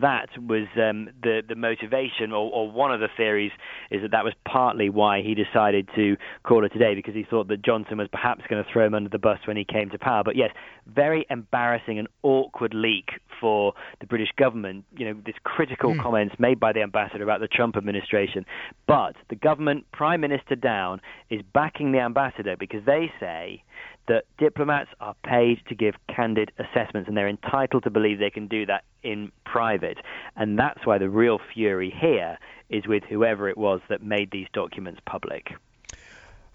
that 0.00 0.28
was 0.38 0.66
um, 0.76 1.08
the 1.22 1.42
the 1.46 1.54
motivation, 1.54 2.32
or, 2.32 2.50
or, 2.52 2.70
one 2.70 2.92
of 2.92 3.00
the 3.00 3.08
theories 3.16 3.52
is 3.90 4.02
that 4.02 4.10
that 4.12 4.24
was 4.24 4.34
partly 4.46 4.88
why 4.90 5.22
he 5.22 5.34
decided 5.34 5.88
to 5.94 6.16
call 6.44 6.64
it 6.64 6.70
today 6.70 6.94
because 6.94 7.14
he 7.14 7.24
thought 7.24 7.48
that 7.48 7.62
Johnson 7.62 7.98
was 7.98 8.08
perhaps 8.08 8.42
going 8.48 8.62
to 8.62 8.70
throw 8.72 8.86
him 8.86 8.94
under 8.94 9.08
the 9.08 9.18
bus 9.18 9.38
when 9.46 9.56
he 9.56 9.64
came 9.64 9.90
to 9.90 9.98
power. 9.98 10.22
But 10.24 10.36
yes, 10.36 10.50
very 10.86 11.26
embarrassing 11.30 11.98
and 11.98 12.08
awkward 12.22 12.74
leak 12.74 13.10
for 13.40 13.74
the 14.00 14.06
British 14.06 14.30
government. 14.36 14.84
You 14.96 15.06
know, 15.06 15.20
this 15.24 15.36
critical 15.44 15.94
mm. 15.94 16.02
comments 16.02 16.34
made 16.38 16.60
by 16.60 16.72
the 16.72 16.82
ambassador 16.82 17.22
about 17.22 17.40
the 17.40 17.48
Trump 17.48 17.76
administration. 17.76 18.44
But 18.86 19.16
the 19.28 19.36
government, 19.36 19.86
Prime 19.92 20.20
Minister 20.20 20.56
down, 20.56 21.00
is 21.30 21.42
backing 21.52 21.92
the 21.92 22.00
ambassador 22.00 22.56
because 22.58 22.84
they 22.84 23.10
say 23.20 23.62
that 24.08 24.24
diplomats 24.38 24.90
are 25.00 25.14
paid 25.24 25.60
to 25.68 25.74
give 25.74 25.94
candid 26.14 26.50
assessments 26.58 27.08
and 27.08 27.16
they're 27.16 27.28
entitled 27.28 27.84
to 27.84 27.90
believe 27.90 28.18
they 28.18 28.30
can 28.30 28.48
do 28.48 28.66
that 28.66 28.84
in 29.02 29.30
private. 29.44 29.98
And 30.36 30.58
that's 30.58 30.84
why 30.84 30.98
the 30.98 31.08
real 31.08 31.38
fury 31.54 31.94
here 31.96 32.38
is 32.68 32.86
with 32.86 33.04
whoever 33.04 33.48
it 33.48 33.56
was 33.56 33.80
that 33.88 34.02
made 34.02 34.30
these 34.30 34.46
documents 34.52 35.00
public. 35.06 35.52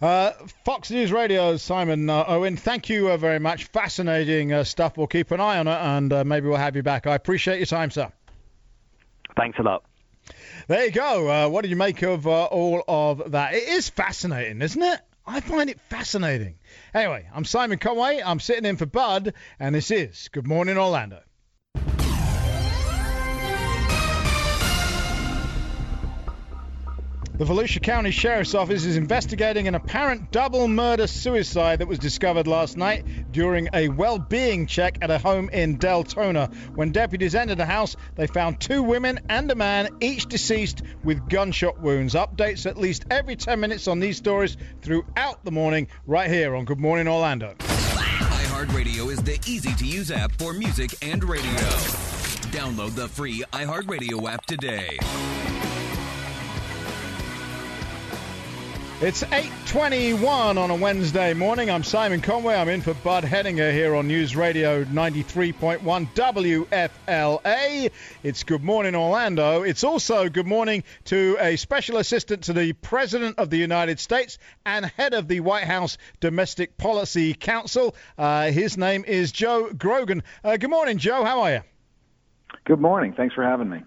Uh, 0.02 0.32
Fox 0.66 0.92
News 0.92 1.12
Radio, 1.12 1.56
Simon 1.56 2.10
uh, 2.10 2.26
Owen, 2.28 2.58
thank 2.58 2.90
you 2.90 3.10
uh, 3.10 3.18
very 3.18 3.40
much. 3.40 3.66
Fascinating 3.66 4.52
uh, 4.52 4.64
stuff. 4.64 4.98
We'll 4.98 5.08
keep 5.08 5.32
an 5.32 5.40
eye 5.40 5.60
on 5.60 5.68
it 5.68 5.78
and 5.80 6.12
uh, 6.12 6.24
maybe 6.26 6.48
we'll 6.48 6.58
have 6.58 6.76
you 6.76 6.84
back. 6.84 7.08
I 7.08 7.16
appreciate 7.16 7.58
your 7.58 7.68
time, 7.68 7.90
sir. 7.90 8.12
Thanks 9.38 9.58
a 9.60 9.64
lot. 9.64 9.84
There 10.68 10.86
you 10.86 10.92
go. 10.92 11.30
Uh, 11.30 11.50
what 11.50 11.62
did 11.62 11.72
you 11.72 11.78
make 11.78 12.02
of 12.04 12.28
all 12.28 12.84
of 12.88 13.32
that? 13.32 13.54
It 13.54 13.68
is 13.68 13.90
fascinating, 13.90 14.62
isn't 14.62 14.82
it? 14.82 15.00
I 15.26 15.40
find 15.40 15.70
it 15.70 15.80
fascinating. 15.90 16.56
Anyway, 16.94 17.28
I'm 17.34 17.46
Simon 17.46 17.78
Conway. 17.78 18.22
I'm 18.24 18.40
sitting 18.40 18.66
in 18.66 18.78
for 18.78 18.86
Bud, 18.86 19.34
and 19.60 19.76
this 19.76 19.92
is 19.92 20.30
Good 20.32 20.48
Morning 20.48 20.78
Orlando. 20.78 21.22
The 27.36 27.46
Volusia 27.46 27.82
County 27.82 28.12
Sheriff's 28.12 28.54
Office 28.54 28.86
is 28.86 28.96
investigating 28.96 29.68
an 29.68 29.74
apparent 29.74 30.30
double 30.32 30.68
murder 30.68 31.08
suicide 31.08 31.80
that 31.80 31.88
was 31.88 31.98
discovered 31.98 32.46
last 32.46 32.78
night 32.78 33.32
during 33.32 33.70
a 33.74 33.88
well 33.88 34.20
being 34.20 34.68
check 34.68 35.00
at 35.02 35.10
a 35.10 35.18
home 35.18 35.50
in 35.50 35.80
Deltona. 35.80 36.54
When 36.76 36.92
deputies 36.92 37.34
entered 37.34 37.58
the 37.58 37.66
house, 37.66 37.96
they 38.14 38.28
found 38.28 38.60
two 38.60 38.84
women 38.84 39.20
and 39.30 39.50
a 39.50 39.56
man, 39.56 39.90
each 40.00 40.28
deceased 40.28 40.84
with 41.04 41.28
gunshot 41.28 41.82
wounds. 41.82 42.14
Updates 42.14 42.68
at 42.68 42.78
least 42.78 43.06
every 43.10 43.36
10 43.36 43.60
minutes 43.60 43.88
on 43.88 44.00
these 44.00 44.18
stories 44.18 44.56
throughout 44.84 45.44
the 45.44 45.52
morning, 45.52 45.88
right 46.06 46.30
here 46.30 46.56
on 46.56 46.66
Good 46.66 46.80
Morning 46.80 47.08
Orlando. 47.08 47.56
iHeartRadio 47.58 49.12
is 49.12 49.24
the 49.24 49.40
easy 49.48 49.74
to 49.74 49.86
use 49.86 50.12
app 50.12 50.34
for 50.34 50.54
music 50.54 50.92
and 51.02 51.24
radio. 51.24 51.50
Download 52.52 52.94
the 52.94 53.08
free 53.08 53.44
iHeartRadio 53.52 54.32
app 54.32 54.46
today. 54.46 55.00
It's 59.04 59.22
8.21 59.22 60.58
on 60.58 60.70
a 60.70 60.76
Wednesday 60.76 61.34
morning. 61.34 61.70
I'm 61.70 61.84
Simon 61.84 62.22
Conway. 62.22 62.56
I'm 62.56 62.70
in 62.70 62.80
for 62.80 62.94
Bud 62.94 63.26
Hedinger 63.26 63.70
here 63.74 63.96
on 63.96 64.08
News 64.08 64.34
Radio 64.34 64.86
93.1 64.86 65.82
WFLA. 66.16 67.92
It's 68.24 68.44
Good 68.44 68.64
Morning 68.64 68.96
Orlando. 68.96 69.64
It's 69.64 69.84
also 69.84 70.30
good 70.30 70.48
morning 70.48 70.86
to 71.04 71.36
a 71.42 71.58
special 71.58 71.98
assistant 71.98 72.46
to 72.46 72.54
the 72.54 72.72
President 72.72 73.40
of 73.40 73.50
the 73.50 73.58
United 73.58 74.00
States 74.00 74.38
and 74.66 74.86
head 74.86 75.14
of 75.14 75.28
the 75.28 75.42
White 75.42 75.66
House 75.66 75.98
Domestic 76.22 76.78
Policy 76.78 77.34
Council. 77.34 77.96
Uh, 78.18 78.52
his 78.52 78.78
name 78.78 79.04
is 79.04 79.34
Joe 79.34 79.70
Grogan. 79.74 80.24
Uh, 80.46 80.56
good 80.56 80.70
morning, 80.70 80.98
Joe. 80.98 81.26
How 81.26 81.42
are 81.42 81.52
you? 81.52 81.62
Good 82.64 82.80
morning. 82.80 83.12
Thanks 83.12 83.36
for 83.36 83.44
having 83.44 83.70
me. 83.70 83.84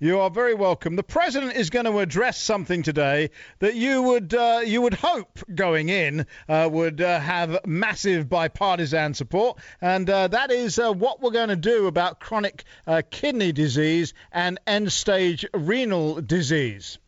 You 0.00 0.20
are 0.20 0.30
very 0.30 0.54
welcome. 0.54 0.94
The 0.94 1.02
president 1.02 1.56
is 1.56 1.70
going 1.70 1.86
to 1.86 1.98
address 1.98 2.38
something 2.38 2.84
today 2.84 3.30
that 3.58 3.74
you 3.74 4.00
would 4.02 4.32
uh, 4.32 4.60
you 4.64 4.80
would 4.82 4.94
hope 4.94 5.40
going 5.52 5.88
in 5.88 6.24
uh, 6.48 6.68
would 6.70 7.00
uh, 7.00 7.18
have 7.18 7.66
massive 7.66 8.28
bipartisan 8.28 9.14
support, 9.14 9.58
and 9.80 10.08
uh, 10.08 10.28
that 10.28 10.52
is 10.52 10.78
uh, 10.78 10.92
what 10.92 11.20
we're 11.20 11.32
going 11.32 11.48
to 11.48 11.56
do 11.56 11.88
about 11.88 12.20
chronic 12.20 12.62
uh, 12.86 13.02
kidney 13.10 13.50
disease 13.50 14.14
and 14.30 14.60
end-stage 14.68 15.44
renal 15.52 16.20
disease. 16.20 16.98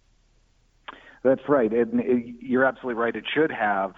That's 1.23 1.49
right, 1.49 1.73
and 1.73 2.35
you're 2.41 2.65
absolutely 2.65 3.01
right. 3.01 3.15
It 3.15 3.25
should 3.33 3.53
have 3.53 3.95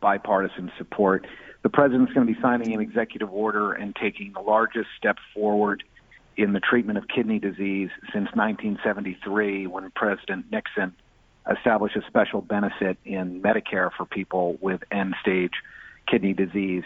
bipartisan 0.00 0.70
support. 0.78 1.26
The 1.64 1.70
president's 1.70 2.12
going 2.12 2.28
to 2.28 2.32
be 2.32 2.40
signing 2.40 2.72
an 2.72 2.80
executive 2.80 3.32
order 3.32 3.72
and 3.72 3.96
taking 3.96 4.32
the 4.32 4.40
largest 4.40 4.90
step 4.96 5.16
forward 5.34 5.82
in 6.36 6.52
the 6.52 6.60
treatment 6.60 6.98
of 6.98 7.08
kidney 7.08 7.38
disease 7.38 7.90
since 8.12 8.28
1973 8.34 9.66
when 9.66 9.90
President 9.90 10.46
Nixon 10.50 10.94
established 11.50 11.96
a 11.96 12.02
special 12.06 12.40
benefit 12.40 12.98
in 13.04 13.42
Medicare 13.42 13.90
for 13.96 14.04
people 14.06 14.56
with 14.60 14.82
end 14.90 15.14
stage 15.20 15.52
kidney 16.08 16.32
disease. 16.32 16.84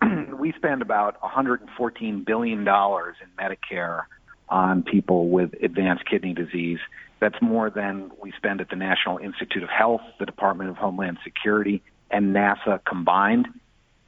we 0.38 0.52
spend 0.52 0.82
about 0.82 1.20
$114 1.20 2.24
billion 2.24 2.60
in 2.60 2.64
Medicare 2.66 4.02
on 4.48 4.82
people 4.82 5.28
with 5.28 5.52
advanced 5.62 6.04
kidney 6.06 6.32
disease. 6.32 6.78
That's 7.20 7.40
more 7.42 7.70
than 7.70 8.12
we 8.22 8.32
spend 8.36 8.60
at 8.60 8.70
the 8.70 8.76
National 8.76 9.18
Institute 9.18 9.62
of 9.62 9.68
Health, 9.68 10.02
the 10.18 10.26
Department 10.26 10.70
of 10.70 10.76
Homeland 10.76 11.18
Security, 11.24 11.82
and 12.10 12.34
NASA 12.34 12.82
combined. 12.84 13.48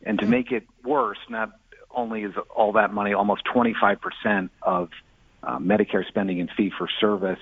And 0.05 0.19
to 0.21 0.27
make 0.27 0.53
it 0.53 0.67
worse, 0.85 1.19
not 1.29 1.51
only 1.95 2.23
is 2.23 2.35
all 2.55 2.73
that 2.73 2.93
money 2.93 3.13
almost 3.13 3.43
25% 3.45 4.51
of 4.63 4.91
uh, 5.43 5.59
Medicare 5.59 6.07
spending 6.07 6.41
and 6.41 6.51
fee 6.57 6.71
for 6.77 6.89
service, 7.01 7.39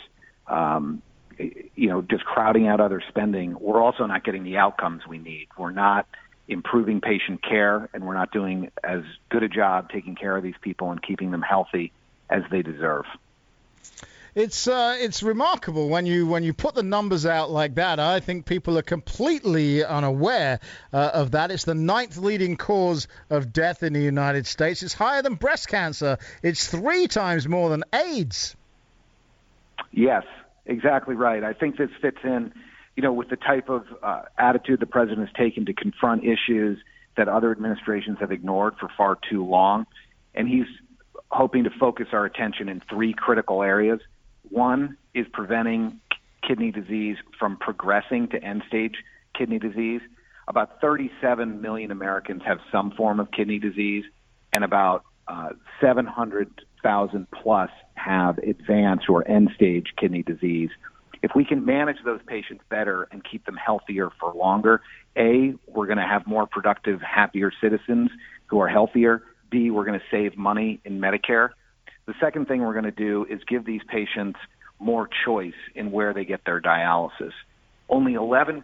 um, 0.47 1.03
you 1.39 1.89
know, 1.89 2.03
just 2.03 2.25
crowding 2.25 2.67
out 2.67 2.81
other 2.81 3.03
spending. 3.09 3.57
We're 3.59 3.83
also 3.83 4.07
not 4.07 4.25
getting 4.25 4.45
the 4.45 4.57
outcomes 4.57 5.07
we 5.07 5.19
need. 5.19 5.49
We're 5.57 5.71
not 5.71 6.07
improving 6.49 7.01
patient 7.01 7.43
care, 7.43 7.89
and 7.93 8.07
we're 8.07 8.15
not 8.15 8.33
doing 8.33 8.71
as 8.83 9.03
good 9.29 9.43
a 9.43 9.49
job 9.49 9.91
taking 9.91 10.15
care 10.15 10.37
of 10.37 10.43
these 10.43 10.55
people 10.61 10.91
and 10.91 11.03
keeping 11.03 11.31
them 11.31 11.43
healthy 11.43 11.93
as 12.31 12.43
they 12.51 12.63
deserve. 12.63 13.05
It's 14.39 14.69
uh, 14.69 14.97
it's 15.01 15.25
remarkable 15.25 15.89
when 15.89 16.07
you 16.07 16.25
when 16.29 16.45
you 16.45 16.55
put 16.55 16.77
the 16.77 16.85
numbers 16.85 17.27
out 17.27 17.51
like 17.51 17.75
that. 17.75 17.99
I 17.99 18.21
think 18.21 18.47
people 18.47 18.79
are 18.79 18.83
completely 18.83 19.85
unaware 19.85 20.61
uh, 20.93 21.11
of 21.13 21.33
that. 21.33 21.51
It's 21.51 21.65
the 21.65 21.75
ninth 21.75 22.17
leading 22.17 22.57
cause 22.57 23.09
of 23.31 23.53
death 23.53 23.83
in 23.83 23.95
the 23.95 24.01
United 24.01 24.47
States. 24.47 24.85
It's 24.85 24.95
higher 24.95 25.23
than 25.23 25.35
breast 25.35 25.67
cancer. 25.67 26.19
It's 26.41 26.69
three 26.69 27.09
times 27.09 27.49
more 27.49 27.69
than 27.69 27.83
AIDS. 27.93 28.55
Yes, 29.91 30.23
exactly 30.67 31.17
right. 31.17 31.43
I 31.43 31.53
think 31.53 31.77
this 31.77 31.91
fits 32.01 32.19
in, 32.23 32.53
you 32.95 33.03
know, 33.03 33.13
with 33.13 33.31
the 33.31 33.37
type 33.37 33.69
of 33.69 33.87
uh, 34.05 34.23
attitude 34.39 34.79
the 34.79 34.87
president 34.87 35.27
has 35.27 35.37
taken 35.37 35.67
to 35.67 35.73
confront 35.73 36.23
issues 36.23 36.79
that 37.17 37.27
other 37.27 37.51
administrations 37.51 38.19
have 38.21 38.31
ignored 38.31 38.77
for 38.79 38.89
far 38.97 39.19
too 39.29 39.45
long, 39.45 39.85
and 40.33 40.49
he's 40.49 40.69
hoping 41.29 41.65
to 41.65 41.71
focus 41.71 42.07
our 42.13 42.25
attention 42.25 42.69
in 42.69 42.81
three 42.89 43.13
critical 43.13 43.65
areas. 43.65 43.99
One 44.51 44.97
is 45.15 45.27
preventing 45.33 46.01
kidney 46.47 46.71
disease 46.71 47.17
from 47.39 47.57
progressing 47.57 48.29
to 48.29 48.43
end 48.43 48.63
stage 48.69 48.97
kidney 49.37 49.59
disease. 49.59 50.01
About 50.47 50.81
37 50.81 51.61
million 51.61 51.91
Americans 51.91 52.43
have 52.47 52.59
some 52.73 52.91
form 52.93 53.21
of 53.21 53.31
kidney 53.31 53.59
disease, 53.59 54.05
and 54.53 54.65
about 54.65 55.05
uh, 55.29 55.51
700,000 55.81 57.27
plus 57.31 57.71
have 57.95 58.39
advanced 58.39 59.09
or 59.09 59.29
end 59.29 59.51
stage 59.55 59.93
kidney 59.99 60.23
disease. 60.23 60.71
If 61.23 61.33
we 61.35 61.45
can 61.45 61.65
manage 61.65 61.99
those 62.05 62.21
patients 62.27 62.63
better 62.71 63.09
and 63.11 63.23
keep 63.25 63.45
them 63.45 63.57
healthier 63.57 64.11
for 64.21 64.33
longer, 64.33 64.81
A, 65.17 65.55
we're 65.67 65.87
going 65.87 65.99
to 65.99 66.07
have 66.07 66.27
more 66.27 66.47
productive, 66.47 67.01
happier 67.03 67.53
citizens 67.61 68.11
who 68.47 68.61
are 68.61 68.69
healthier. 68.69 69.23
B, 69.51 69.71
we're 69.71 69.85
going 69.85 69.99
to 69.99 70.07
save 70.11 70.37
money 70.37 70.81
in 70.85 71.01
Medicare. 71.01 71.51
The 72.09 72.15
second 72.21 72.49
thing 72.49 72.63
we're 72.63 72.73
going 72.73 72.87
to 72.87 72.91
do 72.91 73.27
is 73.29 73.45
give 73.47 73.67
these 73.67 73.83
patients 73.87 74.39
more 74.81 75.11
choice 75.27 75.53
in 75.75 75.93
where 75.93 76.15
they 76.15 76.25
get 76.25 76.41
their 76.47 76.59
dialysis. 76.59 77.33
Only 77.87 78.15
11% 78.15 78.63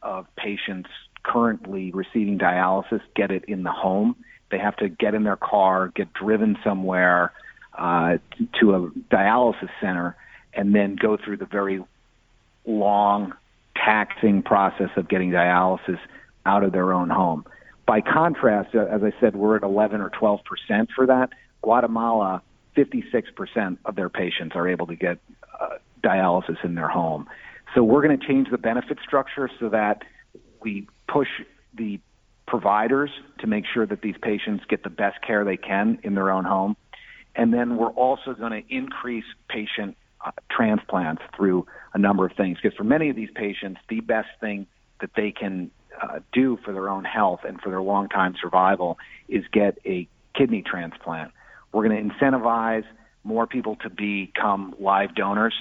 of 0.00 0.26
patients 0.36 0.88
currently 1.24 1.90
receiving 1.90 2.38
dialysis 2.38 3.00
get 3.16 3.32
it 3.32 3.46
in 3.46 3.64
the 3.64 3.72
home. 3.72 4.14
They 4.52 4.58
have 4.58 4.76
to 4.76 4.88
get 4.88 5.14
in 5.14 5.24
their 5.24 5.36
car, 5.36 5.88
get 5.88 6.12
driven 6.12 6.56
somewhere 6.62 7.32
uh, 7.76 8.18
to 8.60 8.74
a 8.76 8.90
dialysis 9.12 9.70
center, 9.80 10.14
and 10.54 10.72
then 10.72 10.94
go 10.94 11.16
through 11.16 11.38
the 11.38 11.46
very 11.46 11.82
long, 12.64 13.34
taxing 13.74 14.40
process 14.40 14.90
of 14.96 15.08
getting 15.08 15.32
dialysis 15.32 15.98
out 16.46 16.62
of 16.62 16.70
their 16.70 16.92
own 16.92 17.10
home. 17.10 17.44
By 17.86 18.02
contrast, 18.02 18.72
uh, 18.76 18.84
as 18.84 19.02
I 19.02 19.12
said, 19.18 19.34
we're 19.34 19.56
at 19.56 19.64
11 19.64 20.00
or 20.00 20.10
12 20.10 20.42
percent 20.44 20.90
for 20.94 21.06
that. 21.06 21.30
Guatemala, 21.60 22.40
56 22.74 23.30
percent 23.32 23.78
of 23.84 23.96
their 23.96 24.08
patients 24.08 24.54
are 24.56 24.68
able 24.68 24.86
to 24.86 24.96
get 24.96 25.18
uh, 25.60 25.78
dialysis 26.02 26.62
in 26.64 26.74
their 26.74 26.88
home. 26.88 27.28
So 27.74 27.82
we're 27.82 28.02
going 28.02 28.18
to 28.18 28.26
change 28.26 28.50
the 28.50 28.58
benefit 28.58 28.98
structure 29.02 29.50
so 29.60 29.68
that 29.68 30.02
we 30.60 30.88
push 31.06 31.28
the 31.74 32.00
providers 32.46 33.10
to 33.40 33.46
make 33.46 33.64
sure 33.66 33.84
that 33.86 34.00
these 34.00 34.16
patients 34.20 34.64
get 34.68 34.82
the 34.82 34.90
best 34.90 35.20
care 35.20 35.44
they 35.44 35.56
can 35.56 35.98
in 36.02 36.14
their 36.14 36.30
own 36.30 36.44
home. 36.44 36.76
And 37.36 37.52
then 37.52 37.76
we're 37.76 37.90
also 37.90 38.32
going 38.34 38.52
to 38.52 38.74
increase 38.74 39.26
patient 39.48 39.96
uh, 40.24 40.32
transplants 40.50 41.22
through 41.36 41.66
a 41.94 41.98
number 41.98 42.24
of 42.24 42.32
things. 42.32 42.58
Because 42.60 42.76
for 42.76 42.84
many 42.84 43.10
of 43.10 43.16
these 43.16 43.30
patients, 43.34 43.80
the 43.88 44.00
best 44.00 44.28
thing 44.40 44.66
that 45.00 45.10
they 45.14 45.30
can 45.30 45.70
uh, 46.00 46.20
do 46.32 46.58
for 46.64 46.72
their 46.72 46.88
own 46.88 47.04
health 47.04 47.40
and 47.46 47.60
for 47.60 47.68
their 47.68 47.82
long 47.82 48.08
time 48.08 48.34
survival 48.40 48.98
is 49.28 49.44
get 49.52 49.78
a 49.84 50.08
kidney 50.34 50.62
transplant. 50.62 51.32
We're 51.72 51.88
going 51.88 52.08
to 52.08 52.14
incentivize 52.14 52.84
more 53.24 53.46
people 53.46 53.76
to 53.76 53.90
become 53.90 54.74
live 54.80 55.14
donors. 55.14 55.54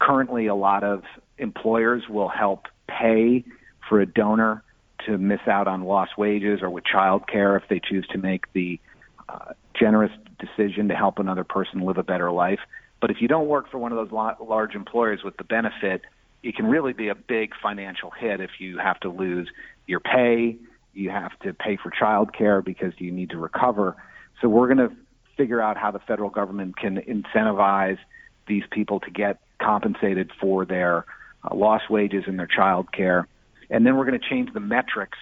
Currently, 0.00 0.46
a 0.46 0.54
lot 0.54 0.82
of 0.84 1.02
employers 1.38 2.04
will 2.08 2.28
help 2.28 2.66
pay 2.88 3.44
for 3.88 4.00
a 4.00 4.06
donor 4.06 4.62
to 5.06 5.18
miss 5.18 5.40
out 5.46 5.66
on 5.66 5.82
lost 5.82 6.16
wages 6.16 6.60
or 6.62 6.70
with 6.70 6.84
child 6.84 7.26
care 7.26 7.56
if 7.56 7.64
they 7.68 7.80
choose 7.80 8.06
to 8.08 8.18
make 8.18 8.52
the 8.52 8.80
uh, 9.28 9.52
generous 9.78 10.12
decision 10.38 10.88
to 10.88 10.94
help 10.94 11.18
another 11.18 11.44
person 11.44 11.80
live 11.80 11.98
a 11.98 12.02
better 12.02 12.30
life. 12.30 12.60
But 13.00 13.10
if 13.10 13.20
you 13.20 13.28
don't 13.28 13.48
work 13.48 13.70
for 13.70 13.78
one 13.78 13.92
of 13.92 13.98
those 13.98 14.36
large 14.40 14.74
employers 14.74 15.22
with 15.24 15.36
the 15.36 15.44
benefit, 15.44 16.02
it 16.42 16.56
can 16.56 16.66
really 16.66 16.92
be 16.92 17.08
a 17.08 17.14
big 17.14 17.52
financial 17.60 18.10
hit 18.10 18.40
if 18.40 18.50
you 18.58 18.78
have 18.78 18.98
to 19.00 19.08
lose 19.08 19.48
your 19.86 20.00
pay, 20.00 20.56
you 20.94 21.10
have 21.10 21.36
to 21.40 21.52
pay 21.52 21.76
for 21.76 21.90
child 21.90 22.32
care 22.32 22.62
because 22.62 22.92
you 22.98 23.10
need 23.10 23.30
to 23.30 23.38
recover. 23.38 23.96
So 24.40 24.48
we're 24.48 24.72
going 24.72 24.88
to 24.88 24.96
figure 25.36 25.60
out 25.60 25.76
how 25.76 25.90
the 25.90 25.98
federal 26.00 26.30
government 26.30 26.76
can 26.76 26.96
incentivize 26.96 27.98
these 28.46 28.64
people 28.70 29.00
to 29.00 29.10
get 29.10 29.38
compensated 29.60 30.30
for 30.40 30.64
their 30.64 31.04
uh, 31.44 31.54
lost 31.54 31.90
wages 31.90 32.24
and 32.26 32.38
their 32.38 32.46
child 32.46 32.92
care. 32.92 33.26
And 33.70 33.86
then 33.86 33.96
we're 33.96 34.04
going 34.04 34.18
to 34.18 34.28
change 34.28 34.52
the 34.52 34.60
metrics 34.60 35.18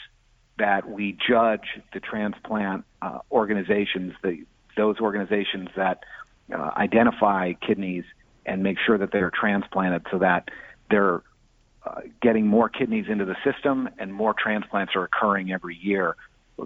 that 0.59 0.89
we 0.89 1.17
judge 1.29 1.81
the 1.93 2.01
transplant 2.01 2.85
uh, 3.01 3.19
organizations, 3.31 4.13
the, 4.23 4.45
those 4.77 4.99
organizations 5.01 5.69
that 5.77 6.01
uh, 6.53 6.71
identify 6.77 7.53
kidneys 7.55 8.05
and 8.45 8.63
make 8.63 8.77
sure 8.85 8.99
that 8.99 9.13
they're 9.13 9.31
transplanted 9.31 10.07
so 10.11 10.19
that 10.19 10.49
they're 10.91 11.23
uh, 11.87 12.01
getting 12.21 12.47
more 12.47 12.69
kidneys 12.69 13.07
into 13.09 13.25
the 13.25 13.37
system 13.45 13.89
and 13.99 14.13
more 14.13 14.35
transplants 14.35 14.95
are 14.97 15.05
occurring 15.05 15.53
every 15.53 15.77
year. 15.77 16.17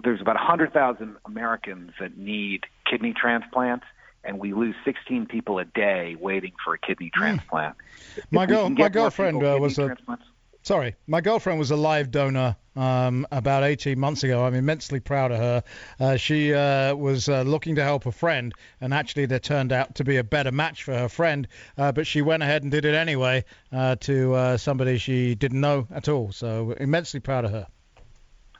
There's 0.03 0.19
about 0.19 0.35
100,000 0.35 1.15
Americans 1.25 1.91
that 1.99 2.17
need 2.17 2.65
kidney 2.89 3.13
transplants, 3.13 3.85
and 4.23 4.39
we 4.39 4.53
lose 4.53 4.75
16 4.85 5.27
people 5.27 5.59
a 5.59 5.65
day 5.65 6.15
waiting 6.19 6.53
for 6.63 6.73
a 6.73 6.79
kidney 6.79 7.11
hmm. 7.13 7.19
transplant. 7.19 7.75
Mm. 7.77 8.23
My, 8.31 8.45
girl, 8.45 8.69
my 8.69 8.89
girlfriend 8.89 9.43
uh, 9.43 9.57
was 9.59 9.77
a 9.77 9.95
Sorry, 10.65 10.95
my 11.05 11.21
girlfriend 11.21 11.59
was 11.59 11.69
a 11.69 11.75
live 11.75 12.09
donor 12.09 12.55
um, 12.75 13.27
about 13.31 13.63
18 13.63 13.99
months 13.99 14.23
ago. 14.23 14.43
I'm 14.43 14.55
immensely 14.55 14.99
proud 14.99 15.31
of 15.31 15.37
her. 15.37 15.63
Uh, 15.99 16.15
she 16.15 16.55
uh, 16.55 16.95
was 16.95 17.29
uh, 17.29 17.43
looking 17.43 17.75
to 17.75 17.83
help 17.83 18.07
a 18.07 18.11
friend, 18.11 18.51
and 18.81 18.91
actually, 18.91 19.27
there 19.27 19.37
turned 19.37 19.71
out 19.71 19.93
to 19.93 20.03
be 20.03 20.17
a 20.17 20.23
better 20.23 20.51
match 20.51 20.81
for 20.83 20.97
her 20.97 21.07
friend, 21.07 21.47
uh, 21.77 21.91
but 21.91 22.07
she 22.07 22.23
went 22.23 22.41
ahead 22.41 22.63
and 22.63 22.71
did 22.71 22.83
it 22.83 22.95
anyway 22.95 23.45
uh, 23.71 23.95
to 23.97 24.33
uh, 24.33 24.57
somebody 24.57 24.97
she 24.97 25.35
didn't 25.35 25.61
know 25.61 25.87
at 25.93 26.09
all. 26.09 26.31
So, 26.31 26.71
immensely 26.71 27.19
proud 27.19 27.45
of 27.45 27.51
her. 27.51 27.67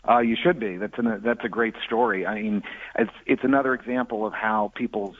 Uh, 0.07 0.19
you 0.19 0.35
should 0.41 0.59
be. 0.59 0.77
That's 0.77 0.97
an, 0.97 1.21
that's 1.23 1.43
a 1.43 1.49
great 1.49 1.75
story. 1.85 2.25
I 2.25 2.41
mean, 2.41 2.63
it's 2.97 3.11
it's 3.25 3.43
another 3.43 3.73
example 3.73 4.25
of 4.25 4.33
how 4.33 4.71
people's 4.75 5.15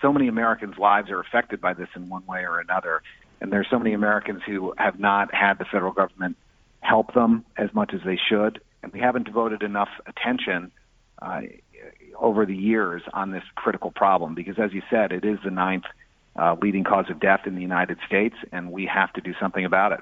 so 0.00 0.12
many 0.12 0.28
Americans' 0.28 0.78
lives 0.78 1.10
are 1.10 1.20
affected 1.20 1.60
by 1.60 1.72
this 1.72 1.88
in 1.96 2.08
one 2.08 2.24
way 2.26 2.44
or 2.44 2.60
another 2.60 3.02
and 3.42 3.52
there's 3.52 3.66
so 3.68 3.78
many 3.78 3.92
Americans 3.92 4.40
who 4.46 4.72
have 4.78 5.00
not 5.00 5.34
had 5.34 5.58
the 5.58 5.64
federal 5.64 5.92
government 5.92 6.36
help 6.80 7.12
them 7.12 7.44
as 7.56 7.74
much 7.74 7.92
as 7.92 8.00
they 8.04 8.16
should, 8.28 8.60
and 8.82 8.92
we 8.92 9.00
haven't 9.00 9.24
devoted 9.24 9.64
enough 9.64 9.88
attention 10.06 10.70
uh, 11.20 11.40
over 12.16 12.46
the 12.46 12.54
years 12.54 13.02
on 13.12 13.32
this 13.32 13.42
critical 13.56 13.90
problem 13.90 14.36
because, 14.36 14.60
as 14.60 14.72
you 14.72 14.80
said, 14.88 15.10
it 15.10 15.24
is 15.24 15.38
the 15.44 15.50
ninth 15.50 15.84
uh, 16.36 16.54
leading 16.62 16.84
cause 16.84 17.06
of 17.10 17.18
death 17.18 17.40
in 17.44 17.56
the 17.56 17.60
United 17.60 17.98
States, 18.06 18.36
and 18.52 18.70
we 18.70 18.86
have 18.86 19.12
to 19.14 19.20
do 19.20 19.34
something 19.40 19.64
about 19.64 19.90
it. 19.90 20.00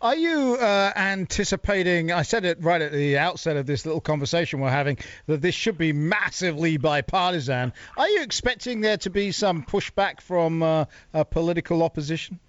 Are 0.00 0.16
you 0.16 0.56
uh, 0.56 0.92
anticipating? 0.96 2.10
I 2.10 2.22
said 2.22 2.44
it 2.44 2.58
right 2.60 2.80
at 2.80 2.92
the 2.92 3.18
outset 3.18 3.56
of 3.56 3.66
this 3.66 3.86
little 3.86 4.00
conversation 4.00 4.60
we're 4.60 4.70
having 4.70 4.98
that 5.26 5.40
this 5.40 5.54
should 5.54 5.78
be 5.78 5.92
massively 5.92 6.76
bipartisan. 6.76 7.72
Are 7.96 8.08
you 8.08 8.22
expecting 8.22 8.80
there 8.80 8.96
to 8.98 9.10
be 9.10 9.30
some 9.32 9.62
pushback 9.62 10.20
from 10.20 10.62
uh, 10.62 10.84
political 11.30 11.82
opposition? 11.82 12.40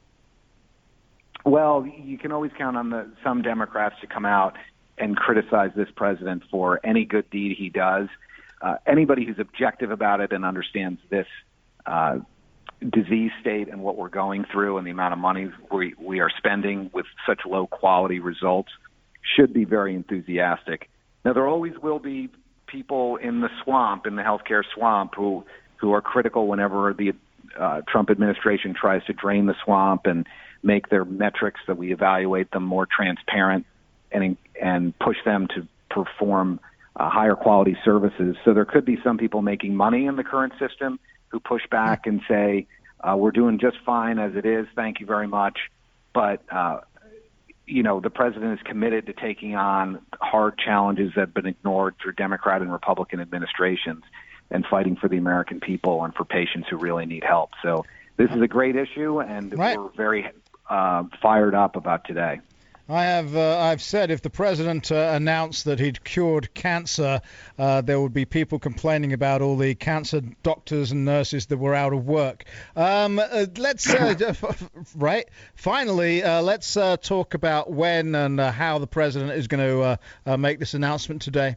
Well, 1.46 1.86
you 1.86 2.18
can 2.18 2.32
always 2.32 2.52
count 2.58 2.78
on 2.78 2.90
the, 2.90 3.10
some 3.24 3.42
Democrats 3.42 3.96
to 4.02 4.08
come 4.08 4.26
out 4.26 4.56
and 4.98 5.16
criticize 5.16 5.72
this 5.76 5.90
president 5.96 6.44
for 6.50 6.80
any 6.84 7.06
good 7.06 7.30
deed 7.30 7.58
he 7.58 7.70
does. 7.70 8.08
Uh, 8.62 8.78
anybody 8.86 9.26
who's 9.26 9.40
objective 9.40 9.92
about 9.92 10.22
it 10.22 10.32
and 10.32 10.46
understands 10.46 11.02
this 11.10 11.28
uh, 11.86 12.20
disease 12.90 13.32
state 13.42 13.68
and 13.70 13.82
what 13.82 13.98
we're 13.98 14.10
going 14.10 14.46
through 14.52 14.78
and 14.78 14.86
the 14.86 14.92
amount 14.92 15.14
of 15.14 15.20
money 15.20 15.50
we, 15.72 15.94
we 16.00 16.20
are 16.20 16.30
spending 16.38 16.90
with 16.94 17.06
such 17.26 17.42
low 17.46 17.68
quality 17.68 18.20
results 18.20 18.70
should 19.36 19.54
be 19.54 19.66
very 19.66 19.96
enthusiastic. 19.96 20.90
Now, 21.24 21.34
there 21.34 21.48
always 21.48 21.74
will 21.82 22.00
be 22.00 22.30
people 22.68 23.18
in 23.18 23.42
the 23.42 23.50
swamp, 23.64 24.06
in 24.06 24.16
the 24.16 24.22
healthcare 24.22 24.64
swamp, 24.76 25.14
who 25.16 25.46
who 25.78 25.94
are 25.94 26.02
critical 26.02 26.48
whenever 26.48 26.94
the 26.94 27.14
uh, 27.60 27.82
Trump 27.88 28.10
administration 28.10 28.74
tries 28.74 29.04
to 29.06 29.14
drain 29.14 29.46
the 29.46 29.56
swamp 29.64 30.06
and 30.06 30.26
make 30.64 30.90
their 30.90 31.04
metrics 31.04 31.60
that 31.68 31.78
we 31.78 31.92
evaluate 31.92 32.52
them 32.52 32.64
more 32.64 32.86
transparent 32.86 33.66
and 34.12 34.38
and 34.62 34.98
push 35.00 35.18
them 35.26 35.48
to 35.48 35.68
perform 35.90 36.60
uh, 36.96 37.10
higher 37.10 37.36
quality 37.36 37.78
services. 37.84 38.36
So 38.44 38.54
there 38.54 38.66
could 38.66 38.86
be 38.86 38.98
some 39.04 39.18
people 39.18 39.42
making 39.42 39.76
money 39.76 40.06
in 40.06 40.16
the 40.16 40.24
current 40.24 40.54
system 40.60 41.00
who 41.34 41.40
push 41.40 41.64
back 41.70 42.06
and 42.06 42.22
say, 42.28 42.68
uh, 43.02 43.18
we're 43.18 43.32
doing 43.32 43.58
just 43.60 43.78
fine 43.84 44.20
as 44.20 44.36
it 44.36 44.46
is. 44.46 44.68
Thank 44.76 45.00
you 45.00 45.08
very 45.08 45.28
much. 45.28 45.58
But, 46.14 46.44
uh, 46.50 46.82
you 47.66 47.82
know, 47.82 48.00
the 48.00 48.12
president 48.12 48.60
is 48.60 48.64
committed 48.64 49.08
to 49.08 49.14
taking 49.14 49.56
on 49.56 50.00
hard 50.22 50.60
challenges 50.60 51.12
that 51.16 51.22
have 51.22 51.34
been 51.34 51.48
ignored 51.48 51.96
through 52.02 52.14
Democrat 52.14 52.62
and 52.62 52.72
Republican 52.72 53.20
administrations 53.20 54.04
and 54.52 54.64
fighting 54.70 54.96
for 54.96 55.10
the 55.10 55.18
American 55.18 55.60
people 55.60 56.04
and 56.06 56.14
for 56.14 56.24
patients 56.24 56.68
who 56.70 56.78
really 56.78 57.08
need 57.08 57.24
help. 57.24 57.50
So 57.64 57.84
this 58.18 58.30
is 58.30 58.40
a 58.40 58.48
great 58.48 58.76
issue, 58.76 59.20
and 59.20 59.58
right. 59.58 59.76
we're 59.76 59.90
very 59.90 60.30
uh, 60.70 61.06
fired 61.20 61.56
up 61.56 61.76
about 61.76 62.06
today. 62.06 62.42
I 62.90 63.04
have 63.06 63.34
uh, 63.34 63.60
I've 63.60 63.82
said 63.82 64.12
if 64.12 64.22
the 64.22 64.30
president 64.30 64.92
uh, 64.92 65.12
announced 65.14 65.66
that 65.66 65.80
he'd 65.80 66.04
cured 66.04 66.54
cancer, 66.54 67.22
uh, 67.58 67.80
there 67.80 68.00
would 68.02 68.14
be 68.14 68.26
people 68.26 68.60
complaining 68.60 69.14
about 69.14 69.42
all 69.42 69.56
the 69.56 69.74
cancer 69.74 70.20
doctors 70.20 70.92
and 70.92 71.06
nurses 71.06 71.46
that 71.46 71.58
were 71.58 71.74
out 71.74 71.94
of 71.94 72.06
work. 72.06 72.44
Um, 72.76 73.20
uh, 73.20 73.46
let's 73.58 73.90
uh, 73.90 74.34
right. 74.96 75.30
Finally, 75.56 76.24
uh, 76.24 76.42
let's 76.42 76.74
talk 76.74 77.36
about 77.36 77.72
when 77.72 78.16
and 78.16 78.40
how 78.40 78.80
the 78.80 78.88
president 78.88 79.32
is 79.32 79.48
going 79.48 79.98
to 80.26 80.38
make 80.38 80.60
this 80.60 80.74
announcement 80.74 81.22
today. 81.22 81.56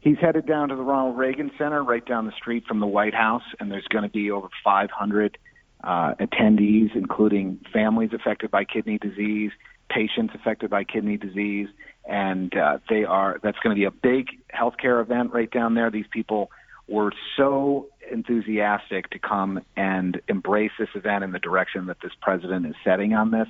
He's 0.00 0.16
headed 0.18 0.46
down 0.46 0.70
to 0.70 0.76
the 0.76 0.82
Ronald 0.82 1.18
Reagan 1.18 1.50
Center, 1.58 1.82
right 1.82 2.04
down 2.04 2.24
the 2.24 2.32
street 2.32 2.64
from 2.66 2.80
the 2.80 2.86
White 2.86 3.12
House, 3.12 3.42
and 3.60 3.70
there's 3.70 3.86
going 3.88 4.04
to 4.04 4.08
be 4.08 4.30
over 4.30 4.48
500 4.64 5.36
attendees, 5.84 6.96
including 6.96 7.60
families 7.70 8.14
affected 8.14 8.50
by 8.50 8.64
kidney 8.64 8.96
disease 8.96 9.50
patients 9.90 10.34
affected 10.34 10.70
by 10.70 10.84
kidney 10.84 11.16
disease, 11.16 11.68
and 12.08 12.56
uh, 12.56 12.78
they 12.88 13.04
are 13.04 13.38
that's 13.42 13.58
going 13.58 13.74
to 13.74 13.78
be 13.78 13.84
a 13.84 13.90
big 13.90 14.28
healthcare 14.54 15.02
event 15.02 15.32
right 15.32 15.50
down 15.50 15.74
there. 15.74 15.90
These 15.90 16.06
people 16.10 16.50
were 16.88 17.12
so 17.36 17.86
enthusiastic 18.10 19.10
to 19.10 19.18
come 19.18 19.60
and 19.76 20.20
embrace 20.28 20.72
this 20.78 20.88
event 20.94 21.22
in 21.22 21.32
the 21.32 21.38
direction 21.38 21.86
that 21.86 21.98
this 22.02 22.12
president 22.20 22.66
is 22.66 22.74
setting 22.82 23.14
on 23.14 23.30
this, 23.30 23.48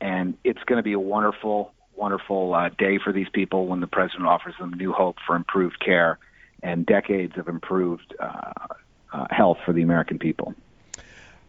and 0.00 0.36
it's 0.44 0.62
going 0.66 0.76
to 0.76 0.82
be 0.82 0.92
a 0.92 1.00
wonderful, 1.00 1.72
wonderful 1.96 2.54
uh, 2.54 2.68
day 2.78 2.98
for 3.02 3.12
these 3.12 3.28
people 3.32 3.66
when 3.66 3.80
the 3.80 3.86
president 3.86 4.26
offers 4.26 4.54
them 4.60 4.72
new 4.74 4.92
hope 4.92 5.16
for 5.26 5.34
improved 5.34 5.80
care 5.80 6.18
and 6.62 6.86
decades 6.86 7.36
of 7.38 7.48
improved 7.48 8.14
uh, 8.20 8.52
uh, 9.12 9.26
health 9.30 9.58
for 9.64 9.72
the 9.72 9.82
American 9.82 10.18
people. 10.18 10.54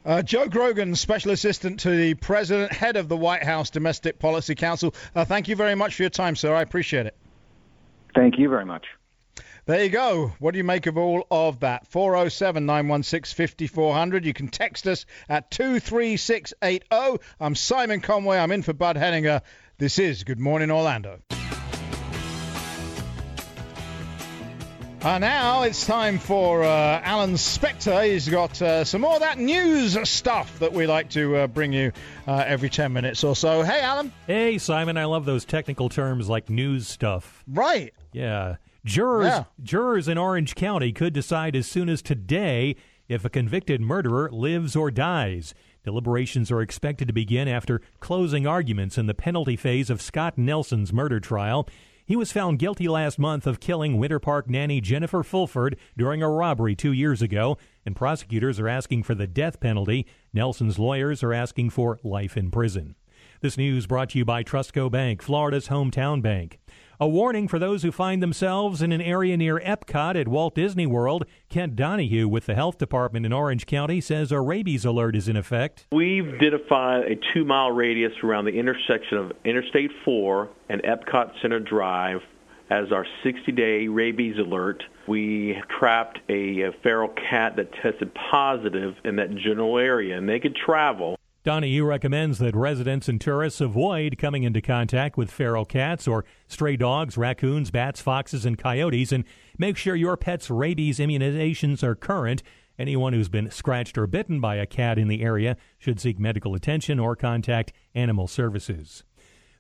Uh, 0.08 0.22
Joe 0.22 0.48
Grogan, 0.48 0.96
Special 0.96 1.32
Assistant 1.32 1.82
to 1.82 1.90
the 1.90 2.14
President, 2.14 2.72
Head 2.72 2.96
of 2.96 3.10
the 3.10 3.18
White 3.18 3.44
House 3.44 3.70
Domestic 3.70 4.20
Policy 4.20 4.56
Council. 4.56 4.96
Uh, 5.14 5.26
thank 5.26 5.50
you 5.50 5.58
very 5.58 5.76
much 5.76 5.96
for 5.96 6.04
your 6.04 6.10
time, 6.10 6.38
sir. 6.38 6.56
I 6.56 6.62
appreciate 6.62 7.08
it. 7.08 7.16
Thank 8.16 8.40
you 8.40 8.48
very 8.48 8.64
much. 8.64 8.86
There 9.66 9.84
you 9.84 9.90
go. 9.90 10.32
What 10.40 10.52
do 10.52 10.60
you 10.60 10.64
make 10.64 10.86
of 10.86 10.98
all 10.98 11.28
of 11.30 11.60
that? 11.60 11.88
407 11.88 12.66
916 12.66 13.48
5400. 13.48 14.24
You 14.24 14.34
can 14.34 14.48
text 14.48 14.88
us 14.88 15.06
at 15.28 15.52
23680. 15.52 17.22
I'm 17.42 17.54
Simon 17.54 18.00
Conway. 18.00 18.38
I'm 18.38 18.54
in 18.54 18.62
for 18.62 18.72
Bud 18.72 18.96
Hedinger. 18.96 19.42
This 19.78 20.00
is 20.00 20.24
Good 20.24 20.40
Morning 20.40 20.72
Orlando. 20.72 21.20
Uh, 25.08 25.18
now 25.20 25.62
it's 25.62 25.86
time 25.86 26.20
for 26.20 26.64
uh, 26.66 27.00
Alan 27.02 27.36
Spector. 27.36 28.12
He's 28.12 28.28
got 28.28 28.62
uh, 28.62 28.84
some 28.84 29.00
more 29.00 29.14
of 29.14 29.20
that 29.22 29.38
news 29.38 29.98
stuff 30.04 30.60
that 30.60 30.74
we 30.74 30.86
like 30.86 31.10
to 31.12 31.34
uh, 31.38 31.48
bring 31.48 31.72
you 31.72 31.94
uh, 32.28 32.44
every 32.46 32.70
10 32.70 32.92
minutes 32.92 33.24
or 33.24 33.34
so. 33.34 33.62
Hey, 33.64 33.80
Alan. 33.80 34.12
Hey, 34.28 34.58
Simon. 34.58 34.98
I 34.98 35.06
love 35.06 35.24
those 35.24 35.46
technical 35.46 35.88
terms 35.88 36.28
like 36.28 36.50
news 36.50 36.90
stuff. 36.90 37.46
Right. 37.48 37.94
Yeah. 38.12 38.58
Jurors, 38.84 39.28
Yeah. 39.28 39.44
jurors 39.64 40.10
in 40.10 40.18
Orange 40.18 40.56
County 40.56 40.92
could 40.92 41.14
decide 41.14 41.56
as 41.56 41.68
soon 41.68 41.88
as 41.88 42.02
today 42.02 42.76
if 43.08 43.24
a 43.24 43.30
convicted 43.30 43.80
murderer 43.80 44.30
lives 44.30 44.76
or 44.76 44.92
dies. 44.92 45.54
Deliberations 45.86 46.52
are 46.52 46.62
expected 46.62 47.08
to 47.08 47.14
begin 47.14 47.48
after 47.48 47.80
closing 48.02 48.46
arguments 48.46 48.98
in 48.98 49.06
the 49.06 49.14
penalty 49.14 49.56
phase 49.56 49.90
of 49.90 50.02
Scott 50.02 50.38
Nelson's 50.38 50.92
murder 50.92 51.22
trial. 51.22 51.66
He 52.08 52.16
was 52.16 52.32
found 52.32 52.58
guilty 52.58 52.88
last 52.88 53.20
month 53.20 53.46
of 53.46 53.60
killing 53.60 53.98
Winter 53.98 54.18
Park 54.18 54.50
nanny 54.50 54.80
Jennifer 54.80 55.24
Fulford 55.24 55.76
during 55.98 56.24
a 56.24 56.30
robbery 56.30 56.74
two 56.74 56.94
years 56.94 57.22
ago, 57.22 57.58
and 57.86 57.98
prosecutors 57.98 58.62
are 58.62 58.70
asking 58.70 59.04
for 59.04 59.14
the 59.14 59.28
death 59.28 59.60
penalty. 59.60 60.08
Nelson's 60.32 60.80
lawyers 60.80 61.22
are 61.22 61.34
asking 61.34 61.72
for 61.72 62.00
life 62.06 62.38
in 62.38 62.50
prison. 62.50 62.96
This 63.42 63.58
news 63.58 63.88
brought 63.88 64.12
to 64.12 64.20
you 64.20 64.24
by 64.24 64.42
Trustco 64.42 64.90
Bank, 64.90 65.22
Florida's 65.22 65.68
hometown 65.68 66.22
bank. 66.22 66.60
A 67.00 67.08
warning 67.08 67.48
for 67.48 67.60
those 67.60 67.84
who 67.84 67.92
find 67.92 68.24
themselves 68.24 68.82
in 68.82 68.92
an 68.92 69.02
area 69.02 69.38
near 69.38 69.60
Epcot 69.60 70.20
at 70.20 70.28
Walt 70.28 70.56
Disney 70.56 70.88
World. 70.88 71.28
Kent 71.48 71.76
Donahue 71.76 72.28
with 72.28 72.48
the 72.48 72.56
Health 72.56 72.80
Department 72.80 73.24
in 73.24 73.32
Orange 73.32 73.68
County 73.68 74.02
says 74.02 74.32
a 74.32 74.42
rabies 74.42 74.84
alert 74.84 75.16
is 75.16 75.28
in 75.28 75.38
effect. 75.38 75.86
We've 75.92 76.28
identified 76.28 77.04
a 77.04 77.16
two 77.36 77.46
mile 77.46 77.70
radius 77.70 78.14
around 78.24 78.46
the 78.46 78.58
intersection 78.58 79.20
of 79.20 79.32
Interstate 79.46 79.92
4 80.04 80.50
and 80.70 80.82
Epcot 80.82 81.40
Center 81.40 81.60
Drive 81.60 82.22
as 82.72 82.92
our 82.92 83.06
60 83.24 83.52
day 83.52 83.88
rabies 83.88 84.40
alert. 84.40 84.84
We 85.08 85.62
trapped 85.80 86.20
a, 86.30 86.62
a 86.62 86.72
feral 86.82 87.10
cat 87.10 87.58
that 87.58 87.74
tested 87.74 88.12
positive 88.16 88.96
in 89.06 89.18
that 89.18 89.36
general 89.36 89.78
area, 89.78 90.18
and 90.18 90.28
they 90.28 90.40
could 90.40 90.56
travel. 90.56 91.17
Donahue 91.48 91.86
recommends 91.86 92.40
that 92.40 92.58
residents 92.58 93.08
and 93.08 93.22
tourists 93.22 93.62
avoid 93.62 94.18
coming 94.18 94.44
into 94.44 94.60
contact 94.60 95.16
with 95.16 95.32
feral 95.32 95.64
cats 95.64 96.06
or 96.06 96.26
stray 96.46 96.76
dogs, 96.76 97.16
raccoons, 97.16 97.72
bats, 97.72 98.02
foxes, 98.02 98.46
and 98.46 98.58
coyotes, 98.58 99.14
and 99.14 99.24
make 99.58 99.78
sure 99.78 99.96
your 99.96 100.18
pet's 100.18 100.50
rabies 100.50 101.00
immunizations 101.00 101.84
are 101.84 101.96
current. 101.96 102.44
Anyone 102.78 103.14
who's 103.14 103.30
been 103.30 103.50
scratched 103.50 103.98
or 103.98 104.08
bitten 104.08 104.42
by 104.42 104.56
a 104.56 104.66
cat 104.66 104.98
in 104.98 105.08
the 105.08 105.22
area 105.22 105.56
should 105.78 106.02
seek 106.02 106.20
medical 106.20 106.54
attention 106.54 107.00
or 107.00 107.16
contact 107.16 107.72
animal 107.96 108.28
services. 108.28 109.06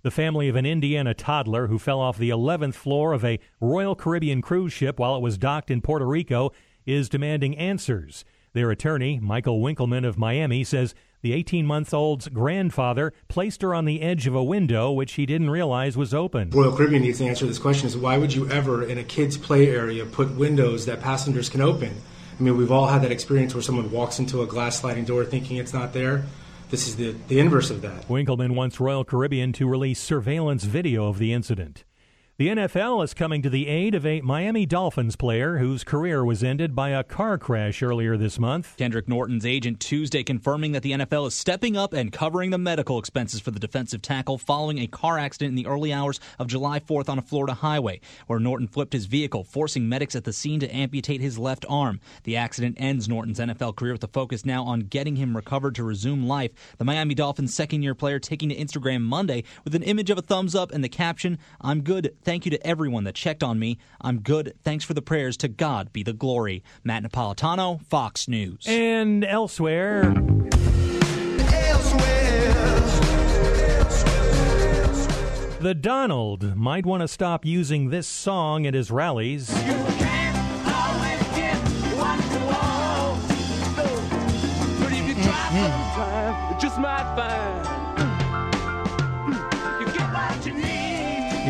The 0.02 0.12
family 0.12 0.50
of 0.50 0.58
an 0.58 0.66
Indiana 0.66 1.14
toddler 1.14 1.68
who 1.68 1.80
fell 1.80 2.02
off 2.02 2.18
the 2.18 2.32
11th 2.32 2.76
floor 2.76 3.14
of 3.14 3.24
a 3.24 3.40
Royal 3.62 3.96
Caribbean 3.96 4.42
cruise 4.42 4.74
ship 4.74 5.00
while 5.00 5.16
it 5.16 5.22
was 5.22 5.38
docked 5.38 5.72
in 5.72 5.80
Puerto 5.80 6.06
Rico 6.06 6.52
is 6.86 7.08
demanding 7.08 7.58
answers. 7.58 8.26
Their 8.52 8.72
attorney, 8.72 9.20
Michael 9.22 9.62
Winkleman 9.62 10.04
of 10.04 10.18
Miami, 10.18 10.66
says 10.66 10.94
the 11.22 11.34
18 11.34 11.66
month 11.66 11.94
old's 11.94 12.28
grandfather 12.30 13.14
placed 13.28 13.62
her 13.62 13.74
on 13.74 13.86
the 13.86 14.02
edge 14.02 14.28
of 14.28 14.36
a 14.36 14.44
window 14.44 14.92
which 14.92 15.14
he 15.14 15.26
didn't 15.26 15.50
realize 15.50 15.98
was 15.98 16.14
open. 16.14 16.50
Royal 16.52 16.76
Caribbean 16.76 17.02
needs 17.02 17.20
to 17.20 17.26
answer 17.26 17.46
this 17.46 17.60
question 17.60 17.88
is 17.88 17.98
why 17.98 18.18
would 18.18 18.34
you 18.34 18.50
ever 18.50 18.84
in 18.84 18.98
a 18.98 19.04
kids 19.04 19.38
play 19.38 19.68
area 19.68 20.06
put 20.06 20.36
windows 20.36 20.86
that 20.86 21.02
passengers 21.02 21.50
can 21.50 21.62
open? 21.62 21.94
I 22.40 22.44
mean, 22.44 22.56
we've 22.56 22.72
all 22.72 22.88
had 22.88 23.02
that 23.02 23.12
experience 23.12 23.56
where 23.56 23.64
someone 23.64 23.92
walks 23.92 24.20
into 24.20 24.44
a 24.44 24.46
glass 24.46 24.80
sliding 24.80 25.06
door 25.06 25.26
thinking 25.26 25.58
it's 25.58 25.74
not 25.74 25.94
there. 25.94 26.26
This 26.70 26.88
is 26.88 26.98
the, 26.98 27.16
the 27.28 27.40
inverse 27.40 27.70
of 27.70 27.82
that. 27.82 28.10
Winkleman 28.10 28.54
wants 28.54 28.80
Royal 28.80 29.06
Caribbean 29.06 29.54
to 29.54 29.68
release 29.68 30.00
surveillance 30.00 30.66
video 30.66 31.08
of 31.08 31.18
the 31.18 31.34
incident. 31.34 31.86
The 32.40 32.50
NFL 32.50 33.04
is 33.04 33.16
coming 33.16 33.42
to 33.42 33.50
the 33.50 33.68
aid 33.68 33.96
of 33.96 34.06
a 34.06 34.22
Miami 34.22 34.68
Dolphins 34.68 35.16
player 35.16 35.58
whose 35.58 35.84
career 35.84 36.24
was 36.24 36.44
ended 36.44 36.76
by 36.76 36.90
a 36.90 37.04
car 37.04 37.40
crash 37.40 37.82
earlier 37.82 38.16
this 38.16 38.38
month. 38.38 38.76
Kendrick 38.78 39.08
Norton's 39.08 39.44
agent 39.44 39.80
Tuesday 39.80 40.22
confirming 40.22 40.74
that 40.74 40.84
the 40.84 40.92
NFL 40.92 41.26
is 41.30 41.34
stepping 41.34 41.76
up 41.76 41.94
and 41.94 42.12
covering 42.12 42.52
the 42.52 42.60
medical 42.60 43.00
expenses 43.00 43.42
for 43.42 43.50
the 43.50 43.60
defensive 43.60 44.04
tackle 44.04 44.38
following 44.38 44.78
a 44.78 44.86
car 44.86 45.18
accident 45.18 45.50
in 45.50 45.56
the 45.56 45.66
early 45.66 45.92
hours 45.92 46.20
of 46.38 46.46
July 46.46 46.80
4th 46.80 47.10
on 47.10 47.18
a 47.18 47.24
Florida 47.24 47.56
highway, 47.56 48.00
where 48.28 48.40
Norton 48.40 48.68
flipped 48.68 48.94
his 48.94 49.08
vehicle, 49.08 49.44
forcing 49.44 49.90
medics 49.90 50.16
at 50.16 50.24
the 50.24 50.32
scene 50.32 50.60
to 50.60 50.70
amputate 50.70 51.22
his 51.22 51.40
left 51.40 51.66
arm. 51.68 52.00
The 52.22 52.38
accident 52.38 52.78
ends 52.80 53.10
Norton's 53.10 53.40
NFL 53.40 53.78
career 53.78 53.94
with 53.94 54.02
the 54.02 54.08
focus 54.08 54.46
now 54.46 54.64
on 54.64 54.82
getting 54.82 55.16
him 55.16 55.36
recovered 55.36 55.74
to 55.74 55.84
resume 55.84 56.28
life. 56.28 56.52
The 56.78 56.86
Miami 56.86 57.16
Dolphins 57.16 57.56
second 57.56 57.82
year 57.82 57.96
player 57.96 58.20
taking 58.20 58.50
to 58.50 58.56
Instagram 58.56 59.02
Monday 59.02 59.44
with 59.64 59.74
an 59.74 59.82
image 59.82 60.12
of 60.12 60.20
a 60.20 60.22
thumbs 60.22 60.54
up 60.54 60.72
and 60.72 60.84
the 60.84 60.88
caption, 60.88 61.40
I'm 61.62 61.82
good. 61.82 62.16
Thank 62.28 62.44
you 62.44 62.52
to 62.52 62.68
everyone 62.68 63.06
that 63.06 63.16
checked 63.16 63.42
on 63.42 63.58
me. 63.58 63.78
I'm 64.02 64.20
good. 64.20 64.54
Thanks 64.66 64.84
for 64.84 64.94
the 64.94 65.02
prayers. 65.02 65.38
To 65.38 65.48
God 65.48 65.94
be 65.94 66.04
the 66.04 66.12
glory. 66.12 66.62
Matt 66.84 67.04
Napolitano, 67.04 67.82
Fox 67.86 68.28
News. 68.28 68.66
And 68.68 69.24
elsewhere. 69.24 70.14
The 75.62 75.74
Donald 75.74 76.58
might 76.58 76.86
want 76.86 77.00
to 77.00 77.08
stop 77.08 77.46
using 77.46 77.92
this 77.92 78.08
song 78.08 78.68
at 78.68 78.74
his 78.74 78.92
rallies. 78.92 79.50
Mm-hmm. 85.50 86.60
Just 86.60 86.78
might 86.78 87.16
find 87.16 87.57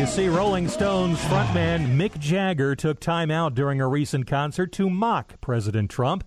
see, 0.08 0.28
Rolling 0.28 0.68
Stones 0.68 1.18
frontman 1.24 1.96
Mick 1.96 2.18
Jagger 2.18 2.74
took 2.74 2.98
time 2.98 3.30
out 3.30 3.54
during 3.54 3.80
a 3.80 3.86
recent 3.86 4.26
concert 4.26 4.72
to 4.72 4.88
mock 4.88 5.38
President 5.40 5.90
Trump. 5.90 6.24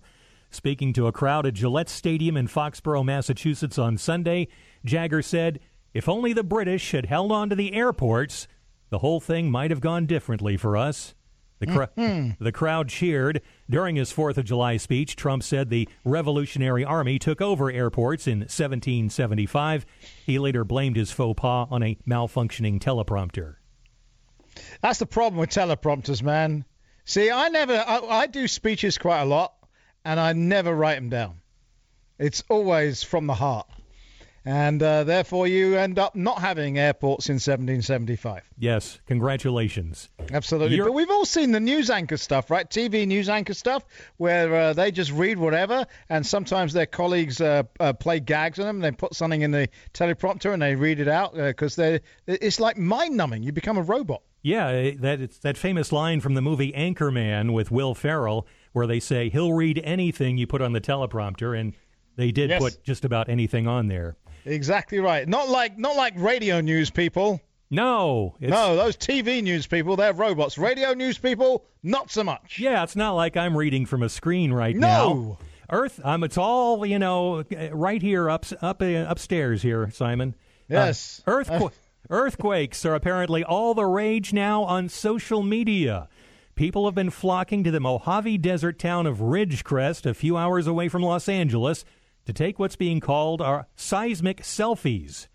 Speaking 0.50 0.92
to 0.92 1.08
a 1.08 1.12
crowd 1.12 1.46
at 1.46 1.54
Gillette 1.54 1.88
Stadium 1.88 2.36
in 2.36 2.46
Foxborough, 2.46 3.04
Massachusetts 3.04 3.78
on 3.78 3.98
Sunday, 3.98 4.46
Jagger 4.84 5.20
said, 5.20 5.58
If 5.94 6.08
only 6.08 6.32
the 6.32 6.44
British 6.44 6.92
had 6.92 7.06
held 7.06 7.32
on 7.32 7.48
to 7.48 7.56
the 7.56 7.74
airports, 7.74 8.46
the 8.90 8.98
whole 8.98 9.20
thing 9.20 9.50
might 9.50 9.70
have 9.70 9.80
gone 9.80 10.06
differently 10.06 10.56
for 10.56 10.76
us. 10.76 11.14
The, 11.58 11.66
cr- 11.66 12.00
mm-hmm. 12.00 12.44
the 12.44 12.52
crowd 12.52 12.88
cheered. 12.88 13.40
During 13.68 13.96
his 13.96 14.12
4th 14.12 14.36
of 14.36 14.44
July 14.44 14.76
speech, 14.76 15.16
Trump 15.16 15.42
said 15.42 15.70
the 15.70 15.88
Revolutionary 16.04 16.84
Army 16.84 17.18
took 17.18 17.40
over 17.40 17.70
airports 17.70 18.26
in 18.26 18.40
1775. 18.40 19.86
He 20.24 20.38
later 20.38 20.64
blamed 20.64 20.96
his 20.96 21.10
faux 21.10 21.40
pas 21.40 21.66
on 21.70 21.82
a 21.82 21.96
malfunctioning 22.06 22.78
teleprompter. 22.78 23.56
That's 24.80 24.98
the 24.98 25.06
problem 25.06 25.38
with 25.38 25.50
teleprompters, 25.50 26.22
man. 26.22 26.64
See, 27.04 27.30
I 27.30 27.48
never, 27.48 27.74
I, 27.74 27.98
I 27.98 28.26
do 28.26 28.46
speeches 28.48 28.98
quite 28.98 29.20
a 29.20 29.24
lot, 29.24 29.52
and 30.04 30.18
I 30.20 30.32
never 30.34 30.74
write 30.74 30.96
them 30.96 31.08
down. 31.08 31.40
It's 32.18 32.44
always 32.48 33.02
from 33.02 33.26
the 33.26 33.34
heart. 33.34 33.66
And 34.44 34.82
uh, 34.82 35.04
therefore, 35.04 35.46
you 35.46 35.76
end 35.76 36.00
up 36.00 36.16
not 36.16 36.40
having 36.40 36.76
airports 36.76 37.28
in 37.28 37.34
1775. 37.34 38.42
Yes, 38.58 38.98
congratulations. 39.06 40.08
Absolutely. 40.32 40.76
You're- 40.76 40.88
But 40.88 40.94
we've 40.94 41.10
all 41.10 41.24
seen 41.24 41.52
the 41.52 41.60
news 41.60 41.90
anchor 41.90 42.16
stuff, 42.16 42.50
right? 42.50 42.68
TV 42.68 43.06
news 43.06 43.28
anchor 43.28 43.54
stuff, 43.54 43.84
where 44.16 44.52
uh, 44.54 44.72
they 44.72 44.90
just 44.90 45.12
read 45.12 45.38
whatever, 45.38 45.86
and 46.08 46.26
sometimes 46.26 46.72
their 46.72 46.86
colleagues 46.86 47.40
uh, 47.40 47.62
uh, 47.78 47.92
play 47.92 48.18
gags 48.18 48.58
on 48.58 48.66
them. 48.66 48.80
They 48.80 48.90
put 48.90 49.14
something 49.14 49.42
in 49.42 49.52
the 49.52 49.68
teleprompter 49.94 50.52
and 50.52 50.60
they 50.60 50.74
read 50.74 50.98
it 50.98 51.08
out 51.08 51.34
because 51.34 51.76
they 51.76 52.00
it's 52.26 52.58
like 52.60 52.76
mind 52.76 53.16
numbing. 53.16 53.44
You 53.44 53.52
become 53.52 53.78
a 53.78 53.82
robot. 53.82 54.22
Yeah, 54.42 54.66
eh, 54.68 54.94
that 54.98 55.20
it's 55.20 55.38
that 55.38 55.56
famous 55.56 55.92
line 55.92 56.20
from 56.20 56.34
the 56.34 56.42
movie 56.42 56.72
Anchorman 56.72 57.52
with 57.52 57.70
Will 57.70 57.94
Ferrell, 57.94 58.46
where 58.72 58.86
they 58.86 58.98
say 59.00 59.28
he'll 59.28 59.52
read 59.52 59.80
anything 59.84 60.36
you 60.36 60.46
put 60.46 60.60
on 60.60 60.72
the 60.72 60.80
teleprompter, 60.80 61.58
and 61.58 61.74
they 62.16 62.32
did 62.32 62.50
Yes. 62.50 62.60
put 62.60 62.82
just 62.84 63.04
about 63.04 63.28
anything 63.28 63.66
on 63.68 63.86
there. 63.88 64.16
Exactly 64.44 64.98
right. 64.98 65.28
Not 65.28 65.48
like 65.48 65.78
not 65.78 65.96
like 65.96 66.14
radio 66.16 66.60
news 66.60 66.90
people. 66.90 67.40
No, 67.70 68.34
it's, 68.40 68.50
No, 68.50 68.76
those 68.76 68.96
TV 68.96 69.42
news 69.42 69.66
people, 69.66 69.96
they're 69.96 70.12
robots. 70.12 70.58
Radio 70.58 70.92
news 70.92 71.16
people, 71.16 71.64
not 71.82 72.10
so 72.10 72.22
much. 72.22 72.58
Yeah, 72.58 72.82
it's 72.82 72.96
not 72.96 73.12
like 73.12 73.34
I'm 73.36 73.56
reading 73.56 73.86
from 73.86 74.02
a 74.02 74.08
screen 74.10 74.52
right 74.52 74.76
No. 74.76 74.86
now. 74.88 75.08
No. 75.14 75.38
Earth, 75.70 75.98
um, 76.04 76.22
it's 76.22 76.36
all 76.36 76.84
you 76.84 76.98
know, 76.98 77.44
eh, 77.50 77.70
right 77.72 78.02
here 78.02 78.28
up 78.28 78.44
up 78.60 78.82
uh, 78.82 79.06
upstairs 79.08 79.62
here, 79.62 79.88
Simon. 79.90 80.34
Uh, 80.70 80.74
Yes. 80.74 81.22
earthqu- 82.10 82.10
earthquakes 82.10 82.84
are 82.84 82.94
apparently 82.94 83.44
all 83.44 83.74
the 83.74 83.86
rage 83.86 84.32
now 84.32 84.64
on 84.64 84.88
social 84.88 85.42
media. 85.42 86.08
People 86.54 86.84
have 86.84 86.94
been 86.94 87.10
flocking 87.10 87.64
to 87.64 87.70
the 87.70 87.80
Mojave 87.80 88.38
Desert 88.38 88.78
town 88.78 89.06
of 89.06 89.18
Ridgecrest, 89.18 90.04
a 90.04 90.14
few 90.14 90.36
hours 90.36 90.66
away 90.66 90.88
from 90.88 91.02
Los 91.02 91.28
Angeles, 91.28 91.84
to 92.26 92.32
take 92.32 92.58
what's 92.58 92.76
being 92.76 93.00
called 93.00 93.40
our 93.40 93.66
seismic 93.74 94.42
selfies. 94.42 95.28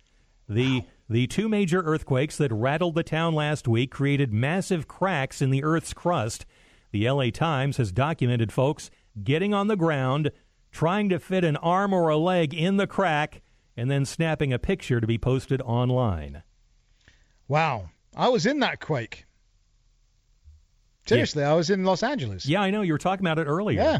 The 0.47 0.83
the 1.09 1.27
two 1.27 1.47
major 1.47 1.81
earthquakes 1.81 2.37
that 2.37 2.51
rattled 2.51 2.95
the 2.95 3.03
town 3.03 3.33
last 3.33 3.65
week 3.65 3.91
created 3.91 4.33
massive 4.33 4.89
cracks 4.89 5.41
in 5.41 5.51
the 5.51 5.63
Earth's 5.63 5.93
crust. 5.93 6.45
The 6.91 7.09
LA 7.09 7.29
Times 7.29 7.77
has 7.77 7.93
documented 7.93 8.51
folks 8.51 8.91
getting 9.23 9.53
on 9.53 9.67
the 9.67 9.77
ground, 9.77 10.31
trying 10.71 11.07
to 11.09 11.19
fit 11.19 11.45
an 11.45 11.55
arm 11.57 11.93
or 11.93 12.09
a 12.09 12.17
leg 12.17 12.53
in 12.53 12.75
the 12.75 12.87
crack, 12.87 13.41
and 13.77 13.89
then 13.89 14.03
snapping 14.03 14.51
a 14.51 14.59
picture 14.59 14.99
to 14.99 15.07
be 15.07 15.17
posted 15.17 15.61
online. 15.61 16.43
Wow. 17.47 17.89
I 18.15 18.29
was 18.29 18.45
in 18.45 18.59
that 18.59 18.79
quake. 18.79 19.25
Seriously, 21.07 21.43
I 21.43 21.53
was 21.53 21.69
in 21.69 21.85
Los 21.85 22.03
Angeles. 22.03 22.45
Yeah, 22.45 22.61
I 22.61 22.69
know. 22.69 22.81
You 22.81 22.93
were 22.93 22.97
talking 22.97 23.25
about 23.25 23.39
it 23.39 23.45
earlier. 23.47 23.81
Yeah. 23.81 23.99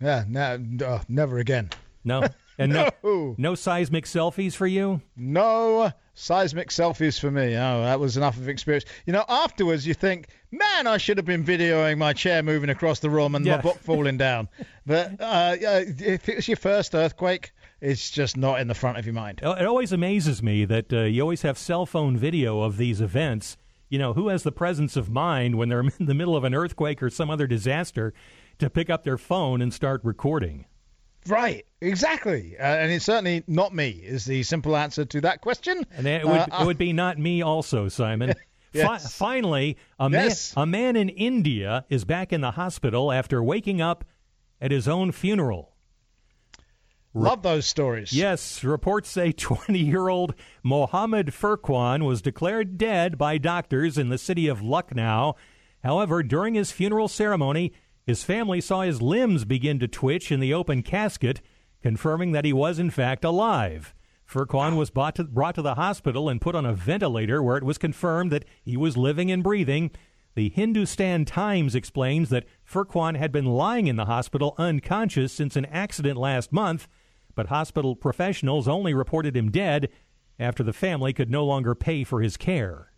Yeah, 0.00 0.24
no, 0.28 0.86
uh, 0.86 1.02
never 1.08 1.38
again. 1.38 1.70
No. 2.04 2.28
And 2.58 2.72
no, 2.72 2.88
no, 3.02 3.34
no 3.38 3.54
seismic 3.56 4.04
selfies 4.04 4.54
for 4.54 4.66
you? 4.66 5.00
No 5.16 5.90
seismic 6.14 6.68
selfies 6.68 7.18
for 7.18 7.30
me. 7.30 7.56
Oh, 7.56 7.82
that 7.82 7.98
was 7.98 8.16
enough 8.16 8.36
of 8.36 8.48
experience. 8.48 8.84
You 9.06 9.12
know, 9.12 9.24
afterwards 9.28 9.84
you 9.86 9.94
think, 9.94 10.28
man, 10.52 10.86
I 10.86 10.98
should 10.98 11.16
have 11.16 11.26
been 11.26 11.44
videoing 11.44 11.98
my 11.98 12.12
chair 12.12 12.42
moving 12.44 12.70
across 12.70 13.00
the 13.00 13.10
room 13.10 13.34
and 13.34 13.44
Yeah. 13.44 13.56
my 13.56 13.62
book 13.62 13.78
falling 13.80 14.16
down. 14.18 14.48
But 14.86 15.18
uh, 15.20 15.56
yeah, 15.58 15.78
if 15.78 16.28
it's 16.28 16.46
your 16.46 16.58
first 16.58 16.94
earthquake, 16.94 17.52
it's 17.84 18.10
just 18.10 18.36
not 18.36 18.60
in 18.60 18.68
the 18.68 18.74
front 18.74 18.98
of 18.98 19.06
your 19.06 19.14
mind. 19.14 19.40
It 19.42 19.66
always 19.66 19.92
amazes 19.92 20.42
me 20.42 20.64
that 20.64 20.92
uh, 20.92 21.00
you 21.02 21.20
always 21.22 21.42
have 21.42 21.58
cell 21.58 21.86
phone 21.86 22.16
video 22.16 22.60
of 22.62 22.76
these 22.76 23.00
events. 23.00 23.56
You 23.90 23.98
know, 23.98 24.14
who 24.14 24.28
has 24.28 24.42
the 24.42 24.50
presence 24.52 24.96
of 24.96 25.10
mind 25.10 25.56
when 25.56 25.68
they're 25.68 25.80
in 26.00 26.06
the 26.06 26.14
middle 26.14 26.36
of 26.36 26.44
an 26.44 26.54
earthquake 26.54 27.02
or 27.02 27.10
some 27.10 27.30
other 27.30 27.46
disaster 27.46 28.12
to 28.58 28.70
pick 28.70 28.90
up 28.90 29.04
their 29.04 29.18
phone 29.18 29.60
and 29.62 29.72
start 29.72 30.00
recording? 30.04 30.64
Right, 31.26 31.64
exactly. 31.80 32.56
Uh, 32.58 32.62
and 32.64 32.92
it's 32.92 33.04
certainly 33.06 33.44
not 33.46 33.74
me, 33.74 33.88
is 33.90 34.24
the 34.26 34.42
simple 34.42 34.76
answer 34.76 35.04
to 35.06 35.20
that 35.22 35.40
question. 35.40 35.84
And 35.92 36.06
it 36.06 36.26
would, 36.26 36.40
Uh, 36.40 36.58
it 36.60 36.66
would 36.66 36.76
be 36.78 36.92
not 36.92 37.18
me 37.18 37.42
also, 37.42 37.88
Simon. 37.88 38.34
Yes. 38.76 39.04
Fi- 39.18 39.26
finally, 39.26 39.76
a, 40.00 40.10
Yes. 40.10 40.56
man, 40.56 40.62
a 40.62 40.66
man 40.66 40.96
in 40.96 41.08
India 41.08 41.84
is 41.88 42.04
back 42.04 42.32
in 42.32 42.40
the 42.40 42.50
hospital 42.50 43.12
after 43.12 43.40
waking 43.40 43.80
up 43.80 44.04
at 44.60 44.72
his 44.72 44.88
own 44.88 45.12
funeral. 45.12 45.73
Love 47.16 47.42
those 47.42 47.64
stories. 47.64 48.12
Yes, 48.12 48.64
reports 48.64 49.08
say 49.08 49.30
20 49.36 49.78
year 49.78 50.08
old 50.08 50.34
Mohammed 50.64 51.28
Furqan 51.28 52.04
was 52.04 52.20
declared 52.20 52.76
dead 52.76 53.16
by 53.16 53.38
doctors 53.38 53.96
in 53.96 54.08
the 54.08 54.18
city 54.18 54.48
of 54.48 54.62
Lucknow. 54.62 55.36
However, 55.84 56.24
during 56.24 56.54
his 56.54 56.72
funeral 56.72 57.06
ceremony, 57.06 57.72
his 58.04 58.24
family 58.24 58.60
saw 58.60 58.82
his 58.82 59.00
limbs 59.00 59.44
begin 59.44 59.78
to 59.78 59.88
twitch 59.88 60.32
in 60.32 60.40
the 60.40 60.52
open 60.52 60.82
casket, 60.82 61.40
confirming 61.82 62.32
that 62.32 62.44
he 62.44 62.52
was 62.52 62.80
in 62.80 62.90
fact 62.90 63.24
alive. 63.24 63.94
Furqan 64.28 64.76
was 64.76 64.90
brought 64.90 65.14
to, 65.14 65.24
brought 65.24 65.54
to 65.54 65.62
the 65.62 65.76
hospital 65.76 66.28
and 66.28 66.40
put 66.40 66.54
on 66.56 66.66
a 66.66 66.74
ventilator 66.74 67.42
where 67.42 67.56
it 67.56 67.64
was 67.64 67.78
confirmed 67.78 68.32
that 68.32 68.44
he 68.64 68.76
was 68.76 68.96
living 68.96 69.30
and 69.30 69.42
breathing. 69.42 69.90
The 70.34 70.48
Hindustan 70.48 71.26
Times 71.26 71.74
explains 71.76 72.30
that 72.30 72.46
Furqan 72.68 73.16
had 73.16 73.30
been 73.30 73.44
lying 73.44 73.86
in 73.86 73.96
the 73.96 74.06
hospital 74.06 74.54
unconscious 74.58 75.32
since 75.32 75.54
an 75.54 75.66
accident 75.66 76.16
last 76.16 76.52
month, 76.52 76.88
but 77.34 77.46
hospital 77.46 77.96
professionals 77.96 78.68
only 78.68 78.94
reported 78.94 79.36
him 79.36 79.50
dead 79.50 79.88
after 80.38 80.62
the 80.62 80.72
family 80.72 81.12
could 81.12 81.30
no 81.30 81.44
longer 81.44 81.74
pay 81.74 82.04
for 82.04 82.20
his 82.20 82.36
care. 82.36 82.92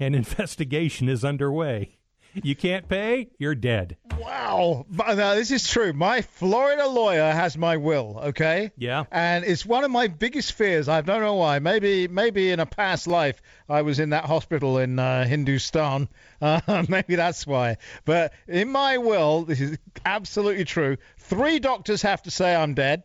An 0.00 0.14
investigation 0.14 1.08
is 1.08 1.24
underway. 1.24 1.98
You 2.34 2.54
can't 2.54 2.88
pay, 2.88 3.30
you're 3.38 3.54
dead. 3.54 3.96
Wow. 4.18 4.86
Uh, 4.98 5.34
this 5.34 5.50
is 5.50 5.68
true. 5.68 5.92
My 5.92 6.22
Florida 6.22 6.86
lawyer 6.86 7.32
has 7.32 7.56
my 7.56 7.76
will, 7.76 8.20
okay? 8.26 8.70
Yeah. 8.76 9.04
And 9.10 9.44
it's 9.44 9.66
one 9.66 9.84
of 9.84 9.90
my 9.90 10.08
biggest 10.08 10.52
fears. 10.52 10.88
I 10.88 11.00
don't 11.00 11.20
know 11.22 11.34
why. 11.34 11.58
Maybe 11.58 12.06
maybe 12.08 12.50
in 12.50 12.60
a 12.60 12.66
past 12.66 13.06
life 13.06 13.42
I 13.68 13.82
was 13.82 13.98
in 13.98 14.10
that 14.10 14.26
hospital 14.26 14.78
in 14.78 14.98
uh, 14.98 15.24
Hindustan. 15.24 16.08
Uh, 16.42 16.86
maybe 16.88 17.16
that's 17.16 17.46
why. 17.46 17.76
But 18.06 18.32
in 18.48 18.70
my 18.72 18.96
will, 18.96 19.42
this 19.42 19.60
is 19.60 19.76
absolutely 20.06 20.64
true. 20.64 20.96
Three 21.18 21.58
doctors 21.58 22.00
have 22.00 22.22
to 22.22 22.30
say 22.30 22.56
I'm 22.56 22.72
dead. 22.72 23.02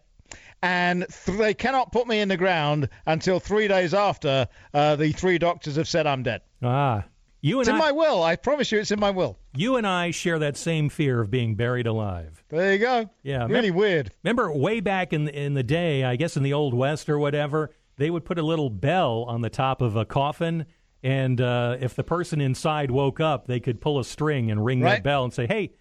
And 0.65 1.05
th- 1.25 1.37
they 1.37 1.53
cannot 1.53 1.91
put 1.91 2.07
me 2.07 2.19
in 2.19 2.27
the 2.27 2.37
ground 2.37 2.89
until 3.05 3.39
three 3.39 3.67
days 3.67 3.93
after 3.93 4.47
uh, 4.73 4.95
the 4.95 5.11
three 5.11 5.37
doctors 5.37 5.75
have 5.75 5.87
said 5.87 6.07
I'm 6.07 6.23
dead. 6.23 6.41
Ah. 6.63 7.05
You 7.41 7.59
It's 7.59 7.69
and 7.69 7.75
in 7.75 7.79
my 7.79 7.91
will. 7.91 8.23
I 8.23 8.35
promise 8.37 8.71
you, 8.71 8.79
it's 8.79 8.89
in 8.89 8.99
my 8.99 9.11
will. 9.11 9.37
you 9.55 9.75
and 9.75 9.85
I 9.85 10.09
share 10.09 10.39
that 10.39 10.57
same 10.57 10.89
fear 10.89 11.21
of 11.21 11.29
being 11.29 11.53
buried 11.55 11.85
alive. 11.85 12.43
There 12.49 12.73
you 12.73 12.79
go. 12.79 13.09
Yeah, 13.21 13.45
Really 13.45 13.69
mem- 13.69 13.77
weird. 13.79 14.11
Remember 14.23 14.51
way 14.51 14.79
back 14.79 15.13
in 15.13 15.27
in 15.27 15.53
the 15.53 15.61
day, 15.63 16.03
I 16.03 16.15
guess 16.15 16.35
in 16.37 16.41
the 16.43 16.53
old 16.53 16.73
west 16.73 17.07
or 17.07 17.19
whatever, 17.19 17.69
they 17.97 18.09
would 18.09 18.25
put 18.25 18.39
a 18.39 18.43
little 18.43 18.71
bell 18.71 19.25
on 19.27 19.41
the 19.41 19.49
top 19.51 19.81
of 19.83 19.95
a 19.95 20.05
coffin, 20.05 20.65
and 21.03 21.39
uh, 21.39 21.77
if 21.79 21.93
the 21.95 22.03
person 22.03 22.41
inside 22.41 22.89
woke 22.89 23.19
up, 23.19 23.45
they 23.45 23.59
could 23.59 23.79
pull 23.79 23.99
a 23.99 24.03
string 24.03 24.49
and 24.49 24.65
ring 24.65 24.81
Right. 24.81 24.95
that 24.95 25.03
bell 25.03 25.23
and 25.23 25.31
say, 25.31 25.45
"Hey, 25.45 25.73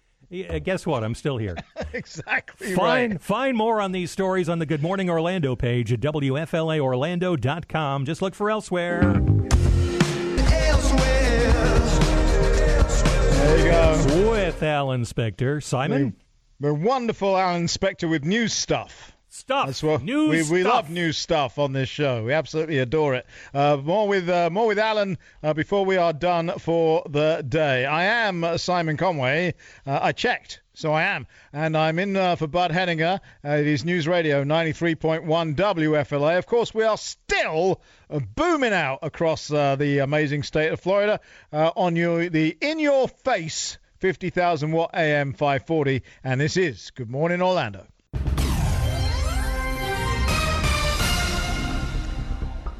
y- 0.43 0.55
uh, 0.55 0.59
guess 0.59 0.85
what? 0.85 1.03
I'm 1.03 1.15
still 1.15 1.37
here." 1.37 1.55
exactly 1.93 2.73
Find 2.73 3.13
right. 3.13 3.21
find 3.21 3.57
more 3.57 3.79
on 3.81 3.91
these 3.91 4.11
stories 4.11 4.49
on 4.49 4.59
the 4.59 4.65
Good 4.65 4.81
Morning 4.81 5.09
Orlando 5.09 5.55
page 5.55 5.91
at 5.93 5.99
WFLAOrlando.com. 6.01 8.05
Just 8.05 8.21
look 8.21 8.35
for 8.35 8.49
elsewhere. 8.49 9.21
There 12.25 13.57
you 13.59 13.65
go. 13.65 14.31
With 14.31 14.63
Alan 14.63 15.03
Spector, 15.03 15.61
Simon. 15.61 16.15
The 16.59 16.73
wonderful 16.73 17.37
Alan 17.37 17.67
Spector 17.67 18.09
with 18.09 18.25
news 18.25 18.53
stuff. 18.53 19.14
Stuff. 19.35 19.65
That's 19.65 19.83
what 19.83 20.01
News 20.01 20.49
we, 20.49 20.57
we 20.57 20.61
stuff. 20.61 20.73
love 20.73 20.89
new 20.89 21.11
stuff 21.11 21.59
on 21.59 21.73
this 21.73 21.89
show. 21.89 22.23
We 22.23 22.31
absolutely 22.31 22.79
adore 22.79 23.15
it. 23.15 23.25
Uh, 23.53 23.75
more 23.83 24.07
with 24.07 24.29
uh, 24.29 24.49
more 24.49 24.65
with 24.65 24.79
Alan 24.79 25.17
uh, 25.43 25.53
before 25.53 25.83
we 25.83 25.97
are 25.97 26.13
done 26.13 26.53
for 26.57 27.03
the 27.09 27.45
day. 27.47 27.85
I 27.85 28.05
am 28.05 28.57
Simon 28.57 28.95
Conway. 28.95 29.53
Uh, 29.85 29.99
I 30.01 30.13
checked. 30.13 30.61
So 30.73 30.93
I 30.93 31.03
am, 31.03 31.27
and 31.51 31.75
I'm 31.77 31.99
in 31.99 32.15
uh, 32.15 32.37
for 32.37 32.47
Bud 32.47 32.71
Hedinger. 32.71 33.19
Uh, 33.43 33.49
it 33.49 33.67
is 33.67 33.83
News 33.85 34.07
Radio 34.07 34.43
93.1 34.43 35.25
WFLA. 35.55 36.37
Of 36.37 36.45
course, 36.45 36.73
we 36.73 36.83
are 36.83 36.97
still 36.97 37.81
uh, 38.09 38.19
booming 38.19 38.73
out 38.73 38.99
across 39.01 39.51
uh, 39.51 39.75
the 39.75 39.99
amazing 39.99 40.43
state 40.43 40.71
of 40.71 40.79
Florida 40.79 41.19
uh, 41.51 41.71
on 41.75 41.97
your 41.97 42.29
the 42.29 42.57
in 42.61 42.79
your 42.79 43.09
face 43.09 43.77
50,000 43.99 44.71
watt 44.71 44.91
AM 44.93 45.33
540, 45.33 46.03
and 46.23 46.39
this 46.39 46.55
is 46.55 46.91
Good 46.91 47.09
Morning 47.09 47.41
Orlando. 47.41 47.85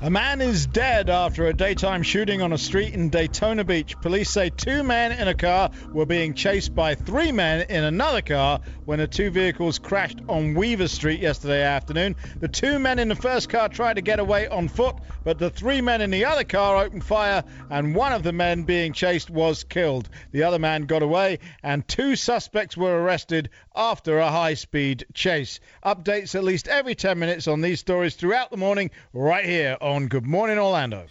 A 0.06 0.10
man 0.12 0.40
is 0.40 0.68
dead 0.68 1.10
after 1.10 1.48
a 1.48 1.54
daytime 1.54 2.04
shooting 2.04 2.44
on 2.44 2.54
a 2.54 2.60
street 2.60 2.94
in 2.94 3.10
Daytona 3.10 3.64
Beach. 3.64 4.00
Police 4.02 4.30
say 4.30 4.52
two 4.52 4.84
men 4.84 5.12
in 5.12 5.28
a 5.28 5.34
car 5.34 5.72
were 5.94 6.06
being 6.06 6.36
chased 6.36 6.76
by 6.76 6.94
three 6.94 7.32
men 7.32 7.66
in 7.70 7.84
another 7.84 8.22
car 8.22 8.60
when 8.86 9.00
the 9.00 9.08
two 9.08 9.32
vehicles 9.32 9.80
crashed 9.80 10.20
on 10.30 10.54
Weaver 10.54 10.90
Street 10.90 11.22
yesterday 11.22 11.64
afternoon. 11.64 12.16
The 12.40 12.48
two 12.48 12.78
men 12.78 13.00
in 13.00 13.08
the 13.08 13.16
first 13.16 13.50
car 13.50 13.68
tried 13.68 13.96
to 13.96 14.04
get 14.04 14.20
away 14.20 14.48
on 14.48 14.68
foot, 14.68 14.96
but 15.24 15.40
the 15.40 15.50
three 15.50 15.82
men 15.82 16.02
in 16.02 16.12
the 16.12 16.26
other 16.26 16.44
car 16.44 16.86
opened 16.86 17.04
fire, 17.04 17.44
and 17.72 17.96
one 17.96 18.14
of 18.14 18.22
the 18.22 18.32
men 18.32 18.62
being 18.62 18.94
chased 18.94 19.32
was 19.32 19.64
killed. 19.64 20.08
The 20.32 20.44
other 20.44 20.60
man 20.60 20.84
got 20.84 21.02
away, 21.02 21.40
and 21.64 21.88
two 21.88 22.16
suspects 22.16 22.78
were 22.78 23.02
arrested 23.02 23.50
after 23.76 24.20
a 24.20 24.30
high 24.30 24.54
speed 24.54 25.08
chase. 25.16 25.60
Updates 25.84 26.36
at 26.36 26.44
least 26.44 26.68
every 26.68 26.94
10 26.94 27.18
minutes 27.18 27.48
on 27.48 27.62
these 27.62 27.80
stories 27.80 28.14
throughout 28.14 28.52
the 28.52 28.58
morning, 28.58 28.92
right 29.12 29.46
here 29.46 29.78
on 29.82 29.95
Good 30.04 30.28
Morning 30.28 30.60
Orlando. 30.60 31.06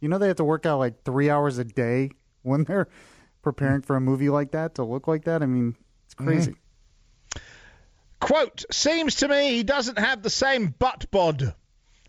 You 0.00 0.08
know 0.08 0.18
they 0.18 0.26
have 0.26 0.36
to 0.36 0.44
work 0.44 0.66
out 0.66 0.80
like 0.80 1.04
three 1.04 1.30
hours 1.30 1.58
a 1.58 1.64
day 1.64 2.10
when 2.42 2.64
they're 2.64 2.88
preparing 3.40 3.82
for 3.82 3.94
a 3.94 4.00
movie 4.00 4.30
like 4.30 4.50
that 4.50 4.74
to 4.74 4.84
look 4.84 5.06
like 5.06 5.26
that. 5.26 5.44
I 5.44 5.46
mean, 5.46 5.76
It's 6.06 6.14
crazy. 6.14 6.50
Mm-hmm. 6.50 6.60
Quote, 8.24 8.64
seems 8.70 9.16
to 9.16 9.28
me 9.28 9.50
he 9.50 9.64
doesn't 9.64 9.98
have 9.98 10.22
the 10.22 10.30
same 10.30 10.68
butt 10.68 11.10
bod 11.10 11.54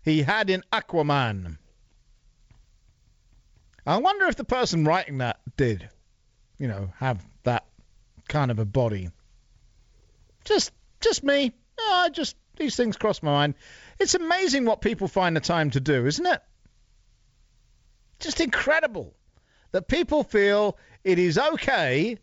he 0.02 0.22
had 0.22 0.48
in 0.48 0.62
Aquaman. 0.72 1.58
I 3.86 3.98
wonder 3.98 4.24
if 4.24 4.36
the 4.36 4.44
person 4.44 4.86
writing 4.86 5.18
that 5.18 5.40
did, 5.58 5.86
you 6.58 6.68
know, 6.68 6.90
have 6.96 7.22
that 7.42 7.66
kind 8.28 8.50
of 8.50 8.58
a 8.58 8.64
body. 8.64 9.10
Just, 10.46 10.72
just 11.02 11.22
me. 11.22 11.52
Oh, 11.78 12.08
just 12.10 12.34
these 12.56 12.76
things 12.76 12.96
cross 12.96 13.22
my 13.22 13.32
mind. 13.32 13.54
It's 14.00 14.14
amazing 14.14 14.64
what 14.64 14.80
people 14.80 15.08
find 15.08 15.36
the 15.36 15.40
time 15.40 15.68
to 15.72 15.80
do, 15.80 16.06
isn't 16.06 16.24
it? 16.24 16.40
Just 18.20 18.40
incredible 18.40 19.12
that 19.72 19.86
people 19.86 20.24
feel 20.24 20.78
it 21.04 21.18
is 21.18 21.36
okay 21.36 22.16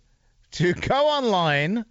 to 0.53 0.73
go 0.73 1.09
online 1.09 1.85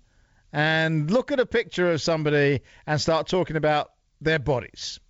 and 0.52 1.10
look 1.10 1.32
at 1.32 1.40
a 1.40 1.46
picture 1.46 1.90
of 1.92 2.00
somebody 2.02 2.60
and 2.86 3.00
start 3.00 3.28
talking 3.28 3.56
about 3.56 3.90
their 4.20 4.38
bodies. 4.38 5.00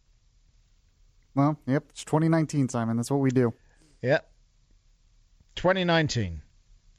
Well, 1.34 1.58
yep, 1.66 1.84
it's 1.90 2.04
2019, 2.04 2.68
Simon. 2.68 2.96
That's 2.96 3.10
what 3.10 3.20
we 3.20 3.30
do. 3.30 3.54
Yep. 4.02 4.28
2019. 5.56 6.42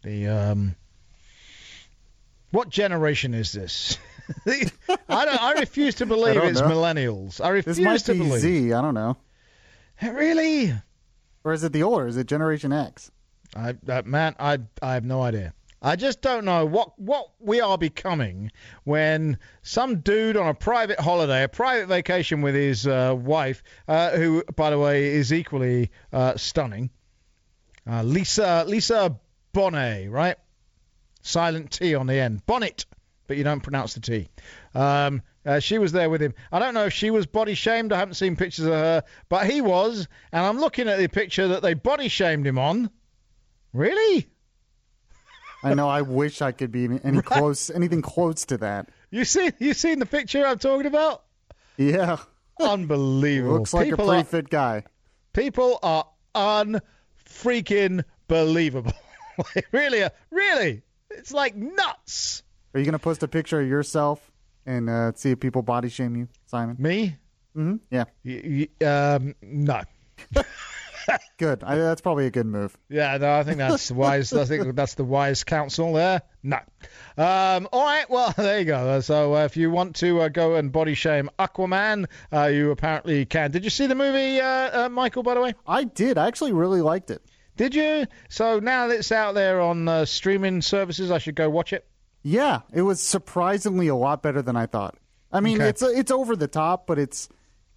The 0.03 0.27
um, 0.27 0.75
what 2.51 2.69
generation 2.69 3.33
is 3.33 3.51
this? 3.51 3.97
I 4.47 5.25
don't. 5.25 5.41
I 5.41 5.53
refuse 5.59 5.95
to 5.95 6.05
believe 6.05 6.35
it's 6.37 6.59
know. 6.59 6.67
millennials. 6.67 7.43
I 7.43 7.49
refuse 7.49 7.77
This 7.77 7.85
might 7.85 7.99
to 8.01 8.13
be 8.13 8.19
believe. 8.19 8.41
Z. 8.41 8.73
I 8.73 8.81
don't 8.81 8.93
know. 8.93 9.17
Really? 10.01 10.73
Or 11.43 11.53
is 11.53 11.63
it 11.63 11.71
the 11.73 11.83
older? 11.83 12.07
Is 12.07 12.17
it 12.17 12.27
Generation 12.27 12.71
X? 12.73 13.11
I, 13.55 13.75
uh, 13.87 14.01
man, 14.05 14.35
I, 14.39 14.59
I 14.81 14.93
have 14.95 15.05
no 15.05 15.21
idea. 15.21 15.53
I 15.85 15.97
just 15.97 16.21
don't 16.21 16.45
know 16.45 16.65
what 16.65 16.97
what 16.97 17.31
we 17.39 17.59
are 17.59 17.77
becoming 17.77 18.51
when 18.85 19.37
some 19.63 19.99
dude 19.99 20.37
on 20.37 20.47
a 20.47 20.53
private 20.53 20.97
holiday, 20.97 21.43
a 21.43 21.49
private 21.49 21.87
vacation 21.87 22.41
with 22.41 22.55
his 22.55 22.87
uh, 22.87 23.13
wife, 23.17 23.63
uh, 23.89 24.11
who, 24.11 24.45
by 24.55 24.69
the 24.69 24.79
way, 24.79 25.07
is 25.07 25.33
equally 25.33 25.91
uh, 26.13 26.37
stunning, 26.37 26.89
uh, 27.85 28.01
Lisa 28.01 28.63
Lisa 28.65 29.19
Bonet, 29.53 30.09
right? 30.09 30.37
Silent 31.21 31.71
T 31.71 31.95
on 31.95 32.07
the 32.07 32.15
end, 32.15 32.45
Bonnet, 32.45 32.85
but 33.27 33.35
you 33.35 33.43
don't 33.43 33.61
pronounce 33.61 33.93
the 33.93 33.99
T. 33.99 34.29
Um, 34.73 35.21
uh, 35.45 35.59
she 35.59 35.79
was 35.79 35.91
there 35.91 36.09
with 36.09 36.21
him. 36.21 36.33
I 36.49 36.59
don't 36.59 36.73
know 36.73 36.85
if 36.85 36.93
she 36.93 37.11
was 37.11 37.25
body 37.25 37.55
shamed. 37.55 37.91
I 37.91 37.97
haven't 37.97 38.13
seen 38.13 38.37
pictures 38.37 38.65
of 38.65 38.71
her, 38.71 39.03
but 39.27 39.49
he 39.49 39.59
was, 39.59 40.07
and 40.31 40.45
I'm 40.45 40.59
looking 40.59 40.87
at 40.87 40.97
the 40.97 41.09
picture 41.09 41.49
that 41.49 41.61
they 41.61 41.73
body 41.73 42.07
shamed 42.07 42.47
him 42.47 42.57
on. 42.57 42.89
Really? 43.73 44.29
I 45.63 45.73
know. 45.73 45.87
I 45.89 46.01
wish 46.01 46.41
I 46.41 46.51
could 46.51 46.71
be 46.71 46.85
any 47.03 47.21
close, 47.21 47.69
anything 47.69 48.01
close 48.01 48.45
to 48.45 48.57
that. 48.57 48.89
You 49.11 49.25
see, 49.25 49.51
you 49.59 49.73
seen 49.73 49.99
the 49.99 50.05
picture 50.05 50.45
I'm 50.45 50.59
talking 50.59 50.85
about? 50.87 51.23
Yeah. 51.77 52.17
Unbelievable. 52.59 53.59
Looks 53.59 53.73
like 53.73 53.85
People 53.89 54.05
a 54.05 54.07
pretty 54.13 54.21
are- 54.21 54.25
fit 54.25 54.49
guy. 54.49 54.83
People 55.33 55.79
are 55.81 56.05
unfreaking 56.35 58.03
believable. 58.27 58.93
Really. 59.71 60.03
Really, 60.29 60.83
it's 61.09 61.33
like 61.33 61.55
nuts. 61.55 62.43
Are 62.75 62.79
you 62.79 62.85
going 62.85 62.93
to 62.93 62.99
post 62.99 63.23
a 63.23 63.27
picture 63.27 63.59
of 63.59 63.67
yourself 63.67 64.31
and 64.67 64.87
uh, 64.87 65.11
see 65.15 65.31
if 65.31 65.39
people 65.39 65.63
body 65.63 65.89
shame 65.89 66.15
you, 66.15 66.27
Simon? 66.45 66.75
Me? 66.77 67.15
Mm-hmm. 67.57 67.77
Yeah. 67.89 68.03
Y- 68.23 68.67
y- 68.79 68.85
um, 68.87 69.33
no. 69.41 69.81
Good. 71.37 71.63
I, 71.63 71.75
that's 71.75 72.01
probably 72.01 72.25
a 72.27 72.31
good 72.31 72.45
move. 72.45 72.77
Yeah, 72.89 73.17
no, 73.17 73.33
I 73.39 73.43
think 73.43 73.57
that's 73.57 73.89
wise. 74.03 74.33
I 74.33 74.45
think 74.45 74.75
that's 74.75 74.95
the 74.95 75.03
wise 75.03 75.43
counsel 75.43 75.93
there. 75.93 76.21
No. 76.41 76.57
Um, 77.17 77.67
all 77.71 77.83
right, 77.85 78.09
well, 78.09 78.33
there 78.37 78.59
you 78.59 78.65
go. 78.65 78.99
So 79.01 79.35
uh, 79.35 79.45
if 79.45 79.57
you 79.57 79.71
want 79.71 79.95
to 79.97 80.21
uh, 80.21 80.29
go 80.29 80.55
and 80.55 80.71
body 80.71 80.93
shame 80.93 81.29
Aquaman, 81.39 82.05
uh, 82.31 82.45
you 82.45 82.71
apparently 82.71 83.25
can. 83.25 83.51
Did 83.51 83.63
you 83.63 83.69
see 83.69 83.87
the 83.87 83.95
movie, 83.95 84.39
uh, 84.39 84.85
uh, 84.85 84.89
Michael, 84.89 85.23
by 85.23 85.33
the 85.33 85.41
way? 85.41 85.53
I 85.67 85.83
did. 85.85 86.17
I 86.17 86.27
actually 86.27 86.53
really 86.53 86.81
liked 86.81 87.11
it. 87.11 87.21
Did 87.55 87.75
you? 87.75 88.05
So 88.29 88.59
now 88.59 88.87
that 88.87 88.95
it's 88.99 89.11
out 89.11 89.35
there 89.35 89.61
on 89.61 89.87
uh, 89.87 90.05
streaming 90.05 90.61
services, 90.61 91.11
I 91.11 91.19
should 91.19 91.35
go 91.35 91.49
watch 91.49 91.71
it? 91.73 91.85
Yeah, 92.23 92.61
it 92.73 92.81
was 92.83 93.01
surprisingly 93.01 93.87
a 93.89 93.95
lot 93.95 94.23
better 94.23 94.41
than 94.41 94.55
I 94.55 94.65
thought. 94.65 94.95
I 95.31 95.39
mean, 95.39 95.57
Okay. 95.57 95.69
it's 95.69 95.81
it's 95.81 96.11
over 96.11 96.35
the 96.35 96.47
top, 96.47 96.87
but 96.87 96.97
it's 96.97 97.27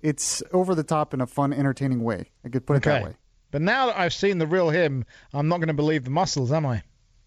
it's 0.02 0.42
over 0.52 0.74
the 0.74 0.84
top 0.84 1.14
in 1.14 1.20
a 1.20 1.26
fun, 1.26 1.52
entertaining 1.52 2.02
way. 2.02 2.30
I 2.44 2.48
could 2.48 2.66
put 2.66 2.76
it 2.78 2.82
that 2.84 3.04
way. 3.04 3.16
But 3.50 3.62
now 3.62 3.86
that 3.86 3.98
I've 3.98 4.12
seen 4.12 4.38
the 4.38 4.46
real 4.46 4.70
him, 4.70 5.04
I'm 5.32 5.48
not 5.48 5.58
going 5.58 5.68
to 5.68 5.74
believe 5.74 6.04
the 6.04 6.10
muscles, 6.10 6.52
am 6.52 6.66
I? 6.66 6.82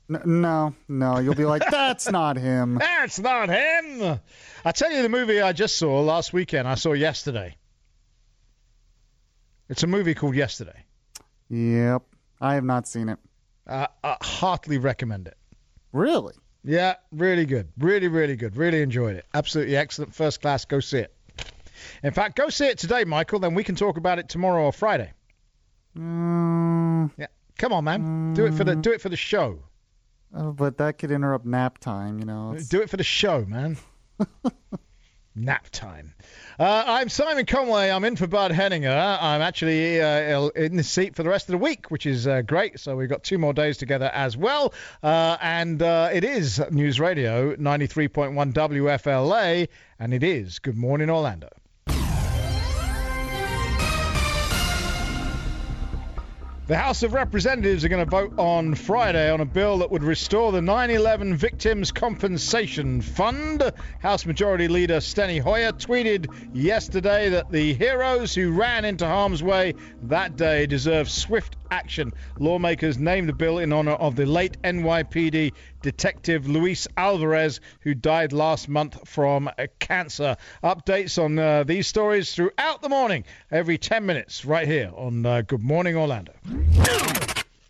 No, 0.10 0.74
no, 0.88 1.20
you'll 1.20 1.36
be 1.36 1.46
like, 1.46 1.64
that's 1.70 2.10
not 2.12 2.36
him. 2.38 2.76
That's 2.80 3.20
not 3.20 3.50
him. 3.50 4.20
I 4.66 4.72
tell 4.72 4.92
you, 4.92 5.04
the 5.04 5.10
movie 5.10 5.40
I 5.40 5.54
just 5.54 5.78
saw 5.78 6.02
last 6.02 6.34
weekend, 6.34 6.68
I 6.68 6.76
saw 6.76 6.94
yesterday. 6.94 7.56
It's 9.70 9.84
a 9.84 9.88
movie 9.88 10.16
called 10.16 10.36
Yesterday. 10.36 10.84
Yep, 11.50 12.02
I 12.42 12.56
have 12.56 12.64
not 12.64 12.88
seen 12.88 13.10
it. 13.10 13.20
Uh, 13.68 13.86
I 14.04 14.18
heartily 14.20 14.80
recommend 14.80 15.28
it. 15.28 15.38
Really? 15.94 16.34
Yeah, 16.64 16.96
really 17.12 17.46
good. 17.46 17.70
Really, 17.78 18.08
really 18.08 18.36
good. 18.36 18.58
Really 18.58 18.82
enjoyed 18.82 19.16
it. 19.16 19.26
Absolutely 19.34 19.76
excellent. 19.76 20.16
First 20.16 20.42
class. 20.42 20.66
Go 20.66 20.80
see 20.80 21.00
it. 21.00 21.14
In 22.04 22.12
fact, 22.12 22.36
go 22.36 22.50
see 22.50 22.68
it 22.68 22.78
today, 22.78 23.04
Michael. 23.04 23.40
Then 23.40 23.54
we 23.56 23.64
can 23.64 23.76
talk 23.76 23.98
about 23.98 24.20
it 24.20 24.30
tomorrow 24.30 24.64
or 24.64 24.74
Friday. 24.74 25.12
Mm, 25.98 27.12
Yeah. 27.18 27.28
Come 27.58 27.74
on, 27.74 27.84
man. 27.84 28.34
Do 28.36 28.46
it 28.46 28.54
for 28.54 28.64
the 28.64 28.76
do 28.76 28.92
it 28.92 29.02
for 29.02 29.10
the 29.10 29.18
show. 29.18 29.60
uh, 30.36 30.52
but 30.52 30.78
that 30.78 30.98
could 30.98 31.12
interrupt 31.12 31.46
nap 31.46 31.78
time. 31.80 32.20
You 32.20 32.26
know. 32.26 32.52
It's- 32.52 32.70
Do 32.70 32.82
it 32.82 32.90
for 32.90 32.98
the 32.98 33.04
show, 33.04 33.44
man. 33.46 33.78
Nap 35.36 35.70
time. 35.72 36.14
Uh, 36.60 36.84
I'm 36.86 37.08
Simon 37.08 37.46
Conway. 37.46 37.90
I'm 37.90 38.04
in 38.04 38.18
for 38.18 38.28
Bud 38.28 38.52
Hedinger. 38.52 38.90
I'm 39.22 39.42
actually 39.42 40.02
uh, 40.02 40.50
in 40.50 40.76
the 40.76 40.84
seat 40.84 41.16
for 41.16 41.24
the 41.24 41.30
rest 41.30 41.48
of 41.48 41.52
the 41.54 41.58
week, 41.60 41.90
which 41.92 42.06
is 42.06 42.28
uh, 42.28 42.42
great. 42.42 42.78
So 42.80 42.96
we've 42.98 43.08
got 43.08 43.24
two 43.24 43.38
more 43.38 43.54
days 43.54 43.78
together 43.78 44.10
as 44.14 44.36
well. 44.36 44.74
Uh, 45.02 45.38
and 45.42 45.82
uh, 45.82 46.10
it 46.12 46.26
is 46.26 46.62
News 46.72 47.00
Radio 47.00 47.56
93.1 47.56 48.52
WFLA, 48.54 49.70
and 50.00 50.14
it 50.14 50.24
is 50.24 50.60
Good 50.60 50.76
Morning 50.76 51.10
Orlando. 51.10 51.48
The 56.70 56.78
House 56.78 57.02
of 57.02 57.14
Representatives 57.14 57.84
are 57.84 57.90
going 57.90 58.06
to 58.06 58.12
vote 58.12 58.38
on 58.38 58.76
Friday 58.76 59.32
on 59.32 59.42
a 59.42 59.46
bill 59.46 59.80
that 59.80 59.90
would 59.90 60.04
restore 60.04 60.52
the 60.52 60.62
9 60.62 60.92
11 60.92 61.36
Victims 61.36 61.92
Compensation 61.92 63.02
Fund. 63.02 63.72
House 63.98 64.28
Majority 64.28 64.68
Leader 64.68 64.98
Steny 64.98 65.42
Hoyer 65.42 65.72
tweeted 65.72 66.32
yesterday 66.54 67.30
that 67.30 67.52
the 67.52 67.74
heroes 67.74 68.36
who 68.36 68.52
ran 68.52 68.86
into 68.86 69.08
harm's 69.08 69.42
way 69.42 69.74
that 70.04 70.36
day 70.36 70.68
deserve 70.68 71.10
swift 71.10 71.56
action. 71.72 72.14
Lawmakers 72.38 73.00
named 73.00 73.30
the 73.30 73.34
bill 73.34 73.58
in 73.58 73.74
honor 73.74 73.94
of 73.94 74.16
the 74.16 74.28
late 74.28 74.62
NYPD 74.62 75.54
detective 75.82 76.48
Luis 76.48 76.88
Alvarez, 76.98 77.60
who 77.82 77.94
died 77.94 78.34
last 78.34 78.70
month 78.70 79.08
from 79.08 79.50
cancer. 79.80 80.38
Updates 80.64 81.22
on 81.24 81.40
uh, 81.40 81.64
these 81.64 81.88
stories 81.88 82.34
throughout 82.34 82.82
the 82.82 82.90
morning, 82.90 83.24
every 83.52 83.78
10 83.78 84.06
minutes, 84.06 84.46
right 84.46 84.68
here 84.68 84.92
on 84.96 85.26
uh, 85.26 85.42
Good 85.42 85.64
Morning 85.64 85.96
Orlando. 85.96 86.34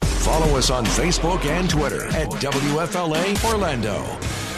Follow 0.02 0.58
us 0.58 0.70
on 0.70 0.86
Facebook 0.86 1.44
and 1.46 1.70
Twitter 1.70 2.06
at 2.08 2.30
WFLA 2.30 3.44
Orlando. 3.52 4.49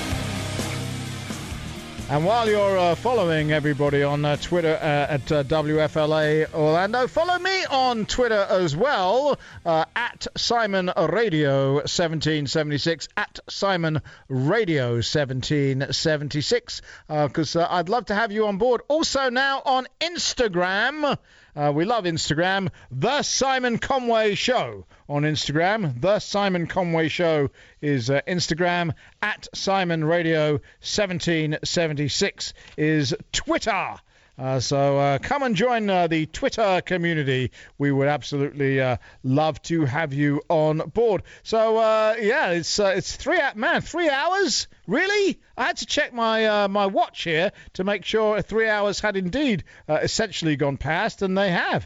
And 2.11 2.25
while 2.25 2.49
you're 2.49 2.77
uh, 2.77 2.95
following 2.95 3.53
everybody 3.53 4.03
on 4.03 4.25
uh, 4.25 4.35
Twitter 4.35 4.73
uh, 4.73 5.13
at 5.13 5.31
uh, 5.31 5.45
WFLA 5.45 6.53
Orlando, 6.53 7.07
follow 7.07 7.39
me 7.39 7.63
on 7.63 8.05
Twitter 8.05 8.45
as 8.49 8.75
well 8.75 9.39
uh, 9.65 9.85
at 9.95 10.27
Simon 10.35 10.91
Radio 10.97 11.75
1776 11.75 13.07
at 13.15 13.39
Simon 13.47 14.01
Radio 14.27 14.95
1776 14.95 16.81
because 17.07 17.55
uh, 17.55 17.65
I'd 17.69 17.87
love 17.87 18.07
to 18.07 18.13
have 18.13 18.33
you 18.33 18.47
on 18.47 18.57
board. 18.57 18.81
Also 18.89 19.29
now 19.29 19.61
on 19.63 19.87
Instagram. 20.01 21.17
Uh, 21.55 21.71
we 21.73 21.85
love 21.85 22.05
Instagram. 22.05 22.69
The 22.91 23.23
Simon 23.23 23.77
Conway 23.77 24.35
Show 24.35 24.85
on 25.09 25.23
Instagram. 25.23 25.99
The 25.99 26.19
Simon 26.19 26.67
Conway 26.67 27.09
Show 27.09 27.49
is 27.81 28.09
uh, 28.09 28.21
Instagram. 28.27 28.93
At 29.21 29.47
Simon 29.53 30.05
Radio 30.05 30.51
1776 30.81 32.53
is 32.77 33.13
Twitter. 33.31 33.95
Uh, 34.37 34.59
so 34.59 34.97
uh, 34.97 35.19
come 35.19 35.43
and 35.43 35.55
join 35.55 35.89
uh, 35.89 36.07
the 36.07 36.25
Twitter 36.25 36.81
community. 36.85 37.51
We 37.77 37.91
would 37.91 38.07
absolutely 38.07 38.79
uh, 38.79 38.97
love 39.23 39.61
to 39.63 39.85
have 39.85 40.13
you 40.13 40.41
on 40.49 40.77
board. 40.77 41.23
So 41.43 41.77
uh, 41.77 42.15
yeah, 42.19 42.51
it's 42.51 42.79
uh, 42.79 42.93
it's 42.95 43.15
three 43.15 43.39
man 43.55 43.81
three 43.81 44.09
hours 44.09 44.67
really. 44.87 45.39
I 45.61 45.65
had 45.65 45.77
to 45.77 45.85
check 45.85 46.11
my 46.11 46.45
uh, 46.45 46.67
my 46.69 46.87
watch 46.87 47.21
here 47.23 47.51
to 47.73 47.83
make 47.83 48.03
sure 48.03 48.41
three 48.41 48.67
hours 48.67 48.99
had 48.99 49.15
indeed 49.15 49.63
uh, 49.87 49.99
essentially 50.01 50.55
gone 50.55 50.77
past, 50.77 51.21
and 51.21 51.37
they 51.37 51.51
have. 51.51 51.85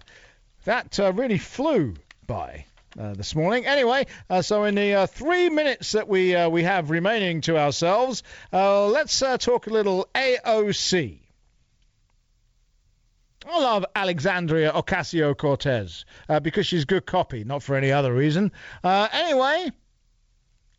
That 0.64 0.98
uh, 0.98 1.12
really 1.12 1.38
flew 1.38 1.96
by. 2.26 2.68
uh, 2.98 3.16
this 3.16 3.36
morning. 3.36 3.66
Anyway, 3.66 4.06
uh, 4.30 4.42
so 4.42 4.64
in 4.64 4.76
the 4.76 4.94
uh, 4.94 5.08
three 5.08 5.50
minutes 5.50 5.92
that 5.92 6.08
we 6.08 6.34
uh, 6.34 6.48
we 6.48 6.64
have 6.64 6.90
remaining 6.90 7.42
to 7.42 7.58
ourselves, 7.58 8.24
uh, 8.54 8.88
let's 8.88 9.22
uh, 9.22 9.38
talk 9.38 9.68
a 9.68 9.72
little 9.72 10.08
AOC. 10.16 11.20
I 13.46 13.60
love 13.60 13.86
Alexandria 13.94 14.72
Ocasio 14.72 15.38
Cortez 15.38 16.06
because 16.42 16.66
she's 16.66 16.86
good 16.86 17.06
copy, 17.06 17.44
not 17.44 17.62
for 17.62 17.76
any 17.76 17.92
other 17.92 18.14
reason. 18.14 18.54
anyway, 18.86 19.70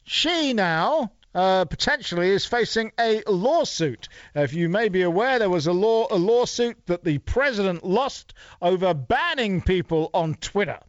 she 0.04 0.54
now 0.54 1.12
uh, 1.36 1.66
potentially 1.66 2.30
is 2.30 2.46
facing 2.46 2.90
a 2.98 3.22
lawsuit. 3.26 4.08
If 4.34 4.54
you 4.54 4.70
may 4.70 4.88
be 4.88 5.02
aware, 5.02 5.38
there 5.38 5.50
was 5.50 5.66
a 5.66 5.72
law 5.72 6.06
a 6.10 6.16
lawsuit 6.16 6.78
that 6.86 7.04
the 7.04 7.18
president 7.18 7.84
lost 7.84 8.32
over 8.62 8.94
banning 8.94 9.60
people 9.60 10.08
on 10.14 10.34
Twitter. 10.36 10.80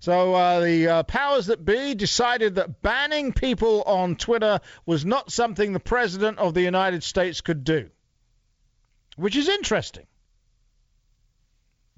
So 0.00 0.34
uh, 0.34 0.60
the 0.60 0.88
uh, 0.88 1.02
powers 1.02 1.46
that 1.46 1.62
be 1.62 1.94
decided 1.94 2.54
that 2.54 2.80
banning 2.80 3.34
people 3.34 3.82
on 3.82 4.16
Twitter 4.16 4.60
was 4.86 5.04
not 5.04 5.30
something 5.30 5.72
the 5.74 5.80
president 5.80 6.38
of 6.38 6.54
the 6.54 6.62
United 6.62 7.02
States 7.02 7.42
could 7.42 7.64
do, 7.64 7.90
which 9.16 9.36
is 9.36 9.48
interesting. 9.48 10.06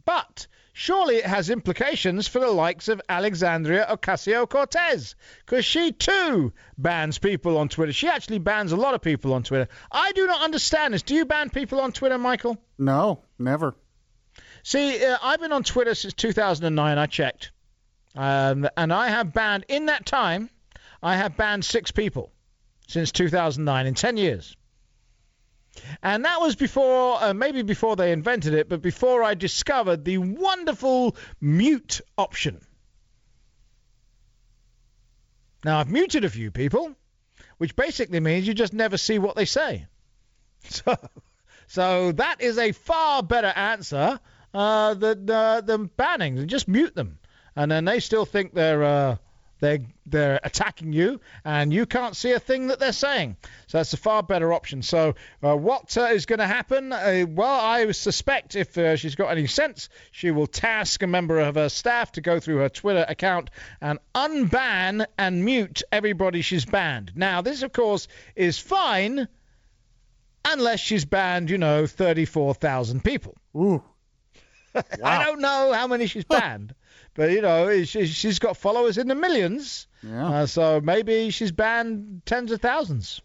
But 0.04 0.48
surely 0.80 1.16
it 1.16 1.26
has 1.26 1.50
implications 1.50 2.26
for 2.26 2.38
the 2.38 2.50
likes 2.50 2.88
of 2.88 3.02
Alexandria 3.06 3.86
Ocasio 3.90 4.48
Cortez, 4.48 5.14
because 5.44 5.62
she 5.62 5.92
too 5.92 6.54
bans 6.78 7.18
people 7.18 7.58
on 7.58 7.68
Twitter. 7.68 7.92
She 7.92 8.08
actually 8.08 8.38
bans 8.38 8.72
a 8.72 8.76
lot 8.76 8.94
of 8.94 9.02
people 9.02 9.34
on 9.34 9.42
Twitter. 9.42 9.68
I 9.92 10.12
do 10.12 10.26
not 10.26 10.40
understand 10.40 10.94
this. 10.94 11.02
Do 11.02 11.14
you 11.14 11.26
ban 11.26 11.50
people 11.50 11.80
on 11.80 11.92
Twitter, 11.92 12.16
Michael? 12.16 12.56
No, 12.78 13.20
never. 13.38 13.76
See, 14.62 15.04
uh, 15.04 15.18
I've 15.22 15.40
been 15.40 15.52
on 15.52 15.64
Twitter 15.64 15.94
since 15.94 16.14
2009. 16.14 16.96
I 16.96 17.06
checked. 17.06 17.52
Um, 18.14 18.66
and 18.74 18.90
I 18.90 19.08
have 19.08 19.34
banned, 19.34 19.66
in 19.68 19.86
that 19.86 20.06
time, 20.06 20.48
I 21.02 21.16
have 21.16 21.36
banned 21.36 21.66
six 21.66 21.90
people 21.90 22.32
since 22.88 23.12
2009, 23.12 23.86
in 23.86 23.94
10 23.94 24.16
years. 24.16 24.56
And 26.02 26.24
that 26.24 26.40
was 26.40 26.56
before, 26.56 27.22
uh, 27.22 27.34
maybe 27.34 27.62
before 27.62 27.96
they 27.96 28.12
invented 28.12 28.54
it, 28.54 28.68
but 28.68 28.82
before 28.82 29.22
I 29.22 29.34
discovered 29.34 30.04
the 30.04 30.18
wonderful 30.18 31.16
mute 31.40 32.00
option. 32.16 32.60
Now, 35.64 35.78
I've 35.78 35.90
muted 35.90 36.24
a 36.24 36.30
few 36.30 36.50
people, 36.50 36.94
which 37.58 37.76
basically 37.76 38.20
means 38.20 38.48
you 38.48 38.54
just 38.54 38.72
never 38.72 38.96
see 38.96 39.18
what 39.18 39.36
they 39.36 39.46
say. 39.46 39.86
So, 40.68 40.94
so 41.68 42.12
that 42.12 42.42
is 42.42 42.58
a 42.58 42.72
far 42.72 43.22
better 43.22 43.46
answer 43.46 44.20
uh, 44.52 44.92
than, 44.94 45.30
uh, 45.30 45.62
than 45.62 45.86
banning. 45.86 46.46
Just 46.48 46.68
mute 46.68 46.94
them 46.94 47.20
and 47.56 47.70
then 47.70 47.84
they 47.84 48.00
still 48.00 48.24
think 48.24 48.54
they're 48.54 48.82
uh, 48.82 49.16
they're 49.60 49.80
they're 50.06 50.40
attacking 50.42 50.92
you, 50.92 51.20
and 51.44 51.72
you 51.72 51.86
can't 51.86 52.16
see 52.16 52.32
a 52.32 52.40
thing 52.40 52.68
that 52.68 52.80
they're 52.80 52.92
saying. 52.92 53.36
So 53.68 53.78
that's 53.78 53.92
a 53.92 53.96
far 53.96 54.22
better 54.22 54.52
option. 54.52 54.82
So 54.82 55.14
uh, 55.42 55.56
what 55.56 55.96
uh, 55.96 56.06
is 56.06 56.26
going 56.26 56.40
to 56.40 56.46
happen? 56.46 56.92
Uh, 56.92 57.26
well, 57.28 57.60
I 57.60 57.90
suspect 57.92 58.56
if 58.56 58.76
uh, 58.76 58.96
she's 58.96 59.14
got 59.14 59.28
any 59.28 59.46
sense, 59.46 59.88
she 60.10 60.30
will 60.30 60.46
task 60.46 61.02
a 61.02 61.06
member 61.06 61.38
of 61.38 61.54
her 61.54 61.68
staff 61.68 62.12
to 62.12 62.20
go 62.20 62.40
through 62.40 62.58
her 62.58 62.68
Twitter 62.68 63.04
account 63.08 63.50
and 63.80 63.98
unban 64.14 65.06
and 65.16 65.44
mute 65.44 65.82
everybody 65.92 66.42
she's 66.42 66.64
banned. 66.64 67.12
Now, 67.14 67.42
this 67.42 67.62
of 67.62 67.72
course 67.72 68.08
is 68.34 68.58
fine 68.58 69.28
unless 70.44 70.80
she's 70.80 71.04
banned, 71.04 71.50
you 71.50 71.58
know, 71.58 71.86
34,000 71.86 73.04
people. 73.04 73.36
Ooh. 73.56 73.82
Wow. 74.72 74.82
I 75.02 75.24
don't 75.24 75.40
know 75.40 75.72
how 75.72 75.88
many 75.88 76.06
she's 76.06 76.24
banned. 76.24 76.76
But 77.14 77.32
you 77.32 77.42
know, 77.42 77.84
she's 77.84 78.38
got 78.38 78.56
followers 78.56 78.98
in 78.98 79.08
the 79.08 79.14
millions. 79.14 79.86
Yeah. 80.02 80.28
Uh, 80.28 80.46
so 80.46 80.80
maybe 80.80 81.30
she's 81.30 81.52
banned 81.52 82.22
tens 82.24 82.52
of 82.52 82.60
thousands. 82.60 83.20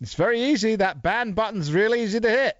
It's 0.00 0.14
very 0.14 0.40
easy. 0.40 0.76
That 0.76 1.02
ban 1.02 1.32
button's 1.32 1.72
really 1.72 2.02
easy 2.02 2.20
to 2.20 2.30
hit. 2.30 2.56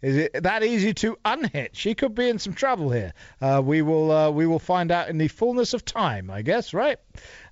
Is 0.00 0.16
it 0.16 0.42
that 0.44 0.62
easy 0.62 0.94
to 0.94 1.18
unhit? 1.24 1.74
She 1.74 1.94
could 1.94 2.14
be 2.14 2.28
in 2.28 2.38
some 2.38 2.54
trouble 2.54 2.90
here. 2.90 3.12
Uh, 3.40 3.60
we 3.64 3.82
will 3.82 4.12
uh, 4.12 4.30
we 4.30 4.46
will 4.46 4.60
find 4.60 4.92
out 4.92 5.08
in 5.08 5.18
the 5.18 5.28
fullness 5.28 5.74
of 5.74 5.84
time, 5.84 6.30
I 6.30 6.42
guess, 6.42 6.72
right? 6.72 6.98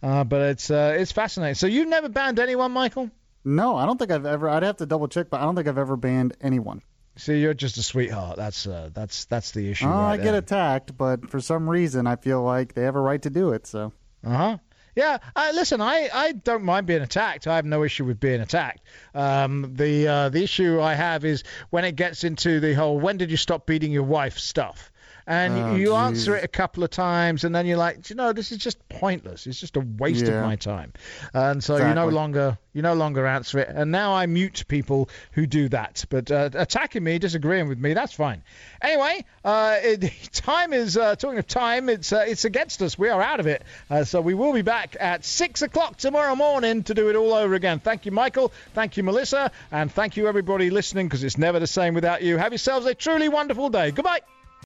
Uh, 0.02 0.22
but 0.22 0.42
it's 0.42 0.70
uh, 0.70 0.96
it's 0.96 1.10
fascinating. 1.10 1.56
So 1.56 1.66
you've 1.66 1.88
never 1.88 2.08
banned 2.08 2.38
anyone, 2.38 2.70
Michael? 2.70 3.10
No, 3.44 3.76
I 3.76 3.86
don't 3.86 3.98
think 3.98 4.12
I've 4.12 4.26
ever. 4.26 4.48
I'd 4.48 4.62
have 4.62 4.76
to 4.76 4.86
double 4.86 5.08
check, 5.08 5.28
but 5.30 5.40
I 5.40 5.44
don't 5.44 5.56
think 5.56 5.66
I've 5.66 5.78
ever 5.78 5.96
banned 5.96 6.36
anyone. 6.40 6.82
See, 7.16 7.40
you're 7.40 7.54
just 7.54 7.78
a 7.78 7.82
sweetheart. 7.82 8.36
That's 8.36 8.66
uh, 8.66 8.90
that's 8.92 9.24
that's 9.24 9.52
the 9.52 9.70
issue. 9.70 9.86
Oh, 9.86 9.90
right 9.90 10.12
I 10.12 10.16
there. 10.16 10.26
get 10.26 10.34
attacked, 10.34 10.96
but 10.96 11.30
for 11.30 11.40
some 11.40 11.68
reason, 11.68 12.06
I 12.06 12.16
feel 12.16 12.42
like 12.42 12.74
they 12.74 12.82
have 12.82 12.96
a 12.96 13.00
right 13.00 13.20
to 13.22 13.30
do 13.30 13.52
it. 13.52 13.66
So. 13.66 13.92
Uh 14.24 14.36
huh. 14.36 14.58
Yeah, 14.94 15.18
I, 15.34 15.52
listen, 15.52 15.82
I, 15.82 16.08
I 16.12 16.32
don't 16.32 16.62
mind 16.62 16.86
being 16.86 17.02
attacked. 17.02 17.46
I 17.46 17.56
have 17.56 17.66
no 17.66 17.82
issue 17.84 18.06
with 18.06 18.18
being 18.18 18.40
attacked. 18.40 18.80
Um, 19.14 19.74
the 19.74 20.08
uh, 20.08 20.28
the 20.30 20.42
issue 20.42 20.80
I 20.80 20.94
have 20.94 21.24
is 21.26 21.44
when 21.68 21.84
it 21.84 21.96
gets 21.96 22.24
into 22.24 22.60
the 22.60 22.72
whole 22.72 22.98
"when 22.98 23.18
did 23.18 23.30
you 23.30 23.36
stop 23.36 23.66
beating 23.66 23.92
your 23.92 24.04
wife" 24.04 24.38
stuff 24.38 24.90
and 25.26 25.54
Oh, 25.54 25.74
you 25.74 25.86
geez. 25.86 25.94
answer 25.94 26.36
it 26.36 26.44
a 26.44 26.48
couple 26.48 26.84
of 26.84 26.90
times, 26.90 27.44
and 27.44 27.54
then 27.54 27.66
you're 27.66 27.76
like, 27.76 28.08
you 28.10 28.16
know, 28.16 28.32
this 28.32 28.52
is 28.52 28.58
just 28.58 28.88
pointless. 28.88 29.46
It's 29.46 29.58
just 29.58 29.76
a 29.76 29.80
waste 29.80 30.26
of 30.26 30.42
my 30.42 30.56
time, 30.56 30.92
and 31.34 31.62
so 31.62 31.76
you 31.76 31.94
no 31.94 32.08
longer 32.08 32.58
you 32.72 32.82
no 32.82 32.94
longer 32.94 33.26
answer 33.26 33.58
it. 33.58 33.68
And 33.70 33.90
now 33.90 34.12
I 34.14 34.26
mute 34.26 34.64
people 34.68 35.08
who 35.32 35.46
do 35.46 35.68
that, 35.70 36.04
but 36.10 36.30
uh, 36.30 36.50
attacking 36.52 37.02
me, 37.02 37.18
disagreeing 37.18 37.68
with 37.68 37.78
me, 37.78 37.94
that's 37.94 38.12
fine. 38.12 38.42
Anyway, 38.82 39.24
uh, 39.44 39.76
it, 39.82 40.12
time 40.32 40.72
is 40.74 40.96
uh, 40.96 41.16
talking 41.16 41.38
of 41.38 41.46
time. 41.46 41.88
It's 41.88 42.12
uh, 42.12 42.24
it's 42.26 42.44
against 42.44 42.82
us. 42.82 42.98
We 42.98 43.08
are 43.08 43.22
out 43.22 43.40
of 43.40 43.46
it. 43.46 43.62
Uh, 43.90 44.04
so 44.04 44.20
we 44.20 44.34
will 44.34 44.52
be 44.52 44.62
back 44.62 44.96
at 45.00 45.24
six 45.24 45.62
o'clock 45.62 45.96
tomorrow 45.96 46.36
morning 46.36 46.82
to 46.84 46.94
do 46.94 47.08
it 47.08 47.16
all 47.16 47.32
over 47.32 47.54
again. 47.54 47.80
Thank 47.80 48.04
you, 48.06 48.12
Michael. 48.12 48.52
Thank 48.74 48.96
you, 48.96 49.02
Melissa, 49.02 49.50
and 49.72 49.90
thank 49.90 50.16
you 50.16 50.28
everybody 50.28 50.70
listening 50.70 51.06
because 51.06 51.24
it's 51.24 51.38
never 51.38 51.58
the 51.58 51.66
same 51.66 51.94
without 51.94 52.22
you. 52.22 52.36
Have 52.36 52.52
yourselves 52.52 52.86
a 52.86 52.94
truly 52.94 53.28
wonderful 53.28 53.70
day. 53.70 53.90
Goodbye. 53.90 54.20